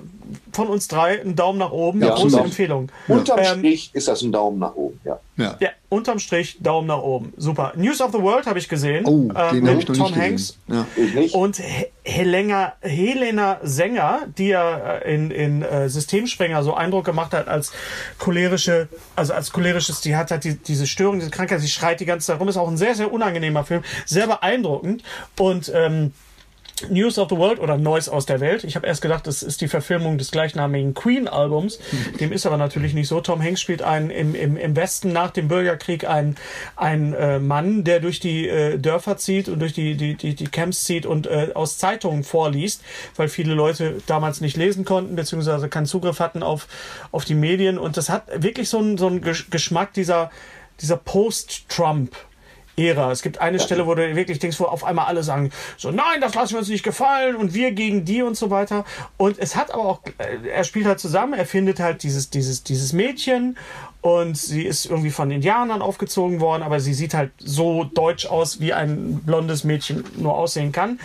von, 0.52 0.68
uns 0.68 0.88
drei 0.88 1.20
ein 1.20 1.36
Daumen 1.36 1.58
nach 1.58 1.72
oben, 1.72 2.00
Ja, 2.00 2.14
eine 2.14 2.20
große. 2.22 2.40
Empfehlung. 2.40 2.88
Unterm 3.08 3.38
Ähm, 3.38 3.58
Strich 3.58 3.90
ist 3.92 4.08
das 4.08 4.22
ein 4.22 4.32
Daumen 4.32 4.58
nach 4.58 4.74
oben. 4.74 5.00
Ja. 5.04 5.18
Ja. 5.38 5.54
ja, 5.60 5.68
unterm 5.90 6.18
Strich 6.18 6.56
Daumen 6.62 6.86
nach 6.88 7.02
oben. 7.02 7.34
Super. 7.36 7.74
News 7.76 8.00
of 8.00 8.10
the 8.12 8.20
World 8.22 8.46
habe 8.46 8.58
ich 8.58 8.68
gesehen. 8.70 9.04
Oh, 9.06 9.28
ähm, 9.36 9.62
mit 9.62 9.82
ich 9.82 9.88
noch 9.88 9.96
Tom 9.96 10.06
nicht 10.12 10.16
Hanks. 10.16 10.58
gesehen. 10.66 11.30
Ja. 11.32 11.38
Und 11.38 11.56
He- 11.58 11.86
Helena, 12.04 12.72
Helena 12.80 13.58
Sänger, 13.62 14.20
die 14.38 14.48
ja 14.48 14.94
äh, 14.96 15.14
in, 15.14 15.30
in 15.30 15.62
äh, 15.62 15.90
Systemsprenger 15.90 16.62
so 16.62 16.72
Eindruck 16.74 17.04
gemacht 17.04 17.34
hat 17.34 17.48
als 17.48 17.72
cholerische, 18.18 18.88
also 19.14 19.34
als 19.34 19.52
cholerisches, 19.52 20.00
die 20.00 20.16
hat 20.16 20.30
halt 20.30 20.44
die, 20.44 20.56
diese 20.56 20.86
Störung, 20.86 21.18
diese 21.18 21.30
Krankheit, 21.30 21.60
sie 21.60 21.68
schreit 21.68 22.00
die 22.00 22.06
ganze 22.06 22.26
Zeit 22.28 22.40
rum, 22.40 22.48
ist 22.48 22.56
auch 22.56 22.68
ein 22.68 22.76
sehr, 22.78 22.94
sehr 22.94 23.12
unangenehmer 23.12 23.64
Film, 23.64 23.82
sehr 24.06 24.26
beeindruckend 24.26 25.02
und 25.38 25.70
ähm, 25.74 26.12
News 26.90 27.18
of 27.18 27.30
the 27.30 27.36
World 27.36 27.58
oder 27.58 27.78
Neues 27.78 28.08
aus 28.08 28.26
der 28.26 28.40
Welt. 28.40 28.62
Ich 28.62 28.76
habe 28.76 28.86
erst 28.86 29.00
gedacht, 29.00 29.26
das 29.26 29.42
ist 29.42 29.62
die 29.62 29.68
Verfilmung 29.68 30.18
des 30.18 30.30
gleichnamigen 30.30 30.92
Queen-Albums. 30.92 31.78
Dem 32.20 32.32
ist 32.32 32.44
aber 32.44 32.58
natürlich 32.58 32.92
nicht 32.92 33.08
so. 33.08 33.22
Tom 33.22 33.42
Hanks 33.42 33.62
spielt 33.62 33.80
einen 33.80 34.10
im, 34.10 34.34
im, 34.34 34.58
im 34.58 34.76
Westen 34.76 35.10
nach 35.10 35.30
dem 35.30 35.48
Bürgerkrieg 35.48 36.06
einen, 36.06 36.36
einen 36.76 37.14
äh, 37.14 37.38
Mann, 37.38 37.82
der 37.84 38.00
durch 38.00 38.20
die 38.20 38.46
äh, 38.46 38.78
Dörfer 38.78 39.16
zieht 39.16 39.48
und 39.48 39.60
durch 39.60 39.72
die, 39.72 39.96
die, 39.96 40.16
die, 40.16 40.34
die 40.34 40.48
Camps 40.48 40.84
zieht 40.84 41.06
und 41.06 41.26
äh, 41.26 41.52
aus 41.54 41.78
Zeitungen 41.78 42.24
vorliest, 42.24 42.82
weil 43.16 43.28
viele 43.28 43.54
Leute 43.54 44.02
damals 44.06 44.42
nicht 44.42 44.58
lesen 44.58 44.84
konnten, 44.84 45.16
beziehungsweise 45.16 45.70
keinen 45.70 45.86
Zugriff 45.86 46.20
hatten 46.20 46.42
auf, 46.42 46.68
auf 47.10 47.24
die 47.24 47.34
Medien. 47.34 47.78
Und 47.78 47.96
das 47.96 48.10
hat 48.10 48.24
wirklich 48.42 48.68
so 48.68 48.78
einen, 48.78 48.98
so 48.98 49.06
einen 49.06 49.22
Gesch- 49.22 49.50
Geschmack 49.50 49.94
dieser, 49.94 50.30
dieser 50.80 50.98
Post-Trump. 50.98 52.14
Ära. 52.76 53.10
Es 53.10 53.22
gibt 53.22 53.40
eine 53.40 53.58
Stelle, 53.58 53.86
wo 53.86 53.94
du 53.94 54.14
wirklich 54.14 54.38
denkst, 54.38 54.60
wo 54.60 54.64
auf 54.64 54.84
einmal 54.84 55.06
alle 55.06 55.22
sagen, 55.22 55.50
so 55.76 55.90
nein, 55.90 56.20
das 56.20 56.34
lassen 56.34 56.52
wir 56.52 56.58
uns 56.58 56.68
nicht 56.68 56.82
gefallen 56.82 57.36
und 57.36 57.54
wir 57.54 57.72
gegen 57.72 58.04
die 58.04 58.22
und 58.22 58.36
so 58.36 58.50
weiter. 58.50 58.84
Und 59.16 59.38
es 59.38 59.56
hat 59.56 59.72
aber 59.72 59.84
auch, 59.84 60.00
äh, 60.18 60.48
er 60.48 60.64
spielt 60.64 60.86
halt 60.86 61.00
zusammen, 61.00 61.34
er 61.34 61.46
findet 61.46 61.80
halt 61.80 62.02
dieses, 62.02 62.30
dieses, 62.30 62.62
dieses 62.62 62.92
Mädchen 62.92 63.56
und 64.02 64.36
sie 64.36 64.62
ist 64.62 64.86
irgendwie 64.86 65.10
von 65.10 65.30
Indianern 65.30 65.82
aufgezogen 65.82 66.40
worden, 66.40 66.62
aber 66.62 66.78
sie 66.78 66.94
sieht 66.94 67.14
halt 67.14 67.32
so 67.38 67.84
deutsch 67.84 68.26
aus, 68.26 68.60
wie 68.60 68.72
ein 68.72 69.20
blondes 69.24 69.64
Mädchen 69.64 70.04
nur 70.16 70.36
aussehen 70.36 70.70
kann. 70.70 71.00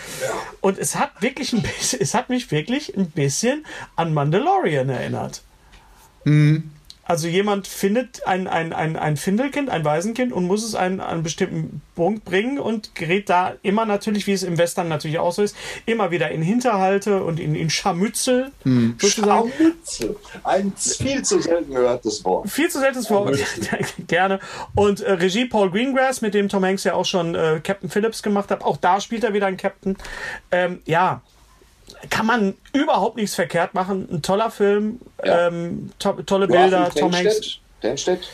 Und 0.60 0.78
es 0.78 0.96
hat 0.96 1.22
wirklich 1.22 1.54
ein 1.54 1.62
bisschen, 1.62 2.00
es 2.02 2.14
hat 2.14 2.30
mich 2.30 2.52
wirklich 2.52 2.96
ein 2.96 3.10
bisschen 3.10 3.66
an 3.96 4.14
Mandalorian 4.14 4.90
erinnert. 4.90 5.42
Also 7.12 7.28
jemand 7.28 7.68
findet 7.68 8.26
ein, 8.26 8.48
ein, 8.48 8.72
ein, 8.72 8.96
ein 8.96 9.18
Findelkind, 9.18 9.70
ein 9.70 9.84
Waisenkind 9.84 10.32
und 10.32 10.48
muss 10.48 10.64
es 10.64 10.76
an 10.76 11.02
einen 11.02 11.24
bestimmten 11.24 11.82
Punkt 11.94 12.24
bringen 12.24 12.58
und 12.58 12.96
gerät 12.96 13.30
da 13.30 13.56
immer 13.64 13.86
natürlich, 13.86 14.28
wie 14.28 14.32
es 14.32 14.44
im 14.44 14.58
Western 14.58 14.88
natürlich 14.88 15.20
auch 15.20 15.34
so 15.34 15.42
ist, 15.44 15.54
immer 15.86 16.12
wieder 16.12 16.32
in 16.32 16.42
Hinterhalte 16.42 17.22
und 17.22 17.38
in, 17.38 17.54
in 17.54 17.70
Scharmützel. 17.70 18.54
Sozusagen. 18.64 19.52
Scharmützel. 19.52 20.16
Ein 20.46 20.72
viel 20.78 21.22
zu 21.24 21.42
selten 21.42 21.74
gehörtes 21.74 22.24
Wort. 22.24 22.50
Viel 22.50 22.70
zu 22.70 22.80
seltenes 22.80 23.10
Wort. 23.10 23.38
Gerne. 24.08 24.40
Und 24.74 25.02
äh, 25.02 25.12
Regie 25.12 25.44
Paul 25.44 25.70
Greengrass, 25.70 26.22
mit 26.22 26.34
dem 26.34 26.48
Tom 26.48 26.64
Hanks 26.64 26.86
ja 26.86 26.94
auch 26.94 27.04
schon 27.04 27.36
äh, 27.36 27.60
Captain 27.62 27.90
Phillips 27.90 28.24
gemacht 28.24 28.52
hat. 28.52 28.64
Auch 28.64 28.78
da 28.78 29.02
spielt 29.02 29.26
er 29.26 29.34
wieder 29.34 29.48
einen 29.48 29.58
Captain. 29.58 29.98
Ähm, 30.50 30.80
ja, 30.86 31.22
kann 32.10 32.26
man 32.26 32.56
überhaupt 32.74 33.18
nichts 33.18 33.36
verkehrt 33.36 33.74
machen. 33.74 34.08
Ein 34.12 34.22
toller 34.22 34.52
Film, 34.52 35.00
Ja. 35.24 35.48
ähm, 35.48 35.92
to 36.00 36.14
tolle 36.24 36.48
Bilder, 36.48 36.90
Tom 36.90 37.14
Hanks. 37.14 37.60
Tenstedt. 37.82 38.30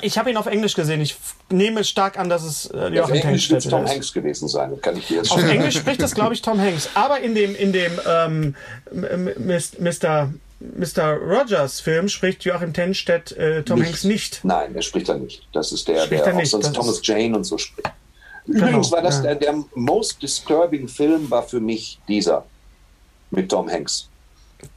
Ich 0.00 0.18
habe 0.18 0.30
ihn 0.30 0.36
auf 0.36 0.46
Englisch 0.46 0.74
gesehen. 0.74 1.00
Ich 1.00 1.16
nehme 1.50 1.82
stark 1.82 2.18
an, 2.18 2.28
dass 2.28 2.44
es 2.44 2.66
äh, 2.66 2.88
Joachim 2.88 3.16
Englisch 3.16 3.50
wird 3.50 3.68
Tom. 3.68 3.86
Hanks 3.86 4.12
gewesen 4.12 4.48
sein. 4.48 4.70
Das 4.70 4.80
kann 4.80 4.96
ich 4.96 5.06
dir 5.08 5.18
jetzt 5.18 5.30
Auf 5.32 5.42
Englisch 5.42 5.76
spricht 5.76 6.02
das, 6.02 6.14
glaube 6.14 6.34
ich, 6.34 6.42
Tom 6.42 6.60
Hanks. 6.60 6.90
Aber 6.94 7.20
in 7.20 7.34
dem, 7.34 7.56
in 7.56 7.72
dem 7.72 7.92
ähm, 8.06 8.54
Mr. 8.92 10.30
Mr. 10.60 11.12
Rogers 11.14 11.80
Film 11.80 12.08
spricht 12.08 12.44
Joachim 12.44 12.72
Tenstedt 12.72 13.32
äh, 13.32 13.62
Tom 13.62 13.84
Hanks 13.84 14.04
nicht. 14.04 14.40
Nein, 14.44 14.74
der 14.74 14.82
spricht 14.82 15.08
da 15.08 15.14
nicht. 15.16 15.46
Das 15.52 15.72
ist 15.72 15.88
der, 15.88 16.04
Spricht 16.04 16.24
der 16.24 16.32
er 16.32 16.34
auch 16.34 16.38
nicht, 16.38 16.50
sonst 16.50 16.66
das 16.66 16.72
Thomas 16.74 17.00
Jane 17.02 17.36
und 17.36 17.44
so 17.44 17.58
spricht. 17.58 17.90
Übrigens 18.46 18.90
war 18.90 19.02
das 19.02 19.16
ja. 19.16 19.22
der, 19.22 19.34
der 19.36 19.64
most 19.74 20.22
disturbing 20.22 20.88
Film 20.88 21.30
war 21.30 21.42
für 21.42 21.60
mich 21.60 21.98
dieser 22.08 22.44
mit 23.30 23.50
Tom 23.50 23.68
Hanks. 23.70 24.08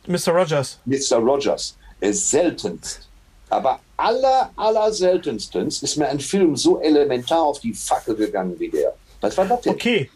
Mr. 0.08 0.30
Rogers. 0.34 0.78
Mr. 0.86 1.18
Rogers. 1.18 1.76
Seltenst. 2.02 3.08
Aber 3.50 3.80
aller, 3.98 4.50
aller 4.56 4.92
seltenstens 4.94 5.84
ist 5.84 5.98
mir 5.98 6.08
ein 6.08 6.20
Film 6.20 6.56
so 6.56 6.80
elementar 6.82 7.42
auf 7.42 7.60
die 7.60 7.74
Fackel 7.74 8.16
gegangen 8.16 8.56
wie 8.60 8.70
der. 8.70 8.94
Was 9.20 9.38
war 9.38 9.46
das 9.46 9.62
denn? 9.62 9.74
Okay. 9.74 10.10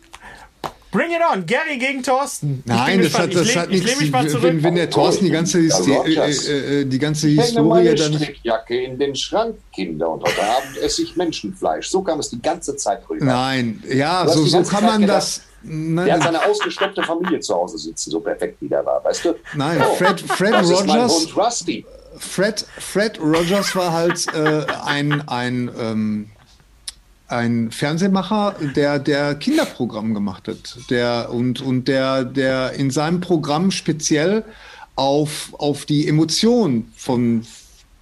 Bring 0.92 1.12
it 1.12 1.18
on. 1.30 1.46
Gary 1.46 1.78
gegen 1.78 2.02
Thorsten. 2.02 2.64
Ich 2.66 2.72
Nein, 2.72 3.00
das 3.00 3.08
gespannt. 3.08 3.36
hat, 3.36 3.42
das 3.42 3.50
ich 3.50 3.58
hat 3.58 3.68
lehn- 3.70 3.74
ich 3.76 3.84
nichts. 3.84 3.90
lehn 3.92 4.00
mich 4.04 4.12
mal 4.14 4.30
zurück. 4.30 4.44
Wenn, 4.44 4.64
wenn 4.64 4.76
der 4.76 4.90
Thorsten 4.90 5.26
die 5.26 5.32
ganze, 5.32 5.60
Ja, 5.60 5.76
Hyste- 5.78 5.92
Rogers. 5.98 6.48
äh, 6.48 6.82
äh, 6.82 6.86
die 6.86 7.00
ganze 7.00 7.28
Historie 7.28 7.68
meine 7.68 7.96
dann. 7.96 8.14
Strickjacke 8.14 8.82
in 8.82 8.98
den 8.98 9.14
Schrank, 9.14 9.58
Kinder, 9.74 10.10
und 10.10 10.24
heute 10.24 10.42
Abend 10.42 10.78
esse 10.78 11.02
ich 11.04 11.18
Menschenfleisch. 11.18 11.90
So 11.90 12.02
kam 12.02 12.20
es 12.22 12.30
die 12.30 12.42
ganze 12.42 12.78
Zeit 12.78 13.02
rüber. 13.10 13.26
Nein, 13.26 13.84
ja, 13.94 14.26
so, 14.26 14.46
die 14.46 14.50
so 14.50 14.58
ganze 14.58 14.72
kann 14.72 14.82
Zeit 14.84 14.90
man 14.92 15.02
gedacht, 15.02 15.18
das. 15.18 15.42
Nein, 15.68 16.05
Der 16.05 16.16
hat 16.16 16.24
seine 16.24 16.45
ausgestopfte 16.45 17.03
Familie 17.03 17.39
zu 17.39 17.55
Hause 17.55 17.78
sitzen, 17.78 18.11
so 18.11 18.20
perfekt 18.20 18.57
wie 18.61 18.70
der 18.70 18.86
war, 18.86 19.03
weißt 19.03 19.26
du? 19.26 19.36
nein 19.55 19.82
Oh, 19.82 19.95
Fred, 19.95 20.22
Fred 20.22 20.53
das 20.53 20.70
ist 20.70 20.86
mein 20.86 20.99
Rogers. 20.99 21.13
Hund 21.13 21.38
Rusty. 21.38 21.86
Fred, 22.18 22.66
Fred 22.80 23.20
Rogers 23.20 23.76
war 23.76 23.91
halt 23.91 24.26
äh, 24.34 24.66
ein, 24.86 25.28
ein, 25.28 25.72
ähm, 25.78 26.30
ein 27.28 27.72
Fernsehmacher, 27.72 28.55
der, 28.76 28.99
der 28.99 29.36
Kinderprogramm 29.36 30.13
gemacht 30.13 30.47
hat. 30.47 30.78
Der, 30.89 31.30
und 31.32 31.61
und 31.61 31.88
der, 31.88 32.24
der 32.24 32.74
in 32.74 32.91
seinem 32.91 33.20
Programm 33.20 33.72
speziell 33.72 34.43
auf, 34.95 35.53
auf 35.57 35.86
die 35.86 36.07
Emotionen 36.07 36.93
von 36.95 37.45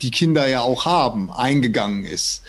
die 0.02 0.12
Kinder 0.12 0.48
ja 0.48 0.62
auch 0.62 0.86
haben, 0.86 1.32
eingegangen 1.32 2.06
ist. 2.06 2.44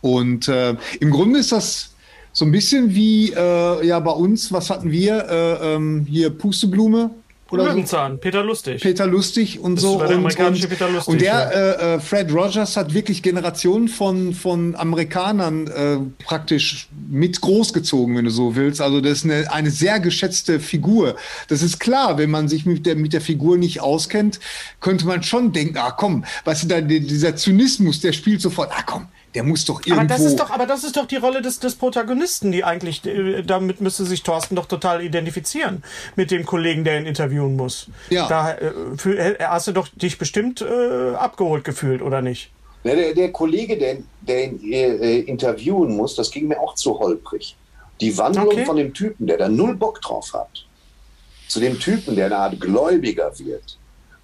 Und 0.00 0.48
äh, 0.48 0.76
im 1.00 1.10
Grunde 1.10 1.40
ist 1.40 1.52
das 1.52 1.89
so 2.32 2.44
ein 2.44 2.52
bisschen 2.52 2.94
wie 2.94 3.32
äh, 3.32 3.86
ja 3.86 3.98
bei 4.00 4.12
uns, 4.12 4.52
was 4.52 4.70
hatten 4.70 4.90
wir? 4.90 5.28
Äh, 5.28 5.74
ähm, 5.74 6.06
hier 6.08 6.30
Pusteblume 6.30 7.10
oder 7.50 7.64
so. 7.64 7.70
Löwenzahn. 7.70 8.20
Peter 8.20 8.44
Lustig. 8.44 8.80
Peter 8.80 9.06
Lustig 9.06 9.58
und 9.60 9.78
so. 9.78 9.98
war 9.98 10.06
der 10.06 10.16
und, 10.16 10.24
amerikanische 10.24 10.64
und, 10.64 10.70
Peter 10.70 10.88
Lustig, 10.88 11.12
und 11.12 11.20
der 11.20 11.32
ja. 11.32 11.50
äh, 11.50 11.94
äh, 11.94 12.00
Fred 12.00 12.32
Rogers 12.32 12.76
hat 12.76 12.94
wirklich 12.94 13.22
Generationen 13.22 13.88
von, 13.88 14.34
von 14.34 14.76
Amerikanern 14.76 15.66
äh, 15.66 15.98
praktisch 16.24 16.88
mit 17.08 17.40
großgezogen, 17.40 18.16
wenn 18.16 18.24
du 18.24 18.30
so 18.30 18.54
willst. 18.54 18.80
Also 18.80 19.00
das 19.00 19.18
ist 19.18 19.24
eine, 19.24 19.52
eine 19.52 19.70
sehr 19.70 20.00
geschätzte 20.00 20.60
Figur. 20.60 21.16
Das 21.48 21.62
ist 21.62 21.80
klar, 21.80 22.18
wenn 22.18 22.30
man 22.30 22.48
sich 22.48 22.66
mit 22.66 22.86
der, 22.86 22.96
mit 22.96 23.12
der 23.12 23.20
Figur 23.20 23.58
nicht 23.58 23.80
auskennt, 23.80 24.38
könnte 24.80 25.06
man 25.06 25.22
schon 25.22 25.52
denken, 25.52 25.76
ah 25.78 25.90
komm, 25.90 26.24
weißt 26.44 26.64
du, 26.64 26.68
da, 26.68 26.80
dieser 26.80 27.36
Zynismus, 27.36 28.00
der 28.00 28.12
spielt 28.12 28.40
sofort, 28.40 28.70
ah 28.72 28.82
komm, 28.86 29.08
der 29.34 29.44
muss 29.44 29.64
doch 29.64 29.80
irgendwo... 29.80 30.00
Aber 30.00 30.08
das 30.08 30.20
ist 30.22 30.36
doch, 30.40 30.50
aber 30.50 30.66
das 30.66 30.84
ist 30.84 30.96
doch 30.96 31.06
die 31.06 31.16
Rolle 31.16 31.42
des, 31.42 31.60
des 31.60 31.76
Protagonisten, 31.76 32.50
die 32.52 32.64
eigentlich, 32.64 33.04
äh, 33.06 33.42
damit 33.42 33.80
müsste 33.80 34.04
sich 34.04 34.22
Thorsten 34.22 34.56
doch 34.56 34.66
total 34.66 35.02
identifizieren 35.02 35.82
mit 36.16 36.30
dem 36.30 36.44
Kollegen, 36.44 36.84
der 36.84 36.98
ihn 36.98 37.06
interviewen 37.06 37.56
muss. 37.56 37.88
Ja. 38.08 38.28
Da 38.28 38.52
äh, 38.52 38.70
äh, 39.10 39.36
hast 39.40 39.68
du 39.68 39.72
doch 39.72 39.88
dich 39.88 40.18
bestimmt 40.18 40.62
äh, 40.62 41.14
abgeholt 41.14 41.64
gefühlt, 41.64 42.02
oder 42.02 42.22
nicht? 42.22 42.50
Ja, 42.82 42.94
der, 42.94 43.14
der, 43.14 43.30
Kollege, 43.30 43.76
der, 43.76 43.98
der 44.22 44.44
ihn 44.44 44.72
äh, 44.72 45.18
interviewen 45.20 45.96
muss, 45.96 46.16
das 46.16 46.30
ging 46.30 46.48
mir 46.48 46.58
auch 46.58 46.74
zu 46.74 46.98
holprig. 46.98 47.56
Die 48.00 48.16
Wandlung 48.16 48.46
okay. 48.46 48.64
von 48.64 48.76
dem 48.76 48.94
Typen, 48.94 49.26
der 49.26 49.36
da 49.36 49.48
null 49.48 49.76
Bock 49.76 50.00
drauf 50.00 50.32
hat, 50.32 50.66
zu 51.46 51.60
dem 51.60 51.78
Typen, 51.78 52.16
der 52.16 52.26
eine 52.26 52.36
Art 52.36 52.60
Gläubiger 52.60 53.30
wird, 53.38 53.78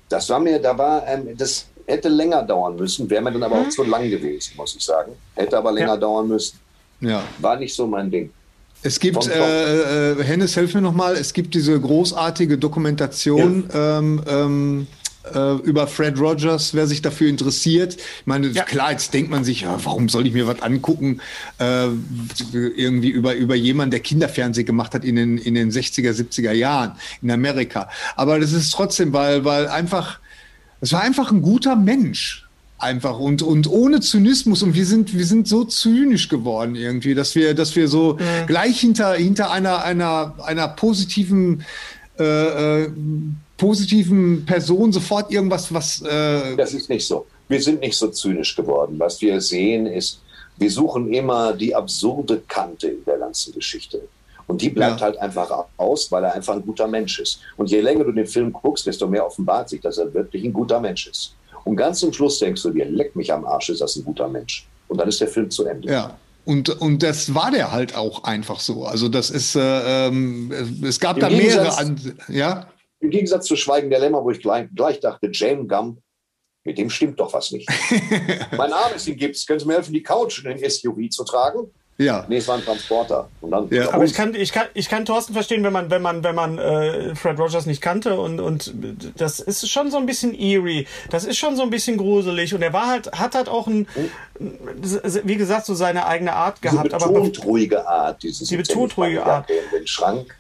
das 0.09 0.31
war 0.31 0.41
mir, 0.41 0.59
da 0.59 0.77
war, 0.79 1.07
ähm, 1.07 1.37
das 1.37 1.67
hätte 1.87 2.09
länger 2.09 2.43
dauern 2.43 2.77
müssen, 2.77 3.09
wäre 3.09 3.23
mir 3.23 3.33
dann 3.33 3.43
aber 3.43 3.57
mhm. 3.57 3.67
auch 3.67 3.69
zu 3.69 3.85
lang 3.85 4.11
gewesen, 4.11 4.53
muss 4.57 4.75
ich 4.77 4.85
sagen. 4.85 5.13
Hätte 5.35 5.57
aber 5.59 5.73
länger 5.73 5.95
ja. 5.95 5.97
dauern 5.97 6.29
müssen. 6.29 6.59
Ja. 7.01 7.23
War 7.39 7.57
nicht 7.57 7.75
so 7.75 7.87
mein 7.87 8.11
Ding. 8.11 8.31
Es 8.83 9.01
gibt, 9.01 9.27
äh, 9.27 10.13
äh, 10.13 10.23
Hennes, 10.23 10.55
helf 10.55 10.75
mir 10.75 10.81
nochmal, 10.81 11.17
es 11.17 11.33
gibt 11.33 11.55
diese 11.55 11.81
großartige 11.81 12.59
Dokumentation 12.59 13.69
ja. 13.73 13.99
ähm, 13.99 14.23
ähm, 14.29 14.87
äh, 15.35 15.55
über 15.63 15.87
Fred 15.87 16.19
Rogers, 16.21 16.75
wer 16.75 16.87
sich 16.87 17.03
dafür 17.03 17.29
interessiert. 17.29 17.97
Ich 17.97 18.27
meine, 18.27 18.49
ja. 18.49 18.65
klar, 18.65 18.93
jetzt 18.93 19.13
denkt 19.13 19.31
man 19.31 19.45
sich, 19.45 19.63
ja, 19.63 19.79
warum 19.83 20.09
soll 20.09 20.27
ich 20.27 20.33
mir 20.33 20.47
was 20.47 20.63
angucken, 20.63 21.21
äh, 21.59 21.89
irgendwie 22.53 23.09
über, 23.09 23.35
über 23.35 23.55
jemanden, 23.55 23.91
der 23.91 24.01
Kinderfernsehen 24.01 24.67
gemacht 24.67 24.95
hat 24.95 25.05
in 25.05 25.17
den, 25.17 25.39
in 25.39 25.55
den 25.55 25.71
60er, 25.71 26.13
70er 26.13 26.53
Jahren 26.53 26.93
in 27.23 27.31
Amerika. 27.31 27.89
Aber 28.15 28.39
das 28.39 28.53
ist 28.53 28.71
trotzdem, 28.73 29.13
weil, 29.13 29.45
weil 29.45 29.69
einfach, 29.69 30.21
es 30.87 30.93
war 30.93 31.03
einfach 31.03 31.33
ein 31.33 31.43
guter 31.43 31.75
Mensch 31.75 32.47
einfach 32.79 33.19
und, 33.19 33.43
und 33.43 33.69
ohne 33.69 33.99
Zynismus 34.01 34.63
und 34.63 34.77
wir 34.77 34.87
sind, 34.87 35.13
wir 35.19 35.27
sind 35.27 35.49
so 35.49 35.65
zynisch 35.65 36.29
geworden 36.29 36.77
irgendwie, 36.77 37.13
dass 37.13 37.35
wir, 37.35 37.55
dass 37.55 37.75
wir 37.75 37.89
so 37.89 38.15
mhm. 38.15 38.47
gleich 38.47 38.79
hinter, 38.79 39.15
hinter 39.15 39.51
einer, 39.51 39.83
einer, 39.83 40.37
einer 40.45 40.69
positiven, 40.69 41.65
äh, 42.21 42.85
äh, 42.85 42.91
positiven 43.57 44.47
Person 44.47 44.93
sofort 44.93 45.33
irgendwas, 45.33 45.75
was. 45.75 46.03
Äh 46.03 46.55
das 46.55 46.73
ist 46.73 46.89
nicht 46.89 47.05
so. 47.05 47.27
Wir 47.49 47.61
sind 47.61 47.81
nicht 47.81 47.97
so 47.97 48.07
zynisch 48.09 48.55
geworden. 48.55 48.95
Was 48.99 49.21
wir 49.21 49.41
sehen 49.41 49.87
ist, 49.87 50.21
wir 50.57 50.71
suchen 50.71 51.13
immer 51.13 51.53
die 51.53 51.75
absurde 51.75 52.43
Kante 52.47 52.89
in 52.89 53.05
der 53.05 53.19
ganzen 53.19 53.53
Geschichte. 53.55 54.03
Und 54.47 54.63
die 54.63 54.71
bleibt 54.71 55.01
ja. 55.01 55.07
halt 55.07 55.19
einfach 55.19 55.67
aus, 55.77 56.11
weil 56.13 56.25
er 56.25 56.35
einfach 56.35 56.55
ein 56.55 56.65
guter 56.65 56.87
Mensch 56.87 57.19
ist. 57.19 57.41
Und 57.57 57.71
je 57.71 57.81
länger 57.81 58.05
du 58.05 58.13
den 58.13 58.27
Film 58.27 58.53
guckst, 58.53 58.87
desto 58.87 59.07
mehr 59.07 59.27
offenbart 59.27 59.69
sich, 59.69 59.81
dass 59.81 59.99
er 59.99 60.13
wirklich 60.15 60.45
ein 60.45 60.53
guter 60.53 60.81
Mensch 60.81 61.09
ist. 61.09 61.35
Und 61.65 61.77
ganz 61.77 61.99
zum 61.99 62.13
Schluss 62.13 62.39
denkst 62.39 62.63
du 62.63 62.71
dir, 62.71 62.85
leck 62.85 63.17
mich 63.17 63.33
am 63.33 63.45
Arsch, 63.45 63.71
ist 63.71 63.81
das 63.81 63.97
ein 63.97 64.05
guter 64.05 64.29
Mensch. 64.29 64.69
Und 64.87 64.99
dann 64.99 65.09
ist 65.09 65.21
der 65.21 65.29
Film 65.29 65.51
zu 65.51 65.67
Ende. 65.67 65.91
Ja. 65.91 66.17
Und, 66.45 66.69
und 66.81 67.03
das 67.03 67.35
war 67.35 67.51
der 67.51 67.73
halt 67.73 67.97
auch 67.97 68.23
einfach 68.23 68.61
so. 68.61 68.85
Also 68.85 69.09
das 69.09 69.31
ist, 69.31 69.57
äh, 69.57 70.07
ähm, 70.07 70.53
es 70.85 71.01
gab 71.01 71.17
Im 71.17 71.21
da 71.23 71.29
mehrere, 71.29 71.77
an, 71.77 72.17
ja. 72.29 72.69
Im 73.01 73.11
Gegensatz 73.11 73.47
zu 73.47 73.57
Schweigen 73.57 73.91
der 73.91 73.99
Lämmer, 73.99 74.23
wo 74.23 74.31
ich 74.31 74.41
gleich, 74.41 74.69
gleich 74.73 75.01
dachte, 75.01 75.29
James 75.33 75.69
Gump, 75.69 75.99
mit 76.63 76.79
dem 76.79 76.89
stimmt 76.89 77.19
doch 77.19 77.33
was 77.33 77.51
nicht. 77.51 77.69
mein 78.57 78.73
Arm 78.73 78.95
ist 78.95 79.09
in 79.09 79.17
Gips, 79.17 79.45
können 79.45 79.59
Sie 79.59 79.67
mir 79.67 79.75
helfen, 79.75 79.93
die 79.93 80.03
Couch 80.05 80.45
in 80.45 80.57
den 80.57 80.71
SUV 80.71 81.11
zu 81.11 81.25
tragen? 81.25 81.69
Ja. 81.99 82.27
Nee, 82.29 82.37
es 82.37 82.49
war 82.49 82.57
ein 82.57 82.63
Transporter. 82.63 83.29
Und 83.41 83.51
dann, 83.53 83.69
ja. 83.71 83.93
Aber 83.93 84.05
ich 84.05 84.13
kann, 84.13 84.35
ich, 84.35 84.53
kann, 84.53 84.67
ich 84.75 84.89
kann 84.89 85.07
Thorsten 85.07 85.33
verstehen, 85.33 85.65
wenn 85.65 85.73
man, 85.73 85.91
wenn 85.91 86.03
man, 86.03 86.23
wenn 86.23 86.35
man 86.35 86.59
äh, 86.59 87.15
Fred 87.15 87.39
Rogers 87.39 87.65
nicht 87.65 87.81
kannte 87.81 88.21
und, 88.21 88.39
und 88.39 88.75
das 89.17 89.41
ist 89.41 89.71
schon 89.71 89.91
so 89.91 89.97
ein 89.97 90.05
bisschen 90.05 90.35
eerie. 90.35 90.87
Das 91.11 91.25
ist 91.25 91.39
schon 91.39 91.57
so 91.57 91.63
ein 91.63 91.71
bisschen 91.71 91.97
gruselig 91.97 92.55
und 92.55 92.61
er 92.61 92.75
war 92.75 92.89
halt, 92.89 93.13
hat 93.13 93.35
halt 93.35 93.49
auch 93.49 93.67
ein, 93.67 93.87
wie 94.39 95.37
gesagt, 95.37 95.65
so 95.65 95.75
seine 95.75 96.07
eigene 96.07 96.35
Art 96.35 96.61
gehabt. 96.61 96.93
Diese 96.93 96.99
betont 96.99 97.39
aber, 97.39 97.47
ruhige 97.47 97.89
Art, 97.89 98.23
dieses 98.23 98.49
die 98.49 98.59
betont 98.59 98.97
ruhige 98.99 99.25
Art. 99.25 99.49
In 99.49 99.57
den 99.79 99.87
Schrank 99.87 100.37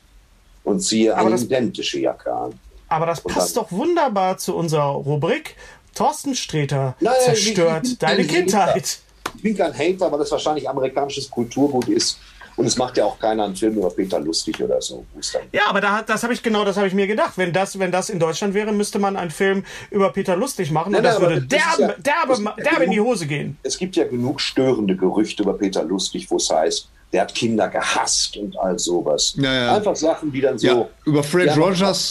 und 0.62 0.80
ziehe 0.80 1.16
eine 1.16 1.30
das, 1.30 1.44
identische 1.44 2.00
Jacke 2.00 2.34
an. 2.34 2.52
Aber 2.88 3.06
das 3.06 3.20
und 3.20 3.32
passt 3.32 3.56
dann, 3.56 3.64
doch 3.64 3.72
wunderbar 3.72 4.36
zu 4.36 4.54
unserer 4.54 4.90
Rubrik. 4.90 5.56
Thorsten 5.94 6.34
Streter 6.34 6.96
zerstört 7.24 7.86
ich, 7.86 7.98
deine 7.98 8.26
Kindheit 8.26 8.98
ich 9.36 9.42
bin 9.42 9.56
kein 9.56 9.72
Hater, 9.72 10.10
weil 10.10 10.18
das 10.18 10.30
wahrscheinlich 10.30 10.68
amerikanisches 10.68 11.30
Kulturgut 11.30 11.88
ist. 11.88 12.18
Und 12.56 12.64
es 12.64 12.78
macht 12.78 12.96
ja 12.96 13.04
auch 13.04 13.18
keiner 13.18 13.44
einen 13.44 13.54
Film 13.54 13.76
über 13.76 13.90
Peter 13.90 14.18
Lustig 14.18 14.62
oder 14.62 14.80
so. 14.80 15.04
Ja, 15.52 15.64
aber 15.68 15.82
da, 15.82 16.02
das 16.02 16.22
habe 16.22 16.32
ich 16.32 16.42
genau, 16.42 16.64
das 16.64 16.78
habe 16.78 16.86
ich 16.86 16.94
mir 16.94 17.06
gedacht. 17.06 17.34
Wenn 17.36 17.52
das, 17.52 17.78
wenn 17.78 17.92
das 17.92 18.08
in 18.08 18.18
Deutschland 18.18 18.54
wäre, 18.54 18.72
müsste 18.72 18.98
man 18.98 19.16
einen 19.16 19.30
Film 19.30 19.64
über 19.90 20.10
Peter 20.10 20.36
Lustig 20.36 20.70
machen 20.70 20.92
nein, 20.92 21.00
und 21.00 21.04
das 21.04 21.20
würde 21.20 21.42
das 21.42 21.76
derbe, 21.76 21.92
ja, 21.92 21.98
derbe, 21.98 22.62
derbe 22.62 22.84
in 22.84 22.92
die 22.92 23.00
Hose 23.00 23.26
gehen. 23.26 23.58
Es 23.62 23.76
gibt 23.76 23.94
ja 23.96 24.04
genug 24.04 24.40
störende 24.40 24.96
Gerüchte 24.96 25.42
über 25.42 25.52
Peter 25.52 25.84
Lustig, 25.84 26.30
wo 26.30 26.36
es 26.36 26.48
heißt, 26.48 26.88
der 27.12 27.22
hat 27.22 27.34
Kinder 27.34 27.68
gehasst 27.68 28.36
und 28.38 28.58
all 28.58 28.78
sowas. 28.78 29.34
Ja, 29.36 29.52
ja. 29.52 29.76
Einfach 29.76 29.94
Sachen, 29.94 30.32
die 30.32 30.40
dann 30.40 30.58
so. 30.58 30.66
Ja, 30.66 30.88
über 31.04 31.22
Fred 31.22 31.56
Rogers. 31.56 32.10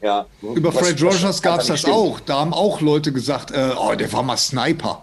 Ja, 0.00 0.26
über 0.40 0.72
was, 0.72 0.86
Fred 0.86 1.02
Rogers 1.02 1.42
gab 1.42 1.60
es 1.60 1.66
das 1.66 1.80
stimmt. 1.80 1.96
auch. 1.96 2.20
Da 2.20 2.38
haben 2.38 2.54
auch 2.54 2.80
Leute 2.80 3.12
gesagt, 3.12 3.50
äh, 3.50 3.70
oh, 3.76 3.94
der 3.94 4.12
war 4.12 4.22
mal 4.22 4.36
Sniper. 4.36 5.02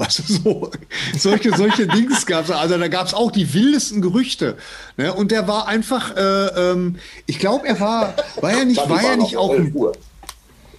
Weißt 0.00 0.20
du, 0.20 0.32
so, 0.32 0.70
solche, 1.14 1.54
solche 1.54 1.86
Dings 1.86 2.24
gab 2.24 2.44
es. 2.44 2.50
Also 2.50 2.78
da 2.78 2.88
gab 2.88 3.06
es 3.06 3.12
auch 3.12 3.30
die 3.30 3.52
wildesten 3.52 4.00
Gerüchte. 4.00 4.56
Ne? 4.96 5.12
Und 5.12 5.30
der 5.30 5.46
war 5.46 5.68
einfach, 5.68 6.16
äh, 6.16 6.46
ähm, 6.70 6.96
ich 7.26 7.38
glaube, 7.38 7.68
er 7.68 7.78
war, 7.80 8.14
war 8.40 8.50
er 8.50 8.64
nicht, 8.64 8.88
war 8.88 9.02
er 9.02 9.18
nicht 9.18 9.36
auch. 9.36 9.54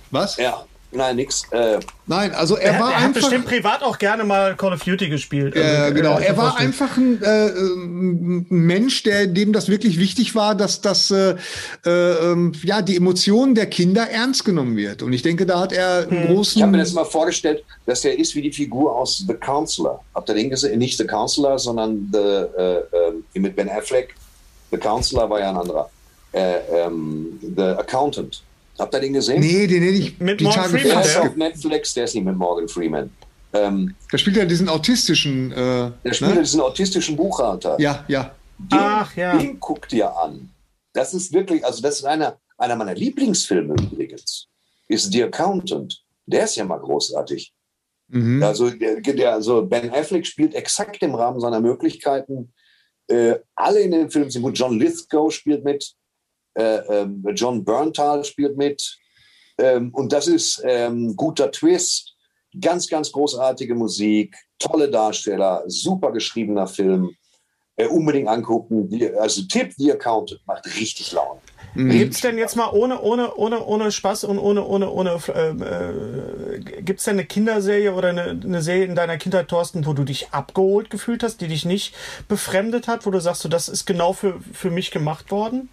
Was? 0.09 0.37
Ja, 0.37 0.65
Nein, 0.93 1.15
nix. 1.15 1.43
Äh, 1.51 1.79
Nein, 2.05 2.33
also 2.33 2.57
er, 2.57 2.73
er 2.73 2.79
war 2.79 2.89
er 2.89 2.97
einfach. 2.97 3.07
hat 3.07 3.13
bestimmt 3.13 3.45
privat 3.45 3.81
auch 3.81 3.97
gerne 3.97 4.25
mal 4.25 4.55
Call 4.57 4.73
of 4.73 4.83
Duty 4.83 5.07
gespielt. 5.07 5.55
Ja, 5.55 5.83
also, 5.83 5.93
genau. 5.95 6.19
Er 6.19 6.35
war 6.35 6.57
einfach 6.57 6.97
ein, 6.97 7.21
äh, 7.23 7.47
ein, 7.47 8.45
Mensch, 8.49 9.03
der 9.03 9.27
dem 9.27 9.53
das 9.53 9.69
wirklich 9.69 9.99
wichtig 9.99 10.35
war, 10.35 10.53
dass 10.53 10.81
das 10.81 11.09
äh, 11.11 11.35
äh, 11.85 12.51
ja 12.63 12.81
die 12.81 12.97
Emotionen 12.97 13.55
der 13.55 13.67
Kinder 13.67 14.09
ernst 14.09 14.43
genommen 14.43 14.75
wird. 14.75 15.01
Und 15.01 15.13
ich 15.13 15.21
denke, 15.21 15.45
da 15.45 15.61
hat 15.61 15.71
er 15.71 16.07
einen 16.09 16.27
hm. 16.27 16.35
großen. 16.35 16.59
Ich 16.59 16.63
habe 16.63 16.73
mir 16.73 16.79
das 16.79 16.91
mal 16.91 17.05
vorgestellt, 17.05 17.63
dass 17.85 18.03
er 18.03 18.17
ist 18.17 18.35
wie 18.35 18.41
die 18.41 18.51
Figur 18.51 18.93
aus 18.93 19.23
The 19.25 19.35
Counselor. 19.35 20.03
Habt 20.13 20.29
ihr 20.29 20.35
den 20.35 20.49
gesehen? 20.49 20.77
Nicht 20.77 20.97
The 20.97 21.07
Counselor, 21.07 21.57
sondern 21.57 22.09
the, 22.11 22.19
äh, 22.19 22.79
äh, 23.35 23.39
mit 23.39 23.55
Ben 23.55 23.69
Affleck. 23.69 24.13
The 24.71 24.77
Counselor 24.77 25.29
war 25.29 25.39
ja 25.39 25.49
ein 25.49 25.57
anderer. 25.57 25.89
Ähm, 26.33 27.39
the 27.41 27.61
Accountant. 27.61 28.41
Habt 28.81 28.95
ihr 28.95 28.99
den 28.99 29.13
gesehen? 29.13 29.39
Nee, 29.39 29.67
den 29.67 29.83
hätte 29.83 29.97
ich 29.97 30.19
mit 30.19 30.41
Morgan 30.41 30.63
Tage 30.63 30.79
Freeman. 30.79 30.91
Der 30.91 31.01
ist 31.03 31.17
auf 31.17 31.35
Netflix, 31.35 31.93
der 31.93 32.03
ist 32.05 32.15
nicht 32.15 32.25
mit 32.25 32.35
Morgan 32.35 32.67
Freeman. 32.67 33.11
Ähm, 33.53 33.93
da 34.11 34.17
spielt 34.17 34.37
er 34.37 34.47
diesen 34.47 34.67
autistischen. 34.69 35.51
Äh, 35.51 35.91
der 36.03 36.13
spielt 36.13 36.33
ne? 36.33 36.41
diesen 36.41 36.61
autistischen 36.61 37.15
Buchhalter. 37.15 37.79
Ja, 37.79 38.03
ja. 38.07 38.35
Den, 38.57 38.79
Ach 38.79 39.15
ja. 39.15 39.37
Den 39.37 39.59
guck 39.59 39.87
dir 39.87 40.17
an. 40.17 40.49
Das 40.93 41.13
ist 41.13 41.31
wirklich, 41.31 41.63
also 41.63 41.79
das 41.83 41.99
ist 41.99 42.05
einer, 42.05 42.39
einer 42.57 42.75
meiner 42.75 42.95
Lieblingsfilme 42.95 43.75
übrigens. 43.75 44.47
Ist 44.87 45.11
The 45.11 45.25
Accountant. 45.25 46.03
Der 46.25 46.45
ist 46.45 46.55
ja 46.55 46.65
mal 46.65 46.79
großartig. 46.79 47.53
Mhm. 48.07 48.41
Also, 48.41 48.71
der, 48.71 48.99
der, 48.99 49.33
also 49.33 49.63
Ben 49.63 49.93
Affleck 49.93 50.25
spielt 50.25 50.55
exakt 50.55 51.03
im 51.03 51.13
Rahmen 51.13 51.39
seiner 51.39 51.61
Möglichkeiten. 51.61 52.51
Äh, 53.07 53.35
alle 53.53 53.81
in 53.81 53.91
dem 53.91 54.09
Film 54.09 54.31
sind 54.31 54.41
gut. 54.41 54.57
John 54.57 54.79
Lithgow 54.79 55.31
spielt 55.31 55.63
mit. 55.63 55.93
Äh, 56.53 56.77
ähm, 56.89 57.23
John 57.33 57.63
Berntal 57.63 58.23
spielt 58.23 58.57
mit. 58.57 58.97
Ähm, 59.57 59.93
und 59.93 60.11
das 60.11 60.27
ist 60.27 60.61
ähm, 60.65 61.15
guter 61.15 61.51
Twist, 61.51 62.15
ganz, 62.59 62.87
ganz 62.87 63.11
großartige 63.11 63.75
Musik, 63.75 64.35
tolle 64.59 64.89
Darsteller, 64.89 65.63
super 65.67 66.11
geschriebener 66.11 66.67
Film. 66.67 67.15
Äh, 67.77 67.87
unbedingt 67.87 68.27
angucken. 68.27 68.89
also 69.17 69.43
Tipp, 69.43 69.73
The 69.77 69.93
Accountant 69.93 70.41
macht 70.45 70.65
richtig 70.77 71.13
Laune. 71.13 71.39
Mhm. 71.73 71.89
Gibt 71.89 72.13
es 72.15 72.21
denn 72.21 72.37
jetzt 72.37 72.55
mal 72.57 72.69
ohne, 72.69 73.01
ohne, 73.01 73.33
ohne, 73.35 73.63
ohne 73.63 73.91
Spaß 73.91 74.25
und 74.25 74.37
ohne, 74.39 74.65
ohne, 74.65 74.91
ohne, 74.91 75.17
ähm, 75.33 75.63
äh, 75.63 76.81
gibt 76.81 76.99
es 76.99 77.05
denn 77.05 77.15
eine 77.15 77.25
Kinderserie 77.25 77.93
oder 77.93 78.09
eine, 78.09 78.23
eine 78.31 78.61
Serie 78.61 78.85
in 78.85 78.95
deiner 78.95 79.17
Kindheit, 79.17 79.47
Thorsten, 79.47 79.85
wo 79.85 79.93
du 79.93 80.03
dich 80.03 80.29
abgeholt 80.31 80.89
gefühlt 80.89 81.23
hast, 81.23 81.39
die 81.39 81.47
dich 81.47 81.63
nicht 81.63 81.95
befremdet 82.27 82.87
hat, 82.87 83.05
wo 83.05 83.11
du 83.11 83.21
sagst, 83.21 83.41
so, 83.41 83.49
das 83.49 83.69
ist 83.69 83.85
genau 83.85 84.11
für, 84.11 84.41
für 84.53 84.69
mich 84.69 84.91
gemacht 84.91 85.31
worden? 85.31 85.69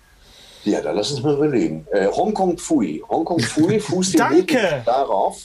Ja, 0.64 0.80
dann 0.80 0.96
lass 0.96 1.10
uns 1.10 1.22
mal 1.22 1.34
überlegen. 1.34 1.86
Äh, 1.90 2.08
Hongkong 2.08 2.58
Fui. 2.58 3.02
Hongkong 3.08 3.40
Fui 3.40 3.80
fußt 3.80 4.18
darauf, 4.18 5.42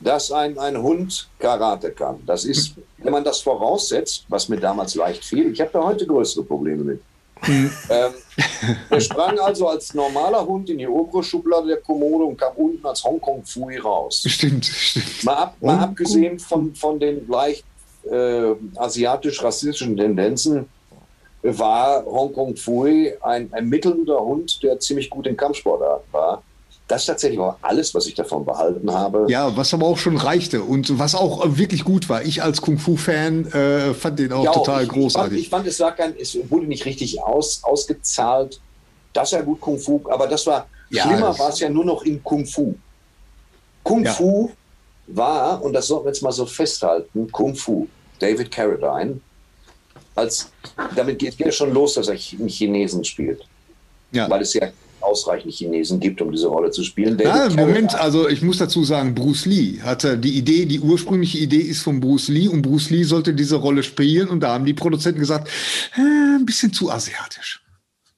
dass 0.00 0.32
ein, 0.32 0.58
ein 0.58 0.80
Hund 0.80 1.28
Karate 1.38 1.90
kann. 1.90 2.22
Das 2.26 2.44
ist, 2.44 2.74
wenn 2.98 3.12
man 3.12 3.24
das 3.24 3.40
voraussetzt, 3.40 4.24
was 4.28 4.48
mir 4.48 4.58
damals 4.58 4.94
leicht 4.94 5.24
fiel, 5.24 5.52
ich 5.52 5.60
habe 5.60 5.70
da 5.72 5.82
heute 5.82 6.06
größere 6.06 6.44
Probleme 6.44 6.84
mit. 6.84 7.00
ähm, 7.90 8.12
er 8.88 9.00
sprang 9.00 9.36
also 9.40 9.66
als 9.66 9.94
normaler 9.94 10.46
Hund 10.46 10.70
in 10.70 10.78
die 10.78 10.86
obere 10.86 11.24
Schublade 11.24 11.66
der 11.66 11.78
Kommode 11.78 12.24
und 12.24 12.36
kam 12.36 12.52
unten 12.54 12.86
als 12.86 13.02
Hongkong 13.02 13.44
Fui 13.44 13.78
raus. 13.78 14.22
Stimmt, 14.26 14.64
stimmt. 14.64 15.24
Mal, 15.24 15.34
ab, 15.34 15.56
mal 15.60 15.78
abgesehen 15.80 16.38
von, 16.38 16.72
von 16.74 17.00
den 17.00 17.26
leicht 17.28 17.64
äh, 18.08 18.54
asiatisch-rassistischen 18.76 19.96
Tendenzen, 19.96 20.68
war 21.42 22.04
Hongkong 22.04 22.56
Fui 22.56 23.12
ein 23.20 23.52
ermittelnder 23.52 24.20
Hund, 24.20 24.62
der 24.62 24.78
ziemlich 24.78 25.10
gut 25.10 25.26
in 25.26 25.36
Kampfsportarten 25.36 26.12
war. 26.12 26.42
Das 26.88 27.02
ist 27.02 27.06
tatsächlich 27.06 27.40
auch 27.40 27.56
alles, 27.62 27.94
was 27.94 28.06
ich 28.06 28.14
davon 28.14 28.44
behalten 28.44 28.92
habe. 28.92 29.26
Ja, 29.28 29.56
was 29.56 29.72
aber 29.72 29.86
auch 29.86 29.98
schon 29.98 30.16
reichte 30.16 30.62
und 30.62 30.98
was 30.98 31.14
auch 31.14 31.42
wirklich 31.56 31.84
gut 31.84 32.08
war. 32.08 32.22
Ich 32.22 32.42
als 32.42 32.60
Kung-Fu-Fan 32.60 33.46
äh, 33.52 33.94
fand 33.94 34.18
den 34.18 34.32
auch 34.32 34.44
ja, 34.44 34.52
total 34.52 34.82
ich, 34.82 34.88
großartig. 34.88 35.40
Ich 35.40 35.48
fand, 35.48 35.66
ich 35.66 35.76
fand, 35.76 35.90
es, 35.90 35.96
kein, 35.96 36.14
es 36.20 36.50
wurde 36.50 36.66
nicht 36.66 36.84
richtig 36.84 37.22
aus, 37.22 37.62
ausgezahlt, 37.64 38.60
dass 39.12 39.32
er 39.32 39.42
gut 39.42 39.60
Kung-Fu, 39.60 40.00
aber 40.10 40.26
das 40.26 40.46
war, 40.46 40.66
ja, 40.90 41.04
schlimmer 41.04 41.38
war 41.38 41.48
es 41.48 41.60
ja 41.60 41.70
nur 41.70 41.84
noch 41.84 42.02
in 42.02 42.22
Kung-Fu. 42.22 42.74
Kung-Fu 43.82 44.50
war, 45.06 45.62
und 45.62 45.72
das 45.72 45.86
sollten 45.86 46.06
wir 46.06 46.10
jetzt 46.10 46.22
mal 46.22 46.32
so 46.32 46.46
festhalten, 46.46 47.30
Kung 47.30 47.54
Fu. 47.54 47.88
David 48.18 48.50
Carradine. 48.50 49.20
Als, 50.14 50.52
damit 50.94 51.18
geht 51.18 51.40
es 51.40 51.54
schon 51.56 51.72
los, 51.72 51.94
dass 51.94 52.08
er 52.08 52.18
einen 52.38 52.48
Chinesen 52.48 53.04
spielt. 53.04 53.42
Ja. 54.12 54.28
Weil 54.28 54.42
es 54.42 54.52
ja 54.54 54.70
ausreichend 55.00 55.52
Chinesen 55.52 55.98
gibt, 56.00 56.20
um 56.22 56.30
diese 56.30 56.46
Rolle 56.46 56.70
zu 56.70 56.84
spielen. 56.84 57.18
Ja, 57.18 57.48
Moment, 57.50 57.94
also 57.94 58.28
ich 58.28 58.42
muss 58.42 58.58
dazu 58.58 58.84
sagen, 58.84 59.14
Bruce 59.14 59.46
Lee 59.46 59.80
hatte 59.82 60.16
die 60.16 60.36
Idee, 60.38 60.64
die 60.64 60.80
ursprüngliche 60.80 61.38
Idee 61.38 61.58
ist 61.58 61.82
von 61.82 62.00
Bruce 62.00 62.28
Lee 62.28 62.48
und 62.48 62.62
Bruce 62.62 62.90
Lee 62.90 63.02
sollte 63.02 63.34
diese 63.34 63.56
Rolle 63.56 63.82
spielen 63.82 64.28
und 64.28 64.40
da 64.40 64.54
haben 64.54 64.64
die 64.64 64.74
Produzenten 64.74 65.20
gesagt, 65.20 65.48
äh, 65.96 66.00
ein 66.00 66.46
bisschen 66.46 66.72
zu 66.72 66.90
asiatisch. 66.90 67.62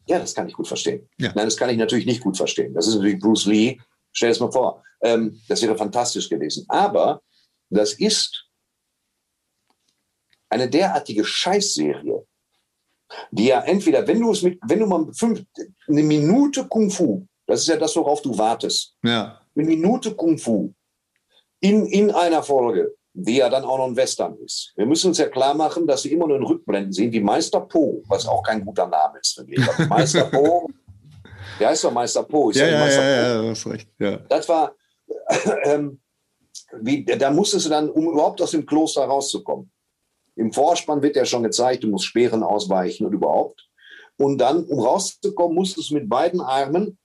Ja, 0.06 0.18
das 0.18 0.34
kann 0.34 0.46
ich 0.46 0.54
gut 0.54 0.68
verstehen. 0.68 1.08
Ja. 1.18 1.32
Nein, 1.34 1.46
das 1.46 1.56
kann 1.56 1.70
ich 1.70 1.78
natürlich 1.78 2.06
nicht 2.06 2.20
gut 2.20 2.36
verstehen. 2.36 2.74
Das 2.74 2.86
ist 2.86 2.96
natürlich 2.96 3.18
Bruce 3.18 3.46
Lee. 3.46 3.78
Stell 4.12 4.30
es 4.30 4.38
mal 4.38 4.52
vor. 4.52 4.82
Ähm, 5.02 5.40
das 5.48 5.62
wäre 5.62 5.76
fantastisch 5.76 6.28
gewesen. 6.28 6.66
Aber 6.68 7.22
das 7.70 7.94
ist 7.94 8.43
eine 10.48 10.68
derartige 10.68 11.24
Scheißserie, 11.24 12.26
die 13.30 13.46
ja 13.46 13.60
entweder, 13.60 14.06
wenn 14.06 14.20
du 14.20 14.32
es 14.32 14.42
mit, 14.42 14.58
wenn 14.66 14.80
du 14.80 14.86
mal 14.86 15.12
fünf, 15.12 15.42
eine 15.88 16.02
Minute 16.02 16.66
Kung 16.66 16.90
Fu, 16.90 17.26
das 17.46 17.60
ist 17.60 17.68
ja 17.68 17.76
das, 17.76 17.94
worauf 17.96 18.22
du 18.22 18.36
wartest. 18.36 18.96
Ja. 19.02 19.40
Eine 19.54 19.66
Minute 19.66 20.14
Kung 20.14 20.38
Fu 20.38 20.72
in, 21.60 21.86
in 21.86 22.10
einer 22.10 22.42
Folge, 22.42 22.94
die 23.12 23.36
ja 23.36 23.48
dann 23.48 23.64
auch 23.64 23.78
noch 23.78 23.86
ein 23.86 23.96
Western 23.96 24.36
ist. 24.38 24.72
Wir 24.76 24.86
müssen 24.86 25.08
uns 25.08 25.18
ja 25.18 25.28
klar 25.28 25.54
machen, 25.54 25.86
dass 25.86 26.02
sie 26.02 26.12
immer 26.12 26.26
nur 26.26 26.36
in 26.36 26.42
Rückblenden 26.42 26.92
sehen, 26.92 27.12
wie 27.12 27.20
Meister 27.20 27.60
Po, 27.60 28.02
was 28.08 28.26
auch 28.26 28.42
kein 28.42 28.64
guter 28.64 28.86
Name 28.86 29.18
ist. 29.20 29.42
Meister 29.88 30.24
Po, 30.24 30.68
der 31.60 31.68
heißt 31.68 31.84
doch 31.84 31.92
Meister 31.92 32.24
Po. 32.24 32.50
ja, 32.50 32.66
ja, 32.66 32.88
ja, 32.88 33.02
ja, 33.02 33.42
ja, 33.42 33.50
hast 33.50 33.66
recht. 33.66 33.88
Ja. 33.98 34.16
Das 34.28 34.48
war, 34.48 34.74
ähm, 35.64 36.00
wie, 36.80 37.04
da 37.04 37.30
musstest 37.30 37.66
du 37.66 37.70
dann, 37.70 37.88
um 37.88 38.08
überhaupt 38.08 38.42
aus 38.42 38.50
dem 38.50 38.66
Kloster 38.66 39.04
rauszukommen, 39.04 39.70
im 40.36 40.52
Vorspann 40.52 41.02
wird 41.02 41.16
ja 41.16 41.24
schon 41.24 41.42
gezeigt, 41.42 41.84
du 41.84 41.88
musst 41.88 42.06
Speeren 42.06 42.42
ausweichen 42.42 43.06
und 43.06 43.12
überhaupt. 43.12 43.68
Und 44.16 44.38
dann, 44.38 44.64
um 44.64 44.80
rauszukommen, 44.80 45.54
musstest 45.54 45.90
du 45.90 45.94
mit 45.94 46.08
beiden 46.08 46.40
Armen 46.40 46.98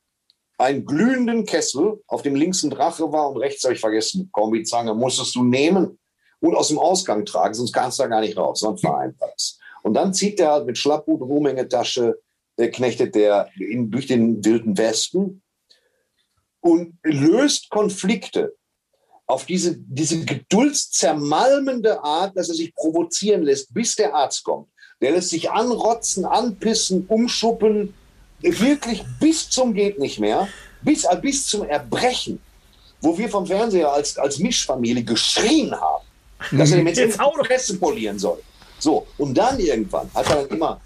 einen 0.58 0.86
glühenden 0.86 1.46
Kessel, 1.46 2.02
auf 2.08 2.22
dem 2.22 2.36
links 2.36 2.64
ein 2.64 2.70
Drache 2.70 3.12
war 3.12 3.30
und 3.30 3.38
rechts 3.38 3.64
habe 3.64 3.74
ich 3.74 3.80
vergessen, 3.80 4.30
Kombizange, 4.32 4.94
musstest 4.94 5.36
du 5.36 5.44
nehmen 5.44 5.98
und 6.42 6.56
aus 6.56 6.68
dem 6.68 6.80
Ausgang 6.80 7.26
tragen, 7.26 7.54
sonst 7.54 7.72
kannst 7.72 8.00
du 8.00 8.04
da 8.04 8.10
gar 8.10 8.22
nicht 8.22 8.38
raus, 8.38 8.60
sonst 8.60 8.82
vereinfacht 8.82 9.58
Und 9.84 9.94
dann 9.94 10.14
zieht 10.14 10.40
der 10.40 10.52
halt 10.52 10.66
mit 10.66 10.78
Schlapphut, 10.78 11.22
Ruhmängetasche, 11.22 12.20
der 12.58 12.72
knechtet 12.72 13.16
der 13.16 13.50
in, 13.58 13.90
durch 13.90 14.08
den 14.08 14.44
wilden 14.44 14.78
Westen 14.78 15.42
und 16.60 16.98
löst 17.04 17.70
Konflikte 17.70 18.56
auf 19.30 19.46
diese, 19.46 19.78
diese 19.78 20.26
geduldszermalmende 20.26 22.04
Art, 22.04 22.36
dass 22.36 22.50
er 22.50 22.56
sich 22.56 22.74
provozieren 22.74 23.44
lässt, 23.44 23.72
bis 23.72 23.96
der 23.96 24.16
Arzt 24.16 24.44
kommt. 24.44 24.68
Der 25.02 25.12
lässt 25.12 25.30
sich 25.30 25.52
anrotzen, 25.52 26.26
anpissen, 26.26 27.06
umschuppen, 27.08 27.94
wirklich 28.40 29.04
bis 29.20 29.48
zum 29.48 29.76
geht 29.76 30.00
nicht 30.00 30.20
mehr, 30.20 30.48
bis, 30.82 31.04
äh, 31.04 31.16
bis 31.22 31.46
zum 31.46 31.64
Erbrechen, 31.64 32.42
wo 33.02 33.16
wir 33.20 33.30
vom 33.30 33.46
Fernseher 33.46 33.94
als, 33.94 34.18
als 34.18 34.40
Mischfamilie 34.40 35.04
geschrien 35.04 35.80
haben, 35.80 36.06
dass 36.52 36.72
er 36.72 36.78
dem 36.78 36.88
jetzt, 36.88 36.98
jetzt 36.98 37.20
auch 37.20 37.38
Fresse 37.46 37.78
polieren 37.78 38.18
soll. 38.18 38.42
So, 38.80 39.06
und 39.20 39.38
dann 39.38 39.60
irgendwann 39.60 40.10
hat 40.16 40.28
er 40.28 40.38
dann 40.38 40.48
immer, 40.48 40.82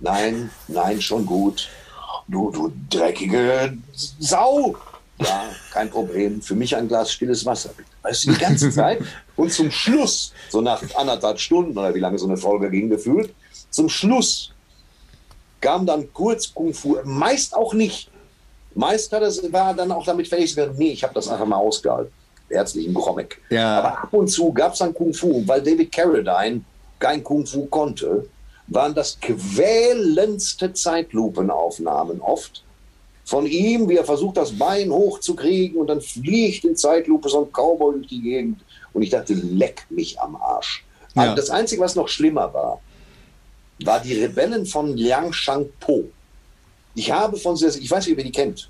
nein, 0.00 0.50
nein, 0.68 1.02
schon 1.02 1.26
gut, 1.26 1.68
du, 2.28 2.50
du 2.50 2.72
dreckige 2.88 3.76
Sau, 3.92 4.74
ja, 5.18 5.44
kein 5.72 5.90
Problem. 5.90 6.42
Für 6.42 6.54
mich 6.54 6.74
ein 6.76 6.88
Glas 6.88 7.12
stilles 7.12 7.44
Wasser. 7.46 7.70
Weißt 8.02 8.26
du, 8.26 8.32
die 8.32 8.38
ganze 8.38 8.70
Zeit. 8.72 9.00
Und 9.36 9.52
zum 9.52 9.70
Schluss, 9.70 10.32
so 10.48 10.60
nach 10.60 10.82
anderthalb 10.96 11.38
Stunden 11.38 11.76
oder 11.76 11.94
wie 11.94 12.00
lange 12.00 12.18
so 12.18 12.26
eine 12.26 12.36
Folge 12.36 12.70
ging, 12.70 12.88
gefühlt, 12.88 13.32
zum 13.70 13.88
Schluss 13.88 14.50
kam 15.60 15.86
dann 15.86 16.12
kurz 16.12 16.52
Kung 16.52 16.74
Fu, 16.74 16.96
meist 17.04 17.54
auch 17.54 17.74
nicht. 17.74 18.10
Meist 18.74 19.12
hat 19.12 19.22
es, 19.22 19.52
war 19.52 19.72
dann 19.72 19.92
auch 19.92 20.04
damit 20.04 20.28
fertig, 20.28 20.56
nee, 20.76 20.90
ich 20.90 21.04
habe 21.04 21.14
das 21.14 21.28
einfach 21.28 21.46
mal 21.46 21.56
ausgehalten. 21.56 22.12
Herzlichen 22.48 22.92
Comic. 22.92 23.40
Ja. 23.50 23.78
Aber 23.78 24.02
ab 24.02 24.12
und 24.12 24.28
zu 24.28 24.52
gab 24.52 24.72
es 24.72 24.80
dann 24.80 24.92
Kung 24.92 25.14
Fu, 25.14 25.42
weil 25.46 25.62
David 25.62 25.90
Carradine 25.92 26.62
kein 26.98 27.22
Kung 27.22 27.46
Fu 27.46 27.66
konnte, 27.66 28.28
waren 28.66 28.94
das 28.94 29.18
quälendste 29.20 30.72
Zeitlupenaufnahmen 30.72 32.20
oft 32.20 32.63
von 33.24 33.46
ihm, 33.46 33.88
wie 33.88 33.96
er 33.96 34.04
versucht, 34.04 34.36
das 34.36 34.52
Bein 34.52 34.90
hochzukriegen 34.90 35.78
und 35.78 35.86
dann 35.86 36.00
fliegt 36.00 36.64
in 36.64 36.76
Zeitlupe 36.76 37.28
so 37.28 37.44
ein 37.44 37.52
Cowboy 37.52 37.94
durch 37.94 38.08
die 38.08 38.20
Gegend. 38.20 38.60
Und 38.92 39.02
ich 39.02 39.10
dachte, 39.10 39.34
leck 39.34 39.86
mich 39.90 40.20
am 40.20 40.36
Arsch. 40.36 40.84
Ja. 41.14 41.22
Also 41.22 41.36
das 41.36 41.50
Einzige, 41.50 41.82
was 41.82 41.94
noch 41.94 42.08
schlimmer 42.08 42.52
war, 42.52 42.80
war 43.82 44.00
die 44.00 44.14
Rebellen 44.14 44.66
von 44.66 44.96
Liang 44.96 45.32
Shangpo. 45.32 46.04
Ich 46.94 47.10
habe 47.10 47.36
von, 47.38 47.56
ich 47.56 47.90
weiß 47.90 48.06
nicht, 48.06 48.12
ob 48.12 48.18
ihr 48.18 48.24
die 48.24 48.32
kennt. 48.32 48.68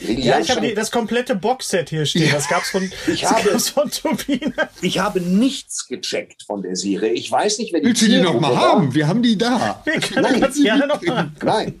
ja, 0.00 0.40
ich 0.40 0.50
habe 0.50 0.60
die, 0.60 0.74
das 0.74 0.90
komplette 0.90 1.34
Boxset 1.34 1.88
hier 1.88 2.04
stehen. 2.04 2.26
Ja. 2.26 2.32
Das 2.34 2.48
gab's 2.48 2.70
von, 2.70 2.82
ich 3.06 3.24
habe, 3.24 3.58
von 3.58 3.90
Turbine. 3.90 4.52
Ich 4.82 4.98
habe 4.98 5.20
nichts 5.20 5.86
gecheckt 5.86 6.42
von 6.42 6.60
der 6.60 6.76
Serie. 6.76 7.12
Ich 7.12 7.30
weiß 7.30 7.58
nicht, 7.58 7.72
wer 7.72 7.80
die 7.80 7.86
Willst 7.86 8.02
du 8.02 8.06
die 8.06 8.20
noch 8.20 8.38
mal 8.38 8.56
haben? 8.56 8.92
Wir 8.94 9.06
haben 9.06 9.22
die 9.22 9.38
da. 9.38 9.80
Wir 9.84 10.00
können 10.00 10.32
Nein, 10.32 10.40
das 10.40 10.56
gerne 10.56 10.86
noch 10.86 11.00
mal. 11.02 11.30
Nein, 11.42 11.80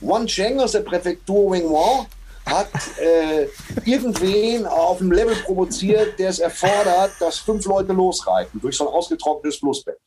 Wan 0.00 0.26
Cheng 0.26 0.60
aus 0.60 0.72
der 0.72 0.80
Präfektur 0.80 1.52
Wingwang 1.52 2.06
hat 2.46 2.70
äh, 2.98 3.48
irgendwen 3.84 4.66
auf 4.66 4.98
dem 4.98 5.10
Level 5.10 5.34
provoziert, 5.36 6.18
der 6.18 6.30
es 6.30 6.38
erfordert, 6.38 7.12
dass 7.18 7.38
fünf 7.38 7.64
Leute 7.66 7.92
losreiten 7.92 8.60
durch 8.60 8.76
so 8.76 8.88
ein 8.88 8.94
ausgetrocknetes 8.94 9.58
Flussbett. 9.58 9.98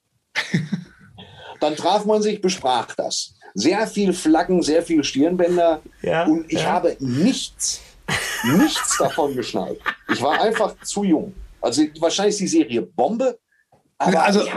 Dann 1.60 1.76
traf 1.76 2.06
man 2.06 2.22
sich, 2.22 2.40
besprach 2.40 2.96
das. 2.96 3.34
Sehr 3.54 3.86
viel 3.88 4.14
Flaggen, 4.14 4.62
sehr 4.62 4.84
viele 4.84 5.04
Stirnbänder. 5.04 5.82
Ja, 6.02 6.26
und 6.26 6.46
ich 6.50 6.62
ja. 6.62 6.72
habe 6.72 6.96
nichts, 7.00 7.82
nichts 8.44 8.98
davon 8.98 9.36
geschnallt. 9.36 9.82
Ich 10.08 10.22
war 10.22 10.40
einfach 10.40 10.76
zu 10.84 11.04
jung. 11.04 11.34
Also 11.60 11.84
wahrscheinlich 12.00 12.36
ist 12.36 12.42
die 12.42 12.48
Serie 12.48 12.82
Bombe, 12.82 13.38
aber 13.98 14.24
also, 14.24 14.48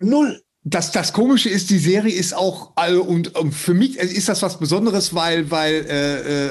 null 0.00 0.42
das, 0.70 0.92
das 0.92 1.12
Komische 1.12 1.48
ist, 1.48 1.68
die 1.70 1.78
Serie 1.78 2.14
ist 2.14 2.32
auch, 2.32 2.70
also, 2.76 3.02
und, 3.02 3.36
und 3.36 3.52
für 3.52 3.74
mich 3.74 3.98
ist 3.98 4.28
das 4.28 4.42
was 4.42 4.58
Besonderes, 4.58 5.14
weil, 5.14 5.50
weil, 5.50 5.86
äh, 5.88 6.46
äh, 6.46 6.50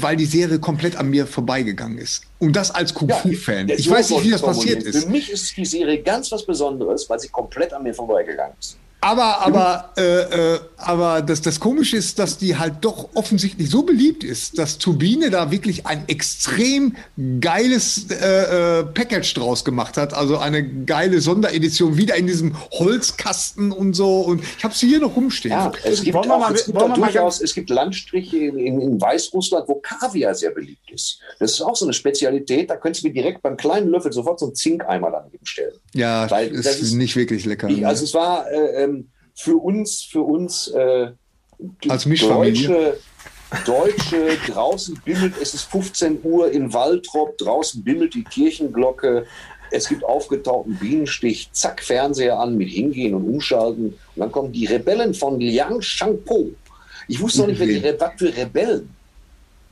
weil 0.00 0.16
die 0.16 0.26
Serie 0.26 0.58
komplett 0.58 0.96
an 0.96 1.08
mir 1.08 1.26
vorbeigegangen 1.26 1.96
ist. 1.98 2.22
Und 2.38 2.54
das 2.54 2.70
als 2.70 2.92
Kung-Fu-Fan. 2.92 3.68
Ja, 3.68 3.74
ich 3.76 3.88
weiß 3.88 4.10
nicht, 4.10 4.24
wie 4.24 4.30
das 4.30 4.42
passiert 4.42 4.82
ist. 4.82 5.04
Für 5.04 5.10
mich 5.10 5.30
ist 5.30 5.56
die 5.56 5.64
Serie 5.64 6.02
ganz 6.02 6.30
was 6.30 6.44
Besonderes, 6.44 7.08
weil 7.08 7.18
sie 7.18 7.28
komplett 7.28 7.72
an 7.72 7.82
mir 7.82 7.94
vorbeigegangen 7.94 8.54
ist. 8.60 8.76
Aber, 9.06 9.40
aber, 9.46 9.90
äh, 9.96 10.54
äh, 10.54 10.58
aber 10.78 11.22
das, 11.22 11.40
das 11.40 11.60
Komische 11.60 11.96
ist, 11.96 12.18
dass 12.18 12.38
die 12.38 12.56
halt 12.56 12.74
doch 12.80 13.10
offensichtlich 13.14 13.70
so 13.70 13.84
beliebt 13.84 14.24
ist, 14.24 14.58
dass 14.58 14.78
Turbine 14.78 15.30
da 15.30 15.52
wirklich 15.52 15.86
ein 15.86 16.08
extrem 16.08 16.96
geiles 17.40 18.10
äh, 18.10 18.80
äh, 18.80 18.82
Package 18.82 19.32
draus 19.34 19.64
gemacht 19.64 19.96
hat. 19.96 20.12
Also 20.12 20.38
eine 20.38 20.68
geile 20.84 21.20
Sonderedition, 21.20 21.96
wieder 21.96 22.16
in 22.16 22.26
diesem 22.26 22.56
Holzkasten 22.72 23.70
und 23.70 23.94
so. 23.94 24.22
Und 24.22 24.42
ich 24.42 24.64
habe 24.64 24.74
sie 24.74 24.88
hier 24.88 24.98
noch 24.98 25.14
rumstehen. 25.14 25.52
Ja, 25.52 25.70
es 25.84 26.02
gibt, 26.02 26.16
auch, 26.16 26.26
mal, 26.26 26.52
es 26.52 26.66
gibt 26.66 26.80
durchaus, 26.80 27.40
es 27.40 27.54
gibt 27.54 27.70
Landstriche 27.70 28.38
in, 28.38 28.58
in, 28.58 28.80
in, 28.80 29.00
Weißrussland, 29.00 29.68
wo 29.68 29.76
Kaviar 29.76 30.34
sehr 30.34 30.50
beliebt 30.50 30.90
ist. 30.90 31.20
Das 31.38 31.52
ist 31.52 31.60
auch 31.60 31.76
so 31.76 31.84
eine 31.86 31.92
Spezialität. 31.92 32.70
Da 32.70 32.76
könntest 32.76 33.04
du 33.04 33.08
mir 33.08 33.14
direkt 33.14 33.40
beim 33.40 33.56
kleinen 33.56 33.88
Löffel 33.88 34.12
sofort 34.12 34.40
so 34.40 34.46
einen 34.46 34.56
Zinkeimer 34.56 35.12
daneben 35.12 35.46
stellen. 35.46 35.74
Ja, 35.94 36.28
Weil 36.28 36.48
ist, 36.48 36.66
das 36.66 36.80
ist 36.80 36.94
nicht 36.94 37.14
wirklich 37.14 37.44
lecker. 37.44 37.68
Ich, 37.68 37.86
also 37.86 38.02
es 38.02 38.12
war 38.12 38.50
äh, 38.50 38.82
ähm, 38.82 38.95
für 39.36 39.56
uns, 39.56 40.02
für 40.02 40.22
uns 40.22 40.68
äh, 40.68 41.10
als 41.88 42.04
Deutsche, 42.04 42.98
Deutsche, 43.64 44.38
draußen 44.48 45.00
bimmelt, 45.04 45.34
es 45.40 45.54
ist 45.54 45.64
15 45.64 46.20
Uhr 46.24 46.50
in 46.50 46.72
Waltrop, 46.72 47.38
draußen 47.38 47.84
bimmelt 47.84 48.14
die 48.14 48.24
Kirchenglocke, 48.24 49.26
es 49.70 49.88
gibt 49.88 50.04
aufgetauchten 50.04 50.76
Bienenstich, 50.76 51.48
zack, 51.52 51.82
Fernseher 51.82 52.38
an 52.38 52.56
mit 52.56 52.68
Hingehen 52.68 53.14
und 53.14 53.28
Umschalten. 53.28 53.86
Und 53.86 53.96
dann 54.16 54.30
kommen 54.30 54.52
die 54.52 54.66
Rebellen 54.66 55.12
von 55.12 55.40
Liang 55.40 55.82
Shangpo. 55.82 56.50
Ich 57.08 57.20
wusste 57.20 57.40
noch 57.40 57.48
nicht, 57.48 57.58
wer 57.58 57.66
die 57.66 57.78
Re 57.78 57.96
was 57.98 58.12
für 58.16 58.36
Rebellen. 58.36 58.88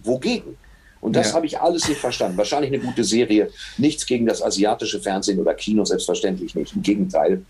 Wogegen? 0.02 0.56
Und 1.00 1.14
das 1.14 1.28
ja. 1.28 1.34
habe 1.34 1.46
ich 1.46 1.60
alles 1.60 1.88
nicht 1.88 2.00
verstanden. 2.00 2.36
Wahrscheinlich 2.36 2.72
eine 2.72 2.82
gute 2.82 3.04
Serie. 3.04 3.50
Nichts 3.78 4.04
gegen 4.04 4.26
das 4.26 4.42
asiatische 4.42 5.00
Fernsehen 5.00 5.38
oder 5.38 5.54
Kino, 5.54 5.84
selbstverständlich 5.84 6.54
nicht. 6.54 6.74
Im 6.74 6.82
Gegenteil. 6.82 7.44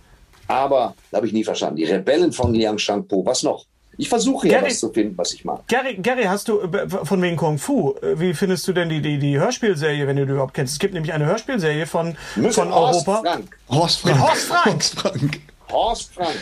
Aber 0.48 0.94
da 1.10 1.18
habe 1.18 1.26
ich 1.26 1.32
nie 1.32 1.44
verstanden. 1.44 1.76
Die 1.76 1.84
Rebellen 1.84 2.32
von 2.32 2.52
Liang 2.52 2.78
Shangpo, 2.78 3.24
was 3.24 3.42
noch? 3.42 3.66
Ich 3.96 4.08
versuche 4.08 4.48
ja 4.48 4.62
was 4.62 4.80
zu 4.80 4.92
finden, 4.92 5.16
was 5.16 5.32
ich 5.32 5.44
mag. 5.44 5.66
Gary, 5.68 5.94
Gary, 5.94 6.24
hast 6.24 6.48
du 6.48 6.60
äh, 6.60 6.88
von 6.88 7.22
wegen 7.22 7.36
Kung 7.36 7.58
Fu, 7.58 7.94
äh, 8.02 8.18
wie 8.18 8.34
findest 8.34 8.66
du 8.66 8.72
denn 8.72 8.88
die, 8.88 9.00
die, 9.00 9.18
die 9.18 9.38
Hörspielserie, 9.38 10.06
wenn 10.06 10.16
du 10.16 10.26
die 10.26 10.32
überhaupt 10.32 10.54
kennst? 10.54 10.74
Es 10.74 10.78
gibt 10.78 10.94
nämlich 10.94 11.12
eine 11.12 11.26
Hörspielserie 11.26 11.86
von, 11.86 12.16
von 12.34 12.74
Horst 12.74 13.06
Europa. 13.06 13.20
Frank. 13.22 13.58
Horst 13.70 14.00
Frank. 14.00 14.16
Mit 14.16 14.28
Horst 14.28 14.46
Frank. 14.46 14.66
Horst 14.66 14.94
Frank. 14.98 15.40
Horst 15.70 16.14
Frank. 16.14 16.36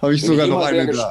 Habe 0.00 0.14
ich 0.14 0.22
sogar 0.22 0.46
ich 0.46 0.50
noch 0.50 0.64
eine 0.64 0.76
sehr, 0.76 0.86
gesch 0.86 1.04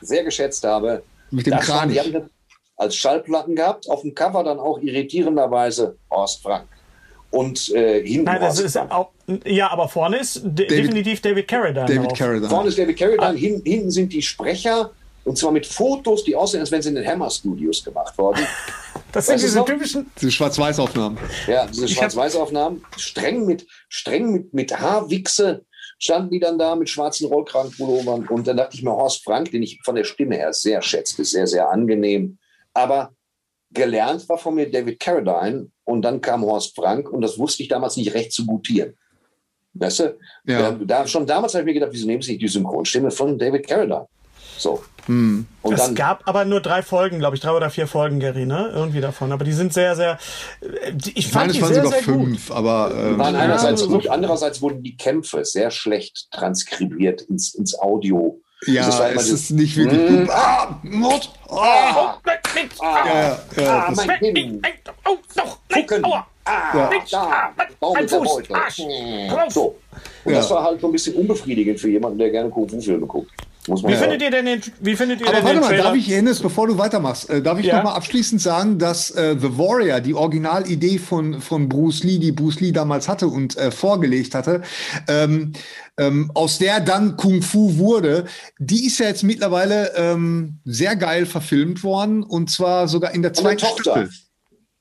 sehr 0.00 0.24
geschätzt 0.24 0.64
habe. 0.64 1.02
Mit 1.30 1.46
dem 1.46 1.58
Kranich. 1.58 2.00
Die 2.00 2.16
haben 2.16 2.30
als 2.76 2.96
Schallplatten 2.96 3.56
gehabt, 3.56 3.90
auf 3.90 4.02
dem 4.02 4.14
Cover 4.14 4.44
dann 4.44 4.58
auch 4.58 4.78
irritierenderweise 4.78 5.96
Horst 6.10 6.42
Frank. 6.42 6.68
Und 7.30 7.68
äh, 7.74 8.02
hinten 8.06 8.24
Nein, 8.24 8.40
das 8.40 8.58
ist 8.58 8.76
auch, 8.76 9.10
ja, 9.44 9.70
aber 9.70 9.88
vorne 9.88 10.18
ist 10.18 10.40
de 10.44 10.66
definitiv 10.66 11.20
David 11.20 11.46
Carradine. 11.46 11.86
David. 11.86 12.16
Carradine. 12.16 12.48
Vorne 12.48 12.68
ist 12.68 12.78
David 12.78 12.96
Carradine, 12.98 13.22
Ah. 13.22 13.32
hin, 13.32 13.62
hinten 13.64 13.90
sind 13.90 14.12
die 14.12 14.22
Sprecher 14.22 14.90
und 15.24 15.36
zwar 15.36 15.52
mit 15.52 15.66
Fotos, 15.66 16.24
die 16.24 16.34
aussehen, 16.34 16.60
als 16.60 16.70
wären 16.70 16.80
sie 16.80 16.88
in 16.88 16.94
den 16.94 17.06
Hammer 17.06 17.30
Studios 17.30 17.84
gemacht 17.84 18.16
worden. 18.18 18.46
Das 19.10 19.24
sind 19.24 19.36
Weißt 19.36 19.44
diese 19.44 19.64
typischen. 19.64 20.10
Diese 20.20 20.30
Schwarz-Weiß-Aufnahmen. 20.30 21.16
Ja, 21.46 21.66
diese 21.66 21.88
Schwarz-Weiß-Aufnahmen, 21.88 22.84
streng 22.98 23.46
mit, 23.46 23.66
streng 23.88 24.32
mit, 24.32 24.52
mit 24.52 24.78
Haarwichse 24.78 25.64
standen 25.98 26.30
die 26.30 26.40
dann 26.40 26.58
da 26.58 26.76
mit 26.76 26.88
schwarzen 26.88 27.26
Rollkragenpullovern. 27.26 28.28
Und 28.28 28.46
dann 28.46 28.56
dachte 28.56 28.76
ich 28.76 28.82
mir, 28.82 28.90
Horst 28.92 29.24
Frank, 29.24 29.50
den 29.50 29.62
ich 29.62 29.80
von 29.84 29.94
der 29.96 30.04
Stimme 30.04 30.36
her 30.36 30.52
sehr 30.52 30.80
schätzte, 30.82 31.24
sehr, 31.24 31.46
sehr 31.46 31.68
angenehm. 31.70 32.38
Aber 32.74 33.12
gelernt 33.72 34.28
war 34.28 34.38
von 34.38 34.54
mir 34.54 34.70
David 34.70 34.98
Carradine 35.00 35.68
und 35.84 36.02
dann 36.02 36.20
kam 36.20 36.42
Horst 36.42 36.74
Frank 36.74 37.10
und 37.10 37.20
das 37.20 37.38
wusste 37.38 37.62
ich 37.62 37.68
damals 37.68 37.96
nicht 37.96 38.14
recht 38.14 38.32
zu 38.32 38.46
gutieren. 38.46 38.94
Weißt 39.74 40.00
du? 40.00 40.18
Ja. 40.44 40.72
Da, 40.72 40.78
da, 40.84 41.06
schon 41.06 41.26
damals 41.26 41.54
habe 41.54 41.62
ich 41.62 41.66
mir 41.66 41.74
gedacht, 41.74 41.90
wieso 41.92 42.06
nehmen 42.06 42.22
Sie 42.22 42.32
nicht 42.32 42.42
die 42.42 42.48
Synchronstimme 42.48 43.10
von 43.10 43.38
David 43.38 43.66
Carradine? 43.68 44.06
So. 44.56 44.82
Hm. 45.06 45.46
Und 45.62 45.72
Es 45.74 45.80
dann, 45.80 45.94
gab 45.94 46.26
aber 46.26 46.44
nur 46.44 46.60
drei 46.60 46.82
Folgen, 46.82 47.18
glaube 47.18 47.36
ich, 47.36 47.42
drei 47.42 47.52
oder 47.52 47.70
vier 47.70 47.86
Folgen, 47.86 48.18
Gary, 48.18 48.44
ne? 48.44 48.70
Irgendwie 48.74 49.00
davon. 49.00 49.30
Aber 49.30 49.44
die 49.44 49.52
sind 49.52 49.72
sehr, 49.72 49.94
sehr. 49.94 50.18
Ich 51.14 51.28
fand 51.28 51.50
es 51.50 51.56
die 51.56 51.62
waren 51.62 51.74
sehr, 51.74 51.84
sogar 51.84 52.02
sehr 52.02 52.12
gut. 52.14 52.24
fünf, 52.26 52.50
aber 52.50 52.92
ähm, 52.94 53.18
waren 53.18 53.34
Ja, 53.34 53.40
einerseits 53.40 53.82
so- 53.82 53.88
gut, 53.88 54.08
andererseits 54.08 54.60
wurden 54.60 54.82
die 54.82 54.96
Kämpfe 54.96 55.44
sehr 55.44 55.70
schlecht 55.70 56.28
transkribiert 56.32 57.22
ins, 57.22 57.54
ins 57.54 57.78
Audio. 57.78 58.40
Ja, 58.66 59.08
immer 59.08 59.20
es 59.20 59.28
ist 59.30 59.50
nicht 59.52 59.76
wirklich 59.76 60.10
Mm. 60.10 60.16
gut. 60.26 60.30
Ah, 60.30 60.78
Mord! 60.82 61.30
Ah, 61.50 62.14
Ah, 62.80 63.06
ja, 63.06 63.14
ja, 63.56 63.62
ja, 63.62 63.78
ah, 63.86 63.92
mein 63.94 64.18
Kind. 64.18 64.66
Oh, 65.06 65.16
noch, 65.36 65.58
nein, 65.70 65.86
Gucken. 65.86 66.04
aua. 66.04 66.26
Ah, 66.44 66.76
Ja. 66.76 66.90
da. 67.10 67.52
Baum 67.80 67.94
der 67.94 68.08
Fuß. 68.08 68.50
Arsch. 68.52 68.78
Hm. 68.78 69.50
So. 69.50 69.76
Und 70.24 70.32
Ja. 70.32 70.38
das 70.38 70.50
war 70.50 70.64
halt 70.64 70.80
so 70.80 70.86
ein 70.88 70.92
bisschen 70.92 71.14
unbefriedigend 71.16 71.78
für 71.80 71.88
jemanden, 71.90 72.18
der 72.18 72.30
gerne 72.30 72.50
Kung-Fu-Filme 72.50 73.06
guckt. 73.06 73.30
Muss 73.68 73.82
man 73.82 73.90
Wie 73.92 73.94
ja 73.96 74.00
findet 74.02 74.22
ihr 74.22 74.30
denn 74.30 74.46
den, 74.46 74.62
wie 74.80 74.96
findet 74.96 75.20
ihr 75.20 75.26
Aber 75.28 75.36
denn 75.36 75.44
warte 75.44 75.56
den 75.56 75.60
mal, 75.60 75.68
Trailer? 75.68 75.82
darf 75.84 75.94
ich, 75.96 76.08
Hennes, 76.08 76.40
bevor 76.40 76.66
du 76.66 76.78
weitermachst, 76.78 77.28
äh, 77.30 77.42
darf 77.42 77.58
ich 77.58 77.66
Ja. 77.66 77.76
noch 77.76 77.84
mal 77.84 77.92
abschließend 77.94 78.40
sagen, 78.40 78.78
dass 78.78 79.10
äh, 79.10 79.36
The 79.38 79.58
Warrior, 79.58 80.00
die 80.00 80.14
Originalidee 80.14 80.98
von, 80.98 81.40
von 81.40 81.68
Bruce 81.68 82.02
Lee, 82.04 82.18
die 82.18 82.32
Bruce 82.32 82.60
Lee 82.60 82.72
damals 82.72 83.08
hatte 83.08 83.28
und 83.28 83.56
äh, 83.56 83.70
vorgelegt 83.70 84.34
hatte, 84.34 84.62
ähm, 85.06 85.52
ähm, 85.98 86.30
aus 86.34 86.58
der 86.58 86.80
dann 86.80 87.16
Kung 87.16 87.42
Fu 87.42 87.76
wurde, 87.78 88.24
die 88.58 88.86
ist 88.86 88.98
ja 88.98 89.06
jetzt 89.06 89.22
mittlerweile 89.24 89.92
ähm, 89.96 90.58
sehr 90.64 90.96
geil 90.96 91.26
verfilmt 91.26 91.82
worden 91.84 92.22
und 92.22 92.50
zwar 92.50 92.88
sogar 92.88 93.14
in 93.14 93.22
der 93.22 93.32
zweiten. 93.34 93.58
Staffel. 93.64 94.08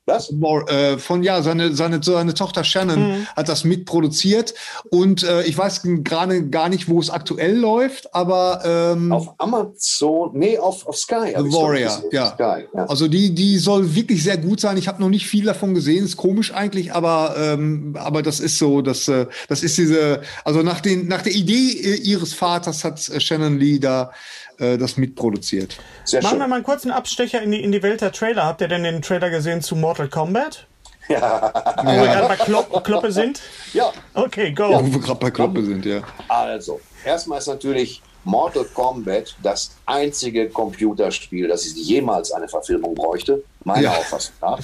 Was? 0.08 0.32
Äh, 0.70 0.98
von 0.98 1.22
ja, 1.22 1.42
seine, 1.42 1.76
seine, 1.76 2.02
seine 2.02 2.34
Tochter 2.34 2.64
Shannon 2.64 2.98
Mhm. 2.98 3.28
hat 3.36 3.50
das 3.50 3.64
mitproduziert 3.66 4.54
und 4.90 5.24
äh, 5.24 5.44
ich 5.44 5.58
weiß 5.58 5.82
gerade 6.04 6.48
gar 6.50 6.70
nicht, 6.70 6.88
wo 6.88 7.00
es 7.00 7.10
aktuell 7.10 7.58
läuft, 7.58 8.16
aber 8.16 8.62
ähm, 8.66 9.12
Auf 9.12 9.34
Amazon, 9.38 10.32
nee, 10.34 10.58
auf, 10.58 10.88
auf 10.88 10.96
Sky. 10.98 11.34
The 11.36 11.44
Warrior, 11.44 12.04
ja. 12.12 12.34
Sky, 12.34 12.66
ja. 12.74 12.86
Also 12.86 13.08
die, 13.08 13.36
die 13.36 13.58
soll 13.58 13.96
wirklich 13.96 14.24
sehr 14.24 14.38
gut 14.38 14.60
sein. 14.62 14.78
Ich 14.78 14.88
habe 14.88 15.02
noch 15.02 15.10
nicht 15.10 15.28
viel 15.28 15.46
davon 15.46 15.74
gesehen. 15.74 16.06
Ist 16.06 16.18
komisch 16.18 16.54
eigentlich, 16.54 16.94
aber, 16.94 17.36
ähm, 17.38 17.96
aber 18.00 18.22
das 18.24 18.40
ist 18.40 18.58
so, 18.58 18.82
das, 18.82 19.08
äh, 19.10 19.26
das 19.50 19.62
ist 19.62 19.78
diese, 19.78 20.22
also 20.46 20.64
nach, 20.64 20.80
den, 20.80 21.08
nach 21.08 21.22
der 21.22 21.34
Idee 21.34 21.72
äh, 21.72 21.96
ihres 21.96 22.34
Vaters 22.34 22.84
hat 22.84 23.08
äh, 23.10 23.20
Shannon 23.20 23.60
Lee 23.60 23.80
da 23.80 24.12
äh, 24.60 24.78
das 24.78 24.98
mitproduziert. 24.98 25.78
Sehr 26.04 26.22
Machen 26.22 26.38
wir 26.38 26.42
schön. 26.42 26.50
mal 26.50 26.56
einen 26.56 26.64
kurzen 26.64 26.92
Abstecher 26.92 27.42
in 27.42 27.52
die, 27.52 27.64
in 27.64 27.72
die 27.72 27.84
Welt 27.84 28.02
der 28.02 28.12
Trailer. 28.12 28.46
Habt 28.46 28.62
ihr 28.62 28.68
denn 28.68 28.84
den 28.84 29.02
Trailer 29.02 29.30
gesehen 29.30 29.62
zu 29.62 29.76
Mortal 29.76 30.08
Kombat? 30.10 30.68
Wo 31.10 31.16
wir 31.16 31.22
gerade 31.24 32.28
bei 32.28 32.36
Klopp, 32.36 32.84
Kloppe 32.84 33.12
sind? 33.14 33.42
Ja, 33.74 33.94
Okay, 34.14 34.52
go. 34.52 34.70
Wo 34.70 34.92
wir 34.92 35.00
gerade 35.00 35.20
bei 35.20 35.32
Kloppe 35.32 35.64
sind, 35.64 35.86
ja. 35.86 36.02
also, 36.28 36.82
erstmal 37.06 37.40
ist 37.40 37.48
natürlich 37.48 38.02
Mortal 38.26 38.66
Kombat 38.74 39.36
das 39.42 39.72
einzige 39.86 40.50
Computerspiel, 40.50 41.48
das 41.48 41.66
jemals 41.76 42.34
eine 42.34 42.50
Verfilmung 42.50 42.94
bräuchte, 42.94 43.42
meiner 43.64 43.84
Ja. 43.84 43.92
Auffassung 43.92 44.34
nach. 44.42 44.60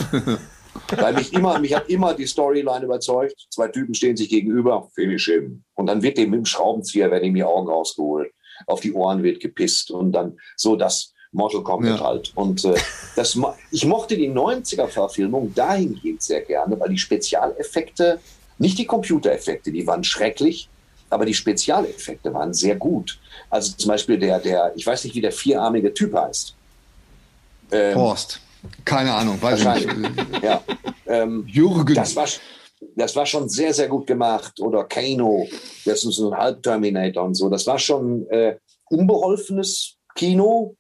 Weil 0.98 1.14
mich 1.14 1.32
immer, 1.32 1.58
mich 1.60 1.74
hat 1.74 1.88
immer 1.88 2.14
die 2.14 2.26
Storyline 2.26 2.84
überzeugt. 2.84 3.48
Zwei 3.52 3.68
Typen 3.70 3.94
stehen 3.94 4.18
sich 4.18 4.28
gegenüber, 4.28 4.90
finish 4.94 5.26
him. 5.26 5.64
Und 5.76 5.86
dann 5.86 6.02
wird 6.02 6.18
dem 6.18 6.32
mit 6.32 6.40
dem 6.40 6.46
Schraubenzieher, 6.46 7.10
werden 7.10 7.24
ihm 7.24 7.36
die 7.36 7.44
Augen 7.44 7.70
rausgeholt, 7.70 8.32
auf 8.68 8.80
die 8.82 8.94
Ohren 8.94 9.24
wird 9.24 9.40
gepisst 9.40 9.92
und 9.92 10.12
dann 10.12 10.38
so 10.56 10.76
das 10.76 11.14
Mortal 11.32 11.64
Kombat 11.64 12.00
Ja. 12.00 12.06
halt. 12.06 12.32
Und 12.36 12.64
äh, 12.66 12.76
das, 13.16 13.38
ich 13.72 13.86
mochte 13.86 14.16
die 14.16 14.30
90er-Verfilmung 14.30 15.54
dahingehend 15.54 16.22
sehr 16.22 16.42
gerne, 16.42 16.80
weil 16.80 16.90
die 16.90 16.98
Spezialeffekte, 16.98 18.20
nicht 18.60 18.78
die 18.78 18.86
Computereffekte, 18.86 19.72
die 19.72 19.86
waren 19.88 20.04
schrecklich, 20.04 20.70
aber 21.10 21.26
die 21.26 21.34
Spezialeffekte 21.34 22.34
waren 22.34 22.54
sehr 22.54 22.76
gut. 22.76 23.20
Also 23.50 23.74
zum 23.76 23.90
Beispiel 23.90 24.18
der, 24.18 24.40
der, 24.40 24.74
ich 24.76 24.86
weiß 24.86 25.04
nicht, 25.06 25.16
wie 25.16 25.22
der 25.22 25.32
vierarmige 25.32 25.94
Typ 25.94 26.14
heißt. 26.14 26.56
Ähm, 27.72 27.96
Horst. 27.96 28.40
Keine 28.86 29.14
Ahnung, 29.14 29.42
weiß 29.42 29.60
ich 29.60 29.86
nicht. 29.96 30.44
ja. 30.44 30.64
Ähm, 31.06 31.46
Jürgen. 31.48 31.94
das 31.96 32.16
war, 32.16 32.28
das 32.96 33.16
war 33.16 33.26
schon 33.26 33.50
sehr, 33.50 33.74
sehr 33.74 33.88
gut 33.88 34.08
gemacht. 34.08 34.60
Oder 34.60 34.84
Kano, 34.86 35.48
das 35.86 36.04
ist 36.04 36.16
so 36.16 36.32
ein 36.32 36.38
Halbterminator 36.38 37.24
und 37.24 37.36
so. 37.36 37.50
Das 37.50 37.66
war 37.68 37.80
schon 37.80 38.28
äh, 38.30 38.58
unbeholfenes 38.90 39.96
Kino. 40.16 40.76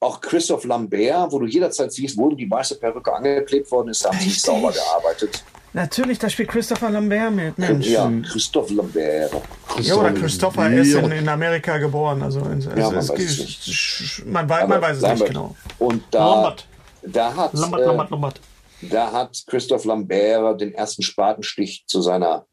Auch 0.00 0.20
Christoph 0.20 0.64
Lambert, 0.64 1.32
wo 1.32 1.40
du 1.40 1.46
jederzeit 1.46 1.92
siehst, 1.92 2.16
wo 2.16 2.30
die 2.30 2.48
weiße 2.48 2.78
Perücke 2.78 3.12
angeklebt 3.12 3.70
worden 3.72 3.88
ist, 3.88 4.04
haben 4.06 4.18
sie 4.20 4.30
sauber 4.30 4.72
gearbeitet. 4.72 5.42
Natürlich, 5.72 6.18
da 6.18 6.28
spielt 6.30 6.48
Christopher 6.48 6.88
Lambert 6.90 7.32
mit. 7.32 7.58
Mensch. 7.58 7.88
Ja, 7.88 8.10
Christoph 8.30 8.70
Lambert. 8.70 9.32
Ja, 9.80 9.96
oder 9.96 10.12
Christopher 10.12 10.70
ist 10.70 10.94
in, 10.94 11.10
in 11.10 11.28
Amerika 11.28 11.78
geboren. 11.78 12.22
Also 12.22 12.40
es, 12.40 12.64
Ja, 12.64 12.90
man 12.90 12.96
es, 12.98 13.08
weiß 13.08 13.18
es, 13.20 13.38
nicht. 13.38 14.26
man, 14.26 14.46
man 14.46 14.80
weiß 14.80 14.96
es 14.96 15.02
Lambert. 15.02 15.20
nicht 15.20 15.28
genau. 15.28 15.56
Und 15.78 16.02
da, 16.10 16.34
Lambert. 16.34 16.66
da 17.02 17.34
hat 17.36 17.54
Lambert, 17.54 17.80
äh, 17.80 17.84
Lambert, 17.86 18.10
Lambert. 18.10 18.40
Da 18.80 19.12
hat 19.12 19.42
Christoph 19.46 19.84
Lambert 19.84 20.60
den 20.60 20.72
ersten 20.72 21.02
Spatenstich 21.02 21.84
zu 21.86 22.00
seiner 22.00 22.46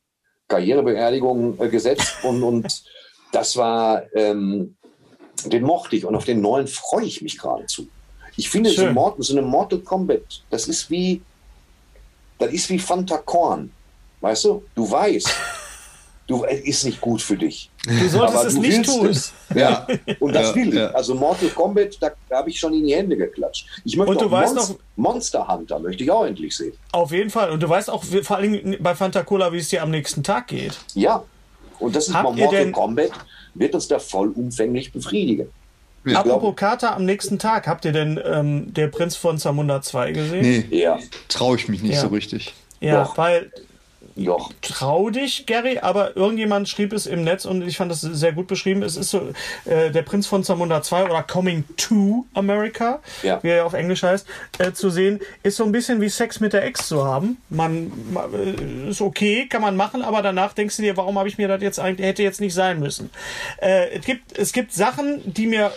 Karrierebeerdigung 0.48 1.60
äh, 1.60 1.70
gesetzt 1.70 2.16
und, 2.24 2.44
und 2.44 2.84
das 3.32 3.58
war, 3.58 4.04
ähm, 4.16 4.78
den 5.46 5.64
mochte 5.64 5.96
ich 5.96 6.06
und 6.06 6.16
auf 6.16 6.26
den 6.26 6.42
neuen 6.42 6.68
freue 6.68 7.06
ich 7.06 7.22
mich 7.22 7.38
geradezu. 7.38 7.88
Ich 8.38 8.50
finde 8.50 8.70
so. 8.70 8.86
Mord, 8.92 9.24
so 9.24 9.34
eine 9.34 9.42
Mortal 9.42 9.80
Kombat, 9.80 10.44
das 10.50 10.68
ist 10.68 10.90
wie, 10.90 11.22
das 12.38 12.52
ist 12.52 12.70
wie 12.70 12.80
Fanta 12.80 13.18
Korn. 13.18 13.72
Weißt 14.22 14.46
du? 14.46 14.64
Du 14.74 14.90
weißt, 14.90 15.30
du, 16.28 16.44
es 16.46 16.60
ist 16.62 16.84
nicht 16.86 17.02
gut 17.02 17.22
für 17.22 17.38
dich. 17.38 17.70
Du 17.86 17.92
solltest 18.10 18.38
Aber 18.38 18.48
es 18.48 18.54
du 18.56 18.62
nicht 18.62 18.78
willst 18.78 18.96
tun. 18.98 19.08
es. 19.08 19.34
Ja, 19.56 19.86
und 20.20 20.34
das 20.34 20.50
Ja, 20.50 20.56
will 20.56 20.70
ich. 20.70 20.74
ja. 20.76 20.88
Also 20.92 21.14
Mortal 21.16 21.50
Kombat, 21.50 21.98
da, 22.02 22.10
da 22.30 22.38
habe 22.38 22.50
ich 22.50 22.60
schon 22.60 22.74
in 22.74 22.86
die 22.86 22.96
Hände 22.96 23.16
geklatscht. 23.16 23.68
Ich 23.84 23.96
möchte 23.96 24.12
Und 24.12 24.22
du 24.22 24.26
auch 24.26 24.32
weißt 24.32 24.56
Monst- 24.56 24.70
noch- 24.72 24.80
Monster 24.96 25.48
Hunter 25.48 25.80
möchte 25.80 26.04
ich 26.04 26.10
auch 26.12 26.26
endlich 26.26 26.56
sehen. 26.56 26.74
Auf 26.92 27.12
jeden 27.12 27.30
Fall. 27.30 27.52
Und 27.52 27.62
du 27.62 27.70
weißt 27.70 27.90
auch 27.90 28.04
vor 28.24 28.38
allem 28.38 28.76
bei 28.80 28.96
Fanta 28.96 29.22
Cola, 29.24 29.52
wie 29.54 29.58
es 29.60 29.70
dir 29.70 29.84
am 29.84 29.92
nächsten 29.92 30.24
Tag 30.24 30.48
geht. 30.48 30.78
Ja, 30.96 31.24
und 31.80 31.96
das 31.96 32.08
ist 32.08 32.14
Habt 32.16 32.24
mal 32.24 32.36
Mortal 32.36 32.60
denn- 32.66 32.72
Kombat, 32.72 33.12
wird 33.54 33.76
uns 33.76 33.88
da 33.88 34.00
vollumfänglich 34.00 34.92
befriedigen. 34.92 35.48
Ja. 36.06 36.20
Apropos 36.20 36.56
Kater, 36.56 36.96
am 36.96 37.06
nächsten 37.06 37.40
Tag, 37.40 37.68
habt 37.68 37.84
ihr 37.86 37.92
denn 37.92 38.20
ähm, 38.24 38.74
Der 38.74 38.88
Prinz 38.90 39.16
von 39.16 39.38
Zamunda 39.40 39.82
2 39.82 40.12
gesehen? 40.12 40.66
Nee, 40.70 40.78
Ja, 40.82 41.00
traue 41.30 41.56
ich 41.58 41.68
mich 41.68 41.82
nicht 41.82 41.96
Ja. 41.96 42.02
so 42.02 42.08
richtig. 42.08 42.54
Ja, 42.80 43.04
Doch. 43.06 43.18
weil 43.18 43.52
doch. 44.16 44.52
trau 44.62 45.10
dich, 45.10 45.46
Gary, 45.46 45.80
aber 45.80 46.16
irgendjemand 46.16 46.70
schrieb 46.70 46.94
es 46.94 47.06
im 47.06 47.24
Netz 47.24 47.46
und 47.46 47.62
ich 47.68 47.78
fand 47.78 47.92
das 47.92 48.02
sehr 48.02 48.32
gut 48.34 48.48
beschrieben. 48.48 48.82
Es 48.84 48.96
ist 48.96 49.10
so 49.12 49.30
äh, 49.66 49.92
der 49.92 50.02
Prinz 50.04 50.28
von 50.28 50.44
Zamunda 50.44 50.82
2 50.82 51.06
oder 51.06 51.24
Coming 51.24 51.64
to 51.78 52.26
America, 52.34 53.02
Ja. 53.24 53.42
wie 53.44 53.50
er 53.50 53.66
auf 53.66 53.74
Englisch 53.74 54.04
heißt, 54.04 54.26
äh, 54.60 54.72
zu 54.72 54.90
sehen, 54.90 55.20
ist 55.44 55.58
so 55.58 55.64
ein 55.66 55.72
bisschen 55.72 56.00
wie 56.02 56.10
Sex 56.10 56.40
mit 56.40 56.54
der 56.54 56.64
Ex 56.66 56.88
zu 56.88 57.04
haben. 57.06 57.38
Man 57.50 57.92
ma- 58.14 58.28
äh, 58.34 58.90
ist 58.90 59.02
okay, 59.02 59.48
kann 59.48 59.62
man 59.62 59.76
machen, 59.76 60.02
aber 60.02 60.22
danach 60.22 60.54
denkst 60.54 60.78
du 60.78 60.84
dir, 60.84 60.96
warum 60.98 61.18
habe 61.20 61.28
ich 61.28 61.38
mir 61.38 61.48
das 61.48 61.62
jetzt 61.62 61.80
eigentlich 61.80 62.08
hätte 62.08 62.24
jetzt 62.24 62.42
nicht 62.42 62.54
sein 62.54 62.80
müssen. 62.80 63.10
Äh, 63.62 63.90
es 63.98 64.06
gibt 64.06 64.38
es 64.38 64.54
gibt 64.54 64.74
Sachen, 64.74 65.22
die 65.34 65.48
mir 65.48 65.72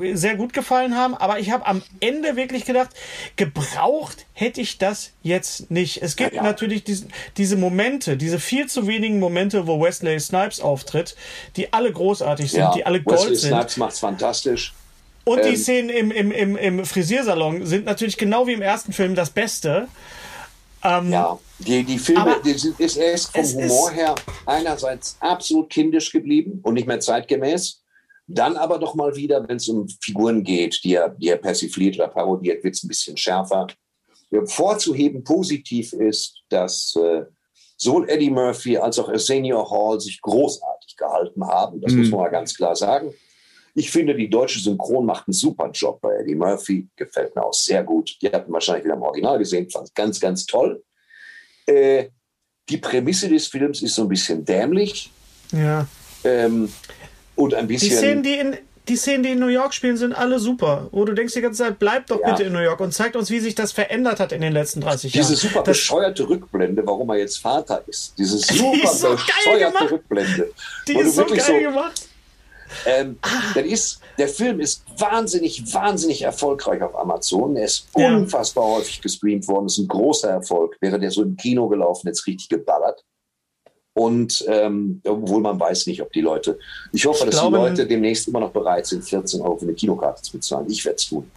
äh, 0.00 0.14
sehr 0.14 0.36
gut 0.36 0.52
gefallen 0.52 0.96
haben, 0.96 1.14
aber 1.14 1.38
ich 1.38 1.50
habe 1.50 1.66
am 1.66 1.82
Ende 2.00 2.36
wirklich 2.36 2.64
gedacht, 2.64 2.90
gebraucht 3.36 4.26
hätte 4.34 4.60
ich 4.60 4.78
das 4.78 5.10
jetzt 5.22 5.70
nicht. 5.70 6.02
Es 6.02 6.16
gibt 6.16 6.34
Ja. 6.34 6.42
natürlich 6.42 6.84
diese, 6.84 7.06
diese 7.36 7.56
Momente, 7.56 7.79
diese 8.16 8.38
viel 8.38 8.66
zu 8.68 8.86
wenigen 8.86 9.18
Momente, 9.18 9.66
wo 9.66 9.80
Wesley 9.80 10.18
Snipes 10.20 10.60
auftritt, 10.60 11.16
die 11.56 11.72
alle 11.72 11.92
großartig 11.92 12.50
sind, 12.50 12.60
Ja, 12.60 12.72
die 12.72 12.84
alle 12.86 13.02
Gold 13.02 13.20
Wesley 13.20 13.36
sind. 13.36 13.50
Snipes 13.52 13.76
macht's 13.76 13.98
fantastisch. 14.00 14.74
Und 15.24 15.44
die 15.44 15.50
ähm, 15.50 15.56
Szenen 15.56 15.90
im, 15.90 16.10
im, 16.10 16.32
im, 16.32 16.56
im 16.56 16.84
Frisiersalon 16.84 17.66
sind 17.66 17.84
natürlich 17.84 18.16
genau 18.16 18.46
wie 18.46 18.52
im 18.54 18.62
ersten 18.62 18.92
Film 18.92 19.14
das 19.14 19.30
Beste. 19.30 19.86
Ähm, 20.82 21.12
Ja, 21.12 21.38
die, 21.58 21.84
die 21.84 21.98
Filme, 21.98 22.36
die 22.44 22.54
sind, 22.54 22.80
ist, 22.80 22.96
er 22.96 23.12
ist 23.12 23.26
vom 23.36 23.44
Humor 23.44 23.90
ist- 23.90 23.96
her 23.96 24.14
einerseits 24.46 25.16
absolut 25.20 25.68
kindisch 25.70 26.10
geblieben 26.10 26.60
und 26.62 26.74
nicht 26.74 26.86
mehr 26.86 27.00
zeitgemäß. 27.00 27.82
Dann 28.26 28.56
aber 28.56 28.78
doch 28.78 28.94
mal 28.94 29.14
wieder, 29.16 29.46
wenn 29.48 29.56
es 29.56 29.68
um 29.68 29.86
Figuren 30.00 30.42
geht, 30.42 30.80
die 30.84 30.94
er, 30.94 31.10
die 31.10 31.28
er 31.28 31.36
persifliert 31.36 31.96
oder 31.96 32.08
parodiert, 32.08 32.62
wird 32.64 32.74
es 32.76 32.82
ein 32.84 32.88
bisschen 32.88 33.16
schärfer. 33.16 33.66
Vorzuheben 34.46 35.24
positiv 35.24 35.92
ist, 35.92 36.34
dass 36.48 36.94
äh, 36.96 37.22
sowohl 37.82 38.08
Eddie 38.10 38.30
Murphy 38.30 38.76
als 38.76 38.98
auch 38.98 39.08
Arsenio 39.08 39.68
Hall 39.70 39.98
sich 40.00 40.20
großartig 40.20 40.96
gehalten 40.96 41.44
haben. 41.46 41.80
Das 41.80 41.92
Mhm. 41.92 42.00
muss 42.00 42.10
man 42.10 42.20
mal 42.20 42.28
ganz 42.28 42.54
klar 42.54 42.76
sagen. 42.76 43.14
Ich 43.74 43.90
finde, 43.90 44.14
die 44.14 44.28
deutsche 44.28 44.58
Synchron 44.60 45.06
macht 45.06 45.28
einen 45.28 45.32
super 45.32 45.70
Job 45.72 46.00
bei 46.00 46.14
Eddie 46.16 46.34
Murphy. 46.34 46.88
Gefällt 46.96 47.34
mir 47.34 47.42
auch 47.44 47.54
sehr 47.54 47.82
gut. 47.82 48.16
Die 48.20 48.28
hatten 48.28 48.52
wahrscheinlich 48.52 48.84
wieder 48.84 48.94
im 48.96 49.02
Original 49.02 49.38
gesehen. 49.38 49.70
Fand 49.70 49.86
es 49.88 49.94
ganz, 49.94 50.20
ganz 50.20 50.44
toll. 50.44 50.82
Äh, 51.66 52.08
die 52.68 52.76
Prämisse 52.78 53.28
des 53.28 53.46
Films 53.46 53.80
ist 53.82 53.94
so 53.94 54.02
ein 54.02 54.08
bisschen 54.08 54.44
dämlich 54.44 55.10
Ja. 55.52 55.86
ähm, 56.24 56.70
und 57.36 57.54
ein 57.54 57.66
Die 57.66 57.74
bisschen. 57.74 57.96
Szenen, 57.96 58.22
die 58.22 58.34
in, 58.34 58.56
die 58.88 58.96
Szenen, 58.96 59.22
die 59.22 59.30
in 59.30 59.38
New 59.38 59.46
York 59.46 59.72
spielen, 59.74 59.96
sind 59.96 60.12
alle 60.12 60.38
super. 60.40 60.88
Wo 60.90 61.04
du 61.04 61.12
denkst 61.12 61.34
die 61.34 61.40
ganze 61.40 61.62
Zeit, 61.62 61.78
bleib 61.78 62.06
doch 62.08 62.20
Ja. 62.20 62.30
bitte 62.30 62.44
in 62.44 62.52
New 62.52 62.58
York 62.60 62.80
und 62.80 62.92
zeigt 62.92 63.14
uns, 63.14 63.30
wie 63.30 63.38
sich 63.40 63.54
das 63.54 63.72
verändert 63.72 64.18
hat 64.20 64.32
in 64.32 64.40
den 64.40 64.52
letzten 64.52 64.80
30 64.80 65.14
Jahren. 65.14 65.26
Diese 65.28 65.36
super 65.40 65.58
das, 65.60 65.76
bescheuerte 65.76 66.28
Rückblende, 66.28 66.84
warum 66.86 67.08
er 67.10 67.18
jetzt 67.18 67.38
Vater 67.38 67.82
ist. 67.86 68.14
Diese 68.18 68.36
Die 68.52 68.58
super 68.58 68.82
ist 68.84 68.98
so 69.00 69.10
bescheuerte. 69.10 69.90
Rückblende. 69.90 70.50
die 70.88 70.98
ist 70.98 71.14
so 71.14 71.24
geil 71.26 71.40
so- 71.40 71.52
gemacht. 71.58 72.02
Ähm, 72.86 73.18
das 73.54 73.64
ist, 73.64 74.00
der 74.16 74.28
Film 74.28 74.60
ist 74.60 74.84
wahnsinnig, 74.96 75.62
wahnsinnig 75.74 76.22
erfolgreich 76.22 76.80
auf 76.82 76.96
Amazon. 76.96 77.56
Er 77.56 77.64
ist 77.64 77.88
Ja. 77.96 78.14
unfassbar 78.16 78.64
häufig 78.64 79.00
gestreamt 79.02 79.46
worden. 79.48 79.64
Das 79.66 79.72
ist 79.76 79.84
ein 79.84 79.88
großer 79.88 80.30
Erfolg. 80.30 80.76
Wäre 80.80 81.00
der 81.00 81.10
so 81.10 81.22
im 81.22 81.36
Kino 81.36 81.66
gelaufen, 81.68 82.06
jetzt 82.06 82.26
richtig 82.28 82.48
geballert. 82.48 83.04
Und 83.92 84.44
ähm, 84.48 85.00
obwohl 85.04 85.40
man 85.40 85.58
weiß 85.58 85.86
nicht, 85.88 86.00
ob 86.00 86.12
die 86.12 86.20
Leute. 86.20 86.58
Ich 86.92 87.04
hoffe, 87.06 87.24
Ich 87.24 87.30
dass 87.30 87.40
glaube, 87.40 87.58
die 87.58 87.62
Leute 87.64 87.86
demnächst 87.86 88.28
immer 88.28 88.40
noch 88.40 88.52
bereit 88.52 88.86
sind, 88.86 89.02
14 89.02 89.40
Euro 89.40 89.56
für 89.56 89.64
eine 89.64 89.74
Kinokarte 89.74 90.22
zu 90.22 90.32
bezahlen. 90.32 90.66
Ich 90.70 90.84
werde 90.84 90.96
es 90.96 91.08
tun. 91.08 91.30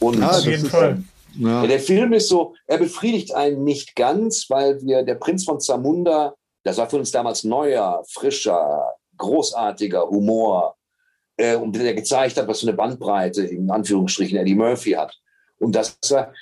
Und 0.00 0.22
Ah, 0.22 0.30
Auf 0.38 0.44
jeden 0.44 0.66
Fall. 0.66 1.02
ja, 1.36 1.62
Ja. 1.62 1.66
der 1.66 1.80
Film 1.80 2.12
ist 2.14 2.28
so, 2.28 2.54
er 2.66 2.78
befriedigt 2.78 3.34
einen 3.34 3.64
nicht 3.64 3.94
ganz, 3.94 4.46
weil 4.48 4.80
wir, 4.82 5.02
der 5.02 5.16
Prinz 5.16 5.44
von 5.44 5.60
Zamunda, 5.60 6.34
das 6.62 6.78
war 6.78 6.88
für 6.88 6.96
uns 6.96 7.10
damals 7.10 7.44
neuer, 7.44 8.02
frischer, 8.08 8.82
großartiger 9.18 10.08
Humor, 10.08 10.76
äh, 11.36 11.56
und 11.56 11.74
der 11.76 11.94
gezeigt 11.94 12.36
hat, 12.36 12.48
was 12.48 12.60
für 12.60 12.68
eine 12.68 12.76
Bandbreite 12.76 13.42
in 13.44 13.70
Anführungsstrichen 13.70 14.38
Eddie 14.38 14.54
Murphy 14.54 14.92
hat. 14.92 15.14
Und 15.58 15.74
das 15.74 15.98
war, 16.10 16.32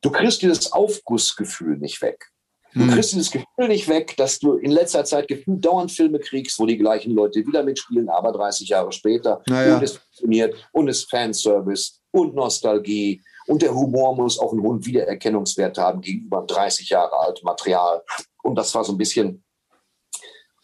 du 0.00 0.10
kriegst 0.10 0.40
dieses 0.42 0.72
Aufgussgefühl 0.72 1.76
nicht 1.78 2.00
weg. 2.00 2.30
Du 2.74 2.80
Hm. 2.82 2.90
kriegst 2.90 3.12
dieses 3.12 3.30
Gefühl 3.30 3.68
nicht 3.68 3.88
weg, 3.88 4.16
dass 4.16 4.38
du 4.38 4.54
in 4.54 4.70
letzter 4.70 5.04
Zeit 5.04 5.26
gefühlt 5.28 5.64
dauernd 5.64 5.90
Filme 5.90 6.18
kriegst, 6.18 6.58
wo 6.58 6.66
die 6.66 6.78
gleichen 6.78 7.12
Leute 7.14 7.44
wieder 7.46 7.62
mitspielen, 7.62 8.08
aber 8.08 8.32
30 8.32 8.68
Jahre 8.68 8.92
später. 8.92 9.42
Naja. 9.46 9.76
Und 9.76 9.82
es 9.82 9.96
funktioniert 9.96 10.54
und 10.72 10.88
es 10.88 10.98
ist 11.00 11.10
Fanservice 11.10 12.00
und 12.12 12.34
Nostalgie. 12.34 13.22
Und 13.46 13.62
der 13.62 13.74
Humor 13.74 14.14
muss 14.14 14.38
auch 14.38 14.52
einen 14.52 14.62
hohen 14.62 14.84
Wiedererkennungswert 14.84 15.78
haben 15.78 16.00
gegenüber 16.00 16.44
30 16.46 16.88
Jahre 16.88 17.18
altem 17.18 17.44
Material. 17.44 18.02
Und 18.42 18.54
das 18.56 18.72
war 18.74 18.84
so 18.84 18.92
ein 18.92 18.98
bisschen, 18.98 19.42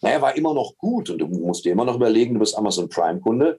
naja, 0.01 0.21
war 0.21 0.37
immer 0.37 0.55
noch 0.55 0.77
gut. 0.79 1.11
Und 1.11 1.19
du 1.19 1.27
musst 1.27 1.65
dir 1.65 1.73
immer 1.73 1.85
noch 1.85 1.97
überlegen, 1.97 2.35
du 2.35 2.41
bist 2.41 2.57
Amazon 2.57 2.89
Prime-Kunde 2.89 3.59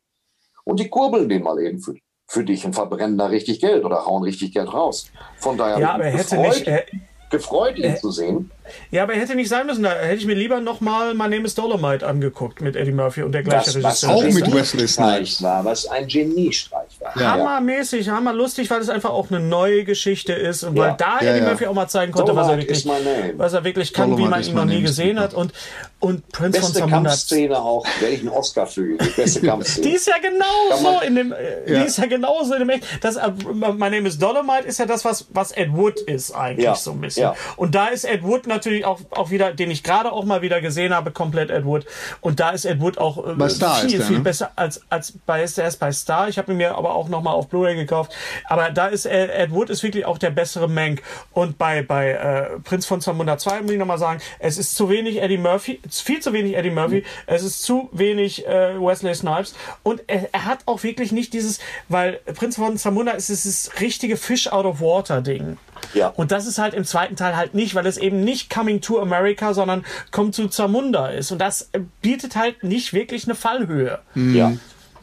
und 0.64 0.80
die 0.80 0.88
kurbeln 0.88 1.28
den 1.28 1.44
mal 1.44 1.60
eben 1.62 1.80
für, 1.80 1.96
für 2.28 2.46
dich 2.46 2.66
und 2.66 2.74
verbrennen 2.74 3.18
da 3.18 3.26
richtig 3.26 3.60
Geld 3.60 3.84
oder 3.84 4.06
hauen 4.06 4.24
richtig 4.24 4.54
Geld 4.54 4.72
raus. 4.72 5.10
Von 5.38 5.58
daher 5.58 5.80
Ja, 5.80 5.94
aber 5.96 6.06
er 6.06 6.18
hätte 6.18 6.38
nicht, 6.38 6.68
er, 6.68 6.86
gefreut, 7.30 7.78
ihn 7.78 7.86
äh, 7.86 7.96
zu 7.96 8.12
sehen. 8.12 8.52
Ja, 8.92 9.04
aber 9.04 9.14
er 9.14 9.22
hätte 9.22 9.36
nicht 9.36 9.50
sein 9.50 9.66
müssen. 9.68 9.84
Da 9.84 9.92
hätte 9.96 10.16
ich 10.16 10.26
mir 10.26 10.36
lieber 10.36 10.60
nochmal 10.60 11.14
My 11.14 11.24
Name 11.28 11.44
is 11.46 11.56
Dolomite 11.56 12.06
angeguckt 12.06 12.62
mit 12.62 12.76
Eddie 12.76 12.92
Murphy 12.92 13.24
und 13.24 13.32
der 13.32 13.44
gleiche 13.44 13.68
Was, 13.68 13.84
was 13.84 14.04
Regisseur. 14.04 14.10
auch 14.12 14.22
ein 14.24 14.34
mit 14.34 14.46
Wesley 14.54 14.78
Geniestreich 14.82 15.32
Snipes. 15.36 15.42
war, 15.44 15.66
was 15.66 15.88
ein 15.88 16.08
Geniestreich 16.08 16.88
war. 17.00 17.18
Ja. 17.22 17.32
Hammermäßig, 17.32 18.10
hammerlustig, 18.10 18.70
weil 18.70 18.82
es 18.82 18.90
einfach 18.90 19.10
auch 19.12 19.30
eine 19.30 19.40
neue 19.40 19.84
Geschichte 19.84 20.34
ist 20.34 20.64
und 20.64 20.78
weil 20.78 20.90
Ja. 20.90 20.94
da 20.96 21.20
Ja, 21.22 21.32
Eddie 21.32 21.40
ja. 21.44 21.50
Murphy 21.50 21.66
auch 21.68 21.74
mal 21.74 21.88
zeigen 21.88 22.12
konnte, 22.12 22.36
was 22.36 22.48
er 22.50 22.58
wirklich, 22.58 22.78
is 22.80 22.86
my 22.86 22.92
name. 23.04 23.34
was 23.38 23.54
er 23.54 23.64
wirklich 23.64 23.94
kann, 23.94 24.12
wie 24.18 24.24
Dolomite 24.24 24.30
man 24.32 24.40
is 24.42 24.48
ihn 24.50 24.56
noch 24.56 24.66
nie 24.66 24.82
gesehen 24.82 25.20
hat 25.20 25.34
und 25.34 25.54
und 26.00 26.30
Prinz 26.32 26.56
von 26.58 26.62
Beste 26.62 26.80
Zamunda. 26.80 27.10
Kampfszene 27.10 27.58
auch, 27.58 27.84
werde 28.00 28.14
ich 28.14 28.20
einen 28.20 28.30
Oscar 28.30 28.68
für. 28.68 28.98
Die 29.00 29.10
beste 29.10 29.42
Kampfszene. 29.48 29.88
Die 29.88 29.94
ist 29.96 30.08
ja 30.08 30.14
genauso 30.22 30.84
man- 30.84 31.04
in 31.08 31.16
dem, 31.16 31.32
äh, 31.32 31.72
Ja. 31.74 31.80
die 31.80 31.86
ist 31.88 31.98
ja 31.98 32.06
genauso 32.06 32.54
in 32.54 32.60
dem 32.60 32.70
Echt. 32.70 32.84
Das, 33.02 33.16
äh, 33.16 33.32
My 33.52 33.90
Name 33.90 34.08
is 34.08 34.20
Dolomite 34.20 34.68
ist 34.68 34.78
ja 34.78 34.86
das, 34.86 35.04
was, 35.06 35.26
was 35.32 35.52
Ed 35.54 35.74
Wood 35.74 36.00
ist 36.02 36.32
eigentlich 36.36 36.66
Ja. 36.66 36.76
so 36.76 36.92
ein 36.92 37.02
bisschen. 37.02 37.24
Ja. 37.24 37.36
Und 37.56 37.74
da 37.74 37.88
ist 37.88 38.04
Ed 38.06 38.22
Wood 38.24 38.46
natürlich 38.46 38.57
auch, 38.86 39.00
auch 39.12 39.30
wieder, 39.30 39.54
den 39.54 39.72
ich 39.72 39.84
gerade 39.84 40.12
auch 40.12 40.26
mal 40.26 40.42
wieder 40.42 40.62
gesehen 40.62 40.94
habe, 40.94 41.12
komplett 41.12 41.50
Ed 41.50 41.66
Wood. 41.66 41.86
Und 42.22 42.40
da 42.40 42.52
ist 42.52 42.66
Ed 42.66 42.80
Wood 42.80 42.98
auch 42.98 43.18
äh, 43.18 43.50
viel, 43.50 43.98
der, 43.98 44.02
viel 44.08 44.18
ne? 44.18 44.24
besser 44.24 44.52
als, 44.56 44.82
als 44.90 45.14
bei, 45.26 45.40
er 45.40 45.68
ist 45.68 45.80
bei 45.80 45.92
Star. 45.92 46.30
Ich 46.30 46.38
habe 46.38 46.52
ihn 46.52 46.58
mir 46.58 46.76
aber 46.76 46.96
auch 46.96 47.10
noch 47.10 47.22
mal 47.22 47.32
auf 47.32 47.48
Blu-ray 47.48 47.76
gekauft. 47.76 48.14
Aber 48.46 48.70
da 48.72 48.88
ist 48.88 49.06
Ed, 49.06 49.30
Ed 49.30 49.52
Wood 49.52 49.70
ist 49.70 49.84
wirklich 49.84 50.06
auch 50.06 50.18
der 50.18 50.32
bessere 50.32 50.68
Mank. 50.68 51.02
Und 51.32 51.58
bei, 51.58 51.82
bei 51.82 52.12
äh, 52.12 52.60
Prinz 52.60 52.86
von 52.86 53.02
Zamunda 53.02 53.38
2 53.38 53.62
muss 53.62 53.72
ich 53.72 53.78
noch 53.78 53.86
mal 53.86 53.98
sagen, 53.98 54.22
es 54.40 54.58
ist 54.58 54.76
zu 54.76 54.90
wenig 54.90 55.22
Eddie 55.22 55.38
Murphy, 55.38 55.80
viel 55.90 56.20
zu 56.20 56.34
wenig 56.34 56.56
Eddie 56.56 56.70
Murphy, 56.70 57.04
es 57.26 57.44
ist 57.44 57.64
zu 57.64 57.90
wenig 57.92 58.48
äh, 58.48 58.80
Wesley 58.80 59.14
Snipes 59.16 59.56
und 59.84 60.02
er, 60.08 60.30
er 60.32 60.46
hat 60.46 60.60
auch 60.66 60.84
wirklich 60.84 61.12
nicht 61.12 61.34
dieses, 61.34 61.60
weil 61.90 62.20
Prinz 62.36 62.56
von 62.56 62.78
Zamunda 62.78 63.12
ist 63.14 63.30
dieses 63.30 63.72
richtige 63.80 64.18
Fish 64.18 64.48
out 64.48 64.66
of 64.66 64.82
water 64.82 65.22
Ding. 65.22 65.58
Ja. 65.94 66.10
Und 66.10 66.32
das 66.32 66.46
ist 66.48 66.58
halt 66.58 66.74
im 66.74 66.84
zweiten 66.86 67.16
Teil 67.16 67.36
halt 67.36 67.54
nicht, 67.54 67.76
weil 67.76 67.86
es 67.86 67.98
eben 67.98 68.24
nicht 68.24 68.50
Coming 68.50 68.82
to 68.82 69.00
America, 69.00 69.54
sondern 69.54 69.86
Come 70.12 70.32
to 70.32 70.48
Zamunda 70.48 71.08
ist. 71.08 71.32
Und 71.32 71.40
das 71.40 71.70
bietet 72.02 72.36
halt 72.36 72.64
nicht 72.64 72.94
wirklich 72.94 73.26
eine 73.26 73.36
Fallhöhe. 73.36 74.00
Ja. 74.16 74.54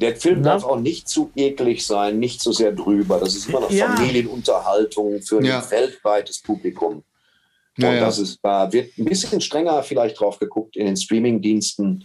Der 0.00 0.16
Film 0.16 0.40
Na? 0.42 0.54
darf 0.54 0.64
auch 0.64 0.80
nicht 0.80 1.08
zu 1.08 1.30
eklig 1.36 1.86
sein, 1.86 2.18
nicht 2.18 2.40
zu 2.40 2.52
sehr 2.52 2.72
drüber. 2.72 3.20
Das 3.20 3.34
ist 3.36 3.48
immer 3.48 3.60
noch 3.60 3.70
Ja. 3.70 3.94
Familienunterhaltung 3.94 5.22
für 5.22 5.38
ein 5.38 5.44
Ja. 5.44 5.62
weltweites 5.70 6.40
Publikum. 6.42 7.04
Ja, 7.76 7.90
und 7.90 8.00
das 8.00 8.18
ist, 8.18 8.38
da 8.42 8.72
wird 8.72 8.96
ein 8.98 9.04
bisschen 9.04 9.40
strenger 9.40 9.82
vielleicht 9.82 10.18
drauf 10.20 10.38
geguckt 10.38 10.76
in 10.76 10.86
den 10.86 10.96
Streaming-Diensten. 10.96 12.04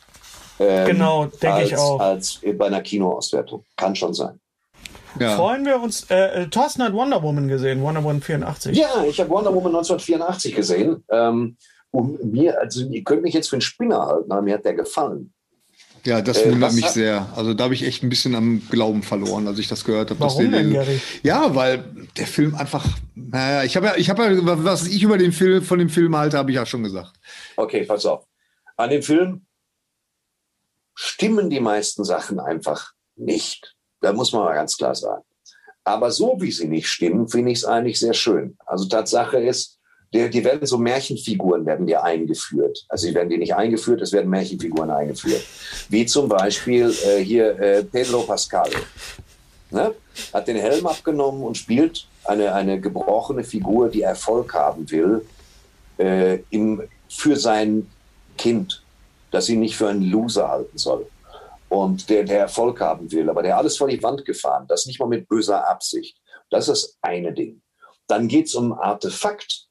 ähm, 0.59 0.85
Genau, 0.87 1.25
denke 1.25 1.63
ich 1.63 1.77
auch. 1.77 1.99
Als 1.99 2.39
bei 2.57 2.65
einer 2.67 2.81
Kinoauswertung. 2.81 3.63
Kann 3.75 3.95
schon 3.95 4.13
sein. 4.13 4.39
Ja. 5.19 5.36
Freuen 5.36 5.65
wir 5.65 5.81
uns. 5.81 6.03
Äh, 6.10 6.44
äh, 6.44 6.48
Thorsten 6.48 6.84
hat 6.84 6.94
Wonder 6.94 7.23
Woman 7.23 7.48
gesehen, 7.48 7.81
Wonder 7.81 8.03
Woman 8.03 8.22
84. 8.22 8.77
Ja, 8.77 9.03
ich 9.07 9.19
habe 9.19 9.30
Wonder 9.30 9.53
Woman 9.53 9.72
1984 9.76 10.56
gesehen. 10.56 11.03
Ähm, 11.10 11.57
und 11.91 12.23
mir, 12.31 12.60
also 12.60 12.86
ihr 12.88 13.03
könnt 13.03 13.23
mich 13.23 13.34
jetzt 13.34 13.49
für 13.49 13.56
einen 13.56 13.61
Spinner 13.61 14.06
halten, 14.06 14.31
aber 14.31 14.41
mir 14.44 14.53
hat 14.56 14.65
der 14.65 14.76
gefallen. 14.76 15.34
Ja, 16.06 16.22
das 16.22 16.44
Äh, 16.44 16.52
wundert 16.52 16.69
was 16.69 16.76
mich 16.76 16.86
hat- 16.86 16.94
sehr. 16.94 17.27
Also 17.36 17.53
da 17.53 17.64
habe 17.65 17.73
ich 17.73 17.84
echt 17.84 18.03
ein 18.03 18.10
bisschen 18.10 18.36
am 18.36 18.61
Glauben 18.69 19.03
verloren, 19.03 19.48
als 19.48 19.60
ich 19.60 19.68
das 19.68 19.84
gehört 19.84 20.11
habe. 20.11 20.19
Warum 20.19 20.52
denn, 20.52 20.72
Gary? 20.72 21.02
Ja, 21.23 21.53
weil 21.56 21.84
der 22.15 22.27
Film 22.27 22.56
einfach, 22.56 22.86
naja, 23.15 23.64
ich 23.64 23.76
habe 23.76 23.88
ja, 23.88 23.95
ich 23.98 24.10
habe 24.10 24.23
ja, 24.23 24.64
was 24.64 24.88
ich 24.88 25.02
über 25.03 25.18
den 25.18 25.31
Film, 25.34 25.61
von 25.64 25.80
dem 25.80 25.90
Film 25.90 26.15
halte, 26.15 26.38
habe 26.38 26.52
ich 26.52 26.56
ja 26.56 26.65
schon 26.65 26.84
gesagt. 26.84 27.14
Okay, 27.57 27.84
pass 27.84 28.06
auf. 28.06 28.26
An 28.77 28.91
dem 28.91 29.02
Film 29.03 29.45
stimmen 30.95 31.49
die 31.49 31.60
meisten 31.60 32.03
Sachen 32.03 32.40
einfach 32.40 32.94
nicht. 33.15 33.76
Da 34.01 34.13
muss 34.13 34.31
man 34.31 34.43
mal 34.43 34.53
ganz 34.53 34.77
klar 34.77 34.95
sagen. 34.95 35.23
Aber 35.84 36.11
so 36.11 36.38
wie 36.39 36.51
sie 36.51 36.67
nicht 36.67 36.88
stimmen, 36.88 37.27
finde 37.27 37.51
ich 37.51 37.59
es 37.59 37.65
eigentlich 37.65 37.99
sehr 37.99 38.13
schön. 38.13 38.57
Also 38.65 38.88
Tatsache 38.88 39.38
ist, 39.38 39.77
die, 40.13 40.30
die 40.30 40.43
werden 40.43 40.65
so 40.65 40.77
Märchenfiguren 40.77 41.65
werden 41.65 41.85
dir 41.85 42.03
eingeführt. 42.03 42.85
Also 42.89 43.07
sie 43.07 43.13
werden 43.13 43.30
dir 43.30 43.38
nicht 43.38 43.55
eingeführt, 43.55 44.01
es 44.01 44.11
werden 44.11 44.30
Märchenfiguren 44.30 44.89
eingeführt. 44.89 45.43
Wie 45.89 46.05
zum 46.05 46.30
Beispiel 46.30 46.93
äh, 47.05 47.23
hier 47.23 47.59
äh, 47.59 47.84
Pedro 47.84 48.21
Pascal. 48.23 48.69
Ne? 49.71 49.93
Hat 50.34 50.47
den 50.47 50.57
Helm 50.57 50.88
abgenommen 50.88 51.43
und 51.43 51.57
spielt 51.57 52.07
eine, 52.23 52.53
eine 52.53 52.80
gebrochene 52.80 53.43
Figur, 53.43 53.89
die 53.89 54.01
Erfolg 54.01 54.53
haben 54.53 54.89
will 54.89 55.26
äh, 55.97 56.39
im, 56.49 56.81
für 57.07 57.35
sein 57.35 57.88
Kind, 58.38 58.84
das 59.31 59.47
ihn 59.49 59.59
nicht 59.59 59.77
für 59.77 59.89
einen 59.89 60.09
Loser 60.09 60.49
halten 60.49 60.77
soll 60.77 61.07
und 61.69 62.09
der, 62.09 62.23
der 62.23 62.39
Erfolg 62.39 62.81
haben 62.81 63.11
will, 63.11 63.29
aber 63.29 63.43
der 63.43 63.57
alles 63.57 63.77
vor 63.77 63.87
die 63.87 64.01
Wand 64.01 64.25
gefahren, 64.25 64.65
das 64.67 64.85
nicht 64.85 64.99
mal 64.99 65.07
mit 65.07 65.27
böser 65.27 65.69
Absicht. 65.69 66.17
Das 66.49 66.67
ist 66.67 66.83
das 66.83 66.97
eine 67.01 67.33
Ding. 67.33 67.61
Dann 68.07 68.27
geht 68.27 68.47
es 68.47 68.55
um 68.55 68.73
ein 68.73 68.79
Artefakt, 68.79 69.69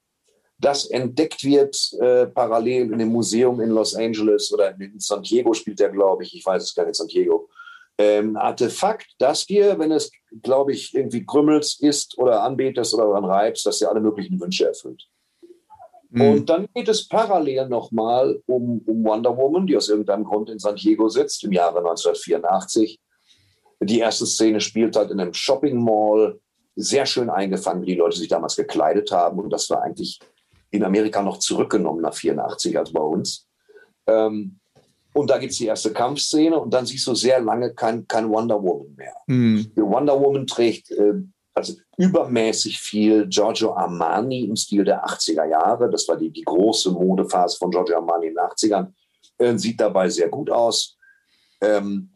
das 0.60 0.86
entdeckt 0.86 1.44
wird 1.44 1.76
äh, 2.00 2.26
parallel 2.26 2.92
in 2.92 2.98
dem 2.98 3.08
Museum 3.08 3.60
in 3.60 3.70
Los 3.70 3.94
Angeles 3.94 4.52
oder 4.52 4.74
in 4.80 4.98
San 4.98 5.22
Diego 5.22 5.54
spielt 5.54 5.80
er, 5.80 5.90
glaube 5.90 6.24
ich, 6.24 6.34
ich 6.34 6.44
weiß 6.44 6.62
es 6.64 6.74
gar 6.74 6.84
nicht, 6.84 6.96
San 6.96 7.06
Diego. 7.06 7.48
Ähm, 7.96 8.36
Artefakt, 8.36 9.06
das 9.18 9.46
dir, 9.46 9.78
wenn 9.78 9.92
es, 9.92 10.10
glaube 10.42 10.72
ich, 10.72 10.94
irgendwie 10.94 11.24
krümmelst, 11.24 11.82
isst 11.82 12.18
oder 12.18 12.42
anbetest 12.42 12.94
oder 12.94 13.04
daran 13.04 13.24
reibst, 13.24 13.66
dass 13.66 13.78
dir 13.78 13.88
alle 13.88 14.00
möglichen 14.00 14.40
Wünsche 14.40 14.66
erfüllt. 14.66 15.08
Mhm. 16.10 16.20
Und 16.20 16.50
dann 16.50 16.68
geht 16.74 16.88
es 16.88 17.06
parallel 17.06 17.68
nochmal 17.68 18.40
um, 18.46 18.82
um 18.86 19.04
Wonder 19.04 19.36
Woman, 19.36 19.66
die 19.66 19.76
aus 19.76 19.88
irgendeinem 19.88 20.24
Grund 20.24 20.50
in 20.50 20.58
San 20.58 20.76
Diego 20.76 21.08
sitzt, 21.08 21.44
im 21.44 21.52
Jahre 21.52 21.78
1984. 21.78 22.98
Die 23.80 23.98
erste 23.98 24.26
Szene 24.26 24.60
spielt 24.60 24.96
halt 24.96 25.10
in 25.10 25.20
einem 25.20 25.34
Shopping 25.34 25.82
Mall, 25.82 26.40
sehr 26.74 27.06
schön 27.06 27.28
eingefangen, 27.28 27.82
wie 27.82 27.92
die 27.92 27.94
Leute 27.94 28.16
sich 28.16 28.28
damals 28.28 28.56
gekleidet 28.56 29.10
haben. 29.10 29.38
Und 29.38 29.50
das 29.50 29.68
war 29.70 29.82
eigentlich 29.82 30.20
in 30.70 30.84
Amerika 30.84 31.22
noch 31.22 31.38
zurückgenommen 31.38 32.02
nach 32.02 32.14
84 32.14 32.78
als 32.78 32.92
bei 32.92 33.00
uns. 33.00 33.46
Ähm, 34.06 34.58
und 35.12 35.30
da 35.30 35.38
gibt 35.38 35.52
es 35.52 35.58
die 35.58 35.66
erste 35.66 35.92
Kampfszene 35.92 36.58
und 36.58 36.72
dann 36.72 36.86
siehst 36.86 37.06
du 37.06 37.14
sehr 37.14 37.40
lange 37.40 37.74
kein, 37.74 38.06
kein 38.06 38.28
Wonder 38.28 38.62
Woman 38.62 38.94
mehr. 38.94 39.14
Mhm. 39.26 39.72
Die 39.76 39.82
Wonder 39.82 40.20
Woman 40.20 40.46
trägt 40.46 40.90
äh, 40.92 41.14
also 41.54 41.74
übermäßig 41.98 42.78
viel 42.78 43.26
Giorgio 43.26 43.74
Armani 43.74 44.44
im 44.44 44.56
Stil 44.56 44.84
der 44.84 45.04
80er 45.04 45.44
Jahre. 45.44 45.90
Das 45.90 46.06
war 46.08 46.16
die, 46.16 46.30
die 46.30 46.44
große 46.44 46.92
Modephase 46.92 47.58
von 47.58 47.70
Giorgio 47.70 47.96
Armani 47.96 48.28
in 48.28 48.34
den 48.34 48.44
80ern. 48.44 48.92
Äh, 49.36 49.58
sieht 49.58 49.80
dabei 49.80 50.08
sehr 50.08 50.28
gut 50.28 50.48
aus. 50.48 50.96
Ähm, 51.60 52.10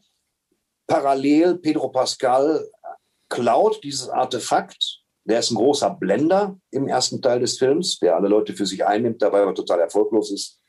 parallel 0.87 1.57
Pedro 1.57 1.89
Pascal 1.89 2.65
klaut 3.29 3.83
dieses 3.83 4.07
Artefakt. 4.07 5.01
Der 5.25 5.39
ist 5.39 5.51
ein 5.51 5.55
großer 5.55 5.89
Blender 5.89 6.57
im 6.71 6.87
ersten 6.87 7.21
Teil 7.21 7.41
des 7.41 7.57
Films, 7.57 7.99
der 7.99 8.15
alle 8.15 8.29
Leute 8.29 8.53
für 8.53 8.65
sich 8.65 8.85
einnimmt, 8.85 9.21
dabei 9.21 9.41
aber 9.41 9.53
total 9.53 9.81
erfolglos 9.81 10.31
ist. 10.31 10.61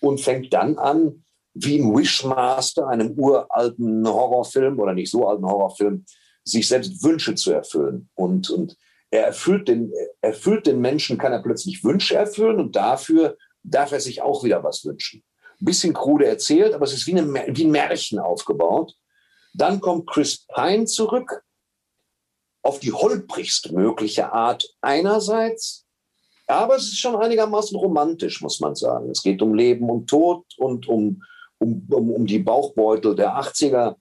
Und 0.00 0.20
fängt 0.20 0.52
dann 0.52 0.78
an, 0.78 1.24
wie 1.54 1.78
im 1.78 1.96
Wishmaster, 1.96 2.86
einem 2.86 3.18
uralten 3.18 4.06
Horrorfilm 4.06 4.78
oder 4.78 4.94
nicht 4.94 5.10
so 5.10 5.26
alten 5.26 5.44
Horrorfilm, 5.44 6.04
sich 6.44 6.68
selbst 6.68 7.02
Wünsche 7.02 7.34
zu 7.34 7.52
erfüllen. 7.52 8.08
Und, 8.14 8.50
und 8.50 8.76
er 9.10 9.26
erfüllt 9.26 9.68
den, 9.68 9.92
erfüllt 10.20 10.66
den 10.66 10.80
Menschen, 10.80 11.18
kann 11.18 11.32
er 11.32 11.42
plötzlich 11.42 11.82
Wünsche 11.84 12.14
erfüllen 12.16 12.60
und 12.60 12.76
dafür 12.76 13.36
darf 13.62 13.92
er 13.92 14.00
sich 14.00 14.22
auch 14.22 14.44
wieder 14.44 14.62
was 14.64 14.84
wünschen. 14.84 15.22
Ein 15.60 15.64
bisschen 15.64 15.92
krude 15.92 16.26
erzählt, 16.26 16.72
aber 16.72 16.84
es 16.84 16.94
ist 16.94 17.06
wie, 17.06 17.18
eine, 17.18 17.32
wie 17.48 17.64
ein 17.64 17.70
Märchen 17.70 18.18
aufgebaut. 18.18 18.94
Dann 19.52 19.80
kommt 19.80 20.08
Chris 20.08 20.46
Pine 20.46 20.86
zurück, 20.86 21.42
auf 22.62 22.78
die 22.78 22.92
holprigst 22.92 23.72
mögliche 23.72 24.32
Art 24.32 24.68
einerseits, 24.80 25.86
aber 26.46 26.76
es 26.76 26.84
ist 26.84 26.98
schon 26.98 27.16
einigermaßen 27.16 27.76
romantisch, 27.76 28.40
muss 28.40 28.60
man 28.60 28.74
sagen. 28.74 29.10
Es 29.10 29.22
geht 29.22 29.40
um 29.40 29.54
Leben 29.54 29.88
und 29.88 30.08
Tod 30.08 30.44
und 30.58 30.88
um, 30.88 31.22
um, 31.58 31.86
um, 31.90 32.10
um 32.10 32.26
die 32.26 32.40
Bauchbeutel 32.40 33.14
der 33.14 33.36
80er. 33.36 33.96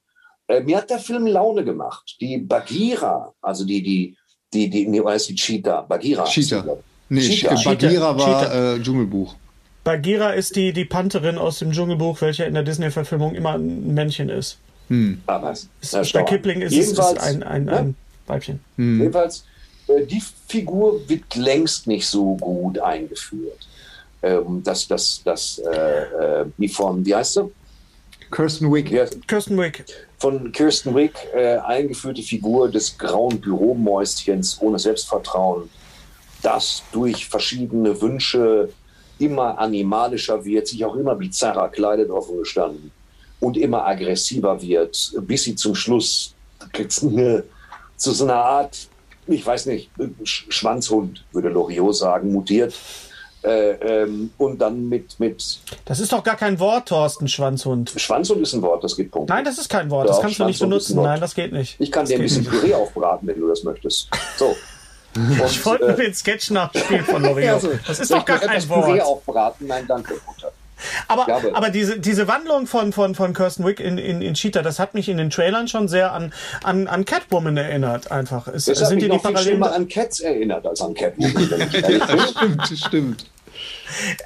Äh, 0.50 0.62
mir 0.62 0.78
hat 0.78 0.90
der 0.90 1.00
Film 1.00 1.28
Laune 1.28 1.64
gemacht. 1.64 2.18
Die 2.20 2.40
Bagheera, 2.40 3.34
also 3.42 3.66
die, 3.66 3.84
die, 3.84 4.18
die, 4.52 4.70
die, 4.70 4.88
nee, 4.88 5.02
ist 5.14 5.30
die 5.30 5.36
Cheetah? 5.36 5.82
Bagheera. 5.82 6.26
Cheetah. 6.26 6.66
Nee, 7.08 7.22
Cheetah. 7.22 7.56
Bagheera 7.64 8.18
war 8.18 8.76
Äh, 8.76 8.82
Dschungelbuch. 8.82 9.36
Bagheera 9.84 10.32
ist 10.32 10.56
die, 10.56 10.74
die 10.74 10.86
Pantherin 10.86 11.38
aus 11.38 11.60
dem 11.60 11.72
Dschungelbuch, 11.72 12.20
welche 12.22 12.46
in 12.46 12.56
der 12.56 12.64
Disney-Verfilmung 12.64 13.36
immer 13.36 13.54
ein 13.54 13.94
Männchen 13.94 14.30
ist. 14.30 14.58
Hm. 14.88 15.22
Ah, 15.28 15.40
was? 15.42 15.70
Bei 16.12 16.24
Kipling 16.24 16.62
ist 16.62 16.76
es 16.76 17.00
ein, 17.00 17.44
ein, 17.44 17.68
ja? 17.68 17.74
ein 17.78 17.96
Weibchen. 18.26 18.60
Hm. 18.78 19.00
Jedenfalls, 19.00 19.46
äh, 19.88 20.04
die 20.04 20.22
Figur 20.48 21.08
wird 21.08 21.36
längst 21.36 21.86
nicht 21.86 22.08
so 22.08 22.36
gut 22.38 22.80
eingeführt. 22.80 23.68
Ähm, 24.24 24.64
das, 24.64 24.88
das, 24.88 25.22
das, 25.24 25.60
äh, 25.60 26.42
äh, 26.42 26.46
wie 26.58 26.68
von, 26.68 27.06
wie 27.06 27.14
heißt 27.14 27.34
sie? 27.36 27.52
Kirsten 28.32 28.72
Wick. 28.74 28.90
Ja, 28.90 29.06
Kirsten 29.28 29.58
Wick. 29.58 29.86
Von 30.20 30.52
Kirsten 30.52 30.94
Wick 30.96 31.14
äh, 31.34 31.58
eingeführte 31.58 32.22
Figur 32.22 32.70
des 32.70 32.98
grauen 32.98 33.40
Büromäuschens 33.40 34.62
ohne 34.62 34.78
Selbstvertrauen, 34.78 35.70
das 36.42 36.84
durch 36.92 37.28
verschiedene 37.28 38.02
Wünsche 38.02 38.70
immer 39.18 39.58
animalischer 39.58 40.44
wird, 40.44 40.68
sich 40.68 40.84
auch 40.84 40.96
immer 40.96 41.16
bizarrer 41.16 41.70
kleidet, 41.70 42.10
offen 42.10 42.38
gestanden, 42.40 42.92
und 43.40 43.56
immer 43.56 43.86
aggressiver 43.86 44.62
wird, 44.62 45.14
bis 45.22 45.44
sie 45.44 45.56
zum 45.56 45.76
Schluss 45.76 46.36
zu 47.96 48.12
so 48.12 48.24
einer 48.26 48.36
Art, 48.36 48.90
ich 49.28 49.46
weiß 49.46 49.68
nicht, 49.68 49.90
Schwanzhund, 50.24 51.24
würde 51.32 51.50
Loriot 51.50 51.96
sagen, 51.96 52.34
mutiert 52.34 52.74
äh, 53.44 54.04
ähm, 54.04 54.32
und 54.38 54.60
dann 54.60 54.90
mit, 54.90 55.20
mit. 55.20 55.60
Das 55.86 56.00
ist 56.00 56.12
doch 56.12 56.24
gar 56.24 56.36
kein 56.36 56.60
Wort, 56.60 56.90
Thorsten, 56.90 57.28
Schwanzhund. 57.28 57.94
Schwanzhund 57.96 58.42
ist 58.42 58.54
ein 58.54 58.62
Wort, 58.62 58.84
das 58.84 58.96
gibt 58.96 59.12
Punkte. 59.12 59.34
Nein, 59.34 59.46
das 59.46 59.58
ist 59.58 59.70
kein 59.70 59.90
Wort, 59.90 60.10
das 60.10 60.20
kannst 60.20 60.40
du 60.40 60.46
nicht 60.46 60.60
benutzen. 60.60 61.02
Nein, 61.02 61.20
das 61.20 61.36
geht 61.36 61.54
nicht. 61.54 61.76
Ich 61.80 61.92
kann 61.92 62.04
das 62.04 62.10
dir 62.10 62.16
ein 62.16 62.22
bisschen 62.22 62.46
Püree 62.46 62.74
aufbraten, 62.74 63.28
wenn 63.28 63.40
du 63.40 63.48
das 63.48 63.64
möchtest. 63.64 64.10
So. 64.38 64.56
Und, 65.16 65.42
ich 65.46 65.66
wollte 65.66 65.86
äh, 65.86 65.96
den 65.96 66.14
Sketch 66.14 66.52
nachspielen 66.52 67.04
von 67.04 67.24
Loriot. 67.24 67.56
Also, 67.56 67.72
das 67.88 68.00
ist 68.00 68.12
doch 68.12 68.24
gar 68.24 68.40
kein 68.40 68.70
Wort. 68.70 68.86
Püree 68.86 69.02
aufbraten? 69.02 69.68
Nein, 69.68 69.86
danke, 69.88 70.14
Mutter. 70.26 70.52
Aber, 71.08 71.28
aber 71.54 71.70
diese, 71.70 72.00
diese 72.00 72.28
Wandlung 72.28 72.68
von, 72.68 72.94
von, 72.94 73.16
von 73.16 73.34
Kirsten 73.34 73.66
Wick 73.66 73.80
in, 73.80 73.98
in, 73.98 74.22
in 74.22 74.34
Cheetah, 74.34 74.62
das 74.62 74.80
hat 74.80 74.94
mich 74.94 75.10
in 75.10 75.18
den 75.18 75.30
Trailern 75.30 75.68
schon 75.68 75.88
sehr 75.88 76.14
an, 76.14 76.34
an, 76.64 76.88
an 76.88 77.06
Catwoman 77.06 77.58
erinnert, 77.58 78.12
einfach. 78.12 78.48
Es, 78.48 78.66
das 78.66 78.82
hat 78.82 78.90
sind 78.90 79.02
mich 79.02 79.10
noch 79.10 79.26
viel 79.26 79.38
schlimmer 79.38 79.74
an 79.74 79.88
Cats 79.88 80.20
erinnert 80.20 80.66
als 80.66 80.82
an 80.82 80.94
Catwoman. 80.94 81.50
stimmt, 82.30 82.80
stimmt. 82.86 83.26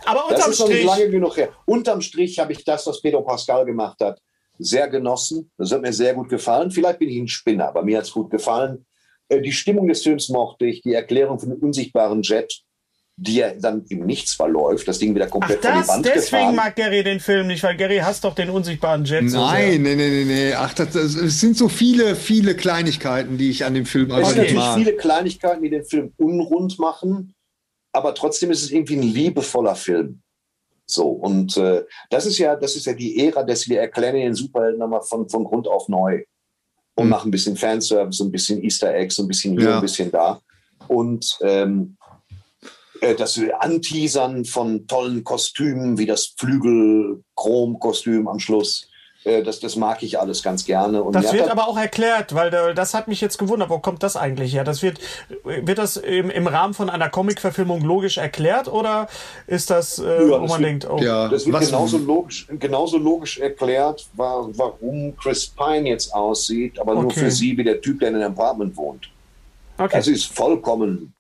Aber 0.06 0.26
unterm 0.26 0.38
das 0.38 0.48
ist 0.50 0.60
noch 0.60 0.68
nicht 0.68 0.86
lange 0.86 1.10
genug 1.10 1.38
her. 1.38 1.50
Unterm 1.66 2.02
Strich 2.02 2.40
habe 2.40 2.54
ich 2.54 2.64
das, 2.64 2.86
was 2.86 3.02
Pedro 3.02 3.22
Pascal 3.22 3.66
gemacht 3.66 4.00
hat, 4.02 4.20
sehr 4.60 4.88
genossen. 4.90 5.52
Das 5.58 5.72
hat 5.72 5.82
mir 5.82 5.94
sehr 5.94 6.14
gut 6.14 6.30
gefallen. 6.30 6.72
Vielleicht 6.72 7.00
bin 7.00 7.10
ich 7.10 7.18
ein 7.18 7.28
Spinner, 7.28 7.70
aber 7.70 7.84
mir 7.84 7.98
hat 7.98 8.06
es 8.06 8.12
gut 8.12 8.30
gefallen. 8.30 8.86
Äh, 9.30 9.42
die 9.42 9.52
Stimmung 9.52 9.88
des 9.88 10.04
Films 10.04 10.30
mochte 10.30 10.66
ich, 10.66 10.82
die 10.82 10.94
Erklärung 10.94 11.40
von 11.40 11.50
dem 11.50 11.60
unsichtbaren 11.60 12.22
Jet, 12.22 12.62
die 13.15 13.35
ja 13.35 13.53
dann 13.53 13.85
im 13.90 14.06
Nichts 14.06 14.34
verläuft, 14.34 14.88
das 14.88 14.98
Ding 14.98 15.14
wieder 15.14 15.27
komplett 15.27 15.60
Ach, 15.60 15.61
das, 15.61 15.73
von 15.73 15.84
die 15.84 15.90
Wand 15.90 16.06
deswegen 16.06 16.38
gefahren. 16.38 16.56
mag 16.56 16.76
Gary 16.76 17.03
den 17.03 17.19
Film 17.19 17.48
nicht, 17.48 17.61
weil 17.64 17.77
Gary 17.77 17.98
hasst 17.98 18.23
doch 18.23 18.34
den 18.34 18.49
unsichtbaren 18.49 19.06
Jet. 19.06 19.22
Nein, 19.22 19.30
so 19.30 19.40
nein, 19.40 19.84
nein, 19.84 19.98
nein, 19.98 20.27
nein. 20.27 20.53
Ach, 20.57 20.73
das, 20.73 20.91
das, 20.91 21.15
es 21.15 21.40
sind 21.40 21.56
so 21.56 21.69
viele, 21.69 22.15
viele 22.15 22.56
Kleinigkeiten, 22.56 23.38
die 23.38 23.52
ich 23.52 23.65
an 23.65 23.76
dem 23.76 23.85
Film 23.85 24.11
einfach 24.11 24.31
okay. 24.31 24.41
nicht 24.41 24.56
mag. 24.56 24.77
viele 24.77 24.95
Kleinigkeiten, 24.95 25.61
die 25.61 25.69
den 25.69 25.85
Film 25.85 26.11
unrund 26.18 26.80
machen, 26.80 27.35
aber 27.91 28.15
trotzdem 28.15 28.49
ist 28.49 28.64
es 28.64 28.72
irgendwie 28.72 28.95
ein 28.95 29.03
liebevoller 29.03 29.76
Film. 29.76 30.22
So, 30.85 31.07
und 31.10 31.56
äh, 31.57 31.85
das 32.10 32.26
ist 32.26 32.40
ja, 32.40 32.56
das 32.56 32.76
ist 32.76 32.85
ja 32.85 32.94
die 32.94 33.26
Ära, 33.26 33.44
dass 33.44 33.69
wir 33.69 33.80
erklären 33.80 34.15
den 34.15 34.34
Superhelden 34.34 34.80
nochmal 34.80 35.02
von, 35.03 35.30
von 35.30 35.44
Grund 35.44 35.68
auf 35.68 35.88
neu. 35.88 36.23
Und 36.95 37.06
mhm. 37.06 37.10
machen 37.10 37.27
ein 37.30 37.31
bisschen 37.31 37.56
Fanservice, 37.56 38.23
ein 38.23 38.31
bisschen 38.31 38.61
Easter 38.64 38.94
Eggs, 38.94 39.18
ein 39.18 39.27
bisschen 39.27 39.57
hier, 39.57 39.69
ja. 39.69 39.76
ein 39.76 39.81
bisschen 39.81 40.11
da. 40.11 40.40
Und 40.88 41.38
ähm, 41.41 41.98
äh, 42.02 42.03
das 43.18 43.40
Anteasern 43.60 44.46
von 44.46 44.88
tollen 44.88 45.24
Kostümen, 45.24 45.98
wie 45.98 46.06
das 46.06 46.34
Flügel-Chrom-Kostüm 46.38 48.28
am 48.28 48.40
Schluss. 48.40 48.88
Äh, 49.24 49.44
das, 49.44 49.60
das 49.60 49.76
mag 49.76 50.04
ich 50.04 50.20
alles 50.20 50.44
ganz 50.44 50.66
gerne. 50.66 51.04
Und 51.04 51.14
das 51.14 51.34
wird 51.34 51.50
aber 51.50 51.68
auch 51.68 51.78
erklärt, 51.78 52.36
weil 52.36 52.52
das 52.74 52.94
hat 52.94 53.08
mich 53.08 53.22
jetzt 53.22 53.38
gewundert, 53.38 53.70
wo 53.70 53.80
kommt 53.80 54.04
das 54.04 54.16
eigentlich 54.16 54.54
her? 54.54 54.64
Das 54.64 54.82
wird, 54.84 55.00
wird 55.44 55.78
das 55.78 55.98
im, 55.98 56.30
im 56.30 56.48
Rahmen 56.48 56.74
von 56.74 56.90
einer 56.90 57.10
Comic-Verfilmung 57.10 57.82
logisch 57.82 58.18
erklärt 58.18 58.68
oder 58.68 59.08
ist 59.48 59.70
das, 59.70 60.00
äh, 60.00 60.04
ja, 60.04 60.42
wo 60.42 60.48
man 60.48 60.50
wird, 60.50 60.62
denkt, 60.62 60.90
oh. 60.90 60.98
Ja, 60.98 61.28
das 61.28 61.46
wird 61.46 61.60
genauso 61.60 61.98
logisch, 61.98 62.48
genauso 62.60 62.98
logisch 62.98 63.40
erklärt, 63.40 64.08
warum 64.16 65.16
Chris 65.18 65.48
Pine 65.48 65.90
jetzt 65.90 66.14
aussieht, 66.14 66.80
aber 66.80 66.94
okay. 66.94 67.02
nur 67.02 67.12
für 67.12 67.32
sie 67.32 67.58
wie 67.58 67.64
der 67.64 67.82
Typ, 67.82 68.00
der 68.00 68.10
in 68.10 68.16
einem 68.16 68.34
Apartment 68.34 68.76
wohnt. 68.76 69.10
Okay. 69.78 69.98
Das 69.98 70.08
ist 70.08 70.26
vollkommen 70.26 71.12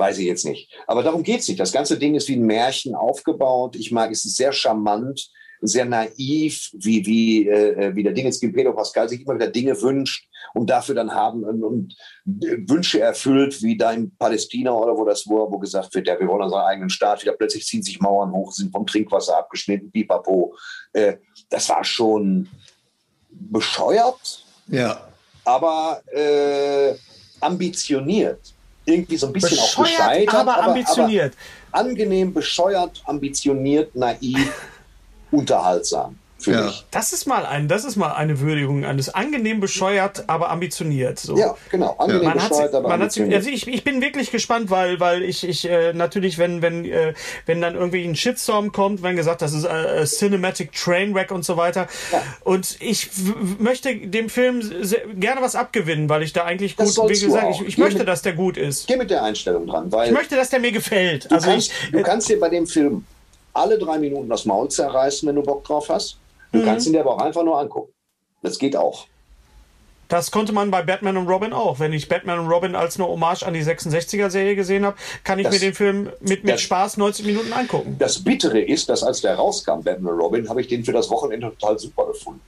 weiß 0.00 0.18
ich 0.18 0.26
jetzt 0.26 0.44
nicht. 0.44 0.72
Aber 0.88 1.04
darum 1.04 1.22
geht 1.22 1.40
es 1.40 1.48
nicht. 1.48 1.60
Das 1.60 1.72
ganze 1.72 1.98
Ding 1.98 2.16
ist 2.16 2.28
wie 2.28 2.36
ein 2.36 2.46
Märchen 2.46 2.96
aufgebaut. 2.96 3.76
Ich 3.76 3.92
mag 3.92 4.10
es 4.10 4.24
ist 4.24 4.36
sehr 4.36 4.52
charmant, 4.52 5.30
sehr 5.60 5.84
naiv, 5.84 6.70
wie, 6.72 7.06
wie, 7.06 7.48
äh, 7.48 7.94
wie 7.94 8.02
der 8.02 8.12
Ding 8.12 8.24
jetzt 8.24 8.40
Pedro 8.40 8.72
Pascal 8.72 9.08
sich 9.08 9.20
immer 9.20 9.34
wieder 9.34 9.48
Dinge 9.48 9.80
wünscht 9.80 10.26
und 10.54 10.68
dafür 10.68 10.94
dann 10.94 11.14
haben 11.14 11.44
und, 11.44 11.62
und 11.62 11.96
Wünsche 12.24 13.00
erfüllt, 13.00 13.62
wie 13.62 13.76
da 13.76 13.92
in 13.92 14.16
Palästina 14.16 14.72
oder 14.72 14.96
wo 14.96 15.04
das 15.04 15.26
war, 15.26 15.50
wo 15.52 15.58
gesagt 15.58 15.94
wird, 15.94 16.08
ja, 16.08 16.18
wir 16.18 16.26
wollen 16.26 16.42
unseren 16.42 16.64
eigenen 16.64 16.90
Staat 16.90 17.22
wieder. 17.22 17.32
Plötzlich 17.32 17.66
ziehen 17.66 17.82
sich 17.82 18.00
Mauern 18.00 18.32
hoch, 18.32 18.52
sind 18.52 18.72
vom 18.72 18.86
Trinkwasser 18.86 19.36
abgeschnitten, 19.36 19.90
pipapo. 19.90 20.56
Äh, 20.92 21.18
das 21.50 21.68
war 21.68 21.84
schon 21.84 22.48
bescheuert. 23.30 24.44
Ja. 24.68 25.08
Aber 25.44 26.02
äh, 26.12 26.94
ambitioniert 27.40 28.54
irgendwie 28.90 29.16
so 29.16 29.26
ein 29.26 29.32
bisschen 29.32 29.50
bescheuert, 29.50 29.78
auch 29.78 29.84
gescheitert. 29.84 30.34
Aber, 30.34 30.56
aber 30.58 30.64
ambitioniert. 30.68 31.34
Aber 31.72 31.88
angenehm, 31.88 32.32
bescheuert, 32.32 33.02
ambitioniert, 33.06 33.94
naiv, 33.94 34.52
unterhaltsam 35.30 36.16
ja. 36.46 36.64
mich. 36.64 36.86
Das 36.90 37.12
ist 37.12 37.26
mal 37.26 37.46
ein, 37.46 37.68
das 37.68 37.84
ist 37.84 37.96
mal 37.96 38.12
eine 38.12 38.40
Würdigung 38.40 38.84
eines 38.84 39.08
angenehm 39.08 39.60
bescheuert, 39.60 40.24
aber 40.28 40.50
ambitioniert. 40.50 41.18
So. 41.18 41.36
Ja, 41.36 41.56
genau. 41.70 41.96
Angenehm 41.98 42.24
man 42.24 42.34
bescheuert, 42.34 42.74
aber 42.74 42.88
man 42.88 43.02
ambitioniert. 43.02 43.36
also 43.36 43.50
ich, 43.50 43.66
ich 43.66 43.84
bin 43.84 44.00
wirklich 44.00 44.30
gespannt, 44.30 44.70
weil, 44.70 45.00
weil 45.00 45.22
ich, 45.22 45.46
ich 45.46 45.68
äh, 45.68 45.92
natürlich, 45.92 46.38
wenn, 46.38 46.62
wenn, 46.62 46.84
äh, 46.84 47.14
wenn 47.46 47.60
dann 47.60 47.74
irgendwie 47.74 48.04
ein 48.04 48.16
Shitstorm 48.16 48.72
kommt, 48.72 49.02
wenn 49.02 49.16
gesagt, 49.16 49.42
das 49.42 49.52
ist 49.52 49.64
äh, 49.64 50.04
Cinematic 50.04 50.72
Trainwreck 50.72 51.30
und 51.30 51.44
so 51.44 51.56
weiter. 51.56 51.86
Ja. 52.12 52.22
Und 52.44 52.76
ich 52.80 53.10
möchte 53.58 53.94
dem 53.96 54.28
Film 54.28 54.62
gerne 55.16 55.40
was 55.42 55.54
abgewinnen, 55.54 56.08
weil 56.08 56.22
ich 56.22 56.32
da 56.32 56.44
eigentlich 56.44 56.76
gut, 56.76 56.88
wie 57.08 57.20
gesagt, 57.20 57.46
ich, 57.54 57.66
ich 57.66 57.78
möchte, 57.78 57.98
mit, 57.98 58.08
dass 58.08 58.22
der 58.22 58.32
gut 58.32 58.56
ist. 58.56 58.86
Geh 58.86 58.96
mit 58.96 59.10
der 59.10 59.22
Einstellung 59.22 59.66
dran, 59.66 59.90
weil 59.92 60.08
ich 60.08 60.14
möchte, 60.14 60.36
dass 60.36 60.50
der 60.50 60.60
mir 60.60 60.72
gefällt. 60.72 61.30
Du 61.30 61.34
also 61.34 61.48
kannst, 61.48 61.70
ich, 61.70 61.90
du 61.90 62.02
kannst 62.02 62.28
dir 62.28 62.40
bei 62.40 62.48
dem 62.48 62.66
Film 62.66 63.04
alle 63.52 63.78
drei 63.78 63.98
Minuten 63.98 64.28
das 64.28 64.44
Maul 64.44 64.68
zerreißen, 64.68 65.28
wenn 65.28 65.36
du 65.36 65.42
Bock 65.42 65.64
drauf 65.64 65.88
hast. 65.88 66.16
Du 66.52 66.58
mhm. 66.58 66.64
kannst 66.64 66.86
ihn 66.86 66.92
dir 66.92 67.00
aber 67.00 67.14
auch 67.14 67.20
einfach 67.20 67.44
nur 67.44 67.58
angucken. 67.58 67.92
Das 68.42 68.58
geht 68.58 68.76
auch. 68.76 69.06
Das 70.10 70.32
konnte 70.32 70.52
man 70.52 70.72
bei 70.72 70.82
Batman 70.82 71.16
und 71.16 71.28
Robin 71.28 71.52
auch. 71.52 71.78
Wenn 71.78 71.92
ich 71.92 72.08
Batman 72.08 72.40
und 72.40 72.48
Robin 72.48 72.74
als 72.74 72.96
eine 72.96 73.06
Hommage 73.06 73.44
an 73.44 73.54
die 73.54 73.62
66er-Serie 73.62 74.56
gesehen 74.56 74.84
habe, 74.84 74.96
kann 75.22 75.38
ich 75.38 75.44
das, 75.44 75.54
mir 75.54 75.60
den 75.60 75.72
Film 75.72 76.10
mit, 76.20 76.42
mit 76.42 76.54
das, 76.54 76.62
Spaß 76.62 76.96
90 76.96 77.26
Minuten 77.26 77.52
angucken. 77.52 77.94
Das 77.96 78.22
Bittere 78.22 78.60
ist, 78.60 78.88
dass 78.88 79.04
als 79.04 79.20
der 79.20 79.36
rauskam, 79.36 79.82
Batman 79.82 80.14
und 80.14 80.20
Robin, 80.20 80.48
habe 80.48 80.60
ich 80.62 80.66
den 80.66 80.84
für 80.84 80.92
das 80.92 81.08
Wochenende 81.10 81.50
total 81.50 81.78
super 81.78 82.06
gefunden. 82.06 82.40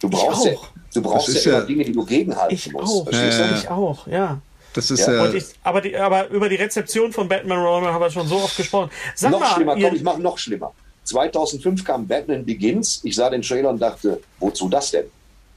Du 0.00 0.10
brauchst, 0.10 0.46
ja, 0.46 0.52
du 0.94 1.02
brauchst 1.02 1.44
ja, 1.44 1.52
ja 1.52 1.60
Dinge, 1.60 1.84
die 1.84 1.92
du 1.92 2.04
gegenhalten 2.04 2.54
ich 2.54 2.72
musst. 2.72 2.92
Auch. 2.92 3.12
Ja, 3.12 3.56
ich 3.56 3.68
auch, 3.68 4.06
ja. 4.08 4.40
Das 4.74 4.90
ist 4.90 5.06
ja. 5.06 5.26
äh, 5.26 5.36
ich, 5.36 5.44
aber, 5.62 5.80
die, 5.80 5.96
aber 5.96 6.28
über 6.28 6.48
die 6.48 6.56
Rezeption 6.56 7.12
von 7.12 7.28
Batman 7.28 7.58
Roman 7.58 7.94
haben 7.94 8.02
wir 8.02 8.10
schon 8.10 8.26
so 8.26 8.36
oft 8.36 8.56
gesprochen. 8.56 8.90
Sag 9.14 9.30
noch 9.30 9.40
mal, 9.40 9.54
schlimmer, 9.54 9.74
komm, 9.80 9.94
ich 9.94 10.02
mache 10.02 10.20
noch 10.20 10.36
schlimmer. 10.36 10.72
2005 11.06 11.84
kam 11.84 12.06
Batman 12.06 12.44
Begins. 12.44 13.00
Ich 13.04 13.16
sah 13.16 13.30
den 13.30 13.42
Trailer 13.42 13.70
und 13.70 13.80
dachte, 13.80 14.20
wozu 14.38 14.68
das 14.68 14.90
denn? 14.90 15.06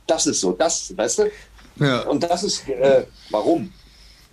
Das 0.07 0.25
ist 0.25 0.41
so, 0.41 0.53
das, 0.53 0.95
weißt 0.95 1.19
du? 1.19 1.31
Ja. 1.79 2.01
Und 2.01 2.23
das 2.23 2.43
ist, 2.43 2.67
äh, 2.69 3.03
warum? 3.29 3.71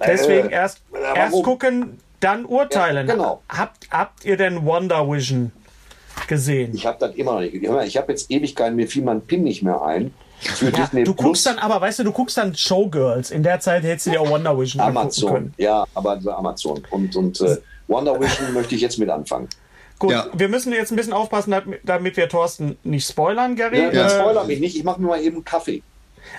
Deswegen 0.04 0.48
äh, 0.48 0.52
erst, 0.52 0.80
warum? 0.90 1.16
erst 1.16 1.42
gucken, 1.42 1.98
dann 2.20 2.44
urteilen. 2.44 3.06
Ja, 3.06 3.14
genau. 3.14 3.42
Habt, 3.48 3.88
habt 3.90 4.24
ihr 4.24 4.36
denn 4.36 4.64
Wonder 4.64 5.08
Vision 5.10 5.52
gesehen? 6.28 6.74
Ich 6.74 6.86
habe 6.86 6.98
das 6.98 7.14
immer 7.14 7.34
noch 7.34 7.40
nicht. 7.40 7.54
Ich 7.54 7.96
habe 7.96 8.12
jetzt 8.12 8.30
Ewigkeiten, 8.30 8.76
mir 8.76 8.88
fiel 8.88 9.02
mein 9.02 9.20
Pin 9.22 9.42
nicht 9.42 9.62
mehr 9.62 9.82
ein. 9.82 10.12
Für 10.38 10.66
ja, 10.66 10.70
Disney 10.72 11.04
du 11.04 11.14
Plus. 11.14 11.24
guckst 11.24 11.46
dann 11.46 11.58
aber, 11.58 11.80
weißt 11.80 12.00
du, 12.00 12.04
du 12.04 12.12
guckst 12.12 12.36
dann 12.36 12.54
Showgirls. 12.54 13.30
In 13.30 13.42
der 13.42 13.60
Zeit 13.60 13.82
hättest 13.84 14.06
du 14.06 14.10
dir 14.10 14.20
auch 14.20 14.28
Wonder 14.28 14.58
Vision 14.58 14.82
Amazon, 14.82 15.32
können. 15.32 15.54
ja, 15.56 15.86
aber 15.94 16.20
Amazon. 16.36 16.82
Und, 16.90 17.16
und 17.16 17.40
äh, 17.40 17.56
Wonder 17.88 18.20
Vision 18.20 18.52
möchte 18.52 18.74
ich 18.74 18.82
jetzt 18.82 18.98
mit 18.98 19.08
anfangen. 19.08 19.48
Gut, 19.98 20.10
ja. 20.10 20.26
wir 20.34 20.48
müssen 20.48 20.72
jetzt 20.72 20.92
ein 20.92 20.96
bisschen 20.96 21.12
aufpassen, 21.12 21.54
damit 21.82 22.16
wir 22.16 22.28
Thorsten 22.28 22.76
nicht 22.84 23.08
spoilern, 23.08 23.56
Gary. 23.56 23.78
Ja, 23.78 23.92
ja 23.92 24.06
äh, 24.06 24.10
spoiler 24.10 24.44
mich 24.44 24.60
nicht, 24.60 24.76
ich 24.76 24.84
mache 24.84 25.00
mir 25.00 25.08
mal 25.08 25.20
eben 25.20 25.36
einen 25.36 25.44
Kaffee. 25.44 25.82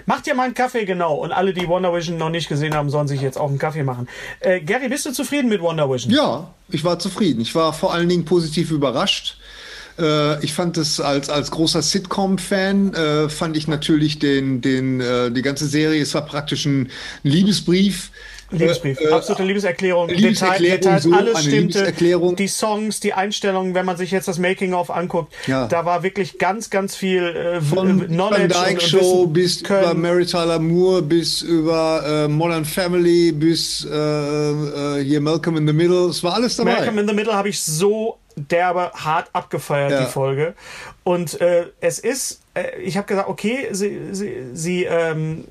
Macht 0.05 0.25
dir 0.25 0.35
mal 0.35 0.43
einen 0.43 0.53
Kaffee, 0.53 0.85
genau. 0.85 1.15
Und 1.15 1.31
alle, 1.31 1.53
die 1.53 1.67
Wonder 1.67 1.93
Vision 1.93 2.17
noch 2.17 2.29
nicht 2.29 2.49
gesehen 2.49 2.75
haben, 2.75 2.89
sollen 2.89 3.07
sich 3.07 3.21
jetzt 3.21 3.37
auch 3.37 3.49
einen 3.49 3.57
Kaffee 3.57 3.83
machen. 3.83 4.07
Äh, 4.41 4.61
Gary, 4.61 4.89
bist 4.89 5.05
du 5.05 5.11
zufrieden 5.11 5.49
mit 5.49 5.61
Wonder 5.61 5.89
Vision? 5.89 6.13
Ja, 6.13 6.53
ich 6.69 6.83
war 6.83 6.99
zufrieden. 6.99 7.41
Ich 7.41 7.55
war 7.55 7.73
vor 7.73 7.93
allen 7.93 8.09
Dingen 8.09 8.25
positiv 8.25 8.71
überrascht. 8.71 9.37
Äh, 9.97 10.43
ich 10.43 10.53
fand 10.53 10.77
es 10.77 10.99
als, 10.99 11.29
als 11.29 11.51
großer 11.51 11.81
Sitcom-Fan, 11.81 12.93
äh, 12.93 13.29
fand 13.29 13.57
ich 13.57 13.67
natürlich 13.67 14.19
den, 14.19 14.61
den, 14.61 15.01
äh, 15.01 15.31
die 15.31 15.41
ganze 15.41 15.67
Serie, 15.67 16.01
es 16.01 16.13
war 16.13 16.25
praktisch 16.25 16.65
ein 16.65 16.91
Liebesbrief. 17.23 18.11
Liebesbrief, 18.51 18.99
äh, 19.01 19.09
absolute 19.09 19.43
Liebeserklärung, 19.43 20.09
Liebeserklärung 20.09 20.79
Detail, 20.79 20.99
Details, 20.99 21.03
so, 21.03 21.13
alles 21.13 21.43
stimmte. 21.43 21.93
Die 22.35 22.47
Songs, 22.47 22.99
die 22.99 23.13
Einstellungen, 23.13 23.73
wenn 23.73 23.85
man 23.85 23.97
sich 23.97 24.11
jetzt 24.11 24.27
das 24.27 24.39
Making-of 24.39 24.89
anguckt, 24.89 25.33
ja. 25.47 25.67
da 25.67 25.85
war 25.85 26.03
wirklich 26.03 26.37
ganz, 26.37 26.69
ganz 26.69 26.95
viel 26.95 27.23
äh, 27.23 27.61
Von 27.61 28.07
Knowledge. 28.07 28.55
Van 28.55 28.67
Dyke 28.69 28.81
Show 28.81 29.27
bis 29.27 29.63
können. 29.63 29.83
über 29.83 29.93
Mary 29.93 30.25
Tyler 30.25 30.59
Moore, 30.59 31.01
bis 31.01 31.41
über 31.41 32.03
äh, 32.05 32.27
Modern 32.27 32.63
Family, 32.63 33.31
bis 33.33 33.85
äh, 33.85 33.97
äh, 33.97 35.03
hier 35.03 35.19
Malcolm 35.19 35.57
in 35.57 35.67
the 35.67 35.73
Middle, 35.73 36.07
es 36.07 36.23
war 36.23 36.35
alles 36.35 36.55
dabei. 36.55 36.75
Malcolm 36.75 36.99
in 36.99 37.07
the 37.07 37.13
Middle 37.13 37.33
habe 37.33 37.49
ich 37.49 37.61
so 37.61 38.17
derbe 38.37 38.91
hart 38.93 39.29
abgefeiert, 39.33 39.91
ja. 39.91 40.05
die 40.05 40.11
Folge. 40.11 40.53
Und 41.03 41.41
äh, 41.41 41.65
es 41.81 41.99
ist, 41.99 42.33
äh, 42.33 42.46
ich 42.83 42.97
habe 42.97 43.07
gesagt, 43.07 43.29
okay, 43.29 43.67
sie, 43.71 43.99
sie, 44.11 44.33
sie 44.53 44.83
ähm, 44.85 45.45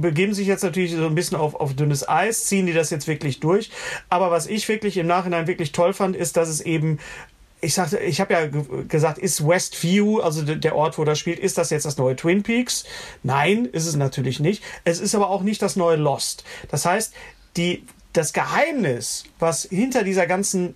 begeben 0.00 0.34
sich 0.34 0.46
jetzt 0.46 0.62
natürlich 0.62 0.94
so 0.94 1.06
ein 1.06 1.14
bisschen 1.14 1.36
auf, 1.36 1.54
auf 1.54 1.74
dünnes 1.74 2.08
Eis, 2.08 2.46
ziehen 2.46 2.66
die 2.66 2.72
das 2.72 2.90
jetzt 2.90 3.06
wirklich 3.08 3.40
durch. 3.40 3.70
Aber 4.08 4.30
was 4.30 4.46
ich 4.46 4.68
wirklich 4.68 4.96
im 4.96 5.06
Nachhinein 5.06 5.46
wirklich 5.46 5.72
toll 5.72 5.92
fand, 5.92 6.16
ist, 6.16 6.36
dass 6.36 6.48
es 6.48 6.60
eben 6.60 6.98
ich 7.62 7.74
sagte, 7.74 7.98
ich 7.98 8.20
habe 8.20 8.32
ja 8.32 8.46
gesagt, 8.88 9.18
ist 9.18 9.46
Westview, 9.46 10.20
also 10.20 10.42
der 10.42 10.74
Ort, 10.74 10.96
wo 10.96 11.04
das 11.04 11.18
spielt, 11.18 11.38
ist 11.38 11.58
das 11.58 11.70
jetzt 11.70 11.84
das 11.84 11.98
neue 11.98 12.16
Twin 12.16 12.42
Peaks? 12.42 12.84
Nein, 13.22 13.66
ist 13.66 13.86
es 13.86 13.96
natürlich 13.96 14.40
nicht. 14.40 14.62
Es 14.84 14.98
ist 14.98 15.14
aber 15.14 15.28
auch 15.28 15.42
nicht 15.42 15.60
das 15.60 15.76
neue 15.76 15.96
Lost. 15.96 16.44
Das 16.70 16.86
heißt, 16.86 17.12
die, 17.58 17.84
das 18.14 18.32
Geheimnis, 18.32 19.24
was 19.38 19.64
hinter 19.64 20.04
dieser 20.04 20.26
ganzen 20.26 20.74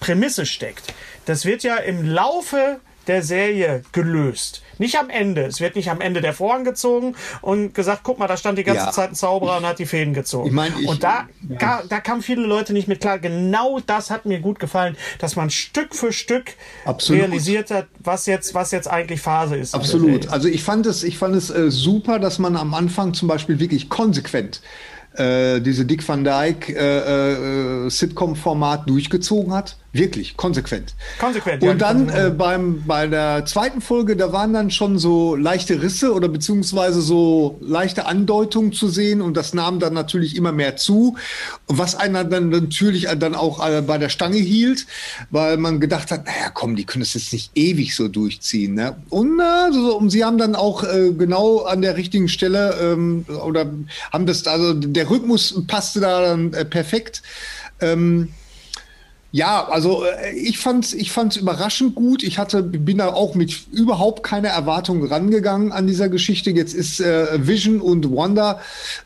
Prämisse 0.00 0.46
steckt. 0.46 0.94
Das 1.26 1.44
wird 1.44 1.62
ja 1.62 1.76
im 1.76 2.06
Laufe 2.06 2.80
der 3.06 3.22
Serie 3.22 3.82
gelöst. 3.92 4.62
Nicht 4.78 4.98
am 4.98 5.10
Ende. 5.10 5.42
Es 5.44 5.60
wird 5.60 5.76
nicht 5.76 5.90
am 5.90 6.00
Ende 6.00 6.20
der 6.20 6.32
Vorhang 6.32 6.64
gezogen 6.64 7.14
und 7.40 7.74
gesagt, 7.74 8.00
guck 8.02 8.18
mal, 8.18 8.26
da 8.26 8.36
stand 8.36 8.58
die 8.58 8.64
ganze 8.64 8.86
ja. 8.86 8.90
Zeit 8.90 9.10
ein 9.10 9.14
Zauberer 9.14 9.58
und 9.58 9.66
hat 9.66 9.78
die 9.78 9.86
Fäden 9.86 10.14
gezogen. 10.14 10.48
Ich 10.48 10.52
mein, 10.52 10.72
ich, 10.80 10.88
und 10.88 11.02
da, 11.02 11.28
ja. 11.48 11.82
da 11.88 12.00
kamen 12.00 12.22
viele 12.22 12.42
Leute 12.42 12.72
nicht 12.72 12.88
mit 12.88 13.00
klar. 13.00 13.18
Genau 13.18 13.80
das 13.80 14.10
hat 14.10 14.26
mir 14.26 14.40
gut 14.40 14.58
gefallen, 14.58 14.96
dass 15.18 15.36
man 15.36 15.50
Stück 15.50 15.94
für 15.94 16.12
Stück 16.12 16.52
Absolut. 16.84 17.22
realisiert 17.22 17.70
hat, 17.70 17.86
was 17.98 18.26
jetzt, 18.26 18.54
was 18.54 18.70
jetzt 18.70 18.88
eigentlich 18.88 19.20
Phase 19.20 19.56
ist. 19.56 19.74
Absolut. 19.74 20.28
Also 20.28 20.48
ich 20.48 20.62
fand 20.62 20.86
es, 20.86 21.02
ich 21.02 21.18
fand 21.18 21.34
es 21.34 21.50
äh, 21.50 21.70
super, 21.70 22.18
dass 22.18 22.38
man 22.38 22.56
am 22.56 22.74
Anfang 22.74 23.14
zum 23.14 23.28
Beispiel 23.28 23.60
wirklich 23.60 23.88
konsequent 23.88 24.60
äh, 25.18 25.60
diese 25.60 25.84
Dick 25.84 26.06
Van 26.06 26.24
Dyke 26.24 26.72
äh, 26.74 27.86
äh, 27.86 27.90
Sitcom-Format 27.90 28.88
durchgezogen 28.88 29.52
hat. 29.52 29.76
Wirklich, 29.92 30.36
konsequent. 30.36 30.94
Konsequent. 31.18 31.62
Und 31.62 31.80
dann 31.80 32.10
äh, 32.10 32.30
beim, 32.30 32.82
bei 32.86 33.06
der 33.06 33.46
zweiten 33.46 33.80
Folge, 33.80 34.16
da 34.16 34.32
waren 34.32 34.52
dann 34.52 34.70
schon 34.70 34.98
so 34.98 35.34
leichte 35.34 35.80
Risse 35.80 36.12
oder 36.12 36.28
beziehungsweise 36.28 37.00
so 37.00 37.58
leichte 37.62 38.04
Andeutungen 38.04 38.74
zu 38.74 38.88
sehen 38.88 39.22
und 39.22 39.34
das 39.34 39.54
nahm 39.54 39.80
dann 39.80 39.94
natürlich 39.94 40.36
immer 40.36 40.52
mehr 40.52 40.76
zu, 40.76 41.16
was 41.68 41.94
einer 41.94 42.24
dann 42.24 42.50
natürlich 42.50 43.08
dann 43.18 43.34
auch 43.34 43.66
äh, 43.66 43.80
bei 43.80 43.96
der 43.96 44.10
Stange 44.10 44.36
hielt, 44.36 44.86
weil 45.30 45.56
man 45.56 45.80
gedacht 45.80 46.10
hat, 46.10 46.26
naja, 46.26 46.50
komm, 46.52 46.76
die 46.76 46.84
können 46.84 47.02
das 47.02 47.14
jetzt 47.14 47.32
nicht 47.32 47.52
ewig 47.54 47.96
so 47.96 48.08
durchziehen. 48.08 48.74
Ne? 48.74 48.94
Und, 49.08 49.40
äh, 49.40 49.72
so, 49.72 49.96
und 49.96 50.10
sie 50.10 50.22
haben 50.22 50.36
dann 50.36 50.54
auch 50.54 50.84
äh, 50.84 51.12
genau 51.16 51.60
an 51.60 51.80
der 51.80 51.96
richtigen 51.96 52.28
Stelle 52.28 52.76
ähm, 52.78 53.24
oder 53.42 53.70
haben 54.12 54.26
das, 54.26 54.46
also 54.46 54.74
der 54.74 55.08
Rhythmus 55.08 55.62
passte 55.66 56.00
da 56.00 56.20
dann 56.20 56.52
äh, 56.52 56.66
perfekt. 56.66 57.22
Ähm, 57.80 58.28
ja, 59.30 59.68
also 59.68 60.04
äh, 60.04 60.32
ich 60.32 60.58
fand's, 60.58 60.94
ich 60.94 61.12
fand's 61.12 61.36
überraschend 61.36 61.94
gut. 61.94 62.22
Ich 62.22 62.38
hatte, 62.38 62.62
bin 62.62 62.96
da 62.96 63.08
auch 63.12 63.34
mit 63.34 63.68
überhaupt 63.72 64.22
keiner 64.22 64.48
Erwartung 64.48 65.04
rangegangen 65.04 65.70
an 65.70 65.86
dieser 65.86 66.08
Geschichte. 66.08 66.50
Jetzt 66.50 66.72
ist 66.72 67.00
äh, 67.00 67.46
Vision 67.46 67.82
und 67.82 68.10
Wanda, 68.10 68.62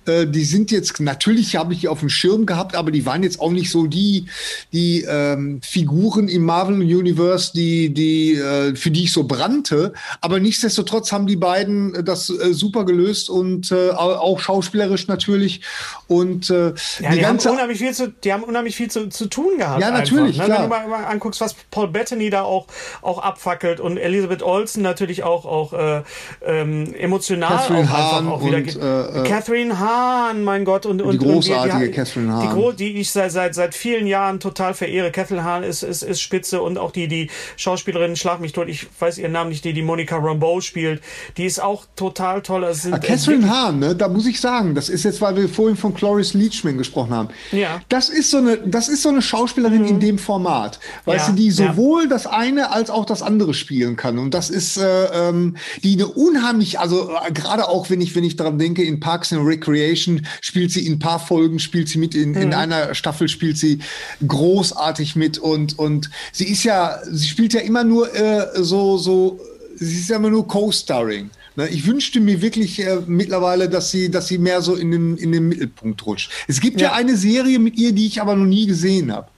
äh, 0.06 0.26
die 0.26 0.44
sind 0.44 0.70
jetzt 0.70 1.00
natürlich 1.00 1.56
habe 1.56 1.74
ich 1.74 1.80
die 1.80 1.88
auf 1.88 2.00
dem 2.00 2.08
Schirm 2.08 2.46
gehabt, 2.46 2.76
aber 2.76 2.92
die 2.92 3.04
waren 3.04 3.24
jetzt 3.24 3.40
auch 3.40 3.50
nicht 3.50 3.70
so 3.70 3.88
die, 3.88 4.26
die 4.72 5.02
ähm, 5.08 5.60
Figuren 5.60 6.28
im 6.28 6.44
Marvel 6.44 6.76
Universe, 6.76 7.52
die, 7.52 7.92
die 7.92 8.34
äh, 8.34 8.76
für 8.76 8.92
die 8.92 9.04
ich 9.04 9.12
so 9.12 9.24
brannte. 9.24 9.92
Aber 10.20 10.38
nichtsdestotrotz 10.38 11.10
haben 11.10 11.26
die 11.26 11.36
beiden 11.36 12.04
das 12.04 12.30
äh, 12.30 12.54
super 12.54 12.84
gelöst 12.84 13.28
und 13.28 13.72
äh, 13.72 13.90
auch 13.90 14.38
schauspielerisch 14.38 15.08
natürlich. 15.08 15.62
Und 16.06 16.48
äh, 16.48 16.68
ja, 17.00 17.10
die, 17.10 17.16
die 17.16 17.20
ganze, 17.22 17.48
haben 17.48 17.56
unheimlich 17.56 17.78
viel 17.78 17.92
zu, 17.92 18.08
die 18.08 18.32
haben 18.32 18.44
unheimlich 18.44 18.76
viel 18.76 18.90
zu, 18.90 19.08
zu 19.08 19.26
tun 19.26 19.58
gehabt. 19.58 19.80
Ja, 19.80 19.90
natürlich 19.90 20.11
natürlich, 20.12 20.38
ne? 20.38 20.48
Wenn 20.48 20.62
du 20.62 20.68
mal, 20.68 20.88
mal, 20.88 21.04
anguckst, 21.04 21.40
was 21.40 21.54
Paul 21.70 21.88
Bettany 21.88 22.30
da 22.30 22.42
auch, 22.42 22.66
auch 23.02 23.18
abfackelt 23.18 23.80
und 23.80 23.96
Elizabeth 23.96 24.42
Olsen 24.42 24.82
natürlich 24.82 25.22
auch, 25.22 25.44
auch 25.44 25.72
äh, 25.72 26.02
ähm, 26.44 26.94
emotional 26.94 27.58
Catherine 27.58 27.88
auch 27.88 28.12
Hahn 28.12 28.28
auch 28.28 28.44
wieder. 28.44 28.58
Und, 28.58 28.76
äh, 28.76 29.20
äh, 29.20 29.28
Catherine 29.28 29.78
Hahn, 29.78 30.44
mein 30.44 30.64
Gott. 30.64 30.86
Und, 30.86 31.02
und, 31.02 31.14
die 31.14 31.18
großartige 31.18 31.74
und 31.74 31.82
die, 31.82 31.90
Catherine 31.90 32.32
Hahn. 32.32 32.48
Die, 32.48 32.54
Gro 32.54 32.72
die 32.72 33.00
ich 33.00 33.10
seit, 33.10 33.32
seit, 33.32 33.54
seit 33.54 33.74
vielen 33.74 34.06
Jahren 34.06 34.40
total 34.40 34.74
verehre. 34.74 35.10
Catherine 35.10 35.44
Hahn 35.44 35.62
ist, 35.62 35.82
ist, 35.82 36.02
ist 36.02 36.20
spitze 36.20 36.62
und 36.62 36.78
auch 36.78 36.90
die, 36.90 37.08
die 37.08 37.30
Schauspielerin, 37.56 38.16
schlag 38.16 38.40
mich 38.40 38.52
tot, 38.52 38.68
ich 38.68 38.86
weiß 38.98 39.18
ihren 39.18 39.32
Namen 39.32 39.50
nicht, 39.50 39.64
die 39.64 39.72
die 39.72 39.82
Monica 39.82 40.16
Rambeau 40.16 40.60
spielt, 40.60 41.02
die 41.36 41.46
ist 41.46 41.62
auch 41.62 41.84
total 41.96 42.42
toll. 42.42 42.64
Also 42.64 42.82
sind, 42.82 42.94
ah, 42.94 42.98
Catherine 42.98 43.48
Hahn, 43.48 43.78
ne, 43.78 43.94
da 43.94 44.08
muss 44.08 44.26
ich 44.26 44.40
sagen, 44.40 44.74
das 44.74 44.88
ist 44.88 45.04
jetzt, 45.04 45.20
weil 45.20 45.36
wir 45.36 45.48
vorhin 45.48 45.76
von 45.76 45.94
Cloris 45.94 46.34
Leachman 46.34 46.78
gesprochen 46.78 47.12
haben. 47.12 47.28
Ja. 47.50 47.80
Das 47.88 48.08
ist 48.08 48.30
so 48.30 48.38
eine, 48.38 48.58
das 48.58 48.88
ist 48.88 49.02
so 49.02 49.08
eine 49.08 49.22
Schauspielerin 49.22 49.82
mhm. 49.82 49.88
Dem 50.02 50.18
Format. 50.18 50.80
Weißt 51.04 51.28
ja, 51.28 51.32
du, 51.32 51.38
die 51.38 51.50
sowohl 51.50 52.02
ja. 52.02 52.08
das 52.08 52.26
eine 52.26 52.72
als 52.72 52.90
auch 52.90 53.06
das 53.06 53.22
andere 53.22 53.54
spielen 53.54 53.96
kann. 53.96 54.18
Und 54.18 54.34
das 54.34 54.50
ist 54.50 54.76
äh, 54.76 55.28
ähm, 55.28 55.56
die 55.82 55.94
eine 55.94 56.08
unheimlich, 56.08 56.78
also 56.78 57.10
äh, 57.10 57.32
gerade 57.32 57.68
auch 57.68 57.88
wenn 57.88 58.00
ich, 58.00 58.14
wenn 58.14 58.24
ich 58.24 58.36
daran 58.36 58.58
denke, 58.58 58.82
in 58.82 59.00
Parks 59.00 59.32
and 59.32 59.46
Recreation 59.46 60.26
spielt 60.40 60.72
sie 60.72 60.86
in 60.86 60.94
ein 60.94 60.98
paar 60.98 61.20
Folgen, 61.20 61.58
spielt 61.58 61.88
sie 61.88 61.98
mit, 61.98 62.14
in, 62.14 62.30
mhm. 62.30 62.36
in 62.36 62.54
einer 62.54 62.94
Staffel 62.94 63.28
spielt 63.28 63.56
sie 63.56 63.78
großartig 64.26 65.16
mit 65.16 65.38
und, 65.38 65.78
und 65.78 66.10
sie 66.32 66.48
ist 66.48 66.64
ja, 66.64 66.98
sie 67.10 67.28
spielt 67.28 67.54
ja 67.54 67.60
immer 67.60 67.84
nur 67.84 68.14
äh, 68.14 68.62
so, 68.62 68.98
so, 68.98 69.40
sie 69.76 70.00
ist 70.00 70.10
ja 70.10 70.16
immer 70.16 70.30
nur 70.30 70.46
Co-Starring. 70.46 71.30
Ne, 71.54 71.68
ich 71.68 71.86
wünschte 71.86 72.18
mir 72.18 72.40
wirklich 72.40 72.80
äh, 72.80 73.00
mittlerweile, 73.06 73.68
dass 73.68 73.90
sie, 73.90 74.10
dass 74.10 74.26
sie 74.26 74.38
mehr 74.38 74.62
so 74.62 74.74
in 74.74 74.90
den, 74.90 75.16
in 75.18 75.32
den 75.32 75.48
Mittelpunkt 75.48 76.04
rutscht. 76.06 76.30
Es 76.48 76.60
gibt 76.60 76.80
ja. 76.80 76.88
ja 76.88 76.94
eine 76.94 77.16
Serie 77.16 77.58
mit 77.58 77.76
ihr, 77.76 77.92
die 77.92 78.06
ich 78.06 78.22
aber 78.22 78.34
noch 78.36 78.46
nie 78.46 78.66
gesehen 78.66 79.12
habe 79.12 79.28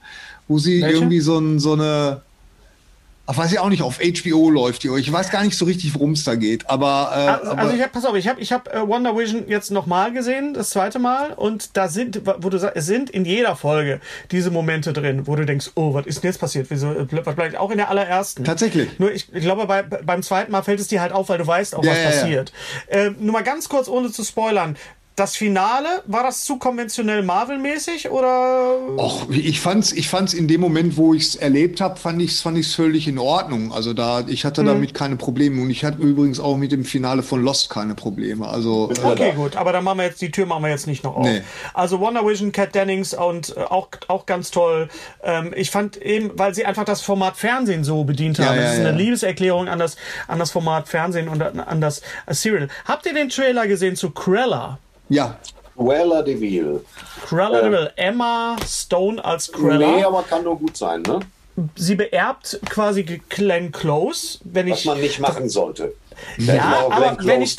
wo 0.47 0.59
sie 0.59 0.81
Welche? 0.81 0.97
irgendwie 0.97 1.19
so, 1.19 1.37
ein, 1.37 1.59
so 1.59 1.73
eine, 1.73 2.21
Ach, 3.27 3.35
weiß 3.37 3.51
ich 3.51 3.59
auch 3.59 3.69
nicht, 3.69 3.81
auf 3.81 3.99
HBO 3.99 4.51
läuft 4.51 4.83
die. 4.83 4.89
Ich 4.99 5.11
weiß 5.11 5.31
gar 5.31 5.43
nicht 5.43 5.57
so 5.57 5.65
richtig, 5.65 5.95
worum 5.95 6.11
es 6.11 6.23
da 6.23 6.35
geht. 6.35 6.69
Aber, 6.69 7.11
äh, 7.11 7.27
also, 7.27 7.51
aber 7.51 7.73
ich 7.73 7.81
hab, 7.81 7.91
pass 7.91 8.05
auf, 8.05 8.15
ich 8.15 8.27
habe 8.27 8.39
ich 8.39 8.51
hab, 8.51 8.71
äh, 8.71 8.87
Wonder 8.87 9.17
Vision 9.17 9.47
jetzt 9.47 9.71
nochmal 9.71 10.13
gesehen, 10.13 10.53
das 10.53 10.69
zweite 10.69 10.99
Mal. 10.99 11.31
Und 11.31 11.75
da 11.75 11.87
sind, 11.87 12.21
wo 12.23 12.49
du 12.49 12.59
sagst, 12.59 12.77
es 12.77 12.85
sind 12.85 13.09
in 13.09 13.25
jeder 13.25 13.55
Folge 13.55 13.99
diese 14.29 14.51
Momente 14.51 14.93
drin, 14.93 15.25
wo 15.25 15.35
du 15.35 15.43
denkst, 15.43 15.71
oh, 15.73 15.95
was 15.95 16.05
ist 16.05 16.21
denn 16.21 16.29
jetzt 16.29 16.39
passiert? 16.39 16.67
Wieso, 16.69 16.91
äh, 16.91 17.07
was 17.25 17.35
bleibt 17.35 17.55
auch 17.57 17.71
in 17.71 17.77
der 17.77 17.89
allerersten? 17.89 18.43
Tatsächlich. 18.43 18.99
Nur 18.99 19.11
ich, 19.11 19.33
ich 19.33 19.41
glaube, 19.41 19.65
bei, 19.65 19.81
beim 19.81 20.21
zweiten 20.21 20.51
Mal 20.51 20.61
fällt 20.61 20.79
es 20.79 20.87
dir 20.87 21.01
halt 21.01 21.11
auf, 21.11 21.27
weil 21.29 21.39
du 21.39 21.47
weißt 21.47 21.75
auch, 21.75 21.83
ja, 21.83 21.91
was 21.91 21.97
ja, 21.97 22.05
passiert. 22.11 22.53
Ja. 22.91 22.97
Äh, 22.97 23.11
nur 23.19 23.33
mal 23.33 23.43
ganz 23.43 23.69
kurz, 23.69 23.87
ohne 23.87 24.11
zu 24.11 24.23
spoilern 24.23 24.77
das 25.15 25.35
Finale, 25.35 25.87
war 26.07 26.23
das 26.23 26.43
zu 26.43 26.57
konventionell 26.57 27.23
Marvel-mäßig 27.23 28.09
oder? 28.09 28.77
Och, 28.97 29.29
ich 29.29 29.61
fand's, 29.61 29.93
ich 29.93 30.09
fand's 30.09 30.33
in 30.33 30.49
dem 30.49 30.59
Moment, 30.59 30.97
wo 30.97 31.13
ich's 31.13 31.35
erlebt 31.35 31.79
habe, 31.79 31.97
fand 31.97 32.21
ich's, 32.21 32.41
fand 32.41 32.57
ich's 32.57 32.75
völlig 32.75 33.07
in 33.07 33.17
Ordnung. 33.17 33.71
Also 33.71 33.93
da, 33.93 34.25
ich 34.27 34.43
hatte 34.43 34.63
mhm. 34.63 34.67
damit 34.67 34.93
keine 34.93 35.15
Probleme 35.15 35.61
und 35.61 35.69
ich 35.69 35.85
hatte 35.85 36.01
übrigens 36.01 36.41
auch 36.41 36.57
mit 36.57 36.73
dem 36.73 36.83
Finale 36.83 37.23
von 37.23 37.41
Lost 37.41 37.69
keine 37.69 37.95
Probleme. 37.95 38.47
Also 38.47 38.91
okay, 39.03 39.31
gut, 39.33 39.55
aber 39.55 39.71
dann 39.71 39.85
machen 39.85 39.99
wir 39.99 40.05
jetzt 40.05 40.21
die 40.21 40.31
Tür 40.31 40.47
machen 40.47 40.63
wir 40.63 40.69
jetzt 40.69 40.87
nicht 40.87 41.05
noch 41.05 41.15
auf. 41.15 41.25
Nee. 41.25 41.41
Also 41.73 42.01
Wonder 42.01 42.27
Vision, 42.27 42.51
Cat 42.51 42.75
Dennings 42.75 43.13
und 43.13 43.55
äh, 43.55 43.61
auch 43.61 43.87
auch 44.07 44.25
ganz 44.25 44.51
toll. 44.51 44.89
Ähm, 45.23 45.53
ich 45.55 45.71
fand 45.71 45.95
eben, 45.95 46.31
weil 46.35 46.53
sie 46.53 46.65
einfach 46.65 46.83
das 46.83 47.01
Format 47.01 47.37
Fernsehen 47.37 47.85
so 47.85 48.03
bedient 48.03 48.39
haben. 48.39 48.47
Ja, 48.47 48.55
ja, 48.55 48.61
das 48.63 48.73
ist 48.73 48.79
eine. 48.79 48.91
Liebeserklärung 48.95 49.69
an 49.69 49.79
das 49.79 49.95
an 50.27 50.39
das 50.39 50.51
Format 50.51 50.89
Fernsehen 50.89 51.29
und 51.29 51.41
an 51.41 51.79
das 51.79 52.01
Serial. 52.27 52.67
Habt 52.85 53.05
ihr 53.05 53.13
den 53.13 53.29
Trailer 53.29 53.67
gesehen 53.67 53.95
zu 53.95 54.09
Cruella? 54.09 54.79
Ja. 55.09 55.37
Cruella 55.75 56.21
de 56.21 56.39
Vil. 56.39 56.85
Cruella 57.25 57.61
de 57.61 57.71
Vil. 57.71 57.91
Emma 57.95 58.55
Stone 58.65 59.23
als 59.23 59.51
Cruella. 59.51 59.77
Nee, 59.77 60.03
aber 60.03 60.23
kann 60.23 60.43
nur 60.43 60.57
gut 60.57 60.77
sein, 60.77 61.01
ne? 61.01 61.19
Sie 61.75 61.95
beerbt 61.95 62.59
quasi 62.69 63.03
Glenn 63.29 63.71
Close, 63.71 64.39
wenn 64.43 64.69
Was 64.69 64.79
ich. 64.79 64.85
man 64.85 64.99
nicht 64.99 65.19
machen 65.19 65.47
sollte. 65.49 65.93
Ja, 66.37 66.87
aber 66.89 67.17
wenn 67.21 67.41
ich, 67.41 67.57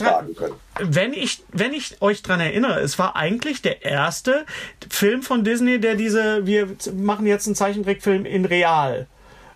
wenn 0.80 1.12
ich, 1.12 1.42
wenn 1.52 1.72
ich 1.72 2.00
euch 2.00 2.22
dran 2.22 2.40
erinnere, 2.40 2.80
es 2.80 2.98
war 2.98 3.16
eigentlich 3.16 3.62
der 3.62 3.84
erste 3.84 4.44
Film 4.88 5.22
von 5.22 5.44
Disney, 5.44 5.78
der 5.78 5.94
diese, 5.94 6.46
wir 6.46 6.68
machen 6.94 7.26
jetzt 7.26 7.46
einen 7.46 7.54
Zeichentrickfilm 7.54 8.24
in 8.26 8.44
real. 8.44 9.06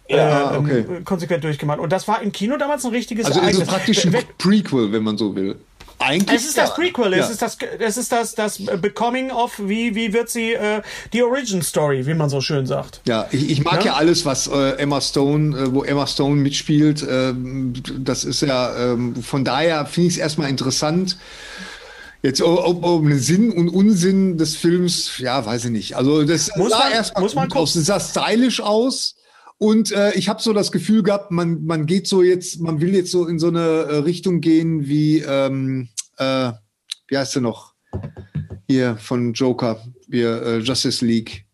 Ja, 0.09 0.55
äh, 0.55 0.59
okay. 0.59 0.85
konsequent 1.05 1.45
durchgemacht. 1.45 1.79
Und 1.79 1.93
das 1.93 2.09
war 2.09 2.21
im 2.21 2.33
Kino 2.33 2.57
damals 2.57 2.85
ein 2.85 2.91
richtiges 2.91 3.27
Also 3.27 3.41
ist 3.41 3.61
es 3.61 3.69
praktisch 3.69 4.05
ein 4.05 4.17
Prequel, 4.39 4.91
wenn 4.93 5.03
man 5.05 5.17
so 5.17 5.35
will. 5.37 5.57
Eigentlich 6.01 6.41
es 6.41 6.47
ist 6.47 6.57
das 6.57 6.75
Prequel, 6.75 7.13
ja. 7.13 7.19
es 7.19 7.31
ist 7.31 7.43
das, 7.43 7.59
es 7.79 7.97
ist 7.99 8.11
das, 8.11 8.35
das 8.35 8.59
Becoming 8.59 9.31
of, 9.31 9.53
wie, 9.59 9.95
wie 9.95 10.15
wird 10.15 10.31
sie, 10.31 10.55
äh, 10.55 10.81
die 11.13 11.23
Origin 11.23 11.61
Story, 11.61 12.07
wie 12.07 12.15
man 12.15 12.31
so 12.31 12.41
schön 12.41 12.65
sagt. 12.65 13.03
Ja, 13.07 13.29
ich, 13.31 13.51
ich 13.51 13.63
mag 13.63 13.85
ja, 13.85 13.93
ja 13.93 13.95
alles, 13.95 14.25
was 14.25 14.47
äh, 14.47 14.79
Emma 14.79 15.03
Stone, 15.03 15.57
äh, 15.57 15.75
wo 15.75 15.85
Emma 15.85 16.07
Stone 16.07 16.37
mitspielt. 16.37 17.07
Ähm, 17.09 17.75
das 17.99 18.25
ist 18.25 18.41
ja, 18.41 18.93
ähm, 18.93 19.23
von 19.23 19.45
daher 19.45 19.85
finde 19.85 20.09
ich 20.09 20.15
es 20.15 20.21
erstmal 20.21 20.49
interessant. 20.49 21.19
Jetzt 22.23 22.41
ob, 22.41 22.83
ob 22.83 23.05
Sinn 23.13 23.51
und 23.51 23.69
Unsinn 23.69 24.39
des 24.39 24.57
Films, 24.57 25.19
ja, 25.19 25.45
weiß 25.45 25.67
ich 25.67 25.71
nicht. 25.71 25.97
Also 25.97 26.25
das 26.25 26.51
muss 26.57 26.71
sah 26.71 26.91
erstmal 26.91 27.23
muss 27.23 27.35
man 27.35 27.53
aus, 27.53 27.75
das 27.75 27.85
sah 27.85 28.01
stylisch 28.01 28.61
aus. 28.61 29.17
Und 29.63 29.93
äh, 29.93 30.15
ich 30.15 30.31
habe 30.31 30.41
so 30.41 30.55
das 30.55 30.73
Gefühl 30.73 31.03
gehabt, 31.03 31.31
man, 31.31 31.67
man 31.67 31.85
geht 31.85 32.07
so 32.07 32.23
jetzt, 32.23 32.61
man 32.61 32.81
will 32.81 32.95
jetzt 32.95 33.11
so 33.11 33.27
in 33.27 33.39
so 33.39 33.49
eine 33.49 33.61
äh, 33.61 33.97
Richtung 33.97 34.41
gehen 34.41 34.89
wie, 34.89 35.19
ähm, 35.19 35.91
äh, 36.17 36.53
wie 37.09 37.19
heißt 37.19 37.35
der 37.35 37.43
noch? 37.43 37.75
Hier 38.67 38.97
von 38.97 39.35
Joker, 39.35 39.85
wir, 40.09 40.43
äh, 40.43 40.59
Justice 40.61 41.05
League. 41.05 41.45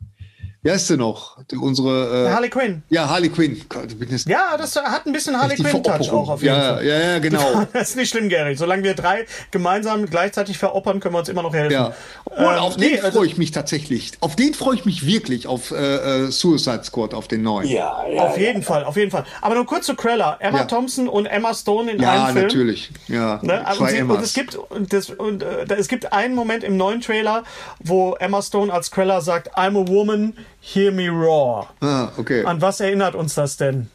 Wie 0.66 0.70
heißt 0.72 0.90
der 0.90 0.96
noch? 0.96 1.36
Die, 1.48 1.56
unsere 1.56 2.26
äh, 2.26 2.30
Harley 2.32 2.50
Quinn. 2.50 2.82
Ja, 2.88 3.08
Harley 3.08 3.28
Quinn. 3.28 3.62
Gott, 3.68 3.86
ja, 4.26 4.56
das 4.58 4.74
hat 4.74 5.06
ein 5.06 5.12
bisschen 5.12 5.40
Harley 5.40 5.54
Quinn-Touch 5.54 6.10
auch 6.10 6.28
auf 6.28 6.42
jeden 6.42 6.56
ja, 6.56 6.74
Fall. 6.74 6.84
Ja, 6.84 6.98
ja, 6.98 7.18
genau. 7.20 7.66
das 7.72 7.90
ist 7.90 7.96
nicht 7.96 8.10
schlimm, 8.10 8.28
Gary. 8.28 8.56
Solange 8.56 8.82
wir 8.82 8.94
drei 8.94 9.26
gemeinsam 9.52 10.06
gleichzeitig 10.06 10.58
veroppern, 10.58 10.98
können 10.98 11.14
wir 11.14 11.20
uns 11.20 11.28
immer 11.28 11.42
noch 11.42 11.54
helfen. 11.54 11.72
Ja. 11.72 11.94
Und 12.24 12.42
ähm, 12.42 12.46
auf 12.46 12.76
den 12.76 12.90
nee, 12.90 13.00
also 13.00 13.18
freue 13.18 13.28
ich 13.28 13.38
mich 13.38 13.52
tatsächlich. 13.52 14.10
Auf 14.18 14.34
den 14.34 14.54
freue 14.54 14.74
ich 14.74 14.84
mich 14.84 15.06
wirklich, 15.06 15.46
auf 15.46 15.70
äh, 15.70 15.76
äh, 16.24 16.30
Suicide 16.32 16.82
Squad, 16.82 17.14
auf 17.14 17.28
den 17.28 17.42
neuen. 17.42 17.68
Ja, 17.68 18.04
ja 18.08 18.22
Auf 18.22 18.36
jeden 18.36 18.62
ja. 18.62 18.66
Fall, 18.66 18.82
auf 18.82 18.96
jeden 18.96 19.12
Fall. 19.12 19.24
Aber 19.40 19.54
nur 19.54 19.66
kurz 19.66 19.86
zu 19.86 19.94
Cruella. 19.94 20.36
Emma 20.40 20.64
Thompson 20.64 21.08
und 21.08 21.26
Emma 21.26 21.54
Stone 21.54 21.92
in 21.92 22.04
einem 22.04 22.26
Film. 22.26 22.36
Ja, 22.36 22.42
natürlich. 22.42 22.90
Ja, 23.06 23.40
ne? 23.42 23.64
und, 23.78 23.88
sie, 23.88 24.02
und, 24.02 24.20
es 24.20 24.34
gibt, 24.34 24.56
und, 24.56 24.92
das, 24.92 25.10
und 25.10 25.44
äh, 25.44 25.66
es 25.76 25.86
gibt 25.86 26.12
einen 26.12 26.34
Moment 26.34 26.64
im 26.64 26.76
neuen 26.76 27.00
Trailer, 27.00 27.44
wo 27.78 28.14
Emma 28.14 28.42
Stone 28.42 28.72
als 28.72 28.90
Cruella 28.90 29.20
sagt, 29.20 29.56
I'm 29.56 29.80
a 29.80 29.86
woman, 29.86 30.34
hear 30.66 30.90
me 30.90 31.08
roar. 31.08 31.68
Raw. 31.80 31.88
Ah, 31.88 32.12
okay. 32.16 32.44
An 32.44 32.60
was 32.60 32.80
erinnert 32.80 33.14
uns 33.14 33.34
das 33.34 33.56
denn? 33.56 33.88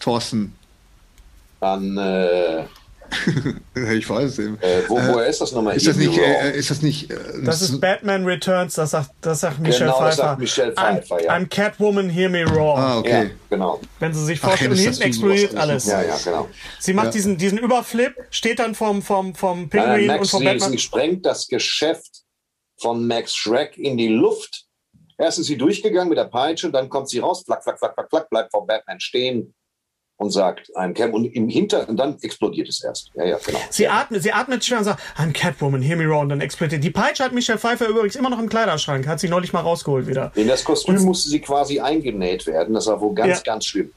Thorsten. 0.00 0.54
An. 1.60 1.96
Äh, 1.96 2.64
ich 3.96 4.10
weiß 4.10 4.32
es 4.32 4.38
eben. 4.40 4.58
Äh, 4.60 4.82
wo, 4.88 4.96
woher 4.96 5.26
ist 5.26 5.40
das 5.40 5.52
nochmal? 5.52 5.76
Ist 5.76 5.86
das 5.86 5.96
nicht, 5.96 6.18
äh, 6.18 6.58
ist 6.58 6.70
das 6.70 6.82
nicht. 6.82 7.10
Äh, 7.10 7.16
das, 7.44 7.62
ist 7.62 7.80
Batman 7.80 8.24
Returns, 8.24 8.74
das 8.74 8.90
sagt, 8.90 9.10
das 9.20 9.40
sagt 9.40 9.60
Michelle 9.60 9.92
genau, 9.92 9.98
Pfeiffer. 9.98 10.08
Das 10.08 10.16
sagt 10.16 10.40
Michelle 10.40 10.72
Pfeiffer, 10.72 11.16
I'm, 11.16 11.24
ja. 11.24 11.32
I'm 11.32 11.46
Catwoman, 11.46 12.10
hear 12.10 12.28
me 12.28 12.44
roar. 12.44 12.78
Ah, 12.78 12.98
okay. 12.98 13.22
Ja, 13.22 13.30
genau. 13.48 13.80
Wenn 14.00 14.12
sie 14.12 14.24
sich 14.24 14.40
vorstellen, 14.40 14.72
Ach, 14.74 14.78
hinten 14.78 15.02
explodiert 15.02 15.54
alles. 15.54 15.86
Ja, 15.86 16.02
ja, 16.02 16.16
genau. 16.22 16.48
Sie 16.80 16.92
macht 16.92 17.06
ja. 17.06 17.12
diesen, 17.12 17.38
diesen 17.38 17.58
Überflip, 17.58 18.14
steht 18.30 18.58
dann 18.58 18.74
vom, 18.74 19.02
vom, 19.02 19.34
vom 19.36 19.68
Pinguin 19.68 20.10
und 20.10 20.28
vom 20.28 20.42
Batman. 20.42 20.72
Sie 20.72 20.78
sprengt 20.78 21.24
das 21.24 21.46
Geschäft 21.46 22.24
von 22.78 23.06
Max 23.06 23.34
Shrek 23.36 23.78
in 23.78 23.96
die 23.96 24.08
Luft 24.08 24.65
Erst 25.18 25.38
ist 25.38 25.46
sie 25.46 25.56
durchgegangen 25.56 26.08
mit 26.08 26.18
der 26.18 26.24
Peitsche, 26.24 26.70
dann 26.70 26.88
kommt 26.88 27.08
sie 27.08 27.20
raus, 27.20 27.42
flack, 27.44 27.62
flack, 27.62 27.78
flack, 27.78 27.94
flack, 27.94 28.08
flack, 28.10 28.30
bleibt 28.30 28.50
vor 28.50 28.66
Batman 28.66 29.00
stehen 29.00 29.54
und 30.18 30.30
sagt, 30.30 30.70
I'm 30.74 30.92
Cam 30.94 31.12
und 31.12 31.24
im 31.26 31.48
Hinter 31.48 31.88
und 31.88 31.96
dann 31.96 32.18
explodiert 32.20 32.68
es 32.68 32.82
erst. 32.82 33.10
Ja, 33.14 33.24
ja, 33.24 33.38
genau. 33.44 33.58
Sie 33.70 33.88
atmet, 33.88 34.22
sie 34.22 34.32
atmet 34.32 34.64
schwer 34.64 34.78
und 34.78 34.84
sagt, 34.84 35.00
I'm 35.18 35.32
Catwoman, 35.32 35.82
hear 35.82 35.96
me 35.96 36.06
roar 36.06 36.20
und 36.20 36.30
dann 36.30 36.40
explodiert. 36.40 36.82
Die 36.82 36.90
Peitsche 36.90 37.24
hat 37.24 37.32
Michelle 37.32 37.58
Pfeiffer 37.58 37.88
übrigens 37.88 38.16
immer 38.16 38.30
noch 38.30 38.38
im 38.38 38.48
Kleiderschrank, 38.48 39.06
hat 39.06 39.20
sie 39.20 39.28
neulich 39.28 39.52
mal 39.52 39.60
rausgeholt 39.60 40.06
wieder. 40.06 40.32
In 40.34 40.48
das 40.48 40.64
Kostüm 40.64 40.96
und 40.96 41.04
musste 41.04 41.28
sie 41.28 41.40
quasi 41.40 41.80
eingenäht 41.80 42.46
werden, 42.46 42.74
das 42.74 42.86
war 42.86 43.00
wohl 43.00 43.14
ganz, 43.14 43.38
ja. 43.38 43.52
ganz 43.52 43.66
schlimm. 43.66 43.90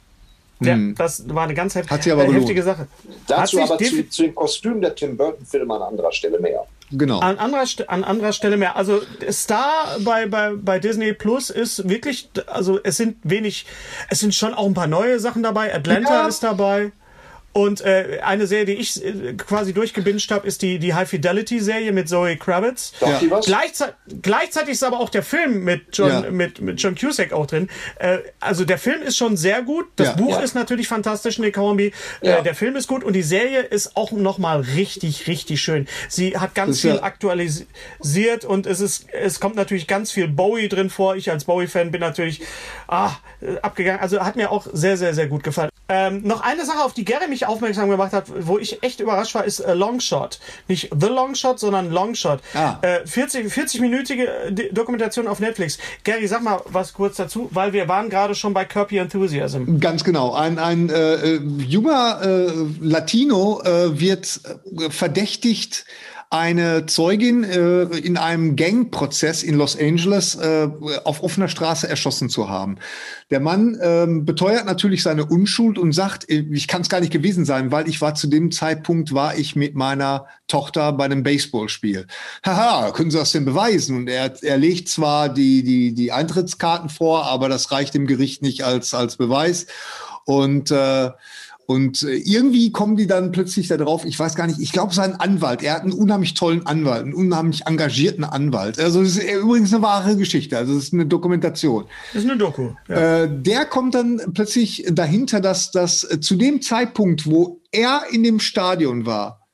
Ja, 0.61 0.73
hm. 0.73 0.95
das 0.95 1.23
war 1.29 1.43
eine 1.43 1.53
ganz 1.53 1.75
heft, 1.75 1.89
äh, 1.89 2.31
heftige 2.33 2.63
Sache. 2.63 2.87
Dazu 3.27 3.61
aber 3.61 3.77
zu, 3.77 4.09
zu 4.09 4.23
dem 4.23 4.35
Kostüm 4.35 4.81
der 4.81 4.93
Tim 4.93 5.15
Burton-Filme 5.15 5.73
an 5.73 5.81
anderer 5.83 6.11
Stelle 6.11 6.39
mehr. 6.39 6.65
Genau. 6.91 7.19
An 7.19 7.37
anderer, 7.37 7.65
an 7.87 8.03
anderer 8.03 8.33
Stelle 8.33 8.57
mehr. 8.57 8.75
Also 8.75 9.01
Star 9.29 9.97
bei, 9.99 10.25
bei, 10.25 10.53
bei 10.55 10.79
Disney 10.79 11.13
Plus 11.13 11.49
ist 11.49 11.87
wirklich, 11.87 12.29
also 12.47 12.79
es 12.83 12.97
sind 12.97 13.17
wenig, 13.23 13.65
es 14.09 14.19
sind 14.19 14.33
schon 14.33 14.53
auch 14.53 14.65
ein 14.65 14.73
paar 14.73 14.87
neue 14.87 15.19
Sachen 15.19 15.43
dabei. 15.43 15.73
Atlanta 15.73 16.21
ja. 16.21 16.27
ist 16.27 16.43
dabei. 16.43 16.91
Und 17.51 17.81
äh, 17.81 18.19
eine 18.23 18.45
Serie, 18.45 18.65
die 18.65 18.73
ich 18.73 19.03
äh, 19.03 19.33
quasi 19.33 19.73
durchgebinged 19.73 20.29
habe, 20.31 20.47
ist 20.47 20.61
die, 20.61 20.77
die 20.77 20.93
High 20.93 21.09
Fidelity 21.09 21.59
Serie 21.59 21.91
mit 21.91 22.07
Zoe 22.07 22.37
Kravitz. 22.37 22.93
Ja. 23.01 23.19
Gleichzei 23.43 23.93
gleichzeitig 24.21 24.73
ist 24.73 24.83
aber 24.83 24.99
auch 24.99 25.09
der 25.09 25.23
Film 25.23 25.63
mit 25.63 25.87
John, 25.93 26.09
ja. 26.09 26.31
mit, 26.31 26.61
mit 26.61 26.81
John 26.81 26.95
Cusack 26.95 27.33
auch 27.33 27.47
drin. 27.47 27.67
Äh, 27.97 28.19
also 28.39 28.65
der 28.65 28.77
Film 28.77 29.01
ist 29.01 29.17
schon 29.17 29.35
sehr 29.35 29.63
gut. 29.63 29.87
Das 29.95 30.09
ja. 30.09 30.13
Buch 30.13 30.39
ist 30.41 30.53
natürlich 30.53 30.87
fantastisch, 30.87 31.39
Nick 31.39 31.57
Hornby. 31.57 31.91
Äh, 32.21 32.43
der 32.43 32.53
Film 32.53 32.75
ist 32.75 32.87
gut 32.87 33.03
und 33.03 33.13
die 33.13 33.23
Serie 33.23 33.61
ist 33.61 33.97
auch 33.97 34.11
nochmal 34.11 34.61
richtig, 34.61 35.27
richtig 35.27 35.61
schön. 35.61 35.87
Sie 36.07 36.37
hat 36.37 36.53
ganz 36.53 36.81
viel 36.81 36.99
aktualisiert 36.99 38.45
und 38.45 38.67
es 38.67 38.79
ist, 38.79 39.07
es 39.11 39.39
kommt 39.39 39.55
natürlich 39.55 39.87
ganz 39.87 40.11
viel 40.11 40.27
Bowie 40.27 40.69
drin 40.69 40.89
vor. 40.89 41.15
Ich 41.15 41.31
als 41.31 41.45
Bowie-Fan 41.45 41.91
bin 41.91 42.01
natürlich 42.01 42.41
ah, 42.87 43.15
abgegangen. 43.61 44.01
Also 44.01 44.19
hat 44.19 44.35
mir 44.35 44.51
auch 44.51 44.67
sehr, 44.71 44.97
sehr, 44.97 45.13
sehr 45.13 45.27
gut 45.27 45.43
gefallen. 45.43 45.69
Ähm, 45.91 46.21
noch 46.23 46.41
eine 46.41 46.65
Sache, 46.65 46.83
auf 46.83 46.93
die 46.93 47.03
Gary 47.03 47.27
mich 47.27 47.47
aufmerksam 47.47 47.89
gemacht 47.89 48.13
hat, 48.13 48.25
wo 48.45 48.59
ich 48.59 48.83
echt 48.83 48.99
überrascht 48.99 49.33
war, 49.33 49.43
ist 49.43 49.59
äh, 49.59 49.73
Longshot. 49.73 50.39
Nicht 50.67 50.91
The 50.97 51.07
Longshot, 51.07 51.59
sondern 51.59 51.89
Longshot. 51.89 52.41
Ah. 52.53 52.77
Äh, 52.81 53.07
40, 53.07 53.51
40-minütige 53.51 54.71
Dokumentation 54.71 55.27
auf 55.27 55.39
Netflix. 55.39 55.79
Gary, 56.03 56.27
sag 56.27 56.43
mal 56.43 56.61
was 56.65 56.93
kurz 56.93 57.17
dazu, 57.17 57.49
weil 57.51 57.73
wir 57.73 57.87
waren 57.87 58.09
gerade 58.09 58.35
schon 58.35 58.53
bei 58.53 58.65
Kirby 58.65 58.97
Enthusiasm. 58.97 59.79
Ganz 59.79 60.03
genau. 60.03 60.33
Ein, 60.33 60.59
ein 60.59 60.89
äh, 60.89 61.13
äh 61.15 61.41
junger 61.57 62.21
äh, 62.21 62.51
Latino 62.81 63.61
äh, 63.63 63.99
wird 63.99 64.41
verdächtigt, 64.89 65.85
eine 66.31 66.85
Zeugin 66.85 67.43
äh, 67.43 67.83
in 67.97 68.15
einem 68.15 68.55
Gangprozess 68.55 69.41
in 69.41 69.55
Los 69.55 69.75
Angeles 69.75 70.35
äh, 70.35 70.69
auf 71.03 71.23
offener 71.23 71.47
Straße 71.47 71.89
erschossen 71.89 72.29
zu 72.29 72.49
haben. 72.49 72.77
Der 73.31 73.39
Mann 73.39 73.79
ähm, 73.81 74.25
beteuert 74.25 74.67
natürlich 74.67 75.01
seine 75.01 75.25
Unschuld 75.25 75.79
und 75.79 75.91
sagt, 75.91 76.29
äh, 76.29 76.45
ich 76.51 76.67
kann 76.67 76.83
es 76.83 76.89
gar 76.89 76.99
nicht 76.99 77.11
gewesen 77.11 77.45
sein, 77.45 77.71
weil 77.71 77.89
ich 77.89 77.99
war 77.99 78.13
zu 78.13 78.27
dem 78.27 78.51
Zeitpunkt, 78.51 79.11
war 79.11 79.39
ich 79.39 79.55
mit 79.55 79.73
meiner 79.73 80.27
Tochter 80.47 80.93
bei 80.93 81.05
einem 81.05 81.23
Baseballspiel. 81.23 82.05
Haha, 82.45 82.91
können 82.91 83.09
Sie 83.09 83.17
das 83.17 83.31
denn 83.31 83.45
beweisen? 83.45 83.97
Und 83.97 84.07
er, 84.07 84.31
er 84.43 84.57
legt 84.57 84.87
zwar 84.87 85.29
die, 85.29 85.63
die, 85.63 85.95
die 85.95 86.11
Eintrittskarten 86.11 86.89
vor, 86.89 87.25
aber 87.25 87.49
das 87.49 87.71
reicht 87.71 87.95
dem 87.95 88.05
Gericht 88.05 88.43
nicht 88.43 88.63
als, 88.63 88.93
als 88.93 89.15
Beweis. 89.15 89.65
Und 90.25 90.69
äh, 90.69 91.09
und 91.69 92.01
äh, 92.01 92.15
irgendwie 92.15 92.71
kommen 92.71 92.95
die 92.95 93.05
dann 93.05 93.31
plötzlich 93.31 93.67
da 93.67 93.77
drauf, 93.77 94.03
ich 94.03 94.17
weiß 94.17 94.33
gar 94.33 94.47
nicht, 94.47 94.59
ich 94.59 94.71
glaube, 94.71 94.91
sein 94.91 95.19
Anwalt, 95.19 95.61
er 95.61 95.75
hat 95.75 95.83
einen 95.83 95.93
unheimlich 95.93 96.33
tollen 96.33 96.65
Anwalt, 96.65 97.03
einen 97.03 97.13
unheimlich 97.13 97.67
engagierten 97.67 98.23
Anwalt. 98.23 98.79
Also 98.79 99.03
das 99.03 99.17
ist 99.17 99.31
übrigens 99.31 99.71
eine 99.71 99.83
wahre 99.83 100.17
Geschichte, 100.17 100.57
also 100.57 100.73
das 100.73 100.85
ist 100.85 100.93
eine 100.93 101.05
Dokumentation. 101.05 101.85
Das 102.11 102.23
ist 102.23 102.27
eine 102.27 102.39
Doku. 102.39 102.71
Ja. 102.87 103.25
Äh, 103.25 103.29
der 103.31 103.65
kommt 103.65 103.93
dann 103.93 104.19
plötzlich 104.33 104.83
dahinter, 104.89 105.41
dass 105.41 105.69
das 105.69 106.03
äh, 106.05 106.19
zu 106.19 106.37
dem 106.37 106.63
Zeitpunkt, 106.63 107.27
wo 107.27 107.61
er 107.71 108.01
in 108.09 108.23
dem 108.23 108.39
Stadion 108.39 109.05
war, 109.05 109.47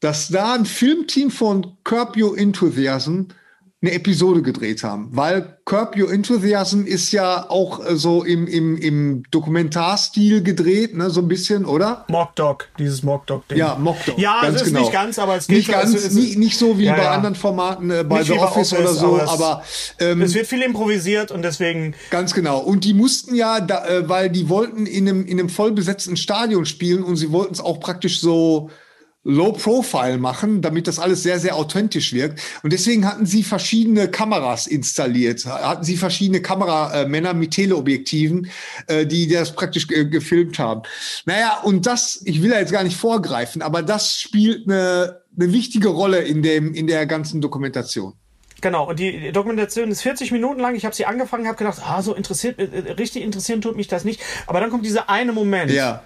dass 0.00 0.28
da 0.28 0.52
ein 0.52 0.66
Filmteam 0.66 1.30
von 1.30 1.78
Curb 1.82 2.18
Your 2.18 2.36
Enthusiasm 2.36 3.28
eine 3.80 3.92
Episode 3.92 4.42
gedreht 4.42 4.82
haben, 4.82 5.08
weil 5.12 5.56
Curb 5.64 5.96
Your 5.96 6.12
Enthusiasm 6.12 6.82
ist 6.84 7.12
ja 7.12 7.48
auch 7.48 7.84
äh, 7.86 7.94
so 7.94 8.24
im, 8.24 8.48
im, 8.48 8.76
im 8.76 9.22
Dokumentarstil 9.30 10.42
gedreht, 10.42 10.96
ne, 10.96 11.10
so 11.10 11.20
ein 11.20 11.28
bisschen, 11.28 11.64
oder? 11.64 12.04
Mock 12.08 12.34
Dog, 12.34 12.66
dieses 12.80 13.04
Mock 13.04 13.28
Dog 13.28 13.46
Ding. 13.46 13.58
Ja, 13.58 13.76
Mock 13.76 14.04
Dog. 14.04 14.18
Ja, 14.18 14.40
ganz 14.42 14.56
es 14.56 14.62
ist 14.62 14.68
genau. 14.68 14.80
nicht 14.80 14.92
ganz, 14.92 15.18
aber 15.20 15.36
es 15.36 15.46
geht 15.46 15.58
nicht 15.58 15.70
ganz, 15.70 15.94
es 15.94 16.06
ist- 16.06 16.36
nicht, 16.36 16.58
so 16.58 16.76
wie 16.76 16.86
Ja, 16.86 16.96
bei 16.96 17.04
ja. 17.04 17.12
anderen 17.12 17.36
Formaten 17.36 17.90
äh, 17.92 18.02
bei 18.02 18.18
Nicht 18.18 18.32
The 18.32 18.38
Office, 18.38 18.72
Office, 18.72 18.80
oder 18.80 18.94
so, 18.94 19.06
aber 19.20 19.22
es- 19.22 19.30
aber 19.30 19.62
ähm, 20.00 20.22
Es 20.22 20.34
wird 20.34 20.48
viel 20.48 20.62
improvisiert 20.62 21.30
und 21.30 21.42
deswegen 21.42 21.94
Ganz 22.10 22.34
genau. 22.34 22.58
Und 22.58 22.82
die 22.84 22.94
mussten 22.94 23.36
ja, 23.36 23.60
da, 23.60 23.86
äh, 23.86 24.08
weil 24.08 24.28
die 24.28 24.48
wollten 24.48 24.86
in 24.86 25.08
einem, 25.08 25.24
in 25.24 25.38
einem 25.38 25.48
vollbesetzten 25.50 26.16
Stadion 26.16 26.66
spielen 26.66 27.04
und 27.04 27.14
sie 27.14 27.30
wollten 27.30 27.52
es 27.54 27.60
auch 27.60 27.78
praktisch 27.78 28.20
so 28.20 28.70
low 29.28 29.52
profile 29.52 30.16
machen, 30.16 30.62
damit 30.62 30.88
das 30.88 30.98
alles 30.98 31.22
sehr, 31.22 31.38
sehr 31.38 31.54
authentisch 31.54 32.14
wirkt. 32.14 32.40
Und 32.62 32.72
deswegen 32.72 33.06
hatten 33.06 33.26
sie 33.26 33.42
verschiedene 33.42 34.08
Kameras 34.08 34.66
installiert, 34.66 35.44
hatten 35.44 35.84
sie 35.84 35.98
verschiedene 35.98 36.40
Kameramänner 36.40 37.34
mit 37.34 37.50
Teleobjektiven, 37.50 38.50
äh, 38.86 39.04
die 39.06 39.28
das 39.28 39.54
praktisch 39.54 39.86
gefilmt 39.86 40.58
haben. 40.58 40.82
Naja, 41.26 41.60
und 41.62 41.84
das, 41.84 42.22
ich 42.24 42.42
will 42.42 42.50
da 42.50 42.58
jetzt 42.58 42.72
gar 42.72 42.84
nicht 42.84 42.96
vorgreifen, 42.96 43.60
aber 43.60 43.82
das 43.82 44.18
spielt 44.18 44.66
eine, 44.66 45.20
eine 45.38 45.52
wichtige 45.52 45.88
Rolle 45.88 46.20
in 46.20 46.42
dem, 46.42 46.72
in 46.72 46.86
der 46.86 47.04
ganzen 47.04 47.42
Dokumentation. 47.42 48.14
Genau, 48.62 48.88
und 48.88 48.98
die 48.98 49.30
Dokumentation 49.30 49.90
ist 49.90 50.02
40 50.02 50.32
Minuten 50.32 50.58
lang. 50.58 50.74
Ich 50.74 50.84
habe 50.84 50.94
sie 50.94 51.04
angefangen, 51.04 51.46
habe 51.46 51.58
gedacht, 51.58 51.80
ah, 51.84 52.00
so 52.02 52.14
interessiert, 52.14 52.58
äh, 52.58 52.92
richtig 52.92 53.22
interessieren 53.22 53.60
tut 53.60 53.76
mich 53.76 53.88
das 53.88 54.04
nicht. 54.04 54.20
Aber 54.46 54.60
dann 54.60 54.70
kommt 54.70 54.86
dieser 54.86 55.10
eine 55.10 55.32
Moment, 55.32 55.70
Ja. 55.70 56.02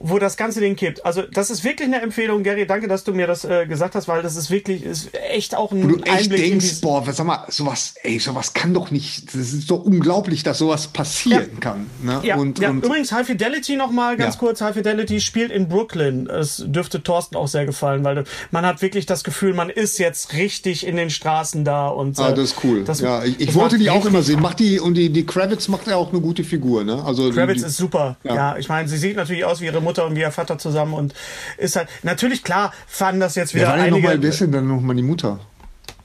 Wo 0.00 0.18
das 0.18 0.36
ganze 0.36 0.60
Ding 0.60 0.76
kippt. 0.76 1.04
Also 1.04 1.22
das 1.22 1.50
ist 1.50 1.64
wirklich 1.64 1.88
eine 1.88 2.00
Empfehlung, 2.02 2.42
Gary. 2.42 2.66
Danke, 2.66 2.88
dass 2.88 3.04
du 3.04 3.12
mir 3.12 3.26
das 3.26 3.44
äh, 3.44 3.66
gesagt 3.66 3.94
hast, 3.94 4.06
weil 4.08 4.22
das 4.22 4.36
ist 4.36 4.50
wirklich, 4.50 4.82
ist 4.84 5.10
echt 5.30 5.56
auch 5.56 5.72
ein 5.72 5.82
Wo 5.84 5.88
du 5.96 6.02
echt 6.04 6.24
Einblick 6.24 6.44
in 6.44 6.50
denkst, 6.50 6.80
boah, 6.80 7.06
was, 7.06 7.16
sag 7.16 7.26
mal, 7.26 7.44
sowas, 7.48 7.94
ey, 8.02 8.18
sowas 8.18 8.52
kann 8.54 8.74
doch 8.74 8.90
nicht, 8.90 9.28
das 9.28 9.52
ist 9.52 9.70
doch 9.70 9.82
unglaublich, 9.84 10.42
dass 10.42 10.58
sowas 10.58 10.88
passieren 10.88 11.48
Ja. 11.54 11.60
kann. 11.60 11.86
Ne? 12.02 12.20
Ja, 12.22 12.36
und, 12.36 12.58
ja. 12.58 12.70
und 12.70 12.84
übrigens 12.84 13.12
High 13.12 13.26
Fidelity 13.26 13.76
noch 13.76 13.90
mal 13.90 14.16
ganz 14.16 14.34
Ja. 14.34 14.40
kurz. 14.40 14.60
High 14.60 14.74
Fidelity 14.74 15.20
spielt 15.20 15.50
in 15.50 15.68
Brooklyn. 15.68 16.28
Es 16.28 16.62
dürfte 16.66 17.02
Thorsten 17.02 17.36
auch 17.36 17.48
sehr 17.48 17.66
gefallen, 17.66 18.04
weil 18.04 18.24
man 18.50 18.64
hat 18.64 18.82
wirklich 18.82 19.06
das 19.06 19.24
Gefühl, 19.24 19.54
man 19.54 19.70
ist 19.70 19.98
jetzt 19.98 20.32
richtig 20.34 20.86
in 20.86 20.96
den 20.96 21.10
Straßen 21.10 21.64
da 21.64 21.88
und 21.88 22.18
ah, 22.20 22.30
äh, 22.30 22.34
das 22.34 22.50
ist 22.52 22.56
cool. 22.64 22.84
das- 22.84 23.00
ja, 23.00 23.24
ich, 23.24 23.40
ich 23.40 23.54
wollte 23.54 23.78
die 23.78 23.90
auch 23.90 24.04
immer 24.06 24.22
sehen. 24.22 24.40
Macht 24.40 24.60
die, 24.60 24.78
und 24.80 24.94
die, 24.94 25.10
die 25.10 25.26
Kravitz 25.26 25.68
macht 25.68 25.86
ja 25.86 25.96
auch 25.96 26.10
eine 26.12 26.20
gute 26.20 26.44
Figur, 26.44 26.84
ne? 26.84 27.02
Also 27.04 27.30
Kravitz 27.30 27.62
die, 27.62 27.66
ist 27.66 27.76
super. 27.76 28.16
Ja. 28.22 28.34
Ja. 28.34 28.56
ich 28.58 28.68
meine, 28.68 28.88
sie 28.88 28.96
sieht 28.96 29.16
natürlich 29.16 29.44
aus 29.44 29.60
wie 29.60 29.66
ihre 29.66 29.80
Mutter 29.88 30.06
und 30.06 30.16
ihr 30.16 30.30
Vater 30.30 30.58
zusammen 30.58 30.92
und 30.94 31.14
ist 31.56 31.76
halt 31.76 31.88
natürlich 32.02 32.44
klar 32.44 32.72
fanden 32.86 33.20
das 33.20 33.34
jetzt 33.34 33.54
wieder 33.54 33.68
war 33.68 33.76
denn 33.76 33.86
nochmal, 33.90 34.02
wer 34.02 34.10
einige. 34.12 34.28
ist 34.28 34.40
denn 34.40 34.52
dann 34.52 34.68
nochmal 34.68 34.96
die 34.96 35.02
Mutter? 35.02 35.40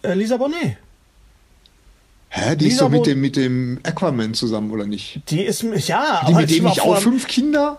Äh, 0.01 0.13
Lisa 0.13 0.37
Bonet. 0.37 0.77
Hä, 2.29 2.55
die 2.55 2.65
Lisa 2.65 2.75
ist 2.75 2.81
doch 2.81 2.89
mit 2.89 3.05
dem, 3.05 3.21
mit 3.21 3.35
dem 3.35 3.79
Aquaman 3.83 4.33
zusammen, 4.33 4.71
oder 4.71 4.87
nicht? 4.87 5.21
Die 5.29 5.43
ist 5.43 5.61
ja, 5.61 6.21
Die 6.21 6.31
aber 6.33 6.41
mit 6.41 6.49
ich 6.49 6.57
dem 6.57 6.65
nicht 6.65 6.81
auch 6.81 6.97
fünf 6.97 7.27
Kinder? 7.27 7.77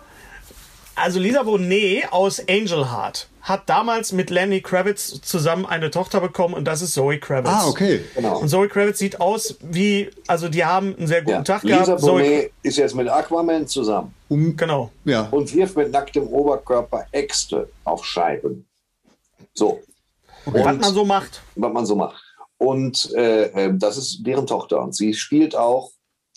Also 0.96 1.18
Lisa 1.18 1.42
Bonet 1.42 2.12
aus 2.12 2.40
Angel 2.48 2.90
Heart 2.90 3.28
hat 3.42 3.68
damals 3.68 4.12
mit 4.12 4.30
Lenny 4.30 4.60
Kravitz 4.62 5.20
zusammen 5.20 5.66
eine 5.66 5.90
Tochter 5.90 6.20
bekommen 6.20 6.54
und 6.54 6.64
das 6.64 6.80
ist 6.82 6.94
Zoe 6.94 7.18
Kravitz. 7.18 7.50
Ah, 7.52 7.68
okay. 7.68 8.00
Genau. 8.14 8.38
Und 8.38 8.48
Zoe 8.48 8.68
Kravitz 8.68 8.98
sieht 8.98 9.20
aus 9.20 9.56
wie, 9.60 10.08
also 10.26 10.48
die 10.48 10.64
haben 10.64 10.96
einen 10.96 11.06
sehr 11.06 11.20
guten 11.22 11.38
Ja. 11.38 11.42
Tag 11.42 11.62
Lisa 11.62 11.84
gehabt. 11.84 12.00
Zoe, 12.00 12.22
Bonet 12.22 12.52
ist 12.62 12.78
jetzt 12.78 12.94
mit 12.94 13.08
Aquaman 13.08 13.66
zusammen 13.66 14.14
Um, 14.28 14.56
genau. 14.56 14.90
ja. 15.04 15.28
und 15.30 15.52
wirft 15.54 15.76
mit 15.76 15.92
nacktem 15.92 16.26
Oberkörper 16.26 17.06
Äxte 17.12 17.68
auf 17.84 18.04
Scheiben. 18.04 18.66
So. 19.52 19.80
Was 20.46 20.64
man 20.64 20.82
so 20.82 21.04
macht. 21.04 21.42
was 21.56 21.72
man 21.72 21.86
so 21.86 21.96
macht. 21.96 22.22
Und 22.58 23.12
äh, 23.14 23.66
äh, 23.66 23.72
das 23.74 23.96
ist 23.98 24.22
deren 24.26 24.46
Tochter. 24.46 24.80
Und 24.80 24.94
sie 24.94 25.12
spielt 25.12 25.54
auch 25.56 25.90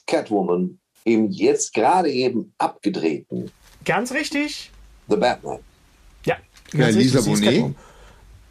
Catwoman 0.08 0.80
im 1.04 1.30
jetzt 1.32 1.74
gerade 1.74 2.10
eben 2.12 2.54
abgedrehten 2.58 3.52
Ganz 3.88 4.12
richtig. 4.12 4.70
The 5.08 5.16
Batman. 5.16 5.60
Ja. 6.26 6.36
Ja, 6.74 6.90
Lisa 6.90 7.22
Bonet? 7.22 7.74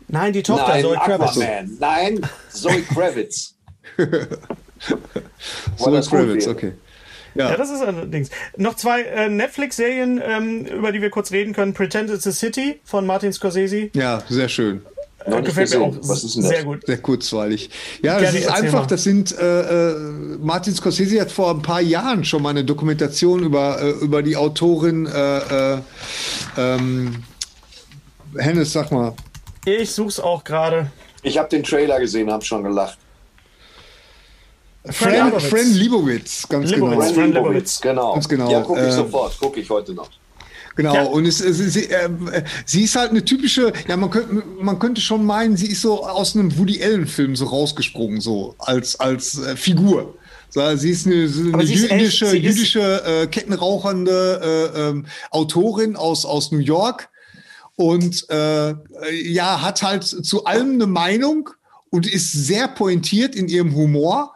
Nein, 0.09 0.33
die 0.33 0.43
Tochter, 0.43 0.69
Nein, 0.69 0.83
Zoe 0.83 0.97
Kravitz. 0.97 1.37
Aquaman. 1.37 1.77
Nein, 1.79 2.21
Zoe 2.51 2.83
Kravitz. 2.95 3.55
Gut 5.79 6.09
Kravitz, 6.09 6.47
okay. 6.47 6.73
Ja, 7.35 7.51
Ja, 7.51 7.57
das 7.59 7.69
ist 7.69 7.83
allerdings. 7.83 8.31
Noch 8.57 8.77
zwei 8.77 9.03
äh, 9.03 9.29
Netflix-Serien, 9.29 10.23
ähm, 10.25 10.65
über 10.65 10.91
die 10.91 11.03
wir 11.03 11.11
kurz 11.11 11.33
reden 11.33 11.53
können. 11.53 11.75
Pretend 11.75 12.09
It's 12.09 12.27
a 12.27 12.33
City 12.33 12.81
von 12.85 13.05
Martin 13.05 13.33
Scorsese. 13.33 13.91
ja, 13.93 14.23
sehr 14.31 14.49
schön. 14.49 14.81
Noch 15.27 15.43
Gefällt 15.43 15.71
mir 15.71 15.81
auch 15.81 15.87
gesehen. 15.89 16.09
Was 16.09 16.25
ist 16.25 16.37
denn 16.37 16.43
das? 16.43 16.51
sehr 16.53 16.65
gut. 16.65 16.87
Sehr 16.87 16.99
kurzweilig. 16.99 17.71
Ja, 18.03 18.21
das 18.21 18.35
ist 18.35 18.49
einfach, 18.49 18.83
mal. 18.83 18.87
das 18.87 19.03
sind, 19.03 19.37
äh, 19.37 19.91
äh, 19.91 19.97
Martin 20.41 20.75
Scorsese 20.75 21.21
hat 21.21 21.33
vor 21.33 21.51
ein 21.51 21.63
paar 21.63 21.81
Jahren 21.81 22.25
schon 22.25 22.43
mal 22.43 22.51
eine 22.51 22.65
Dokumentation 22.65 23.43
über, 23.43 23.81
äh, 23.83 23.91
über 23.91 24.23
die 24.23 24.37
Autorin, 24.37 25.07
äh, 25.07 25.75
äh, 25.75 25.79
ähm, 26.57 27.25
Hennes, 28.37 28.73
sag 28.73 28.93
mal, 28.93 29.15
Ich 29.65 29.91
such's 29.93 30.21
auch 30.21 30.45
gerade. 30.45 30.91
Ich 31.23 31.39
habe 31.39 31.49
den 31.49 31.65
Trailer 31.65 31.99
gesehen, 31.99 32.31
habe 32.31 32.45
schon 32.45 32.63
gelacht. 32.63 32.99
Fran 34.89 35.33
Lebowitz, 35.73 36.47
ganz 36.49 36.71
Lebowitz. 36.71 36.71
genau. 36.71 36.87
Lebowitz. 37.01 37.35
Lebowitz, 37.35 37.81
genau. 37.81 38.13
Ganz 38.15 38.29
genau. 38.29 38.51
Ja, 38.51 38.61
gucke 38.61 38.81
ich 38.81 38.87
Äh, 38.87 38.93
sofort, 38.93 39.39
gucke 39.39 39.61
ich 39.61 39.69
heute 39.69 39.93
noch. 39.93 40.09
Genau, 40.77 40.95
Ja. 40.95 41.03
und 41.05 41.25
es, 41.27 41.41
es, 41.41 41.57
sie, 41.73 41.87
äh, 41.91 42.09
sie 42.67 42.85
ist 42.85 42.97
halt 42.97 43.11
eine 43.11 43.25
typische, 43.25 43.73
ja, 43.89 43.97
man 43.97 44.11
könnte, 44.11 44.43
man 44.61 44.79
könnte 44.79 45.01
schon 45.01 45.25
meinen, 45.25 45.57
sie 45.57 45.69
ist 45.69 45.81
so 45.81 46.05
aus 46.07 46.37
einem 46.37 46.57
Woody 46.59 46.83
Allen-Film 46.83 47.35
so 47.35 47.47
rausgesprungen, 47.47 48.21
so 48.21 48.55
als, 48.59 49.01
als 49.01 49.39
äh, 49.39 49.57
Figur. 49.57 50.15
So, 50.51 50.77
sie 50.77 50.91
ist 50.91 51.07
eine, 51.07 51.29
so 51.29 51.53
eine 51.53 51.67
sie 51.67 51.75
ist 51.75 51.85
echt- 51.91 51.93
jüdische, 51.93 52.37
jüdische 52.37 53.03
äh, 53.05 53.27
kettenrauchende 53.27 54.73
äh, 54.75 54.81
ähm, 54.91 55.07
Autorin 55.31 55.97
aus, 55.97 56.25
aus 56.25 56.53
New 56.53 56.59
York 56.59 57.09
und 57.77 58.27
äh, 58.31 58.75
ja, 59.23 59.63
hat 59.63 59.83
halt 59.83 60.05
zu 60.05 60.45
allem 60.45 60.75
eine 60.75 60.87
Meinung 60.87 61.51
und 61.91 62.07
ist 62.07 62.33
sehr 62.33 62.69
pointiert 62.69 63.35
in 63.35 63.49
ihrem 63.49 63.75
Humor. 63.75 64.33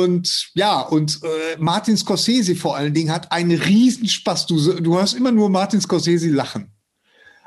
Und 0.00 0.50
ja, 0.54 0.80
und 0.80 1.20
äh, 1.22 1.56
Martin 1.58 1.96
Scorsese 1.96 2.54
vor 2.54 2.76
allen 2.76 2.94
Dingen 2.94 3.12
hat 3.12 3.30
einen 3.32 3.58
Riesenspaß. 3.58 4.46
Du, 4.46 4.80
du 4.80 4.96
hörst 4.96 5.14
immer 5.14 5.32
nur 5.32 5.50
Martin 5.50 5.80
Scorsese 5.80 6.30
lachen. 6.30 6.72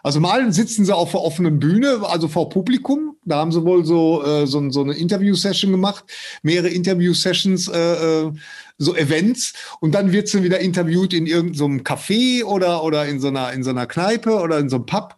Also 0.05 0.19
mal 0.19 0.53
sitzen 0.53 0.85
sie 0.85 0.95
auf 0.95 1.11
der 1.11 1.21
offenen 1.21 1.57
Bühne, 1.57 2.01
also 2.03 2.27
vor 2.27 2.49
Publikum. 2.49 3.17
Da 3.25 3.37
haben 3.37 3.51
sie 3.51 3.65
wohl 3.65 3.83
so, 3.83 4.23
äh, 4.23 4.45
so, 4.45 4.69
so 4.69 4.83
eine 4.83 4.93
Interview-Session 4.93 5.71
gemacht, 5.71 6.03
mehrere 6.43 6.69
Interview-Sessions, 6.69 7.69
äh, 7.69 8.25
äh, 8.25 8.31
so 8.77 8.95
Events. 8.95 9.53
Und 9.79 9.95
dann 9.95 10.11
wird 10.11 10.27
sie 10.27 10.43
wieder 10.43 10.59
interviewt 10.59 11.11
in 11.11 11.25
irgendeinem 11.25 11.79
Café 11.79 12.43
oder, 12.43 12.83
oder 12.83 13.07
in, 13.07 13.19
so 13.19 13.29
einer, 13.29 13.51
in 13.53 13.63
so 13.63 13.71
einer 13.71 13.87
Kneipe 13.87 14.39
oder 14.39 14.59
in 14.59 14.69
so 14.69 14.75
einem 14.75 14.85
Pub. 14.85 15.15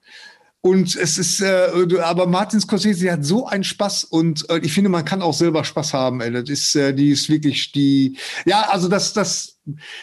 Und 0.68 0.98
es 0.98 1.18
ist, 1.18 1.40
äh, 1.40 1.70
aber 2.02 2.28
Martin 2.28 2.60
Scorsese 2.60 3.10
hat 3.10 3.24
so 3.24 3.48
einen 3.48 3.64
Spaß 3.64 4.04
und 4.04 4.50
äh, 4.50 4.58
ich 4.60 4.74
finde, 4.74 4.90
man 4.90 5.06
kann 5.06 5.22
auch 5.22 5.34
selber 5.34 5.64
Spaß 5.64 5.94
haben. 5.94 6.20
Ey. 6.20 6.30
Das 6.30 6.50
ist, 6.50 6.76
äh, 6.76 6.94
die 6.94 7.12
ist 7.12 7.30
wirklich 7.30 7.72
die, 7.72 8.18
ja, 8.46 8.68
also 8.70 8.90
das, 8.90 9.14
das, 9.14 9.60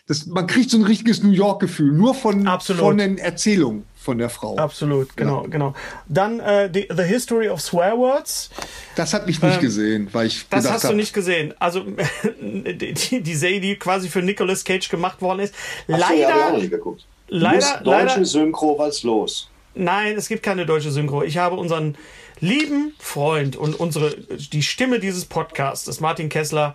das, 0.06 0.24
man 0.24 0.46
kriegt 0.46 0.70
so 0.70 0.78
ein 0.78 0.84
richtiges 0.84 1.22
New 1.22 1.32
York-Gefühl 1.32 1.92
nur 1.92 2.14
von, 2.14 2.46
Absolut. 2.46 2.80
von 2.80 2.96
den 2.96 3.18
Erzählungen 3.18 3.84
von 3.94 4.16
der 4.16 4.30
Frau. 4.30 4.56
Absolut, 4.56 5.14
genau, 5.18 5.42
genau. 5.42 5.74
Dann 6.08 6.40
äh, 6.40 6.70
die, 6.70 6.88
The 6.90 7.02
History 7.02 7.50
of 7.50 7.60
Swear 7.60 7.98
Words. 7.98 8.48
Das 8.96 9.12
hat 9.12 9.26
mich 9.26 9.42
nicht 9.42 9.60
gesehen, 9.60 10.08
weil 10.12 10.28
ich 10.28 10.40
Ähm, 10.44 10.46
Das 10.48 10.70
hast 10.70 10.84
du 10.84 10.88
hab, 10.88 10.96
nicht 10.96 11.12
gesehen. 11.12 11.52
Also 11.58 11.84
die, 12.40 12.94
die, 12.94 13.20
die 13.20 13.34
Serie, 13.34 13.60
die 13.60 13.76
quasi 13.76 14.08
für 14.08 14.22
Nicolas 14.22 14.64
Cage 14.64 14.88
gemacht 14.88 15.20
worden 15.20 15.40
ist. 15.40 15.54
Ach 15.92 16.08
so, 16.08 16.14
ja, 16.14 16.56
Leider, 16.56 17.02
leider, 17.28 17.80
deutsche 17.82 18.06
leider, 18.06 18.24
Synchro, 18.24 18.78
was 18.78 19.02
los? 19.02 19.50
Nein, 19.74 20.16
es 20.16 20.28
gibt 20.28 20.42
keine 20.42 20.66
deutsche 20.66 20.90
Synchro. 20.90 21.22
Ich 21.22 21.38
habe 21.38 21.56
unseren 21.56 21.96
lieben 22.40 22.94
Freund 22.98 23.56
und 23.56 23.78
unsere 23.78 24.16
die 24.16 24.62
Stimme 24.62 25.00
dieses 25.00 25.24
Podcasts, 25.24 25.84
das 25.84 26.00
Martin 26.00 26.28
Kessler, 26.28 26.74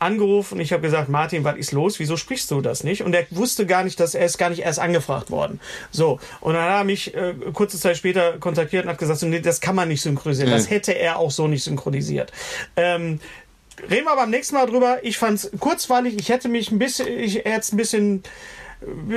angerufen 0.00 0.54
und 0.54 0.60
ich 0.60 0.72
habe 0.72 0.82
gesagt, 0.82 1.10
Martin, 1.10 1.44
was 1.44 1.56
ist 1.56 1.72
los? 1.72 1.98
Wieso 1.98 2.16
sprichst 2.16 2.50
du 2.50 2.62
das 2.62 2.84
nicht? 2.84 3.02
Und 3.02 3.14
er 3.14 3.26
wusste 3.30 3.66
gar 3.66 3.84
nicht, 3.84 4.00
dass 4.00 4.14
er 4.14 4.24
ist 4.24 4.38
gar 4.38 4.48
nicht 4.48 4.62
erst 4.62 4.78
angefragt 4.78 5.30
worden. 5.30 5.60
So 5.90 6.18
und 6.40 6.54
dann 6.54 6.62
hat 6.62 6.80
er 6.80 6.84
mich 6.84 7.14
äh, 7.14 7.34
kurze 7.52 7.78
Zeit 7.78 7.98
später 7.98 8.38
kontaktiert 8.38 8.84
und 8.84 8.90
hat 8.90 8.98
gesagt, 8.98 9.20
so, 9.20 9.26
nee, 9.26 9.40
das 9.40 9.60
kann 9.60 9.76
man 9.76 9.88
nicht 9.88 10.00
synchronisieren. 10.00 10.50
Das 10.50 10.70
hätte 10.70 10.92
er 10.92 11.18
auch 11.18 11.30
so 11.30 11.46
nicht 11.48 11.62
synchronisiert. 11.62 12.32
Ähm, 12.76 13.20
reden 13.90 14.06
wir 14.06 14.16
beim 14.16 14.30
nächsten 14.30 14.54
Mal 14.54 14.66
drüber. 14.66 14.98
Ich 15.02 15.18
fand's 15.18 15.50
kurzweilig. 15.60 16.16
Ich 16.18 16.30
hätte 16.30 16.48
mich 16.48 16.70
ein 16.70 16.78
bisschen, 16.78 17.06
ich 17.06 17.34
jetzt 17.34 17.74
ein 17.74 17.76
bisschen, 17.76 18.22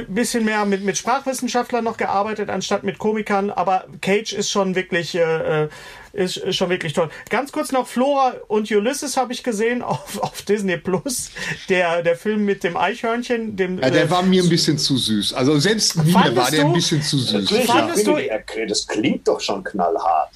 bisschen 0.07 0.45
mehr 0.45 0.65
mit, 0.65 0.83
mit 0.83 0.97
Sprachwissenschaftlern 0.97 1.83
noch 1.83 1.97
gearbeitet, 1.97 2.49
anstatt 2.49 2.83
mit 2.83 2.97
Komikern. 2.97 3.49
Aber 3.49 3.85
Cage 4.01 4.33
ist 4.33 4.49
schon 4.49 4.75
wirklich, 4.75 5.15
äh, 5.15 5.63
äh, 5.63 5.69
ist, 6.13 6.37
ist 6.37 6.55
schon 6.57 6.69
wirklich 6.69 6.93
toll. 6.93 7.09
Ganz 7.29 7.51
kurz 7.51 7.71
noch 7.71 7.87
Flora 7.87 8.33
und 8.47 8.69
Ulysses 8.69 9.17
habe 9.17 9.33
ich 9.33 9.43
gesehen 9.43 9.81
auf, 9.81 10.19
auf 10.21 10.41
Disney 10.41 10.77
Plus. 10.77 11.31
Der, 11.69 12.03
der 12.03 12.15
Film 12.17 12.45
mit 12.45 12.63
dem 12.63 12.77
Eichhörnchen, 12.77 13.55
dem, 13.55 13.79
ja, 13.79 13.89
der 13.89 14.03
äh, 14.03 14.09
war 14.09 14.21
mir 14.21 14.43
ein 14.43 14.49
bisschen 14.49 14.77
zu 14.77 14.97
süß. 14.97 15.33
Also 15.33 15.57
selbst 15.59 15.95
mir 16.03 16.13
war 16.35 16.51
der 16.51 16.65
ein 16.65 16.73
bisschen 16.73 17.01
zu 17.01 17.17
süß. 17.17 17.49
Fandest 17.65 17.99
ich 17.99 18.05
du- 18.05 18.65
das 18.67 18.87
klingt 18.87 19.27
doch 19.27 19.39
schon 19.39 19.63
knallhart. 19.63 20.31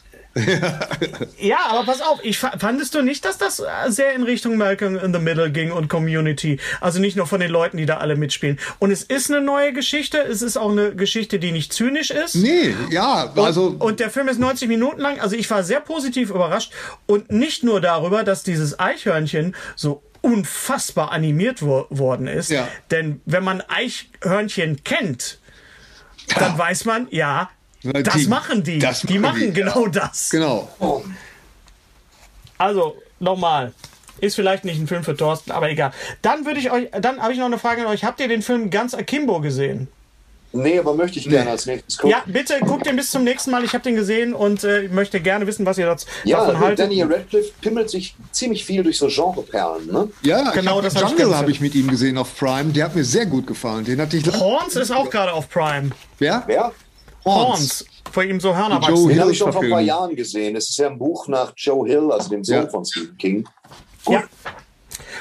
Ja, 1.40 1.58
aber 1.70 1.86
pass 1.86 2.02
auf, 2.02 2.20
ich 2.24 2.38
fandest 2.38 2.96
du 2.96 3.02
nicht, 3.02 3.26
dass 3.26 3.38
das 3.38 3.64
sehr 3.88 4.14
in 4.14 4.24
Richtung 4.24 4.58
Malcolm 4.58 4.98
in 4.98 5.14
the 5.14 5.20
Middle 5.20 5.52
ging 5.52 5.72
und 5.72 5.88
Community? 5.88 6.60
Also 6.82 7.00
nicht 7.00 7.18
nur 7.18 7.28
von 7.28 7.40
den 7.40 7.52
Leuten, 7.52 7.78
die 7.78 7.86
da 7.86 7.98
alle 7.98 8.16
mitspielen. 8.16 8.60
Und 8.80 8.92
es 8.92 9.04
ist 9.04 9.32
eine 9.32 9.42
neue 9.42 9.74
Geschichte, 9.74 10.20
es 10.20 10.42
ist 10.42 10.58
auch 10.58 10.72
eine 10.72 10.96
Geschichte, 10.96 11.40
die 11.40 11.52
nicht 11.52 11.74
zynisch 11.74 12.12
ist. 12.12 12.36
Nee, 12.36 12.76
ja, 12.90 13.34
also. 13.36 13.68
Und, 13.68 13.82
und 13.82 14.00
der 14.00 14.10
Film 14.10 14.28
ist 14.28 14.40
90 14.40 14.68
Minuten 14.68 15.02
lang, 15.02 15.20
also 15.20 15.36
ich 15.36 15.50
war 15.50 15.64
sehr 15.64 15.80
positiv 15.80 16.30
überrascht. 16.30 16.72
Und 17.06 17.32
nicht 17.32 17.64
nur 17.64 17.82
darüber, 17.82 18.24
dass 18.24 18.44
dieses 18.44 18.80
Eichhörnchen 18.80 19.56
so 19.76 20.04
unfassbar 20.22 21.12
animiert 21.12 21.62
wo 21.62 21.86
worden 21.90 22.28
ist. 22.28 22.50
Ja. 22.50 22.68
Denn 22.92 23.22
wenn 23.26 23.44
man 23.44 23.62
Eichhörnchen 23.62 24.84
kennt, 24.84 25.40
dann 26.38 26.58
weiß 26.58 26.86
man, 26.86 27.08
ja, 27.12 27.50
das 27.84 28.16
die, 28.16 28.28
machen 28.28 28.64
die. 28.64 28.80
Das 28.80 29.02
die 29.02 29.20
machen 29.20 29.40
die, 29.40 29.54
genau 29.54 29.88
das. 29.88 30.30
Genau. 30.30 30.70
Also, 32.58 32.98
nochmal. 33.20 33.74
Ist 34.20 34.36
vielleicht 34.36 34.66
nicht 34.66 34.80
ein 34.80 34.88
Film 34.88 35.04
für 35.04 35.16
Thorsten, 35.16 35.52
aber 35.52 35.70
egal. 35.70 35.92
Dann 36.24 36.46
würde 36.46 36.60
ich 36.60 36.72
euch, 36.72 36.90
dann 37.00 37.22
habe 37.22 37.34
ich 37.34 37.40
noch 37.40 37.46
eine 37.46 37.60
Frage 37.60 37.82
an 37.82 37.88
euch. 37.88 38.04
Habt 38.04 38.20
ihr 38.20 38.28
den 38.28 38.42
Film 38.42 38.72
ganz 38.72 38.96
akimbo 38.96 39.42
gesehen? 39.42 39.88
Nee, 40.54 40.80
aber 40.80 40.94
möchte 40.96 41.20
ich 41.20 41.30
gerne 41.30 41.52
als 41.52 41.66
nächstes 41.66 41.98
gucken. 41.98 42.12
Ja, 42.12 42.24
bitte 42.26 42.60
guckt 42.62 42.86
den 42.86 42.96
bis 42.96 43.12
zum 43.12 43.24
nächsten 43.24 43.52
Mal. 43.52 43.64
Ich 43.64 43.74
habe 43.74 43.84
den 43.84 43.96
gesehen 43.96 44.34
und 44.34 44.64
äh, 44.64 44.88
möchte 44.88 45.20
gerne 45.20 45.46
wissen, 45.46 45.66
was 45.66 45.78
ihr 45.78 45.86
dazu 45.86 46.08
ja, 46.24 46.40
davon 46.40 46.60
haltet. 46.60 46.80
Daniel 46.80 47.12
Radcliffe 47.12 47.52
pimmelt 47.62 47.90
sich 47.90 48.16
ziemlich 48.32 48.66
viel 48.66 48.82
durch 48.82 48.98
so 48.98 49.08
Genreperlen, 49.08 49.88
ne? 49.92 50.10
Ja, 50.24 50.52
genau, 50.52 50.82
das 50.82 51.00
Jungle 51.00 51.36
habe 51.36 51.52
ich 51.52 51.60
mit 51.60 51.76
ihm 51.76 51.88
gesehen 51.88 52.18
auf 52.18 52.36
Prime. 52.38 52.72
Der 52.72 52.86
hat 52.86 52.96
mir 52.96 53.04
sehr 53.04 53.26
gut 53.26 53.46
gefallen. 53.46 53.84
Den 53.84 54.00
hatte 54.00 54.18
ich. 54.18 54.26
Horns 54.26 54.76
ist 54.78 54.92
auch 54.92 55.10
gerade 55.10 55.34
auf 55.34 55.50
Prime. 55.50 55.92
Wer? 56.18 56.44
Wer? 56.48 56.72
Horns. 57.36 57.86
Vor 58.12 58.24
ihm 58.24 58.40
so 58.40 58.56
Hörner 58.56 58.82
wachsen. 58.82 59.10
Den 59.10 59.20
habe 59.20 59.32
ich 59.32 59.38
schon 59.38 59.52
vor 59.52 59.64
ein 59.64 59.70
paar 59.70 59.82
Jahren 59.82 60.16
gesehen. 60.16 60.56
Es 60.56 60.70
ist 60.70 60.78
ja 60.78 60.88
ein 60.88 60.98
Buch 60.98 61.28
nach 61.28 61.54
Joe 61.56 61.88
Hill, 61.88 62.12
also 62.12 62.30
dem 62.30 62.44
Sohn 62.44 62.56
ja. 62.56 62.68
von 62.68 62.86
Stephen 62.86 63.18
King. 63.18 63.50
Gut. 64.06 64.16
Ja. 64.16 64.24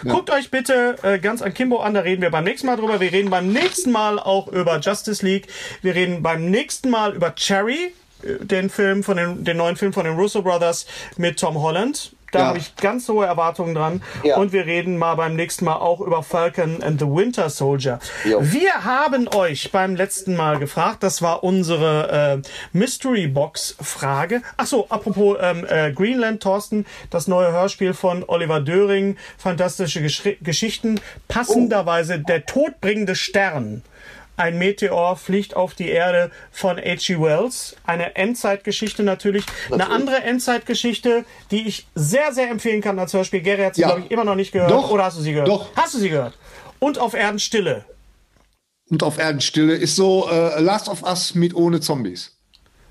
Ja. 0.05 0.13
Guckt 0.13 0.31
euch 0.31 0.51
bitte 0.51 0.97
äh, 1.03 1.19
ganz 1.19 1.43
an 1.43 1.55
Kimbo 1.55 1.79
an, 1.79 1.95
da 1.95 2.01
reden 2.01 2.23
wir 2.23 2.31
beim 2.31 2.45
nächsten 2.45 2.67
Mal 2.67 2.77
drüber. 2.77 3.01
Wir 3.01 3.13
reden 3.13 3.31
beim 3.31 3.53
nächsten 3.53 3.93
Mal 3.93 4.19
auch 4.19 4.49
über 4.49 4.79
Justice 4.79 5.25
League. 5.25 5.49
Wir 5.83 5.95
reden 5.95 6.23
beim 6.23 6.51
nächsten 6.51 6.91
Mal 6.91 7.15
über 7.15 7.35
Cherry, 7.35 7.93
äh, 8.23 8.45
den 8.45 8.71
Film 8.71 9.03
von 9.03 9.17
den, 9.17 9.45
den 9.45 9.57
neuen 9.57 9.77
Film 9.77 9.93
von 9.93 10.05
den 10.05 10.15
Russo 10.15 10.43
Brothers 10.43 10.87
mit 11.17 11.39
Tom 11.39 11.61
Holland. 11.61 12.13
Da 12.33 12.39
ja. 12.41 12.45
habe 12.47 12.59
ich 12.59 12.75
ganz 12.77 13.09
hohe 13.09 13.27
Erwartungen 13.27 13.75
dran. 13.75 14.03
Ja. 14.23 14.37
Und 14.37 14.53
wir 14.53 14.67
reden 14.67 14.99
mal 14.99 15.15
beim 15.15 15.37
nächsten 15.37 15.65
Mal 15.65 15.77
auch 15.77 16.01
über 16.01 16.23
Falcon 16.23 16.83
and 16.83 17.01
the 17.01 17.07
Winter 17.07 17.51
Soldier. 17.51 17.99
Jo. 18.25 18.41
Wir 18.43 18.85
haben 18.85 19.29
euch 19.29 19.71
beim 19.73 19.97
letzten 19.97 20.37
Mal 20.37 20.59
gefragt, 20.59 21.03
das 21.03 21.23
war 21.23 21.45
unsere 21.45 22.43
äh, 22.43 22.49
Mystery 22.77 23.27
Box 23.27 23.77
Frage. 23.81 24.43
Ach 24.57 24.67
so, 24.67 24.89
apropos 24.89 25.39
ähm, 25.41 25.65
äh, 25.69 25.93
Greenland, 25.93 26.43
Thorsten, 26.43 26.87
das 27.11 27.29
neue 27.29 27.53
Hörspiel 27.53 27.95
von 27.95 28.25
Oliver 28.27 28.61
Döring, 28.61 29.17
fantastische 29.39 30.01
Gesch 30.03 30.23
Geschichten, 30.41 31.01
passenderweise 31.29 32.19
oh. 32.21 32.27
der 32.27 32.47
todbringende 32.47 33.15
Stern. 33.15 33.83
Ein 34.37 34.59
Meteor 34.59 35.17
fliegt 35.17 35.57
auf 35.57 35.75
die 35.75 35.89
Erde 35.89 36.31
von 36.51 36.77
H.G. 36.77 37.21
Wells. 37.21 37.77
Eine 37.85 38.17
Endzeitgeschichte 38.17 39.03
natürlich. 39.03 39.47
natürlich. 39.47 39.47
Eine 39.73 39.91
andere 39.91 40.23
Endzeitgeschichte, 40.23 41.25
die 41.51 41.67
ich 41.67 41.87
sehr, 41.95 42.33
sehr 42.33 42.51
empfehlen 42.51 42.81
kann 42.81 42.99
als 42.99 43.13
Hörspiel. 43.13 43.41
Gary 43.41 43.63
hat 43.63 43.75
sie, 43.75 43.83
ja. 43.83 43.89
glaube 43.89 44.03
ich, 44.03 44.11
immer 44.11 44.25
noch 44.25 44.35
nicht 44.35 44.53
gehört. 44.53 44.71
Doch. 44.71 44.91
Oder 44.91 45.05
hast 45.05 45.19
du 45.19 45.23
sie 45.23 45.33
gehört? 45.33 45.49
Doch. 45.49 45.75
Hast 45.77 45.95
du 45.95 45.99
sie 45.99 46.11
gehört? 46.11 46.37
Und 46.79 46.99
auf 46.99 47.15
Erden 47.15 47.39
Stille. 47.39 47.85
Und 48.89 49.03
auf 49.03 49.19
Erden 49.19 49.41
Stille 49.41 49.75
ist 49.75 49.97
so 49.97 50.29
äh, 50.31 50.61
Last 50.61 50.89
of 50.89 51.03
Us 51.03 51.35
mit 51.35 51.55
ohne 51.55 51.81
Zombies. 51.81 52.36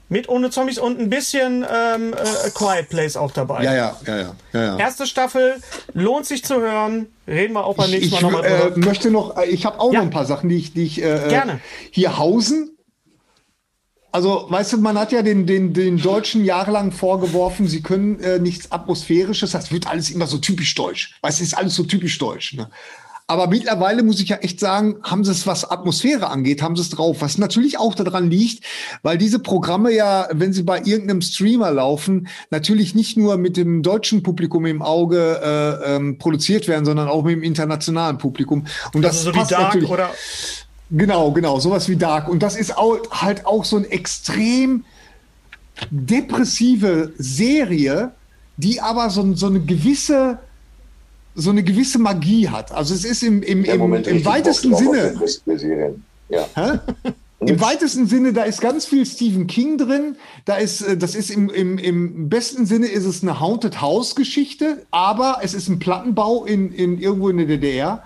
Mit 0.07 0.30
ohne 0.30 0.52
Zombies 0.52 0.77
und 0.77 0.99
ein 0.99 1.10
bisschen 1.10 1.65
ähm, 1.68 2.14
äh, 2.14 2.49
Quiet 2.52 2.90
Place 2.90 3.18
auch 3.18 3.32
dabei. 3.32 3.64
Ja, 3.64 3.73
ja, 3.73 3.98
ja, 4.06 4.18
ja, 4.18 4.36
ja. 4.53 4.77
Erste 4.77 5.07
Staffel, 5.07 5.56
lohnt 5.94 6.27
sich 6.27 6.44
zu 6.44 6.61
hören. 6.61 7.07
Reden 7.27 7.53
wir 7.53 7.65
auch 7.65 7.76
beim 7.76 7.90
nächsten 7.90 8.14
Mal 8.14 8.22
nochmal 8.22 8.44
drüber. 8.44 8.77
Ich 8.77 8.84
äh, 8.84 8.88
möchte 8.88 9.10
noch, 9.10 9.38
äh, 9.38 9.45
ich 9.45 9.65
habe 9.65 9.80
auch 9.80 9.91
ja. 9.91 9.99
noch 9.99 10.06
ein 10.06 10.11
paar 10.11 10.26
Sachen, 10.26 10.49
die 10.49 10.57
ich, 10.57 10.73
die 10.73 10.84
ich 10.84 11.02
äh, 11.02 11.26
äh, 11.26 11.30
Gerne. 11.30 11.60
hier 11.90 12.19
hausen. 12.19 12.77
Also, 14.11 14.45
weißt 14.48 14.73
du, 14.73 14.77
man 14.77 14.98
hat 14.98 15.11
ja 15.11 15.23
den, 15.23 15.45
den, 15.45 15.73
den 15.73 15.98
Deutschen 15.98 16.45
jahrelang 16.45 16.94
vorgeworfen, 16.94 17.68
sie 17.68 17.82
können 17.82 18.19
äh, 18.22 18.40
nichts 18.40 18.72
Atmosphärisches. 18.72 19.52
Das 19.52 19.73
wird 19.73 19.88
alles 19.88 20.10
immer 20.10 20.26
so 20.26 20.38
typisch 20.38 20.73
deutsch. 20.76 21.15
Weißt 21.22 21.40
du, 21.40 21.44
ist 21.44 21.57
alles 21.57 21.76
so 21.76 21.84
typisch 21.84 22.18
deutsch. 22.18 22.53
Ne? 22.53 22.69
Aber 23.27 23.47
mittlerweile 23.47 24.03
muss 24.03 24.19
ich 24.19 24.30
ja 24.30 24.38
echt 24.38 24.60
sagen, 24.60 24.97
haben 25.02 25.23
sie 25.23 25.31
es, 25.31 25.47
was 25.47 25.69
Atmosphäre 25.69 26.30
angeht, 26.30 26.61
haben 26.61 26.76
sie 26.76 26.84
es 26.84 26.89
drauf. 26.89 27.22
Was 27.22 27.39
natürlich 27.39 27.80
auch 27.80 27.95
daran 27.95 28.30
liegt, 28.30 28.64
weil 29.02 29.18
diese 29.18 29.39
Programme 29.39 29.91
ja, 29.91 30.27
wenn 30.31 30.53
sie 30.53 30.61
bei 30.61 30.80
irgendeinem 30.84 31.22
Streamer 31.22 31.72
laufen, 31.72 32.27
natürlich 32.52 32.93
nicht 32.93 33.18
nur 33.18 33.38
mit 33.38 33.57
dem 33.57 33.81
deutschen 33.81 34.22
Publikum 34.22 34.68
im 34.68 34.84
Auge 34.84 35.41
äh, 35.43 35.95
ähm, 35.95 36.19
produziert 36.19 36.68
werden, 36.68 36.85
sondern 36.85 37.07
auch 37.07 37.23
mit 37.23 37.38
dem 37.38 37.41
internationalen 37.41 38.19
Publikum. 38.19 38.68
Und 38.93 39.02
das 39.02 39.18
also 39.18 39.31
so 39.31 39.31
passt 39.31 39.49
wie 39.49 39.56
Dark 39.56 39.64
natürlich. 39.65 39.89
Oder 39.89 40.11
genau, 40.91 41.31
genau, 41.31 41.60
sowas 41.60 41.89
wie 41.89 41.95
Dark. 41.95 42.30
Und 42.30 42.43
das 42.43 42.56
ist 42.56 42.77
auch, 42.77 42.99
halt 43.10 43.47
auch 43.47 43.65
so 43.65 43.77
ein 43.77 43.85
extrem 43.85 44.85
depressive 45.89 47.11
Serie, 47.18 48.11
die 48.57 48.81
aber 48.81 49.10
so, 49.10 49.34
so 49.34 49.47
eine 49.47 49.61
gewisse 49.61 50.38
so 51.36 51.49
eine 51.49 51.64
gewisse 51.64 51.99
Magie 51.99 52.49
hat. 52.49 52.72
Also 52.72 52.94
es 52.94 53.03
ist 53.03 53.22
im, 53.22 53.44
im, 53.44 53.64
im, 53.66 53.94
im 53.94 54.26
weitesten 54.26 54.76
Sinne. 54.76 55.20
Ja. 56.30 56.48
Im 57.41 57.62
weitesten 57.62 58.07
Sinne, 58.07 58.34
da 58.34 58.44
ist 58.44 58.62
ganz 58.62 58.86
viel 58.86 59.06
Stephen 59.06 59.45
King 59.45 59.78
drin. 59.78 60.16
Da 60.45 60.56
ist, 60.56 60.82
äh, 60.82 60.98
das 60.98 61.14
ist 61.16 61.30
im, 61.30 61.49
im, 61.49 61.78
im 61.78 62.30
besten 62.30 62.66
Sinne 62.66 62.88
ist 62.88 63.06
es 63.06 63.22
eine 63.22 63.40
Haunted 63.40 63.82
House 63.82 64.16
Geschichte, 64.16 64.86
aber 64.90 65.40
es 65.44 65.53
ist 65.53 65.68
ein 65.68 65.80
Plattenbau 65.80 66.45
in, 66.45 66.72
in 66.72 66.98
irgendwo 66.98 67.30
in 67.30 67.38
der 67.38 67.45
DDR. 67.45 68.03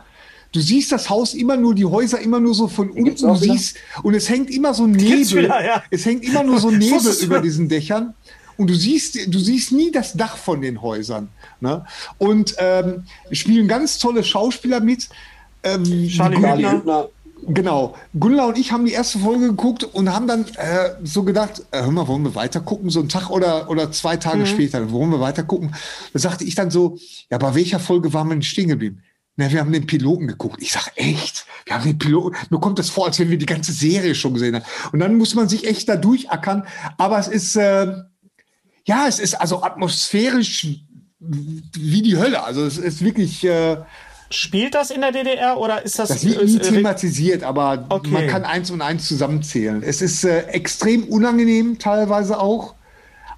Du 0.51 0.59
siehst 0.59 0.91
das 0.91 1.11
Haus 1.11 1.35
immer 1.35 1.57
nur, 1.57 1.75
die 1.75 1.85
Häuser 1.85 2.19
immer 2.19 2.39
nur 2.39 2.55
so 2.55 2.67
von 2.67 2.89
unten. 2.89 3.15
Du 3.15 3.35
siehst, 3.35 3.77
und 4.01 4.15
es 4.15 4.29
hängt 4.29 4.49
immer 4.49 4.73
so 4.73 4.87
Nebel. 4.87 5.43
Wieder, 5.43 5.63
ja. 5.63 5.83
Es 5.91 6.05
hängt 6.05 6.23
immer 6.23 6.43
nur 6.43 6.59
so 6.59 6.71
Nebel 6.71 7.13
über 7.21 7.39
diesen 7.39 7.69
Dächern 7.69 8.15
und 8.59 8.69
du 8.69 8.75
siehst, 8.75 9.17
du 9.33 9.39
siehst 9.39 9.71
nie 9.71 9.89
das 9.89 10.13
Dach 10.13 10.35
von 10.35 10.59
den 10.59 10.81
Häusern. 10.81 11.29
Ne? 11.61 11.85
Und 12.17 12.55
ähm, 12.57 13.05
spielen 13.31 13.69
ganz 13.69 13.99
tolle 13.99 14.21
Schauspieler 14.21 14.81
mit. 14.81 15.07
Ähm, 15.63 16.09
Charlie 16.09 16.35
Hübner. 16.37 17.07
Genau. 17.47 17.95
Gunnar 18.19 18.47
und 18.47 18.57
ich 18.57 18.73
haben 18.73 18.85
die 18.85 18.91
erste 18.91 19.19
Folge 19.19 19.47
geguckt 19.47 19.85
und 19.85 20.13
haben 20.13 20.27
dann 20.27 20.43
äh, 20.57 20.89
so 21.05 21.23
gedacht, 21.23 21.63
äh, 21.71 21.83
hör 21.83 21.91
mal, 21.91 22.09
wollen 22.09 22.23
wir 22.23 22.35
weiter 22.35 22.59
gucken? 22.59 22.89
So 22.89 22.99
einen 22.99 23.07
Tag 23.07 23.29
oder, 23.29 23.69
oder 23.69 23.93
zwei 23.93 24.17
Tage 24.17 24.39
mhm. 24.39 24.45
später, 24.45 24.91
wollen 24.91 25.11
wir 25.11 25.21
weiter 25.21 25.43
gucken? 25.43 25.73
Da 26.11 26.19
sagte 26.19 26.43
ich 26.43 26.55
dann 26.55 26.69
so, 26.69 26.97
ja, 27.31 27.37
bei 27.37 27.55
welcher 27.55 27.79
Folge 27.79 28.13
waren 28.13 28.27
wir 28.27 28.35
denn 28.35 28.41
stehen 28.41 28.67
geblieben? 28.67 29.01
Na, 29.37 29.49
wir 29.49 29.61
haben 29.61 29.71
den 29.71 29.87
Piloten 29.87 30.27
geguckt. 30.27 30.61
Ich 30.61 30.73
sage, 30.73 30.91
echt? 30.97 31.45
Wir 31.63 31.75
haben 31.75 31.85
den 31.85 31.97
Piloten. 31.97 32.35
Mir 32.49 32.59
kommt 32.59 32.77
das 32.77 32.89
vor, 32.89 33.05
als 33.05 33.19
wenn 33.19 33.29
wir 33.29 33.37
die 33.37 33.45
ganze 33.45 33.71
Serie 33.71 34.13
schon 34.15 34.33
gesehen 34.33 34.55
haben. 34.55 34.65
Und 34.91 34.99
dann 34.99 35.17
muss 35.17 35.33
man 35.33 35.47
sich 35.47 35.65
echt 35.65 35.87
da 35.87 35.95
durchackern. 35.95 36.67
Aber 36.97 37.17
es 37.19 37.29
ist, 37.29 37.55
äh, 37.55 37.87
ja, 38.89 39.07
es 39.07 39.19
ist 39.19 39.35
also 39.35 39.61
atmosphärisch 39.61 40.65
wie 41.19 42.01
die 42.01 42.17
Hölle. 42.17 42.43
Also 42.43 42.65
es 42.65 42.79
ist 42.79 43.03
wirklich. 43.03 43.43
Äh, 43.43 43.77
Spielt 44.31 44.73
das 44.73 44.89
in 44.89 45.01
der 45.01 45.11
DDR 45.11 45.59
oder 45.59 45.83
ist 45.83 45.99
das? 45.99 46.09
Das 46.09 46.25
wird 46.25 46.43
nie 46.43 46.57
thematisiert, 46.57 47.43
aber 47.43 47.85
okay. 47.89 48.09
man 48.09 48.27
kann 48.27 48.45
eins 48.45 48.71
und 48.71 48.81
eins 48.81 49.07
zusammenzählen. 49.07 49.83
Es 49.83 50.01
ist 50.01 50.23
äh, 50.23 50.41
extrem 50.47 51.03
unangenehm 51.03 51.77
teilweise 51.77 52.39
auch. 52.39 52.75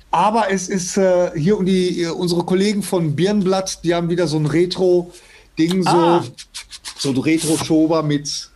Aber 0.10 0.52
es 0.52 0.69
ist 0.69 0.98
äh, 0.98 1.32
hier 1.36 1.57
und 1.57 1.65
die 1.65 2.06
unsere 2.06 2.44
Kollegen 2.44 2.84
von 2.84 3.15
Birnblatt, 3.15 3.84
die 3.84 3.94
haben 3.94 4.10
wieder 4.10 4.28
so 4.28 4.38
ein 4.38 4.45
Retro-Ding, 4.45 5.86
ah. 5.86 6.23
so, 6.23 6.32
so 6.98 7.10
ein 7.10 7.18
Retro-Schober 7.18 8.03
mit 8.03 8.51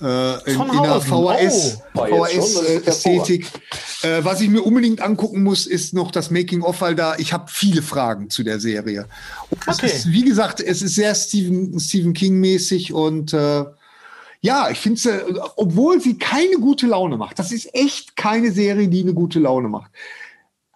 äh, 0.00 0.50
in, 0.50 0.60
in 0.60 0.70
einer 0.70 1.00
VHS, 1.00 1.78
oh, 1.94 2.06
VHS-Ästhetik. 2.06 3.46
Äh, 4.02 4.24
was 4.24 4.40
ich 4.40 4.48
mir 4.48 4.62
unbedingt 4.62 5.00
angucken 5.00 5.42
muss, 5.42 5.66
ist 5.66 5.94
noch 5.94 6.10
das 6.10 6.30
Making-of, 6.30 6.80
weil 6.80 6.94
da 6.94 7.16
ich 7.16 7.32
habe 7.32 7.46
viele 7.48 7.82
Fragen 7.82 8.30
zu 8.30 8.42
der 8.42 8.60
Serie. 8.60 9.06
Okay. 9.66 9.86
Ist, 9.86 10.10
wie 10.10 10.24
gesagt, 10.24 10.60
es 10.60 10.82
ist 10.82 10.96
sehr 10.96 11.14
Stephen, 11.14 11.78
Stephen 11.78 12.12
King-mäßig 12.12 12.92
und 12.92 13.32
äh, 13.32 13.64
ja, 14.40 14.68
ich 14.70 14.78
finde, 14.78 15.10
äh, 15.10 15.40
obwohl 15.56 16.00
sie 16.00 16.18
keine 16.18 16.56
gute 16.56 16.86
Laune 16.86 17.16
macht, 17.16 17.38
das 17.38 17.52
ist 17.52 17.74
echt 17.74 18.16
keine 18.16 18.52
Serie, 18.52 18.88
die 18.88 19.02
eine 19.02 19.14
gute 19.14 19.38
Laune 19.38 19.68
macht 19.68 19.90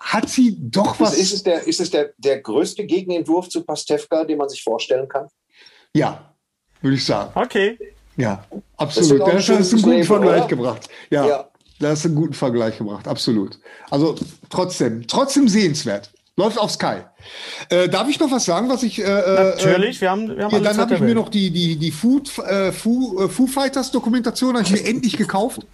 hat 0.01 0.29
sie 0.29 0.57
doch 0.59 0.99
was. 1.01 1.15
Ist, 1.15 1.19
ist 1.21 1.33
es, 1.33 1.43
der, 1.43 1.67
ist 1.67 1.81
es 1.81 1.91
der, 1.91 2.13
der 2.19 2.41
größte 2.41 2.87
Gegenentwurf 2.87 3.49
zu 3.49 3.65
Pastewka, 3.65 4.25
den 4.25 4.39
man 4.39 4.49
sich 4.49 4.63
vorstellen 4.63 5.09
kann? 5.09 5.27
Ja, 5.93 6.35
würde 6.81 6.97
ich 6.97 7.05
sagen. 7.05 7.33
Okay. 7.35 7.79
Ja, 8.19 8.45
absolut. 8.77 9.21
Da 9.21 9.33
hast 9.33 9.49
du 9.49 9.55
einen 9.55 9.71
guten 9.71 9.91
Leben, 9.91 10.05
Vergleich 10.05 10.39
oder? 10.39 10.49
gebracht. 10.49 10.89
Ja, 11.09 11.27
ja, 11.27 11.45
da 11.79 11.91
hast 11.91 12.05
du 12.05 12.09
einen 12.09 12.17
guten 12.17 12.35
Vergleich 12.35 12.77
gebracht, 12.77 13.07
absolut. 13.09 13.59
Also 13.91 14.17
trotzdem, 14.51 15.07
trotzdem 15.07 15.49
sehenswert. 15.49 16.11
Läuft 16.37 16.59
auf 16.59 16.71
Sky. 16.71 16.99
Äh, 17.69 17.89
darf 17.89 18.09
ich 18.09 18.21
noch 18.21 18.31
was 18.31 18.45
sagen, 18.45 18.69
was 18.69 18.85
ich. 18.85 19.01
Äh, 19.01 19.03
äh 19.03 19.57
Natürlich, 19.57 20.01
wir 20.01 20.11
haben. 20.11 20.37
Wir 20.37 20.45
haben 20.45 20.53
ja, 20.53 20.61
dann 20.61 20.77
habe 20.79 20.95
ich 20.95 21.01
mir 21.01 21.15
noch 21.15 21.31
die, 21.31 21.51
die, 21.51 21.77
die 21.77 21.91
Food, 21.91 22.39
äh, 22.39 22.71
Foo, 22.71 23.25
äh, 23.25 23.29
Foo 23.29 23.49
Fighters 23.49 23.91
Dokumentation 23.91 24.57
ich 24.61 24.71
mir 24.71 24.85
endlich 24.85 25.17
gekauft. 25.17 25.67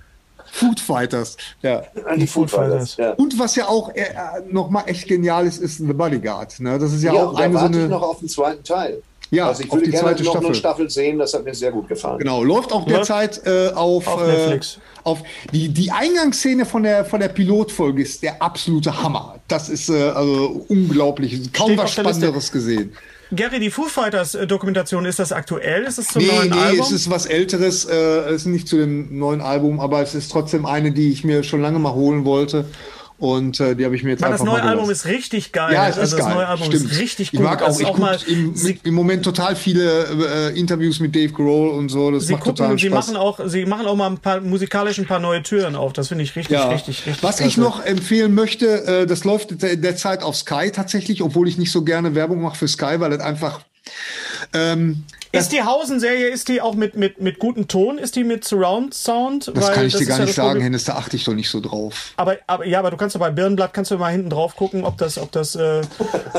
Food 0.54 0.80
Fighters. 0.80 1.36
Ja. 1.62 1.82
Die 2.16 2.26
Food 2.26 2.50
Fighters. 2.50 2.96
Ja. 2.96 3.12
Und 3.14 3.38
was 3.38 3.56
ja 3.56 3.68
auch 3.68 3.90
äh, 3.90 4.06
nochmal 4.50 4.84
echt 4.86 5.08
genial 5.08 5.46
ist, 5.46 5.58
ist 5.58 5.78
The 5.78 5.92
Bodyguard. 5.92 6.60
Ne? 6.60 6.78
Das 6.78 6.92
ist 6.92 7.02
ja, 7.02 7.12
Ja, 7.12 7.24
auch 7.24 7.30
und 7.30 7.40
da 7.40 7.44
eine 7.44 7.54
so 7.54 7.60
warte 7.60 7.76
ich 7.76 7.80
eine. 7.82 7.88
noch 7.90 8.02
auf 8.02 8.18
den 8.20 8.28
zweiten 8.28 8.64
Teil. 8.64 9.02
Ja, 9.30 9.48
also 9.48 9.62
ich 9.64 9.72
würde 9.72 9.84
die 9.86 9.90
gerne 9.90 10.08
zweite 10.08 10.22
noch 10.22 10.30
Staffel. 10.32 10.46
eine 10.46 10.54
Staffel 10.54 10.90
sehen, 10.90 11.18
das 11.18 11.34
hat 11.34 11.44
mir 11.44 11.54
sehr 11.54 11.72
gut 11.72 11.88
gefallen. 11.88 12.18
Genau, 12.18 12.42
läuft 12.44 12.72
auch 12.72 12.86
Läuft 12.86 13.08
derzeit 13.08 13.40
äh, 13.46 13.70
auf, 13.74 14.06
auf 14.06 14.22
äh, 14.22 14.26
Netflix. 14.26 14.78
auf 15.02 15.22
die, 15.52 15.68
die 15.70 15.90
Eingangsszene 15.90 16.64
von 16.66 16.82
der, 16.84 17.04
von 17.04 17.20
der 17.20 17.28
Pilotfolge 17.28 18.02
ist 18.02 18.22
der 18.22 18.40
absolute 18.40 19.02
Hammer. 19.02 19.36
Das 19.48 19.68
ist 19.68 19.88
äh, 19.88 20.10
also 20.10 20.64
unglaublich. 20.68 21.52
Kaum 21.52 21.68
Steht 21.68 21.78
was. 21.78 21.92
Spannenderes 21.92 22.52
gesehen. 22.52 22.92
Gary, 23.32 23.58
die 23.58 23.70
Foo 23.70 23.84
Fighters 23.84 24.34
äh, 24.36 24.46
Dokumentation, 24.46 25.04
ist 25.06 25.18
das 25.18 25.32
aktuell? 25.32 25.84
Ist 25.84 25.98
das 25.98 26.08
zum 26.08 26.22
Nee, 26.22 26.28
neuen 26.28 26.50
nee, 26.50 26.56
Album? 26.58 26.80
es 26.86 26.92
ist 26.92 27.10
was 27.10 27.26
Älteres. 27.26 27.84
Äh, 27.86 27.94
es 28.28 28.42
ist 28.42 28.46
nicht 28.46 28.68
zu 28.68 28.76
dem 28.76 29.18
neuen 29.18 29.40
Album, 29.40 29.80
aber 29.80 30.02
es 30.02 30.14
ist 30.14 30.30
trotzdem 30.30 30.66
eine, 30.66 30.92
die 30.92 31.10
ich 31.10 31.24
mir 31.24 31.42
schon 31.42 31.60
lange 31.60 31.78
mal 31.80 31.94
holen 31.94 32.24
wollte. 32.24 32.66
Und 33.16 33.60
äh, 33.60 33.76
die 33.76 33.84
habe 33.84 33.94
ich 33.94 34.02
mir 34.02 34.10
jetzt 34.10 34.22
das 34.22 34.32
einfach 34.32 34.44
neue 34.44 34.58
mal 34.62 34.70
Album 34.70 34.90
ist 34.90 35.06
richtig 35.06 35.52
geil. 35.52 35.72
Ja, 35.72 35.84
es 35.88 35.94
ist 35.96 36.00
also 36.00 36.16
das 36.16 36.26
geil. 36.26 36.34
neue 36.34 36.46
Album 36.48 36.66
Stimmt. 36.66 36.90
ist 36.90 36.98
richtig 37.00 37.32
Ich 37.32 37.38
gut. 37.38 37.42
mag 37.48 37.62
auch, 37.62 37.66
Das 37.66 37.76
ist 37.76 37.82
ich 37.82 37.86
auch 37.86 37.96
mal, 37.96 38.18
gucke 38.18 38.30
im, 38.32 38.54
im 38.82 38.94
Moment 38.94 39.24
total 39.24 39.54
viele 39.54 40.50
äh, 40.52 40.58
Interviews 40.58 40.98
mit 40.98 41.14
Dave 41.14 41.32
Grohl 41.32 41.68
und 41.70 41.90
so. 41.90 42.10
Das 42.10 42.26
sie 42.26 42.32
macht 42.32 42.42
gucken 42.42 42.56
total 42.56 42.72
und 42.72 42.80
sie 42.80 42.88
Spaß. 42.88 43.06
machen 43.06 43.16
auch, 43.16 43.38
sie 43.46 43.66
machen 43.66 43.86
auch 43.86 43.94
mal 43.94 44.08
ein 44.10 44.18
paar 44.18 44.40
musikalisch 44.40 44.98
ein 44.98 45.06
paar 45.06 45.20
neue 45.20 45.42
Türen 45.44 45.76
auf. 45.76 45.92
Das 45.92 46.08
finde 46.08 46.24
ich 46.24 46.34
richtig, 46.34 46.54
Ja. 46.56 46.68
richtig, 46.68 47.06
richtig. 47.06 47.22
Was 47.22 47.38
ich 47.40 47.54
klasse. 47.54 47.60
noch 47.60 47.84
empfehlen 47.84 48.34
möchte, 48.34 48.84
äh, 48.84 49.06
das 49.06 49.22
läuft 49.24 49.62
der- 49.62 49.76
derzeit 49.76 50.22
auf 50.24 50.34
Sky 50.36 50.72
tatsächlich, 50.72 51.22
obwohl 51.22 51.46
ich 51.48 51.56
nicht 51.56 51.70
so 51.70 51.82
gerne 51.82 52.16
Werbung 52.16 52.42
mache 52.42 52.56
für 52.56 52.68
Sky, 52.68 52.96
weil 52.98 53.10
das 53.10 53.20
einfach 53.20 53.60
ähm, 54.52 55.04
Ist 55.38 55.52
die 55.52 55.62
Hausen-Serie, 55.62 56.28
ist 56.28 56.48
die 56.48 56.60
auch 56.60 56.74
mit, 56.74 56.96
mit, 56.96 57.20
mit 57.20 57.38
gutem 57.38 57.68
Ton? 57.68 57.98
Ist 57.98 58.16
die 58.16 58.24
mit 58.24 58.44
Surround 58.44 58.94
Sound? 58.94 59.48
das 59.54 59.66
Weil 59.68 59.74
kann 59.74 59.86
ich 59.86 59.92
dir 59.94 60.00
ist 60.00 60.08
gar 60.08 60.18
ja 60.18 60.24
nicht 60.24 60.36
das 60.38 60.44
sagen, 60.44 60.60
Hennes, 60.60 60.84
da 60.84 60.94
achte 60.96 61.16
ich 61.16 61.24
doch 61.24 61.34
nicht 61.34 61.48
so 61.50 61.60
drauf. 61.60 62.12
Aber, 62.16 62.36
aber 62.46 62.66
ja, 62.66 62.78
aber 62.78 62.90
du 62.90 62.96
kannst 62.96 63.14
doch 63.16 63.20
bei 63.20 63.30
Birnblatt 63.30 63.72
kannst 63.74 63.90
du 63.90 63.98
mal 63.98 64.10
hinten 64.12 64.30
drauf 64.30 64.56
gucken, 64.56 64.84
ob 64.84 64.98
das, 64.98 65.18
ob 65.18 65.32
das, 65.32 65.54
äh, 65.56 65.82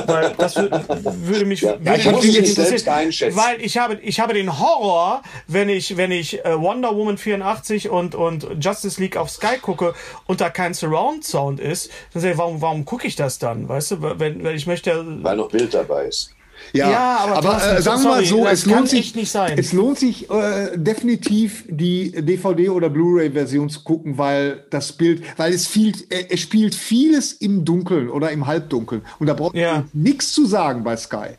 weil 0.07 0.33
das 0.37 0.55
wü- 0.57 0.69
würde 1.03 1.45
mich, 1.45 1.61
würde 1.61 1.79
ich 1.97 2.05
muss 2.11 2.23
mich 2.23 2.37
interessieren, 2.37 2.65
selbst 2.67 2.87
einschätzen. 2.89 3.37
weil 3.37 3.61
ich 3.61 3.77
habe, 3.77 3.95
ich 3.95 4.19
habe 4.19 4.33
den 4.33 4.59
Horror, 4.59 5.21
wenn 5.47 5.69
ich, 5.69 5.97
wenn 5.97 6.11
ich 6.11 6.43
äh, 6.45 6.59
Wonder 6.59 6.95
Woman 6.95 7.17
84 7.17 7.89
und 7.89 8.15
und 8.15 8.47
Justice 8.59 8.99
League 9.01 9.17
auf 9.17 9.29
Sky 9.29 9.57
gucke 9.61 9.93
und 10.27 10.41
da 10.41 10.49
kein 10.49 10.73
Surround 10.73 11.23
Sound 11.25 11.59
ist, 11.59 11.89
dann 12.13 12.21
sage 12.21 12.33
ich, 12.33 12.37
warum, 12.37 12.61
warum 12.61 12.85
gucke 12.85 13.07
ich 13.07 13.15
das 13.15 13.39
dann? 13.39 13.67
Weißt 13.67 13.91
du, 13.91 14.01
wenn, 14.01 14.43
wenn 14.43 14.55
ich 14.55 14.67
möchte, 14.67 15.03
Weil 15.23 15.37
noch 15.37 15.49
Bild 15.49 15.73
dabei 15.73 16.05
ist. 16.05 16.31
Ja, 16.75 16.91
Ja, 16.91 17.17
aber 17.21 17.37
aber 17.37 17.77
äh, 17.77 17.81
sagen 17.81 18.03
wir 18.03 18.09
mal 18.09 18.25
so, 18.25 18.45
es 18.47 18.65
lohnt 18.65 18.89
sich 18.89 18.99
echt 18.99 19.15
nicht 19.15 19.31
sein. 19.31 19.57
Es 19.57 19.71
lohnt 19.73 19.97
sich 19.99 20.29
äh, 20.29 20.71
definitiv 20.75 21.63
die 21.67 22.11
DVD 22.11 22.69
oder 22.69 22.89
Blu-ray-Version 22.89 23.69
zu 23.69 23.83
gucken, 23.83 24.17
weil 24.17 24.63
das 24.69 24.91
Bild, 24.91 25.23
weil 25.37 25.53
es 25.53 25.67
viel, 25.67 25.93
äh, 26.09 26.25
es 26.29 26.39
spielt 26.41 26.75
vieles 26.75 27.33
im 27.33 27.63
Dunkeln 27.65 28.09
oder 28.09 28.31
im 28.31 28.45
Halbdunkeln 28.47 29.01
und 29.19 29.27
da 29.27 29.33
braucht 29.33 29.55
Ja. 29.55 29.73
man 29.73 29.89
nichts 29.93 30.33
zu 30.33 30.45
sagen 30.45 30.83
bei 30.83 30.95
Sky. 30.97 31.37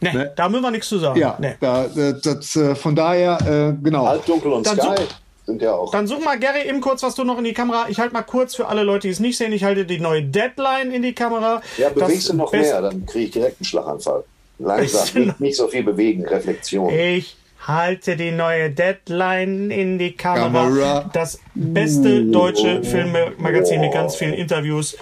nee, 0.00 0.12
Ne? 0.12 0.32
da 0.36 0.48
müssen 0.48 0.62
wir 0.62 0.70
nichts 0.70 0.88
zu 0.88 0.98
sagen. 0.98 1.18
Ja, 1.18 1.36
Nee. 1.38 1.54
da, 1.60 1.86
da, 1.94 2.12
das, 2.12 2.56
äh, 2.56 2.74
von 2.74 2.94
daher 2.96 3.38
äh, 3.78 3.82
genau. 3.82 4.06
Halbdunkel 4.06 4.52
und 4.52 4.66
Dann 4.66 4.76
Sky 4.78 4.86
so- 4.96 5.04
sind 5.46 5.62
ja 5.62 5.72
auch. 5.72 5.90
Dann 5.90 6.06
such 6.06 6.24
mal, 6.24 6.38
Gary, 6.38 6.68
eben 6.68 6.80
kurz, 6.80 7.02
was 7.02 7.14
du 7.14 7.24
noch 7.24 7.36
in 7.38 7.44
die 7.44 7.52
Kamera. 7.54 7.86
Ich 7.88 7.98
halte 7.98 8.12
mal 8.14 8.22
kurz 8.22 8.54
für 8.54 8.68
alle 8.68 8.82
Leute, 8.82 9.08
die 9.08 9.12
es 9.12 9.20
nicht 9.20 9.36
sehen. 9.36 9.52
Ich 9.52 9.64
halte 9.64 9.84
die 9.84 9.98
neue 10.00 10.22
Deadline 10.22 10.90
in 10.92 11.02
die 11.02 11.12
Kamera. 11.14 11.60
Ja, 11.76 11.88
bewegst 11.88 12.16
Das 12.16 12.24
du 12.28 12.36
noch 12.36 12.52
mehr, 12.52 12.80
dann 12.82 13.04
kriege 13.06 13.24
ich 13.26 13.30
direkt 13.32 13.60
einen 13.60 13.64
Schlaganfall. 13.66 14.24
Langsam, 14.60 15.24
nicht, 15.24 15.40
nicht 15.40 15.56
so 15.56 15.68
viel 15.68 15.82
bewegen, 15.82 16.26
Reflexion. 16.26 16.92
Ich 16.92 17.36
halte 17.66 18.16
die 18.16 18.30
neue 18.30 18.70
Deadline 18.70 19.70
in 19.70 19.98
die 19.98 20.12
Kamera. 20.12 20.64
Kamera. 20.64 21.10
Das 21.12 21.38
beste 21.54 22.24
deutsche 22.24 22.82
Filmmagazin 22.82 23.80
mit 23.80 23.92
ganz 23.92 24.16
vielen 24.16 24.34
Interviews 24.34 24.96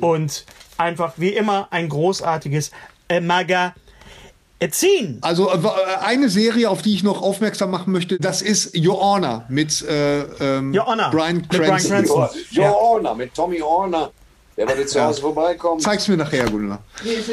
und 0.00 0.44
einfach 0.78 1.14
wie 1.16 1.30
immer 1.30 1.68
ein 1.70 1.88
großartiges 1.88 2.70
äh, 3.08 3.20
Magazin. 3.20 3.74
Also 5.20 5.50
äh, 5.50 5.58
eine 6.04 6.28
Serie, 6.28 6.70
auf 6.70 6.82
die 6.82 6.94
ich 6.94 7.02
noch 7.02 7.22
aufmerksam 7.22 7.70
machen 7.70 7.92
möchte, 7.92 8.18
das 8.18 8.42
ist 8.42 8.76
Your 8.76 9.00
Honor 9.00 9.44
mit 9.48 9.82
äh, 9.82 10.20
ähm, 10.22 10.74
Your 10.74 10.86
Honor, 10.86 11.10
Brian 11.10 11.36
mit 11.36 11.50
Cranston. 11.50 11.90
Cranston. 12.04 12.18
Your, 12.18 12.30
Your 12.56 12.64
Ja. 12.64 12.72
Honor 12.72 13.14
mit 13.14 13.34
Tommy 13.34 13.58
Horner. 13.58 14.10
Der 14.56 14.78
jetzt 14.78 14.92
zu 14.92 15.02
Hause 15.02 15.20
vorbeikommen 15.20 15.80
Zeig's 15.80 16.06
mir 16.08 16.16
nachher, 16.16 16.48
Gunnar. 16.48 16.82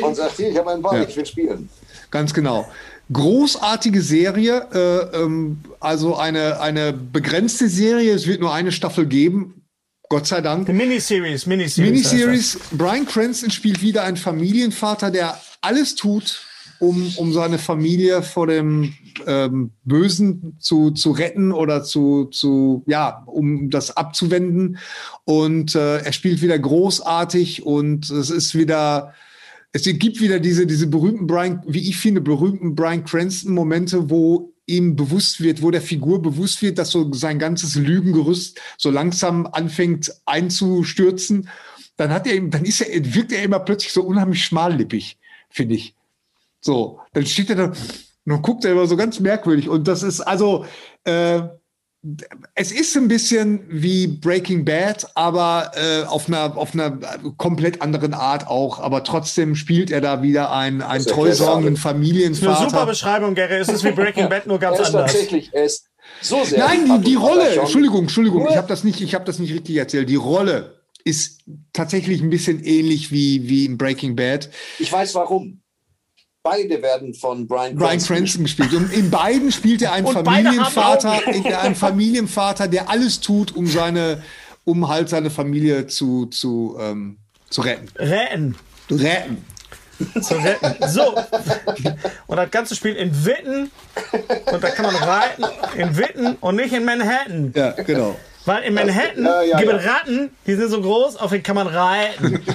und 0.01 0.15
sagt, 0.15 0.37
hier, 0.37 0.49
ich 0.49 0.57
habe 0.57 0.71
einen 0.71 0.81
Ball, 0.81 1.01
Ja. 1.01 1.07
ich 1.07 1.15
will 1.15 1.25
spielen. 1.25 1.69
Ganz 2.09 2.33
genau. 2.33 2.67
Großartige 3.13 4.01
Serie, 4.01 4.67
äh, 4.73 5.17
ähm, 5.17 5.59
also 5.79 6.15
eine, 6.15 6.59
eine 6.61 6.93
begrenzte 6.93 7.67
Serie. 7.69 8.13
Es 8.13 8.25
wird 8.25 8.39
nur 8.41 8.53
eine 8.53 8.71
Staffel 8.71 9.05
geben. 9.05 9.65
Gott 10.09 10.27
sei 10.27 10.41
Dank. 10.41 10.67
Eine 10.67 10.77
Miniseries, 10.77 11.45
Miniseries. 11.45 11.89
Miniseries. 11.89 12.59
Brian 12.71 13.05
Cranston 13.05 13.49
spielt 13.51 13.81
wieder 13.81 14.03
einen 14.03 14.17
Familienvater, 14.17 15.09
der 15.11 15.39
alles 15.61 15.95
tut, 15.95 16.41
um, 16.81 17.13
um 17.17 17.31
seine 17.31 17.59
Familie 17.59 18.23
vor 18.23 18.47
dem 18.47 18.95
ähm, 19.27 19.71
Bösen 19.83 20.57
zu, 20.59 20.89
zu 20.89 21.11
retten 21.11 21.51
oder 21.51 21.83
zu, 21.83 22.25
zu, 22.25 22.83
ja, 22.87 23.23
um 23.27 23.69
das 23.69 23.95
abzuwenden. 23.95 24.79
Und 25.23 25.75
äh, 25.75 25.99
er 25.99 26.11
spielt 26.11 26.41
wieder 26.41 26.57
großartig 26.57 27.63
und 27.63 28.09
es 28.09 28.31
ist 28.31 28.55
wieder, 28.57 29.13
es 29.71 29.83
gibt 29.83 30.19
wieder 30.21 30.39
diese, 30.39 30.65
diese 30.65 30.87
berühmten 30.87 31.27
Brian, 31.27 31.61
wie 31.67 31.87
ich 31.87 31.97
finde, 31.97 32.19
berühmten 32.19 32.73
Brian 32.73 33.05
Cranston-Momente, 33.05 34.09
wo 34.09 34.51
ihm 34.65 34.95
bewusst 34.95 35.39
wird, 35.39 35.61
wo 35.61 35.69
der 35.69 35.83
Figur 35.83 36.19
bewusst 36.19 36.63
wird, 36.63 36.79
dass 36.79 36.89
so 36.89 37.13
sein 37.13 37.37
ganzes 37.37 37.75
Lügengerüst 37.75 38.59
so 38.79 38.89
langsam 38.89 39.47
anfängt 39.51 40.11
einzustürzen. 40.25 41.47
Dann 41.95 42.09
hat 42.09 42.25
er, 42.25 42.41
dann 42.41 42.65
ist 42.65 42.81
er, 42.81 43.13
wirkt 43.13 43.33
er 43.33 43.43
immer 43.43 43.59
plötzlich 43.59 43.93
so 43.93 44.01
unheimlich 44.01 44.43
schmallippig, 44.43 45.19
finde 45.51 45.75
ich. 45.75 45.95
So, 46.61 46.99
dann 47.13 47.25
steht 47.25 47.49
er 47.49 47.55
da 47.55 47.73
und 48.25 48.33
dann 48.33 48.41
guckt 48.41 48.65
er 48.65 48.71
immer 48.71 48.85
so 48.85 48.95
ganz 48.95 49.19
merkwürdig. 49.19 49.67
Und 49.67 49.87
das 49.87 50.03
ist 50.03 50.21
also, 50.21 50.65
äh, 51.05 51.41
es 52.55 52.71
ist 52.71 52.95
ein 52.97 53.07
bisschen 53.07 53.63
wie 53.69 54.07
Breaking 54.07 54.65
Bad, 54.65 55.07
aber 55.15 55.71
äh, 55.75 56.03
auf, 56.05 56.27
einer, 56.27 56.57
auf 56.57 56.73
einer 56.73 56.97
komplett 57.37 57.81
anderen 57.81 58.13
Art 58.13 58.47
auch. 58.47 58.79
Aber 58.79 59.03
trotzdem 59.03 59.55
spielt 59.55 59.91
er 59.91 60.01
da 60.01 60.21
wieder 60.21 60.51
einen, 60.51 60.81
einen 60.81 61.05
treusorgenden 61.05 61.73
alles. 61.73 61.85
Eine 61.85 61.93
Familienvater. 61.95 62.69
super 62.69 62.85
Beschreibung, 62.85 63.35
Gary. 63.35 63.55
Es 63.55 63.69
ist 63.69 63.83
wie 63.83 63.91
Breaking 63.91 64.29
Bad, 64.29 64.47
nur 64.47 64.59
ganz 64.59 64.77
er 64.77 64.83
ist 64.83 64.95
anders. 64.95 65.11
tatsächlich, 65.11 65.49
er 65.53 65.65
ist 65.65 65.87
so 66.21 66.43
sehr. 66.43 66.59
Nein, 66.59 66.85
die, 66.85 67.09
die 67.09 67.15
Rolle, 67.15 67.49
Entschuldigung, 67.49 68.01
Entschuldigung, 68.01 68.47
ich 68.49 68.57
habe 68.57 68.67
das 68.67 68.83
nicht, 68.83 69.01
ich 69.01 69.13
habe 69.13 69.25
das 69.25 69.39
nicht 69.39 69.53
richtig 69.53 69.77
erzählt. 69.77 70.09
Die 70.09 70.15
Rolle 70.15 70.81
ist 71.03 71.41
tatsächlich 71.73 72.21
ein 72.21 72.29
bisschen 72.29 72.63
ähnlich 72.63 73.11
wie, 73.11 73.47
wie 73.47 73.65
in 73.65 73.77
Breaking 73.77 74.15
Bad. 74.15 74.49
Ich 74.79 74.91
weiß 74.91 75.15
warum. 75.15 75.61
Beide 76.43 76.81
werden 76.81 77.13
von 77.13 77.47
Brian 77.47 77.75
Brian 77.75 77.99
Cranston 77.99 78.17
Cranston 78.17 78.43
gespielt. 78.43 78.73
Und 78.73 78.91
in 78.91 79.11
beiden 79.11 79.51
spielt 79.51 79.81
er 79.81 79.93
einen 79.93 80.05
Und 80.07 80.23
beide 80.23 80.49
haben 80.49 80.55
Familienvater, 80.55 81.11
Augen. 81.13 81.43
Retten. 87.97 88.55
Retten. 88.89 89.45
Zu 90.19 90.33
retten. 90.35 90.87
So. 90.87 91.15
Und 92.25 92.37
das 92.37 92.49
Ganze 92.49 92.75
spielt 92.75 92.97
in 92.97 93.25
Witten. 93.25 93.69
Und 94.51 94.63
da 94.63 94.69
kann 94.71 94.85
man 94.85 94.95
reiten 94.95 95.43
in 95.77 95.95
Witten 95.95 96.37
und 96.41 96.55
nicht 96.55 96.73
in 96.73 96.85
Manhattan. 96.85 97.53
Ja, 97.55 97.71
genau. 97.71 98.15
Weil 98.45 98.63
in 98.63 98.73
Manhattan 98.73 99.23
Ja, 99.23 99.41
ja, 99.41 99.57
gibt 99.57 99.71
ja. 99.71 99.77
es 99.77 99.85
Ratten, 99.85 100.31
die 100.47 100.55
sind 100.55 100.69
so 100.69 100.81
groß, 100.81 101.17
auf 101.17 101.31
denen 101.31 101.43
kann 101.43 101.55
man 101.55 101.67
reiten. 101.67 102.43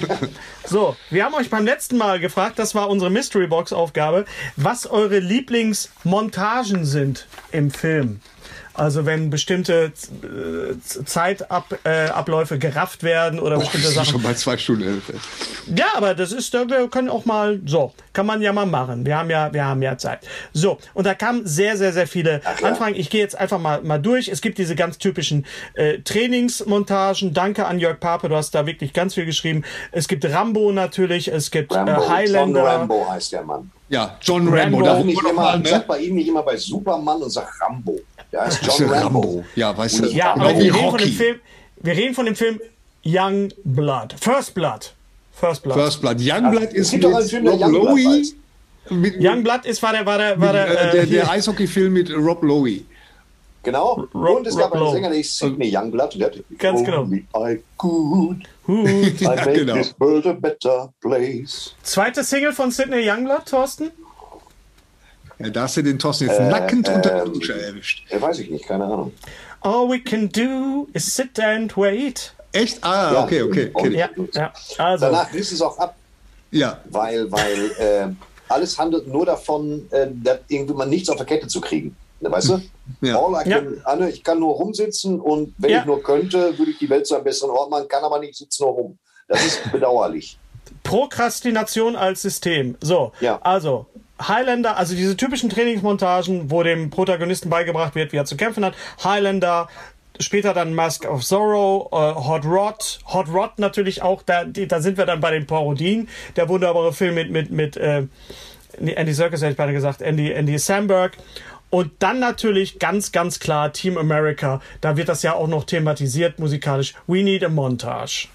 So, 0.69 0.97
wir 1.09 1.23
haben 1.23 1.33
euch 1.33 1.49
beim 1.49 1.63
letzten 1.63 1.95
Mal 1.95 2.19
gefragt, 2.19 2.59
das 2.59 2.75
war 2.75 2.89
unsere 2.89 3.09
Mystery 3.09 3.47
Box 3.47 3.71
Aufgabe, 3.71 4.25
was 4.57 4.85
eure 4.85 5.19
Lieblingsmontagen 5.19 6.83
sind 6.83 7.25
im 7.53 7.71
Film. 7.71 8.19
Also 8.77 9.05
wenn 9.07 9.31
bestimmte 9.31 9.91
äh, 10.23 11.03
Zeitabläufe 11.05 11.79
äh, 11.83 12.09
Abläufe 12.09 12.59
gerafft 12.59 13.01
werden 13.03 13.39
oder 13.39 13.55
Boah, 13.55 13.61
bestimmte 13.61 13.87
Sachen. 13.89 14.11
schon 14.11 14.21
bei 14.21 14.35
zwei 14.35 14.55
Stunden 14.57 14.83
elf. 14.83 15.11
Ja, 15.75 15.87
aber 15.95 16.13
das 16.13 16.31
ist, 16.31 16.53
äh, 16.53 16.69
wir 16.69 16.87
können 16.87 17.09
auch 17.09 17.25
mal, 17.25 17.59
so, 17.65 17.91
kann 18.13 18.27
man 18.27 18.41
ja 18.41 18.53
mal 18.53 18.67
machen. 18.67 19.05
Wir 19.05 19.17
haben 19.17 19.31
ja, 19.31 19.51
wir 19.51 19.65
haben 19.65 19.81
ja 19.81 19.97
Zeit. 19.97 20.19
So, 20.53 20.77
und 20.93 21.05
da 21.05 21.15
kamen 21.15 21.45
sehr, 21.47 21.75
sehr, 21.75 21.91
sehr 21.91 22.07
viele 22.07 22.41
Anfragen. 22.61 22.95
Ich 22.95 23.09
gehe 23.09 23.21
jetzt 23.21 23.35
einfach 23.37 23.59
mal, 23.59 23.81
mal 23.81 23.99
durch. 23.99 24.27
Es 24.27 24.41
gibt 24.41 24.59
diese 24.59 24.75
ganz 24.75 24.99
typischen 24.99 25.45
äh, 25.73 25.99
Trainingsmontagen. 25.99 27.33
Danke 27.33 27.65
an 27.65 27.79
Jörg 27.79 27.99
Pape, 27.99 28.29
du 28.29 28.35
hast 28.35 28.51
da 28.53 28.65
wirklich 28.67 28.93
ganz 28.93 29.15
viel 29.15 29.25
geschrieben. 29.25 29.63
Es 29.91 30.07
gibt 30.07 30.23
Rambo 30.23 30.71
natürlich, 30.71 31.29
es 31.29 31.49
gibt 31.49 31.73
Rambo. 31.73 31.91
äh, 31.91 31.95
John 31.95 32.09
Highlander. 32.09 32.63
Rambo 32.63 33.09
heißt 33.09 33.31
der 33.31 33.43
Mann. 33.43 33.71
Ja, 33.89 34.17
John 34.21 34.47
Rambo. 34.47 34.79
Rambo. 34.79 35.07
Wir 35.07 35.13
immer, 35.19 35.33
mal, 35.33 35.59
ne? 35.59 35.69
sag 35.69 35.87
bei 35.87 35.99
ihm 35.99 36.15
nicht 36.15 36.27
immer 36.27 36.43
bei 36.43 36.57
Superman 36.57 37.21
und 37.21 37.29
sag 37.29 37.47
Rambo. 37.61 37.97
Der 38.31 38.41
heißt 38.45 38.61
Das 38.61 38.67
ist 38.73 38.79
John 38.79 38.89
ja 38.91 38.99
Rambo. 39.01 39.19
Rambo. 39.21 39.45
Ja, 39.55 39.77
weißt 39.77 39.99
du. 39.99 40.05
Ja, 40.07 40.33
Genau 40.33 40.45
aber 40.45 40.59
wir 40.59 40.73
reden, 40.75 40.89
von 40.89 40.97
dem 40.99 41.11
Film, 41.11 41.39
wir 41.81 41.93
reden 41.95 42.13
von 42.13 42.25
dem 42.25 42.35
Film 42.35 42.59
Young 43.05 43.49
Blood. 43.63 44.15
First 44.19 44.53
Blood. 44.53 44.93
First 45.33 45.63
Blood. 45.63 45.75
First 45.77 46.01
Blood. 46.01 46.19
Ist 46.19 46.91
gibt 46.91 47.03
doch 47.03 47.15
einen 47.15 47.43
mit 47.43 47.61
Rob 47.61 47.71
Lowe. 47.71 48.23
Young 48.89 49.43
Blood 49.43 49.65
ist, 49.65 49.81
war 49.83 49.91
der, 49.93 50.05
war 50.05 50.17
der, 50.17 50.39
war 50.39 50.53
der, 50.53 50.67
äh, 50.67 50.71
äh, 50.71 50.91
der, 50.91 51.03
hier- 51.03 51.19
der 51.21 51.31
Eishockey-Film 51.31 51.93
mit 51.93 52.09
Rob 52.11 52.41
Lowe. 52.43 52.81
Genau. 53.63 54.07
Rock- 54.13 54.37
und 54.39 54.47
es 54.47 54.55
gab 54.57 54.71
Rock 54.73 54.81
einen. 54.81 54.93
Sänger, 54.93 55.09
der 55.09 55.17
hieß 55.17 55.37
Sidney 55.37 55.75
Youngblood. 55.75 56.13
Und 56.13 56.19
der 56.21 56.27
hat, 56.31 56.37
Ganz 56.57 56.83
genau. 56.83 57.01
Only 57.01 57.25
I 57.35 57.59
could. 57.77 58.37
I 58.69 59.45
make 59.45 59.53
genau. 59.59 59.75
this 59.75 59.93
world 59.99 60.25
a 60.25 60.33
better 60.33 60.89
place. 61.01 61.73
Zweite 61.83 62.23
Single 62.23 62.51
von 62.53 62.71
Sidney 62.71 63.09
Youngblood, 63.09 63.45
Thorsten? 63.45 63.91
Ja, 65.39 65.49
da 65.49 65.61
hast 65.63 65.77
du 65.77 65.83
den 65.83 65.99
Thorsten 65.99 66.27
jetzt 66.27 66.39
nackend 66.39 66.89
unter 66.89 66.99
der 67.01 67.23
ähm, 67.25 67.33
Dusche 67.33 67.61
erwischt. 67.61 68.03
Äh, 68.09 68.19
weiß 68.19 68.39
ich 68.39 68.49
nicht, 68.49 68.65
keine 68.65 68.85
Ahnung. 68.85 69.13
All 69.61 69.87
we 69.89 69.99
can 69.99 70.29
do 70.29 70.87
is 70.93 71.15
sit 71.15 71.39
and 71.39 71.75
wait. 71.77 72.33
Echt? 72.51 72.83
Ah, 72.83 73.13
Ja, 73.13 73.23
okay, 73.23 73.41
okay. 73.43 73.69
okay. 73.73 73.93
Ja, 73.95 74.09
ja. 74.33 74.53
Also, 74.77 75.05
Danach 75.05 75.33
riss 75.33 75.51
es 75.51 75.61
auch 75.61 75.77
ab, 75.77 75.95
Ja, 76.51 76.79
weil, 76.89 77.31
weil 77.31 77.71
äh, 77.79 78.07
alles 78.49 78.77
handelt 78.77 79.07
nur 79.07 79.25
davon, 79.25 79.87
äh, 79.91 80.07
dass 80.11 80.39
irgendwie 80.47 80.73
mal 80.73 80.87
nichts 80.87 81.09
auf 81.09 81.17
der 81.17 81.25
Kette 81.25 81.47
zu 81.47 81.61
kriegen. 81.61 81.95
Ne, 82.19 82.31
Weißt 82.31 82.49
du? 82.49 82.61
Ja. 83.01 83.19
All 83.19 83.45
I 83.45 83.49
Ja. 83.49 83.57
can, 83.59 83.81
Anne, 83.83 84.09
ich 84.09 84.23
kann 84.23 84.39
nur 84.39 84.55
rumsitzen 84.55 85.19
und 85.19 85.53
wenn 85.57 85.69
Ja. 85.71 85.79
ich 85.81 85.85
nur 85.85 86.01
könnte, 86.01 86.57
würde 86.57 86.71
ich 86.71 86.77
die 86.79 86.89
Welt 86.89 87.05
zu 87.05 87.15
einem 87.15 87.25
besseren 87.25 87.51
Ort 87.51 87.69
machen, 87.69 87.87
kann 87.89 88.03
aber 88.03 88.19
nicht, 88.19 88.35
sitze 88.35 88.63
nur 88.63 88.71
rum. 88.71 88.97
Das 89.27 89.45
ist 89.45 89.59
bedauerlich. 89.71 90.37
Prokrastination 90.83 91.95
als 91.95 92.21
System. 92.21 92.75
So, 92.81 93.11
Ja. 93.19 93.39
also 93.43 93.85
Highlander, 94.21 94.77
also 94.77 94.95
diese 94.95 95.15
typischen 95.17 95.49
Trainingsmontagen, 95.49 96.49
wo 96.49 96.63
dem 96.63 96.89
Protagonisten 96.89 97.49
beigebracht 97.49 97.93
wird, 97.93 98.13
wie 98.13 98.17
er 98.17 98.25
zu 98.25 98.35
kämpfen 98.37 98.65
hat. 98.65 98.73
Highlander, 99.03 99.67
später 100.19 100.53
dann 100.55 100.73
Mask 100.73 101.05
of 101.07 101.23
Zorro, 101.23 101.89
äh, 101.91 102.15
Hot 102.15 102.45
Rod, 102.45 102.99
Hot 103.13 103.27
Rod 103.31 103.59
natürlich 103.59 104.01
auch, 104.01 104.23
da, 104.23 104.43
die, 104.45 104.67
da 104.67 104.79
sind 104.81 104.97
wir 104.97 105.05
dann 105.05 105.19
bei 105.19 105.31
den 105.31 105.45
Parodien. 105.45 106.07
Der 106.35 106.49
wunderbare 106.49 106.93
Film 106.93 107.13
mit, 107.15 107.29
mit, 107.29 107.51
mit 107.51 107.77
äh, 107.77 108.07
Andy 108.79 109.13
Serkis 109.13 109.41
hätte 109.41 109.51
ich 109.51 109.57
beide 109.57 109.73
gesagt, 109.73 110.01
Andy, 110.01 110.31
Andy 110.31 110.57
Samberg. 110.57 111.17
Und 111.69 111.91
dann 111.99 112.19
natürlich 112.19 112.79
ganz, 112.79 113.11
ganz 113.11 113.39
klar 113.39 113.73
Team 113.73 113.97
America. 113.97 114.61
Da 114.81 114.95
wird 114.95 115.09
das 115.09 115.23
ja 115.23 115.33
auch 115.33 115.47
noch 115.47 115.65
thematisiert 115.65 116.39
musikalisch. 116.39 116.93
We 117.07 117.23
need 117.23 117.43
a 117.43 117.49
montage. 117.49 118.29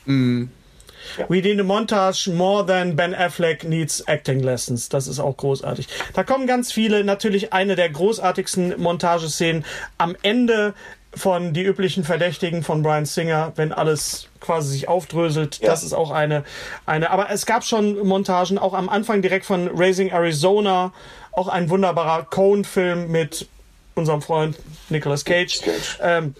We 1.28 1.40
need 1.40 1.58
a 1.58 1.64
montage 1.64 2.28
more 2.28 2.64
than 2.64 2.94
Ben 2.94 3.14
Affleck 3.14 3.64
needs 3.64 4.00
acting 4.06 4.40
lessons. 4.40 4.88
Das 4.88 5.06
ist 5.08 5.18
auch 5.18 5.36
großartig. 5.36 5.88
Da 6.14 6.24
kommen 6.24 6.46
ganz 6.46 6.72
viele. 6.72 7.04
Natürlich 7.04 7.52
eine 7.52 7.74
der 7.74 7.88
großartigsten 7.88 8.80
Montageszenen 8.80 9.64
am 9.98 10.14
Ende 10.22 10.74
von 11.14 11.52
Die 11.52 11.62
üblichen 11.62 12.04
Verdächtigen 12.04 12.62
von 12.62 12.82
Brian 12.82 13.04
Singer, 13.04 13.52
wenn 13.56 13.72
alles 13.72 14.28
quasi 14.40 14.72
sich 14.72 14.88
aufdröselt. 14.88 15.58
Ja. 15.58 15.68
Das 15.68 15.82
ist 15.82 15.92
auch 15.92 16.10
eine, 16.10 16.42
eine. 16.86 17.10
Aber 17.10 17.30
es 17.30 17.44
gab 17.44 17.64
schon 17.64 17.98
Montagen, 18.06 18.58
auch 18.58 18.72
am 18.72 18.88
Anfang 18.88 19.20
direkt 19.20 19.44
von 19.44 19.70
Raising 19.74 20.10
Arizona. 20.10 20.92
Auch 21.32 21.48
ein 21.48 21.70
wunderbarer 21.70 22.24
Cone-Film 22.24 23.10
mit 23.10 23.46
unserem 23.94 24.22
Freund 24.22 24.56
Nicolas 24.90 25.24
Cage. 25.24 25.60
Cage. 25.62 25.98
Ähm, 26.02 26.34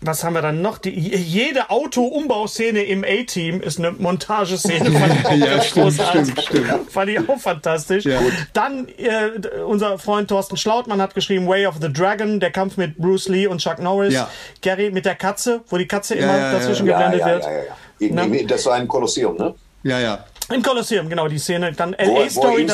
was 0.00 0.22
haben 0.22 0.34
wir 0.34 0.42
dann 0.42 0.62
noch? 0.62 0.78
Die, 0.78 0.90
jede 0.90 1.70
Auto-Umbauszene 1.70 2.82
im 2.84 3.04
A-Team 3.04 3.60
ist 3.60 3.78
eine 3.78 3.90
Montageszene. 3.92 4.90
Fand 4.92 5.14
ich 5.20 5.26
auch 5.26 5.32
Ja, 5.32 5.46
ganz 5.46 5.66
stimmt, 5.66 5.84
großartig. 5.86 6.22
stimmt, 6.40 6.42
stimmt. 6.42 6.92
Fand 6.92 7.10
ich 7.10 7.18
auch 7.28 7.38
fantastisch. 7.40 8.04
Ja. 8.04 8.20
Dann 8.52 8.86
äh, 8.96 9.60
unser 9.66 9.98
Freund 9.98 10.28
Thorsten 10.28 10.56
Schlautmann 10.56 11.00
hat 11.02 11.14
geschrieben 11.14 11.48
Way 11.48 11.66
of 11.66 11.76
the 11.80 11.92
Dragon, 11.92 12.38
der 12.38 12.50
Kampf 12.52 12.76
mit 12.76 12.96
Bruce 12.98 13.28
Lee 13.28 13.46
und 13.48 13.60
Chuck 13.60 13.80
Norris. 13.80 14.14
Ja. 14.14 14.30
Gary 14.62 14.90
mit 14.92 15.04
der 15.04 15.16
Katze, 15.16 15.62
wo 15.68 15.76
die 15.78 15.88
Katze 15.88 16.14
immer 16.14 16.52
dazwischen 16.52 16.86
Ja, 16.86 16.92
geblendet 16.98 17.20
ja, 17.20 17.26
wird. 17.26 17.44
ja, 17.44 17.50
ja, 17.50 17.58
ja. 17.64 17.76
In, 17.98 18.14
Na? 18.14 18.22
in, 18.24 18.46
das 18.46 18.66
war 18.66 18.74
ein 18.74 18.86
Kolosseum, 18.86 19.36
ne? 19.36 19.54
ja, 19.82 19.98
ja. 19.98 20.24
Im 20.52 20.62
Kolosseum, 20.62 21.08
genau, 21.08 21.26
die 21.28 21.38
Szene. 21.38 21.72
Dann 21.72 21.96
Wo, 21.98 22.06
wo, 22.14 22.20
LA-Story. 22.20 22.66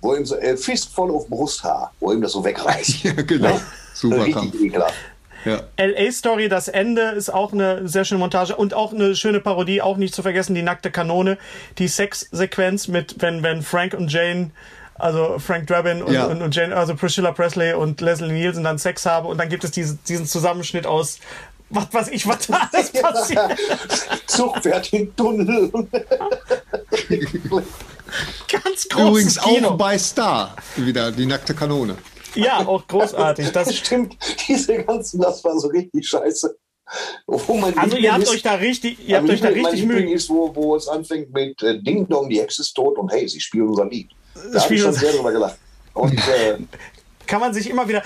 Wo 0.00 0.14
ihm 0.14 0.24
so 0.26 0.36
äh, 0.36 0.56
Fistvoll 0.56 1.10
auf 1.10 1.28
Brusthaar, 1.28 1.92
wo 2.00 2.12
ihm 2.12 2.20
das 2.22 2.32
so 2.32 2.44
wegreißt. 2.44 3.02
Ja, 3.04 3.12
genau. 3.12 3.60
Super 3.94 4.18
Richtig 4.18 4.34
Kampf. 4.34 4.54
ekelhaft. 4.60 4.94
Ja. 5.44 5.60
LA 5.78 6.10
Story, 6.10 6.48
das 6.48 6.66
Ende 6.68 7.02
ist 7.12 7.30
auch 7.32 7.52
eine 7.52 7.86
sehr 7.86 8.04
schöne 8.04 8.18
Montage 8.18 8.56
und 8.56 8.74
auch 8.74 8.92
eine 8.92 9.14
schöne 9.14 9.38
Parodie, 9.40 9.80
auch 9.80 9.96
nicht 9.96 10.12
zu 10.14 10.22
vergessen, 10.22 10.54
die 10.56 10.62
nackte 10.62 10.90
Kanone, 10.90 11.38
die 11.78 11.86
Sexsequenz 11.86 12.88
mit, 12.88 13.22
wenn, 13.22 13.44
wenn 13.44 13.62
Frank 13.62 13.94
und 13.94 14.12
Jane, 14.12 14.50
also 14.96 15.38
Frank 15.38 15.68
Drabin 15.68 16.02
und, 16.02 16.12
Ja. 16.12 16.24
und, 16.24 16.42
und 16.42 16.52
Jane, 16.54 16.74
also 16.76 16.96
Priscilla 16.96 17.30
Presley 17.30 17.74
und 17.74 18.00
Leslie 18.00 18.32
Nielsen 18.32 18.64
dann 18.64 18.78
Sex 18.78 19.06
haben 19.06 19.26
und 19.26 19.38
dann 19.38 19.48
gibt 19.48 19.62
es 19.62 19.70
diese, 19.70 19.96
diesen 20.08 20.26
Zusammenschnitt 20.26 20.84
aus, 20.86 21.20
was 21.70 21.86
weiß 21.92 22.08
ich, 22.08 22.26
was 22.26 22.46
da 22.48 22.68
alles 22.72 22.90
passiert. 23.02 23.56
Zug 24.26 24.56
fährt 24.62 24.92
in 24.92 25.06
den 25.06 25.16
Tunnel. 25.16 25.70
Ganz 28.48 28.88
großes 28.88 29.08
Übrigens 29.08 29.40
Kino. 29.40 29.68
auch 29.68 29.76
bei 29.76 29.98
Star 29.98 30.56
wieder, 30.76 31.12
die 31.12 31.26
nackte 31.26 31.54
Kanone. 31.54 31.96
Ja, 32.34 32.58
auch 32.66 32.86
großartig. 32.86 33.50
Das, 33.52 33.74
Stimmt, 33.76 34.16
diese 34.46 34.84
ganzen, 34.84 35.20
das 35.20 35.42
war 35.42 35.58
so 35.58 35.68
richtig 35.68 36.08
scheiße. 36.08 36.56
Mein 37.26 37.76
also 37.76 37.96
ihr 37.96 38.12
habt 38.12 38.20
Liebling 38.20 38.36
euch 38.36 38.42
da 38.42 38.54
richtig, 38.54 39.08
ihr 39.08 39.16
habt 39.16 39.28
euch 39.28 39.40
da 39.40 39.48
richtig 39.48 39.84
Mühe. 39.86 40.12
ist, 40.12 40.30
wo, 40.30 40.54
wo 40.54 40.76
es 40.76 40.86
anfängt 40.86 41.32
mit 41.32 41.60
äh, 41.62 41.82
Ding 41.82 42.06
Dong, 42.06 42.28
die 42.28 42.40
Hexe 42.40 42.62
ist 42.62 42.74
tot 42.74 42.96
und 42.98 43.10
hey, 43.10 43.26
sie 43.26 43.40
spielen 43.40 43.68
unser 43.68 43.86
Lied. 43.86 44.10
Da 44.52 44.62
habe 44.62 44.74
ich 44.74 44.80
schon 44.80 44.92
sehr 44.92 45.12
drüber 45.12 45.32
gelacht. 45.32 45.58
Und 45.94 46.12
äh, 46.28 46.58
kann 47.26 47.40
man 47.40 47.54
sich 47.54 47.68
immer 47.68 47.88
wieder, 47.88 48.02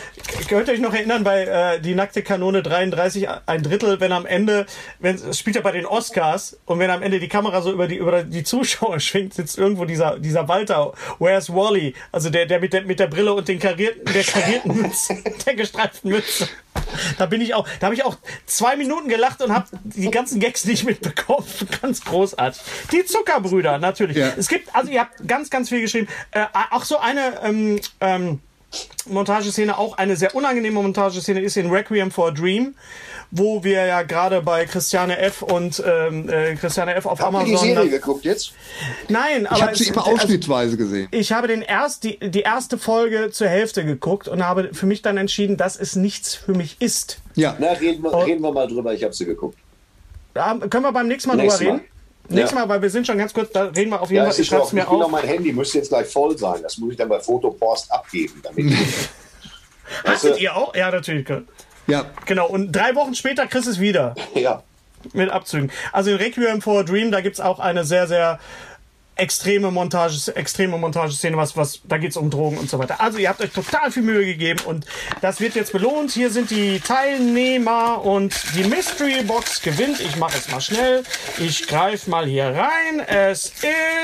könnt 0.49 0.69
ihr 0.69 0.75
euch 0.75 0.81
noch 0.81 0.95
erinnern 0.95 1.25
bei 1.25 1.45
äh, 1.45 1.81
die 1.81 1.95
nackte 1.95 2.23
Kanone 2.23 2.63
33 2.63 3.29
ein 3.47 3.63
Drittel, 3.63 4.01
wenn 4.01 4.13
am 4.13 4.27
Ende, 4.27 4.67
wenn 4.99 5.17
es 5.17 5.39
spielt 5.39 5.57
ja 5.57 5.63
bei 5.63 5.73
den 5.73 5.87
Oscars 5.87 6.59
und 6.67 6.79
wenn 6.79 6.91
am 6.91 7.03
Ende 7.03 7.21
die 7.21 7.29
Kamera 7.29 7.63
so 7.63 7.73
über 7.73 7.87
die 7.87 7.97
über 7.97 8.23
die 8.23 8.45
Zuschauer 8.45 9.01
schwingt, 9.01 9.35
sitzt 9.35 9.59
irgendwo 9.59 9.85
dieser 9.85 10.19
dieser 10.19 10.49
Walter, 10.49 10.93
where's 11.19 11.51
Wally, 11.51 11.95
also 12.13 12.31
der 12.31 12.47
der 12.47 12.61
mit 12.61 12.73
der 12.73 12.83
mit 12.83 13.01
der 13.01 13.07
Brille 13.07 13.33
und 13.33 13.49
den 13.49 13.59
karierten 13.59 14.13
der 14.13 14.25
karierten 14.25 14.81
Mütze, 14.81 15.17
der 15.47 15.55
gestreiften 15.55 16.11
Mütze. 16.11 16.49
Da 17.19 17.27
bin 17.27 17.41
ich 17.41 17.55
auch, 17.55 17.69
da 17.79 17.87
habe 17.87 17.95
ich 17.95 18.05
auch 18.05 18.17
zwei 18.47 18.77
Minuten 18.77 19.09
gelacht 19.09 19.43
und 19.43 19.53
habe 19.53 19.67
die 19.85 20.11
ganzen 20.11 20.41
Gags 20.41 20.65
nicht 20.65 20.85
mitbekommen. 20.85 21.47
Ganz 21.83 22.05
großartig. 22.05 22.61
Die 22.93 23.05
Zuckerbrüder 23.05 23.79
natürlich. 23.79 24.17
Ja. 24.17 24.33
Es 24.37 24.49
gibt, 24.49 24.75
also 24.75 24.91
ihr 24.91 25.01
habt 25.01 25.27
ganz 25.27 25.51
ganz 25.51 25.69
viel 25.69 25.81
geschrieben. 25.81 26.09
Äh, 26.33 26.47
auch 26.71 26.85
so 26.85 26.99
eine 26.99 27.41
ähm, 27.43 27.81
ähm, 28.01 28.41
Montageszene, 29.07 29.77
auch 29.79 29.99
eine 29.99 30.17
sehr 30.17 30.35
unangenehme 30.35 30.81
Montageszene 30.81 31.41
ist 31.41 31.57
in 31.57 31.71
Requiem 31.71 32.11
for 32.11 32.29
a 32.29 32.31
Dream, 32.31 32.75
wo 33.33 33.65
wir 33.65 33.85
ja 33.87 34.03
gerade 34.03 34.43
bei 34.43 34.65
Christiane 34.67 35.19
F. 35.19 35.43
und 35.43 35.83
ähm, 35.85 36.29
äh, 36.29 36.55
Christiane 36.55 36.95
F. 36.95 37.07
auf 37.07 37.21
habt 37.21 37.33
ihr 37.33 37.39
Amazon. 37.41 37.67
die 37.69 37.75
Serie 37.75 37.91
geguckt 37.91 38.25
jetzt? 38.25 38.53
Nein, 39.09 39.47
aber 39.47 39.57
Ich 39.57 39.63
habe 39.63 39.77
sie 39.77 39.89
immer 39.89 40.07
also, 40.07 40.17
ausschnittsweise 40.17 40.77
gesehen. 40.77 41.09
ich 41.11 41.33
habe 41.33 41.49
den 41.49 41.63
erst, 41.63 42.05
die, 42.05 42.19
die 42.21 42.41
erste 42.43 42.79
Folge 42.79 43.31
zur 43.31 43.49
Hälfte 43.49 43.85
geguckt 43.85 44.29
und 44.29 44.45
habe 44.45 44.71
für 44.73 44.87
mich 44.87 45.03
dann 45.03 45.17
entschieden, 45.17 45.57
dass 45.57 45.77
es 45.77 45.97
nichts 45.97 46.35
für 46.35 46.53
mich 46.53 46.77
ist. 46.81 47.21
Ja. 47.35 47.57
Na, 47.59 47.73
reden 47.73 48.03
wir, 48.03 48.27
reden 48.27 48.43
wir 48.43 48.53
mal 48.53 48.69
drüber, 48.69 48.93
ich 48.95 49.03
habe 49.03 49.15
sie 49.15 49.25
geguckt. 49.27 49.59
Da 50.35 50.57
können 50.71 50.85
wir 50.85 50.93
beim 50.93 51.09
nächsten 51.09 51.29
Mal 51.31 51.37
Nächstes 51.37 51.59
drüber 51.61 51.73
Mal. 51.75 51.83
Nächstes 52.31 52.53
Ja. 52.53 52.61
Mal, 52.61 52.69
weil 52.69 52.83
wir 52.83 52.91
sind 52.91 53.07
schon 53.07 53.19
ganz 53.19 53.33
kurz, 53.35 53.51
da 53.51 53.65
reden 53.65 53.91
wir 53.91 54.01
auf 54.01 54.09
jeden 54.11 54.19
Ja, 54.19 54.23
Fall. 54.25 54.33
es 54.33 54.39
Ich 54.39 54.47
schreibe 54.49 54.63
es 54.63 54.73
mir 54.73 54.83
ich 54.83 54.87
auf. 54.89 55.11
mein 55.11 55.25
Handy, 55.27 55.53
müsste 55.53 55.79
jetzt 55.79 55.89
gleich 55.89 56.07
voll 56.07 56.37
sein. 56.39 56.61
Das 56.63 56.79
muss 56.79 56.93
ich 56.93 56.97
dann 56.97 57.09
bei 57.09 57.21
Fotopost 57.21 57.91
abgeben. 57.93 58.41
Damit 58.43 58.73
Hattet 60.05 60.41
ihr 60.41 60.57
auch? 60.57 60.75
Ja, 60.75 60.91
natürlich. 60.91 61.27
Ja. 61.87 62.07
Genau. 62.27 62.47
Und 62.49 62.73
drei 62.73 62.95
Wochen 62.95 63.15
später 63.15 63.47
kriegst 63.47 63.67
du 63.67 63.73
es 63.73 63.81
wieder. 63.81 64.15
ja, 64.35 64.63
mit 65.13 65.31
Abzügen. 65.31 65.73
Also 65.93 66.11
in 66.11 66.17
Requiem 66.19 66.61
for 66.63 66.81
a 66.81 66.83
Dream, 66.83 67.11
da 67.11 67.21
gibt's 67.21 67.41
auch 67.41 67.59
eine 67.59 67.85
sehr, 67.85 68.07
sehr 68.07 68.39
extreme 69.21 69.71
Montage, 69.71 70.35
extreme 70.35 70.79
Montageszene, 70.79 71.37
was, 71.37 71.57
was, 71.57 71.81
da 71.85 71.99
geht's 71.99 72.17
um 72.17 72.31
Drogen 72.31 72.59
und 72.59 72.71
so 72.71 72.79
weiter. 72.79 73.01
Also 73.01 73.19
ihr 73.19 73.29
habt 73.29 73.41
euch 73.41 73.53
total 73.53 73.91
viel 73.93 74.03
Mühe 74.03 74.25
gegeben 74.25 74.61
und 74.65 74.87
das 75.21 75.41
wird 75.41 75.55
jetzt 75.55 75.73
belohnt. 75.73 76.11
Hier 76.11 76.31
sind 76.31 76.51
die 76.51 76.81
Teilnehmer 76.81 78.05
und 78.05 78.35
die 78.57 78.65
Mystery 78.65 79.23
Box 79.23 79.61
gewinnt. 79.63 80.01
Ich 80.01 80.17
mache 80.17 80.39
es 80.39 80.51
mal 80.51 80.61
schnell. 80.61 81.05
Ich 81.39 81.67
greife 81.67 82.09
mal 82.09 82.27
hier 82.27 82.47
rein. 82.47 83.01
Es 83.07 83.53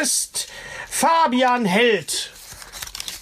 ist 0.03 0.49
Fabian 0.89 1.65
Held. 1.65 2.36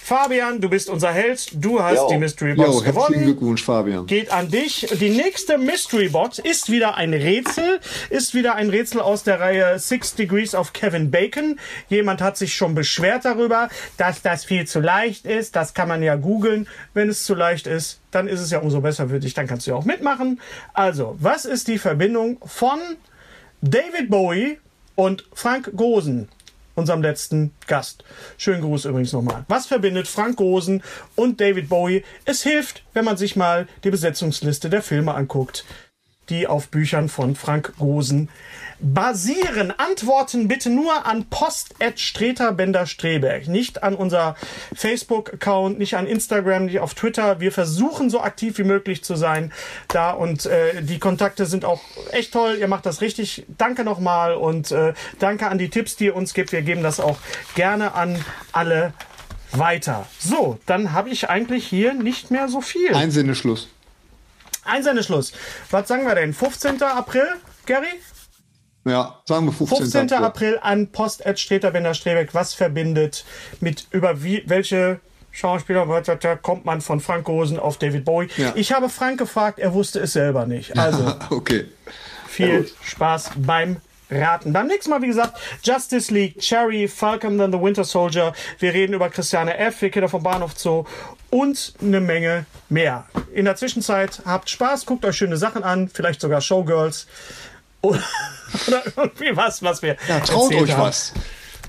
Fabian, 0.05 0.61
du 0.61 0.69
bist 0.69 0.87
unser 0.87 1.11
Held. 1.11 1.49
Du 1.53 1.81
hast 1.81 1.95
Jo. 1.97 2.09
die 2.09 2.17
Mystery 2.17 2.53
Box 2.53 2.67
Jo, 2.67 2.83
herzlichen 2.83 2.93
gewonnen 2.93 3.23
Glückwunsch, 3.23 3.63
Fabian. 3.63 4.05
geht 4.05 4.31
an 4.31 4.51
dich. 4.51 4.85
Die 4.99 5.09
nächste 5.09 5.57
Mystery 5.57 6.09
Box 6.09 6.37
ist 6.37 6.69
wieder 6.71 6.93
ein 6.93 7.11
Rätsel, 7.11 7.79
ist 8.11 8.35
wieder 8.35 8.53
ein 8.53 8.69
Rätsel 8.69 9.01
aus 9.01 9.23
der 9.23 9.39
Reihe 9.39 9.79
Six 9.79 10.13
Degrees 10.13 10.53
of 10.53 10.73
Kevin 10.73 11.09
Bacon. 11.09 11.59
Jemand 11.89 12.21
hat 12.21 12.37
sich 12.37 12.53
schon 12.53 12.75
beschwert 12.75 13.25
darüber, 13.25 13.67
dass 13.97 14.21
das 14.21 14.45
viel 14.45 14.67
zu 14.67 14.79
leicht 14.79 15.25
ist. 15.25 15.55
Das 15.55 15.73
kann 15.73 15.87
man 15.87 16.03
ja 16.03 16.17
googeln. 16.17 16.67
Wenn 16.93 17.09
es 17.09 17.25
zu 17.25 17.33
leicht 17.33 17.65
ist, 17.65 17.99
dann 18.11 18.27
ist 18.27 18.41
es 18.41 18.51
ja 18.51 18.59
umso 18.59 18.81
besser 18.81 19.09
für 19.09 19.19
dich. 19.19 19.33
Dann 19.33 19.47
kannst 19.47 19.65
du 19.65 19.71
ja 19.71 19.75
auch 19.75 19.85
mitmachen. 19.85 20.39
Also, 20.75 21.15
was 21.19 21.45
ist 21.45 21.67
die 21.67 21.79
Verbindung 21.79 22.37
von 22.45 22.77
David 23.63 24.11
Bowie 24.11 24.59
und 24.93 25.25
Frank 25.33 25.71
Gosen? 25.75 26.29
Unserem 26.75 27.01
letzten 27.01 27.51
Gast. 27.67 28.03
Schönen 28.37 28.61
Gruß 28.61 28.85
übrigens 28.85 29.13
nochmal. 29.13 29.45
Was 29.47 29.65
verbindet 29.65 30.07
Frank 30.07 30.37
Gosen 30.37 30.83
und 31.15 31.41
David 31.41 31.69
Bowie? 31.69 32.03
Es 32.25 32.43
hilft, 32.43 32.83
wenn 32.93 33.05
man 33.05 33.17
sich 33.17 33.35
mal 33.35 33.67
die 33.83 33.89
Besetzungsliste 33.89 34.69
der 34.69 34.81
Filme 34.81 35.13
anguckt. 35.13 35.65
die 36.29 36.47
auf 36.47 36.69
Büchern 36.69 37.07
von 37.09 37.35
Frank 37.35 37.73
Gosen 37.77 38.29
basieren. 38.79 39.73
Antworten 39.77 40.47
bitte 40.47 40.69
nur 40.69 41.05
an 41.05 41.25
post.streterbender-streberg, 41.29 43.47
nicht 43.47 43.83
an 43.83 43.95
unser 43.95 44.35
Facebook-Account, 44.73 45.79
nicht 45.79 45.95
an 45.95 46.07
Instagram, 46.07 46.65
nicht 46.65 46.79
auf 46.79 46.93
Twitter. 46.93 47.39
Wir 47.39 47.51
versuchen 47.51 48.09
so 48.09 48.21
aktiv 48.21 48.57
wie 48.57 48.63
möglich 48.63 49.03
zu 49.03 49.15
sein 49.15 49.51
da 49.87 50.11
und 50.11 50.45
äh, 50.45 50.81
die 50.81 50.99
Kontakte 50.99 51.45
sind 51.45 51.65
auch 51.65 51.81
echt 52.11 52.33
toll. 52.33 52.57
Ihr 52.59 52.67
macht 52.67 52.85
das 52.85 53.01
richtig. 53.01 53.45
Danke 53.57 53.83
nochmal 53.83 54.35
und 54.35 54.71
äh, 54.71 54.93
danke 55.19 55.47
an 55.47 55.57
die 55.57 55.69
Tipps, 55.69 55.95
die 55.95 56.05
ihr 56.05 56.15
uns 56.15 56.33
gibt. 56.33 56.51
Wir 56.51 56.61
geben 56.61 56.83
das 56.83 56.99
auch 56.99 57.17
gerne 57.55 57.95
an 57.95 58.23
alle 58.51 58.93
weiter. 59.51 60.07
So, 60.19 60.59
dann 60.65 60.91
habe 60.91 61.09
ich 61.09 61.29
eigentlich 61.29 61.67
hier 61.67 61.93
nicht 61.93 62.31
mehr 62.31 62.47
so 62.47 62.61
viel. 62.61 62.93
Ein 62.93 63.11
Sinneschluss. 63.11 63.69
Ein 64.63 64.83
Sinneschluss. 64.83 65.33
Was 65.69 65.87
sagen 65.87 66.05
wir 66.05 66.15
denn? 66.15 66.33
15. 66.33 66.81
April, 66.81 67.27
Gary? 67.65 67.87
Ja, 68.85 69.19
sagen 69.25 69.47
wir 69.47 69.51
15. 69.51 69.87
15. 69.87 70.13
April 70.23 70.59
an 70.61 70.87
Post 70.87 71.23
Streterbender 71.35 71.95
Strebeck. 71.95 72.33
Was 72.33 72.53
verbindet 72.53 73.25
mit 73.59 73.87
über 73.89 74.23
wie, 74.23 74.43
welche 74.45 74.99
Schauspieler 75.31 75.87
kommt 76.41 76.65
man 76.65 76.81
von 76.81 77.01
Frank 77.01 77.27
Rosen 77.27 77.59
auf 77.59 77.77
David 77.77 78.05
Bowie? 78.05 78.29
Ja. 78.37 78.53
Ich 78.55 78.71
habe 78.71 78.89
Frank 78.89 79.17
gefragt, 79.17 79.57
er 79.57 79.73
wusste 79.73 79.99
es 79.99 80.13
selber 80.13 80.45
nicht. 80.45 80.77
Also 80.77 81.15
okay. 81.31 81.65
viel 82.27 82.69
Spaß 82.83 83.31
beim 83.37 83.77
raten. 84.11 84.53
Beim 84.53 84.67
nächsten 84.67 84.91
Mal, 84.91 85.01
wie 85.01 85.07
gesagt, 85.07 85.39
Justice 85.63 86.13
League, 86.13 86.39
Cherry, 86.39 86.87
Falcon 86.87 87.41
and 87.41 87.53
the 87.53 87.59
Winter 87.59 87.83
Soldier. 87.83 88.33
Wir 88.59 88.73
reden 88.73 88.93
über 88.93 89.09
Christiane 89.09 89.57
F., 89.57 89.81
wir 89.81 89.89
Kinder 89.89 90.09
vom 90.09 90.21
Bahnhof 90.21 90.53
Zoo 90.55 90.85
und 91.31 91.73
eine 91.81 92.01
Menge 92.01 92.45
mehr. 92.69 93.05
In 93.33 93.45
der 93.45 93.55
Zwischenzeit 93.55 94.21
habt 94.25 94.49
Spaß, 94.49 94.85
guckt 94.85 95.05
euch 95.05 95.17
schöne 95.17 95.37
Sachen 95.37 95.63
an, 95.63 95.89
vielleicht 95.91 96.21
sogar 96.21 96.39
Showgirls. 96.39 97.07
Oder 98.67 98.83
irgendwie 98.95 99.35
was, 99.35 99.61
was 99.63 99.81
wir. 99.81 99.97
Ja, 100.07 100.19
traut 100.21 100.53
euch 100.53 100.71
haben. 100.71 100.81
was. 100.81 101.13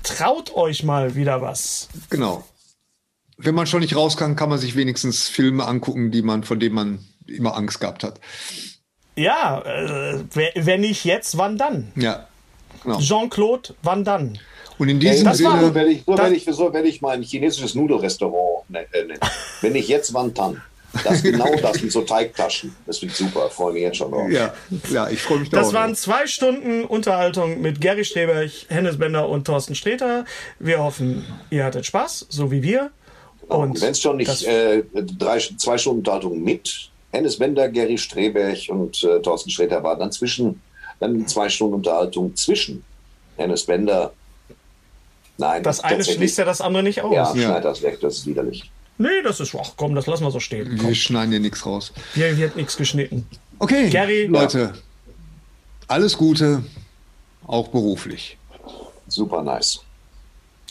Traut 0.03 0.55
euch 0.55 0.83
mal 0.83 1.15
wieder 1.15 1.41
was. 1.41 1.89
Genau. 2.09 2.43
Wenn 3.37 3.55
man 3.55 3.67
schon 3.67 3.81
nicht 3.81 3.95
raus 3.95 4.17
kann, 4.17 4.35
kann 4.35 4.49
man 4.49 4.57
sich 4.57 4.75
wenigstens 4.75 5.27
Filme 5.27 5.65
angucken, 5.65 6.11
die 6.11 6.21
man, 6.21 6.43
von 6.43 6.59
denen 6.59 6.75
man 6.75 6.99
immer 7.27 7.55
Angst 7.55 7.79
gehabt 7.79 8.03
hat. 8.03 8.19
Ja, 9.15 9.61
äh, 9.61 10.23
wenn 10.55 10.81
nicht 10.81 11.03
jetzt, 11.05 11.37
wann 11.37 11.57
dann? 11.57 11.91
Ja. 11.95 12.27
Genau. 12.83 12.99
Jean-Claude, 12.99 13.73
wann 13.81 14.03
dann? 14.03 14.39
Und 14.77 14.89
in 14.89 14.99
diesem 14.99 15.25
das 15.25 15.43
war- 15.43 15.51
Sinne, 15.57 15.67
so 15.69 15.75
werde 15.75 15.89
ich, 15.89 16.03
so 16.05 16.17
werde 16.17 16.35
ich, 16.35 16.45
so 16.45 16.73
werde 16.73 16.87
ich 16.87 17.01
mein 17.01 17.23
chinesisches 17.23 17.73
Nudelrestaurant 17.75 18.69
ne- 18.69 18.85
äh, 18.93 19.03
nennen. 19.05 19.19
Wenn 19.61 19.75
ich 19.75 19.87
jetzt 19.87 20.13
Wantan. 20.13 20.61
Das 21.03 21.21
genau 21.23 21.55
das 21.61 21.81
mit 21.81 21.91
so 21.91 22.01
Teigtaschen. 22.01 22.75
Das 22.85 23.01
wird 23.01 23.13
super. 23.15 23.49
Freue 23.49 23.73
mich 23.73 23.81
jetzt 23.83 23.97
schon 23.97 24.11
drauf. 24.11 24.29
ja, 24.29 24.53
ja, 24.89 25.09
ich 25.09 25.21
freue 25.21 25.39
mich 25.39 25.49
Das 25.49 25.65
drauf. 25.67 25.73
waren 25.73 25.95
zwei 25.95 26.27
Stunden 26.27 26.83
Unterhaltung 26.85 27.61
mit 27.61 27.81
Gary 27.81 28.05
Streberg, 28.05 28.49
Hennes 28.69 28.97
Bender 28.97 29.27
und 29.29 29.45
Thorsten 29.45 29.75
Sträter. 29.75 30.25
Wir 30.59 30.79
hoffen, 30.83 31.25
ihr 31.49 31.63
hattet 31.65 31.85
Spaß, 31.85 32.27
so 32.29 32.51
wie 32.51 32.61
wir. 32.63 32.91
Und 33.47 33.79
wenn 33.81 33.91
es 33.91 34.01
schon 34.01 34.19
das- 34.19 34.41
nicht 34.41 34.47
äh, 34.49 34.83
drei, 34.93 35.39
zwei 35.39 35.77
Stunden 35.77 35.99
Unterhaltung 35.99 36.43
mit 36.43 36.89
Hennes 37.11 37.37
Bender, 37.37 37.69
Gary 37.69 37.97
Streberg 37.97 38.57
und 38.69 39.03
äh, 39.03 39.21
Thorsten 39.21 39.49
Sträter 39.49 39.81
war, 39.83 39.97
dann 39.97 40.11
zwischen, 40.11 40.61
dann 40.99 41.25
zwei 41.27 41.47
Stunden 41.47 41.75
Unterhaltung 41.75 42.35
zwischen 42.35 42.83
Hennes 43.37 43.63
Bender. 43.63 44.11
Nein, 45.37 45.61
das 45.63 45.79
eine 45.81 46.03
schließt 46.03 46.39
ja 46.39 46.45
das 46.45 46.61
andere 46.61 46.81
nicht 46.83 47.01
aus. 47.01 47.13
Ja, 47.13 47.33
Ja. 47.35 47.47
schneid 47.49 47.63
das 47.65 47.81
weg, 47.83 47.99
das 48.01 48.17
ist 48.17 48.25
widerlich. 48.27 48.69
Nee, 48.99 49.21
das 49.23 49.39
ist, 49.39 49.53
ach 49.55 49.71
komm, 49.77 49.93
das 49.95 50.07
lassen 50.07 50.23
wir 50.23 50.31
so 50.31 50.39
stehen. 50.39 50.71
Wir 50.71 50.77
Komm, 50.83 50.95
schneiden 50.95 51.31
hier 51.31 51.39
nichts 51.39 51.65
raus. 51.65 51.93
hier 52.15 52.35
wird 52.37 52.55
nichts 52.55 52.75
geschnitten. 52.77 53.27
Okay, 53.59 53.89
Gary, 53.89 54.25
Leute, 54.25 54.73
alles 55.87 56.17
Gute, 56.17 56.63
auch 57.45 57.67
beruflich. 57.67 58.37
Super 59.07 59.41
nice. 59.43 59.81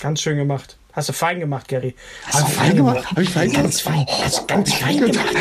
Ganz 0.01 0.21
schön 0.21 0.37
gemacht. 0.37 0.77
Hast 0.93 1.09
du 1.09 1.13
fein 1.13 1.41
gemacht, 1.41 1.69
Gary. 1.69 1.95
Hast 2.27 2.49
du 2.49 2.53
fein 2.53 2.75
gemacht? 2.77 3.11
Hab 3.11 3.19
ich 3.19 3.29
fein 3.29 3.51
gemacht? 3.51 3.63
Ganz 3.63 3.81
fein, 3.81 4.07
hast 4.09 4.41
du 4.41 4.47
ganz 4.47 4.75
fein 4.75 5.01
gemacht. 5.01 5.35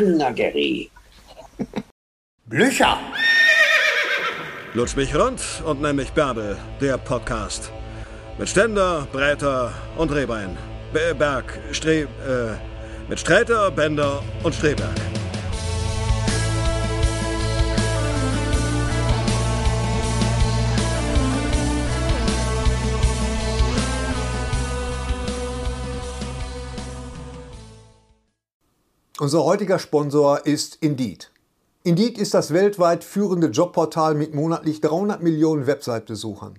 Na 0.00 0.30
Gary. 0.30 0.90
Blücher! 2.46 2.98
Lutsch 4.74 4.94
mich 4.94 5.14
rund 5.14 5.40
und 5.64 5.80
nenn 5.80 5.96
mich 5.96 6.10
Bärbel, 6.12 6.58
der 6.80 6.98
Podcast. 6.98 7.72
Mit 8.38 8.48
Ständer, 8.48 9.08
Breiter 9.10 9.72
und 9.96 10.12
Rehbein. 10.12 10.56
Be- 10.92 11.14
Berg, 11.14 11.58
Stre... 11.72 12.02
Äh, 12.02 12.06
mit 13.08 13.20
Sträter, 13.20 13.70
Bender 13.70 14.20
und 14.42 14.52
Streberg. 14.52 14.90
Unser 29.18 29.44
heutiger 29.44 29.78
Sponsor 29.78 30.44
ist 30.44 30.76
Indeed. 30.80 31.30
Indeed 31.84 32.18
ist 32.18 32.34
das 32.34 32.52
weltweit 32.52 33.04
führende 33.04 33.46
Jobportal 33.46 34.14
mit 34.14 34.34
monatlich 34.34 34.80
300 34.80 35.22
Millionen 35.22 35.66
Website-Besuchern. 35.66 36.58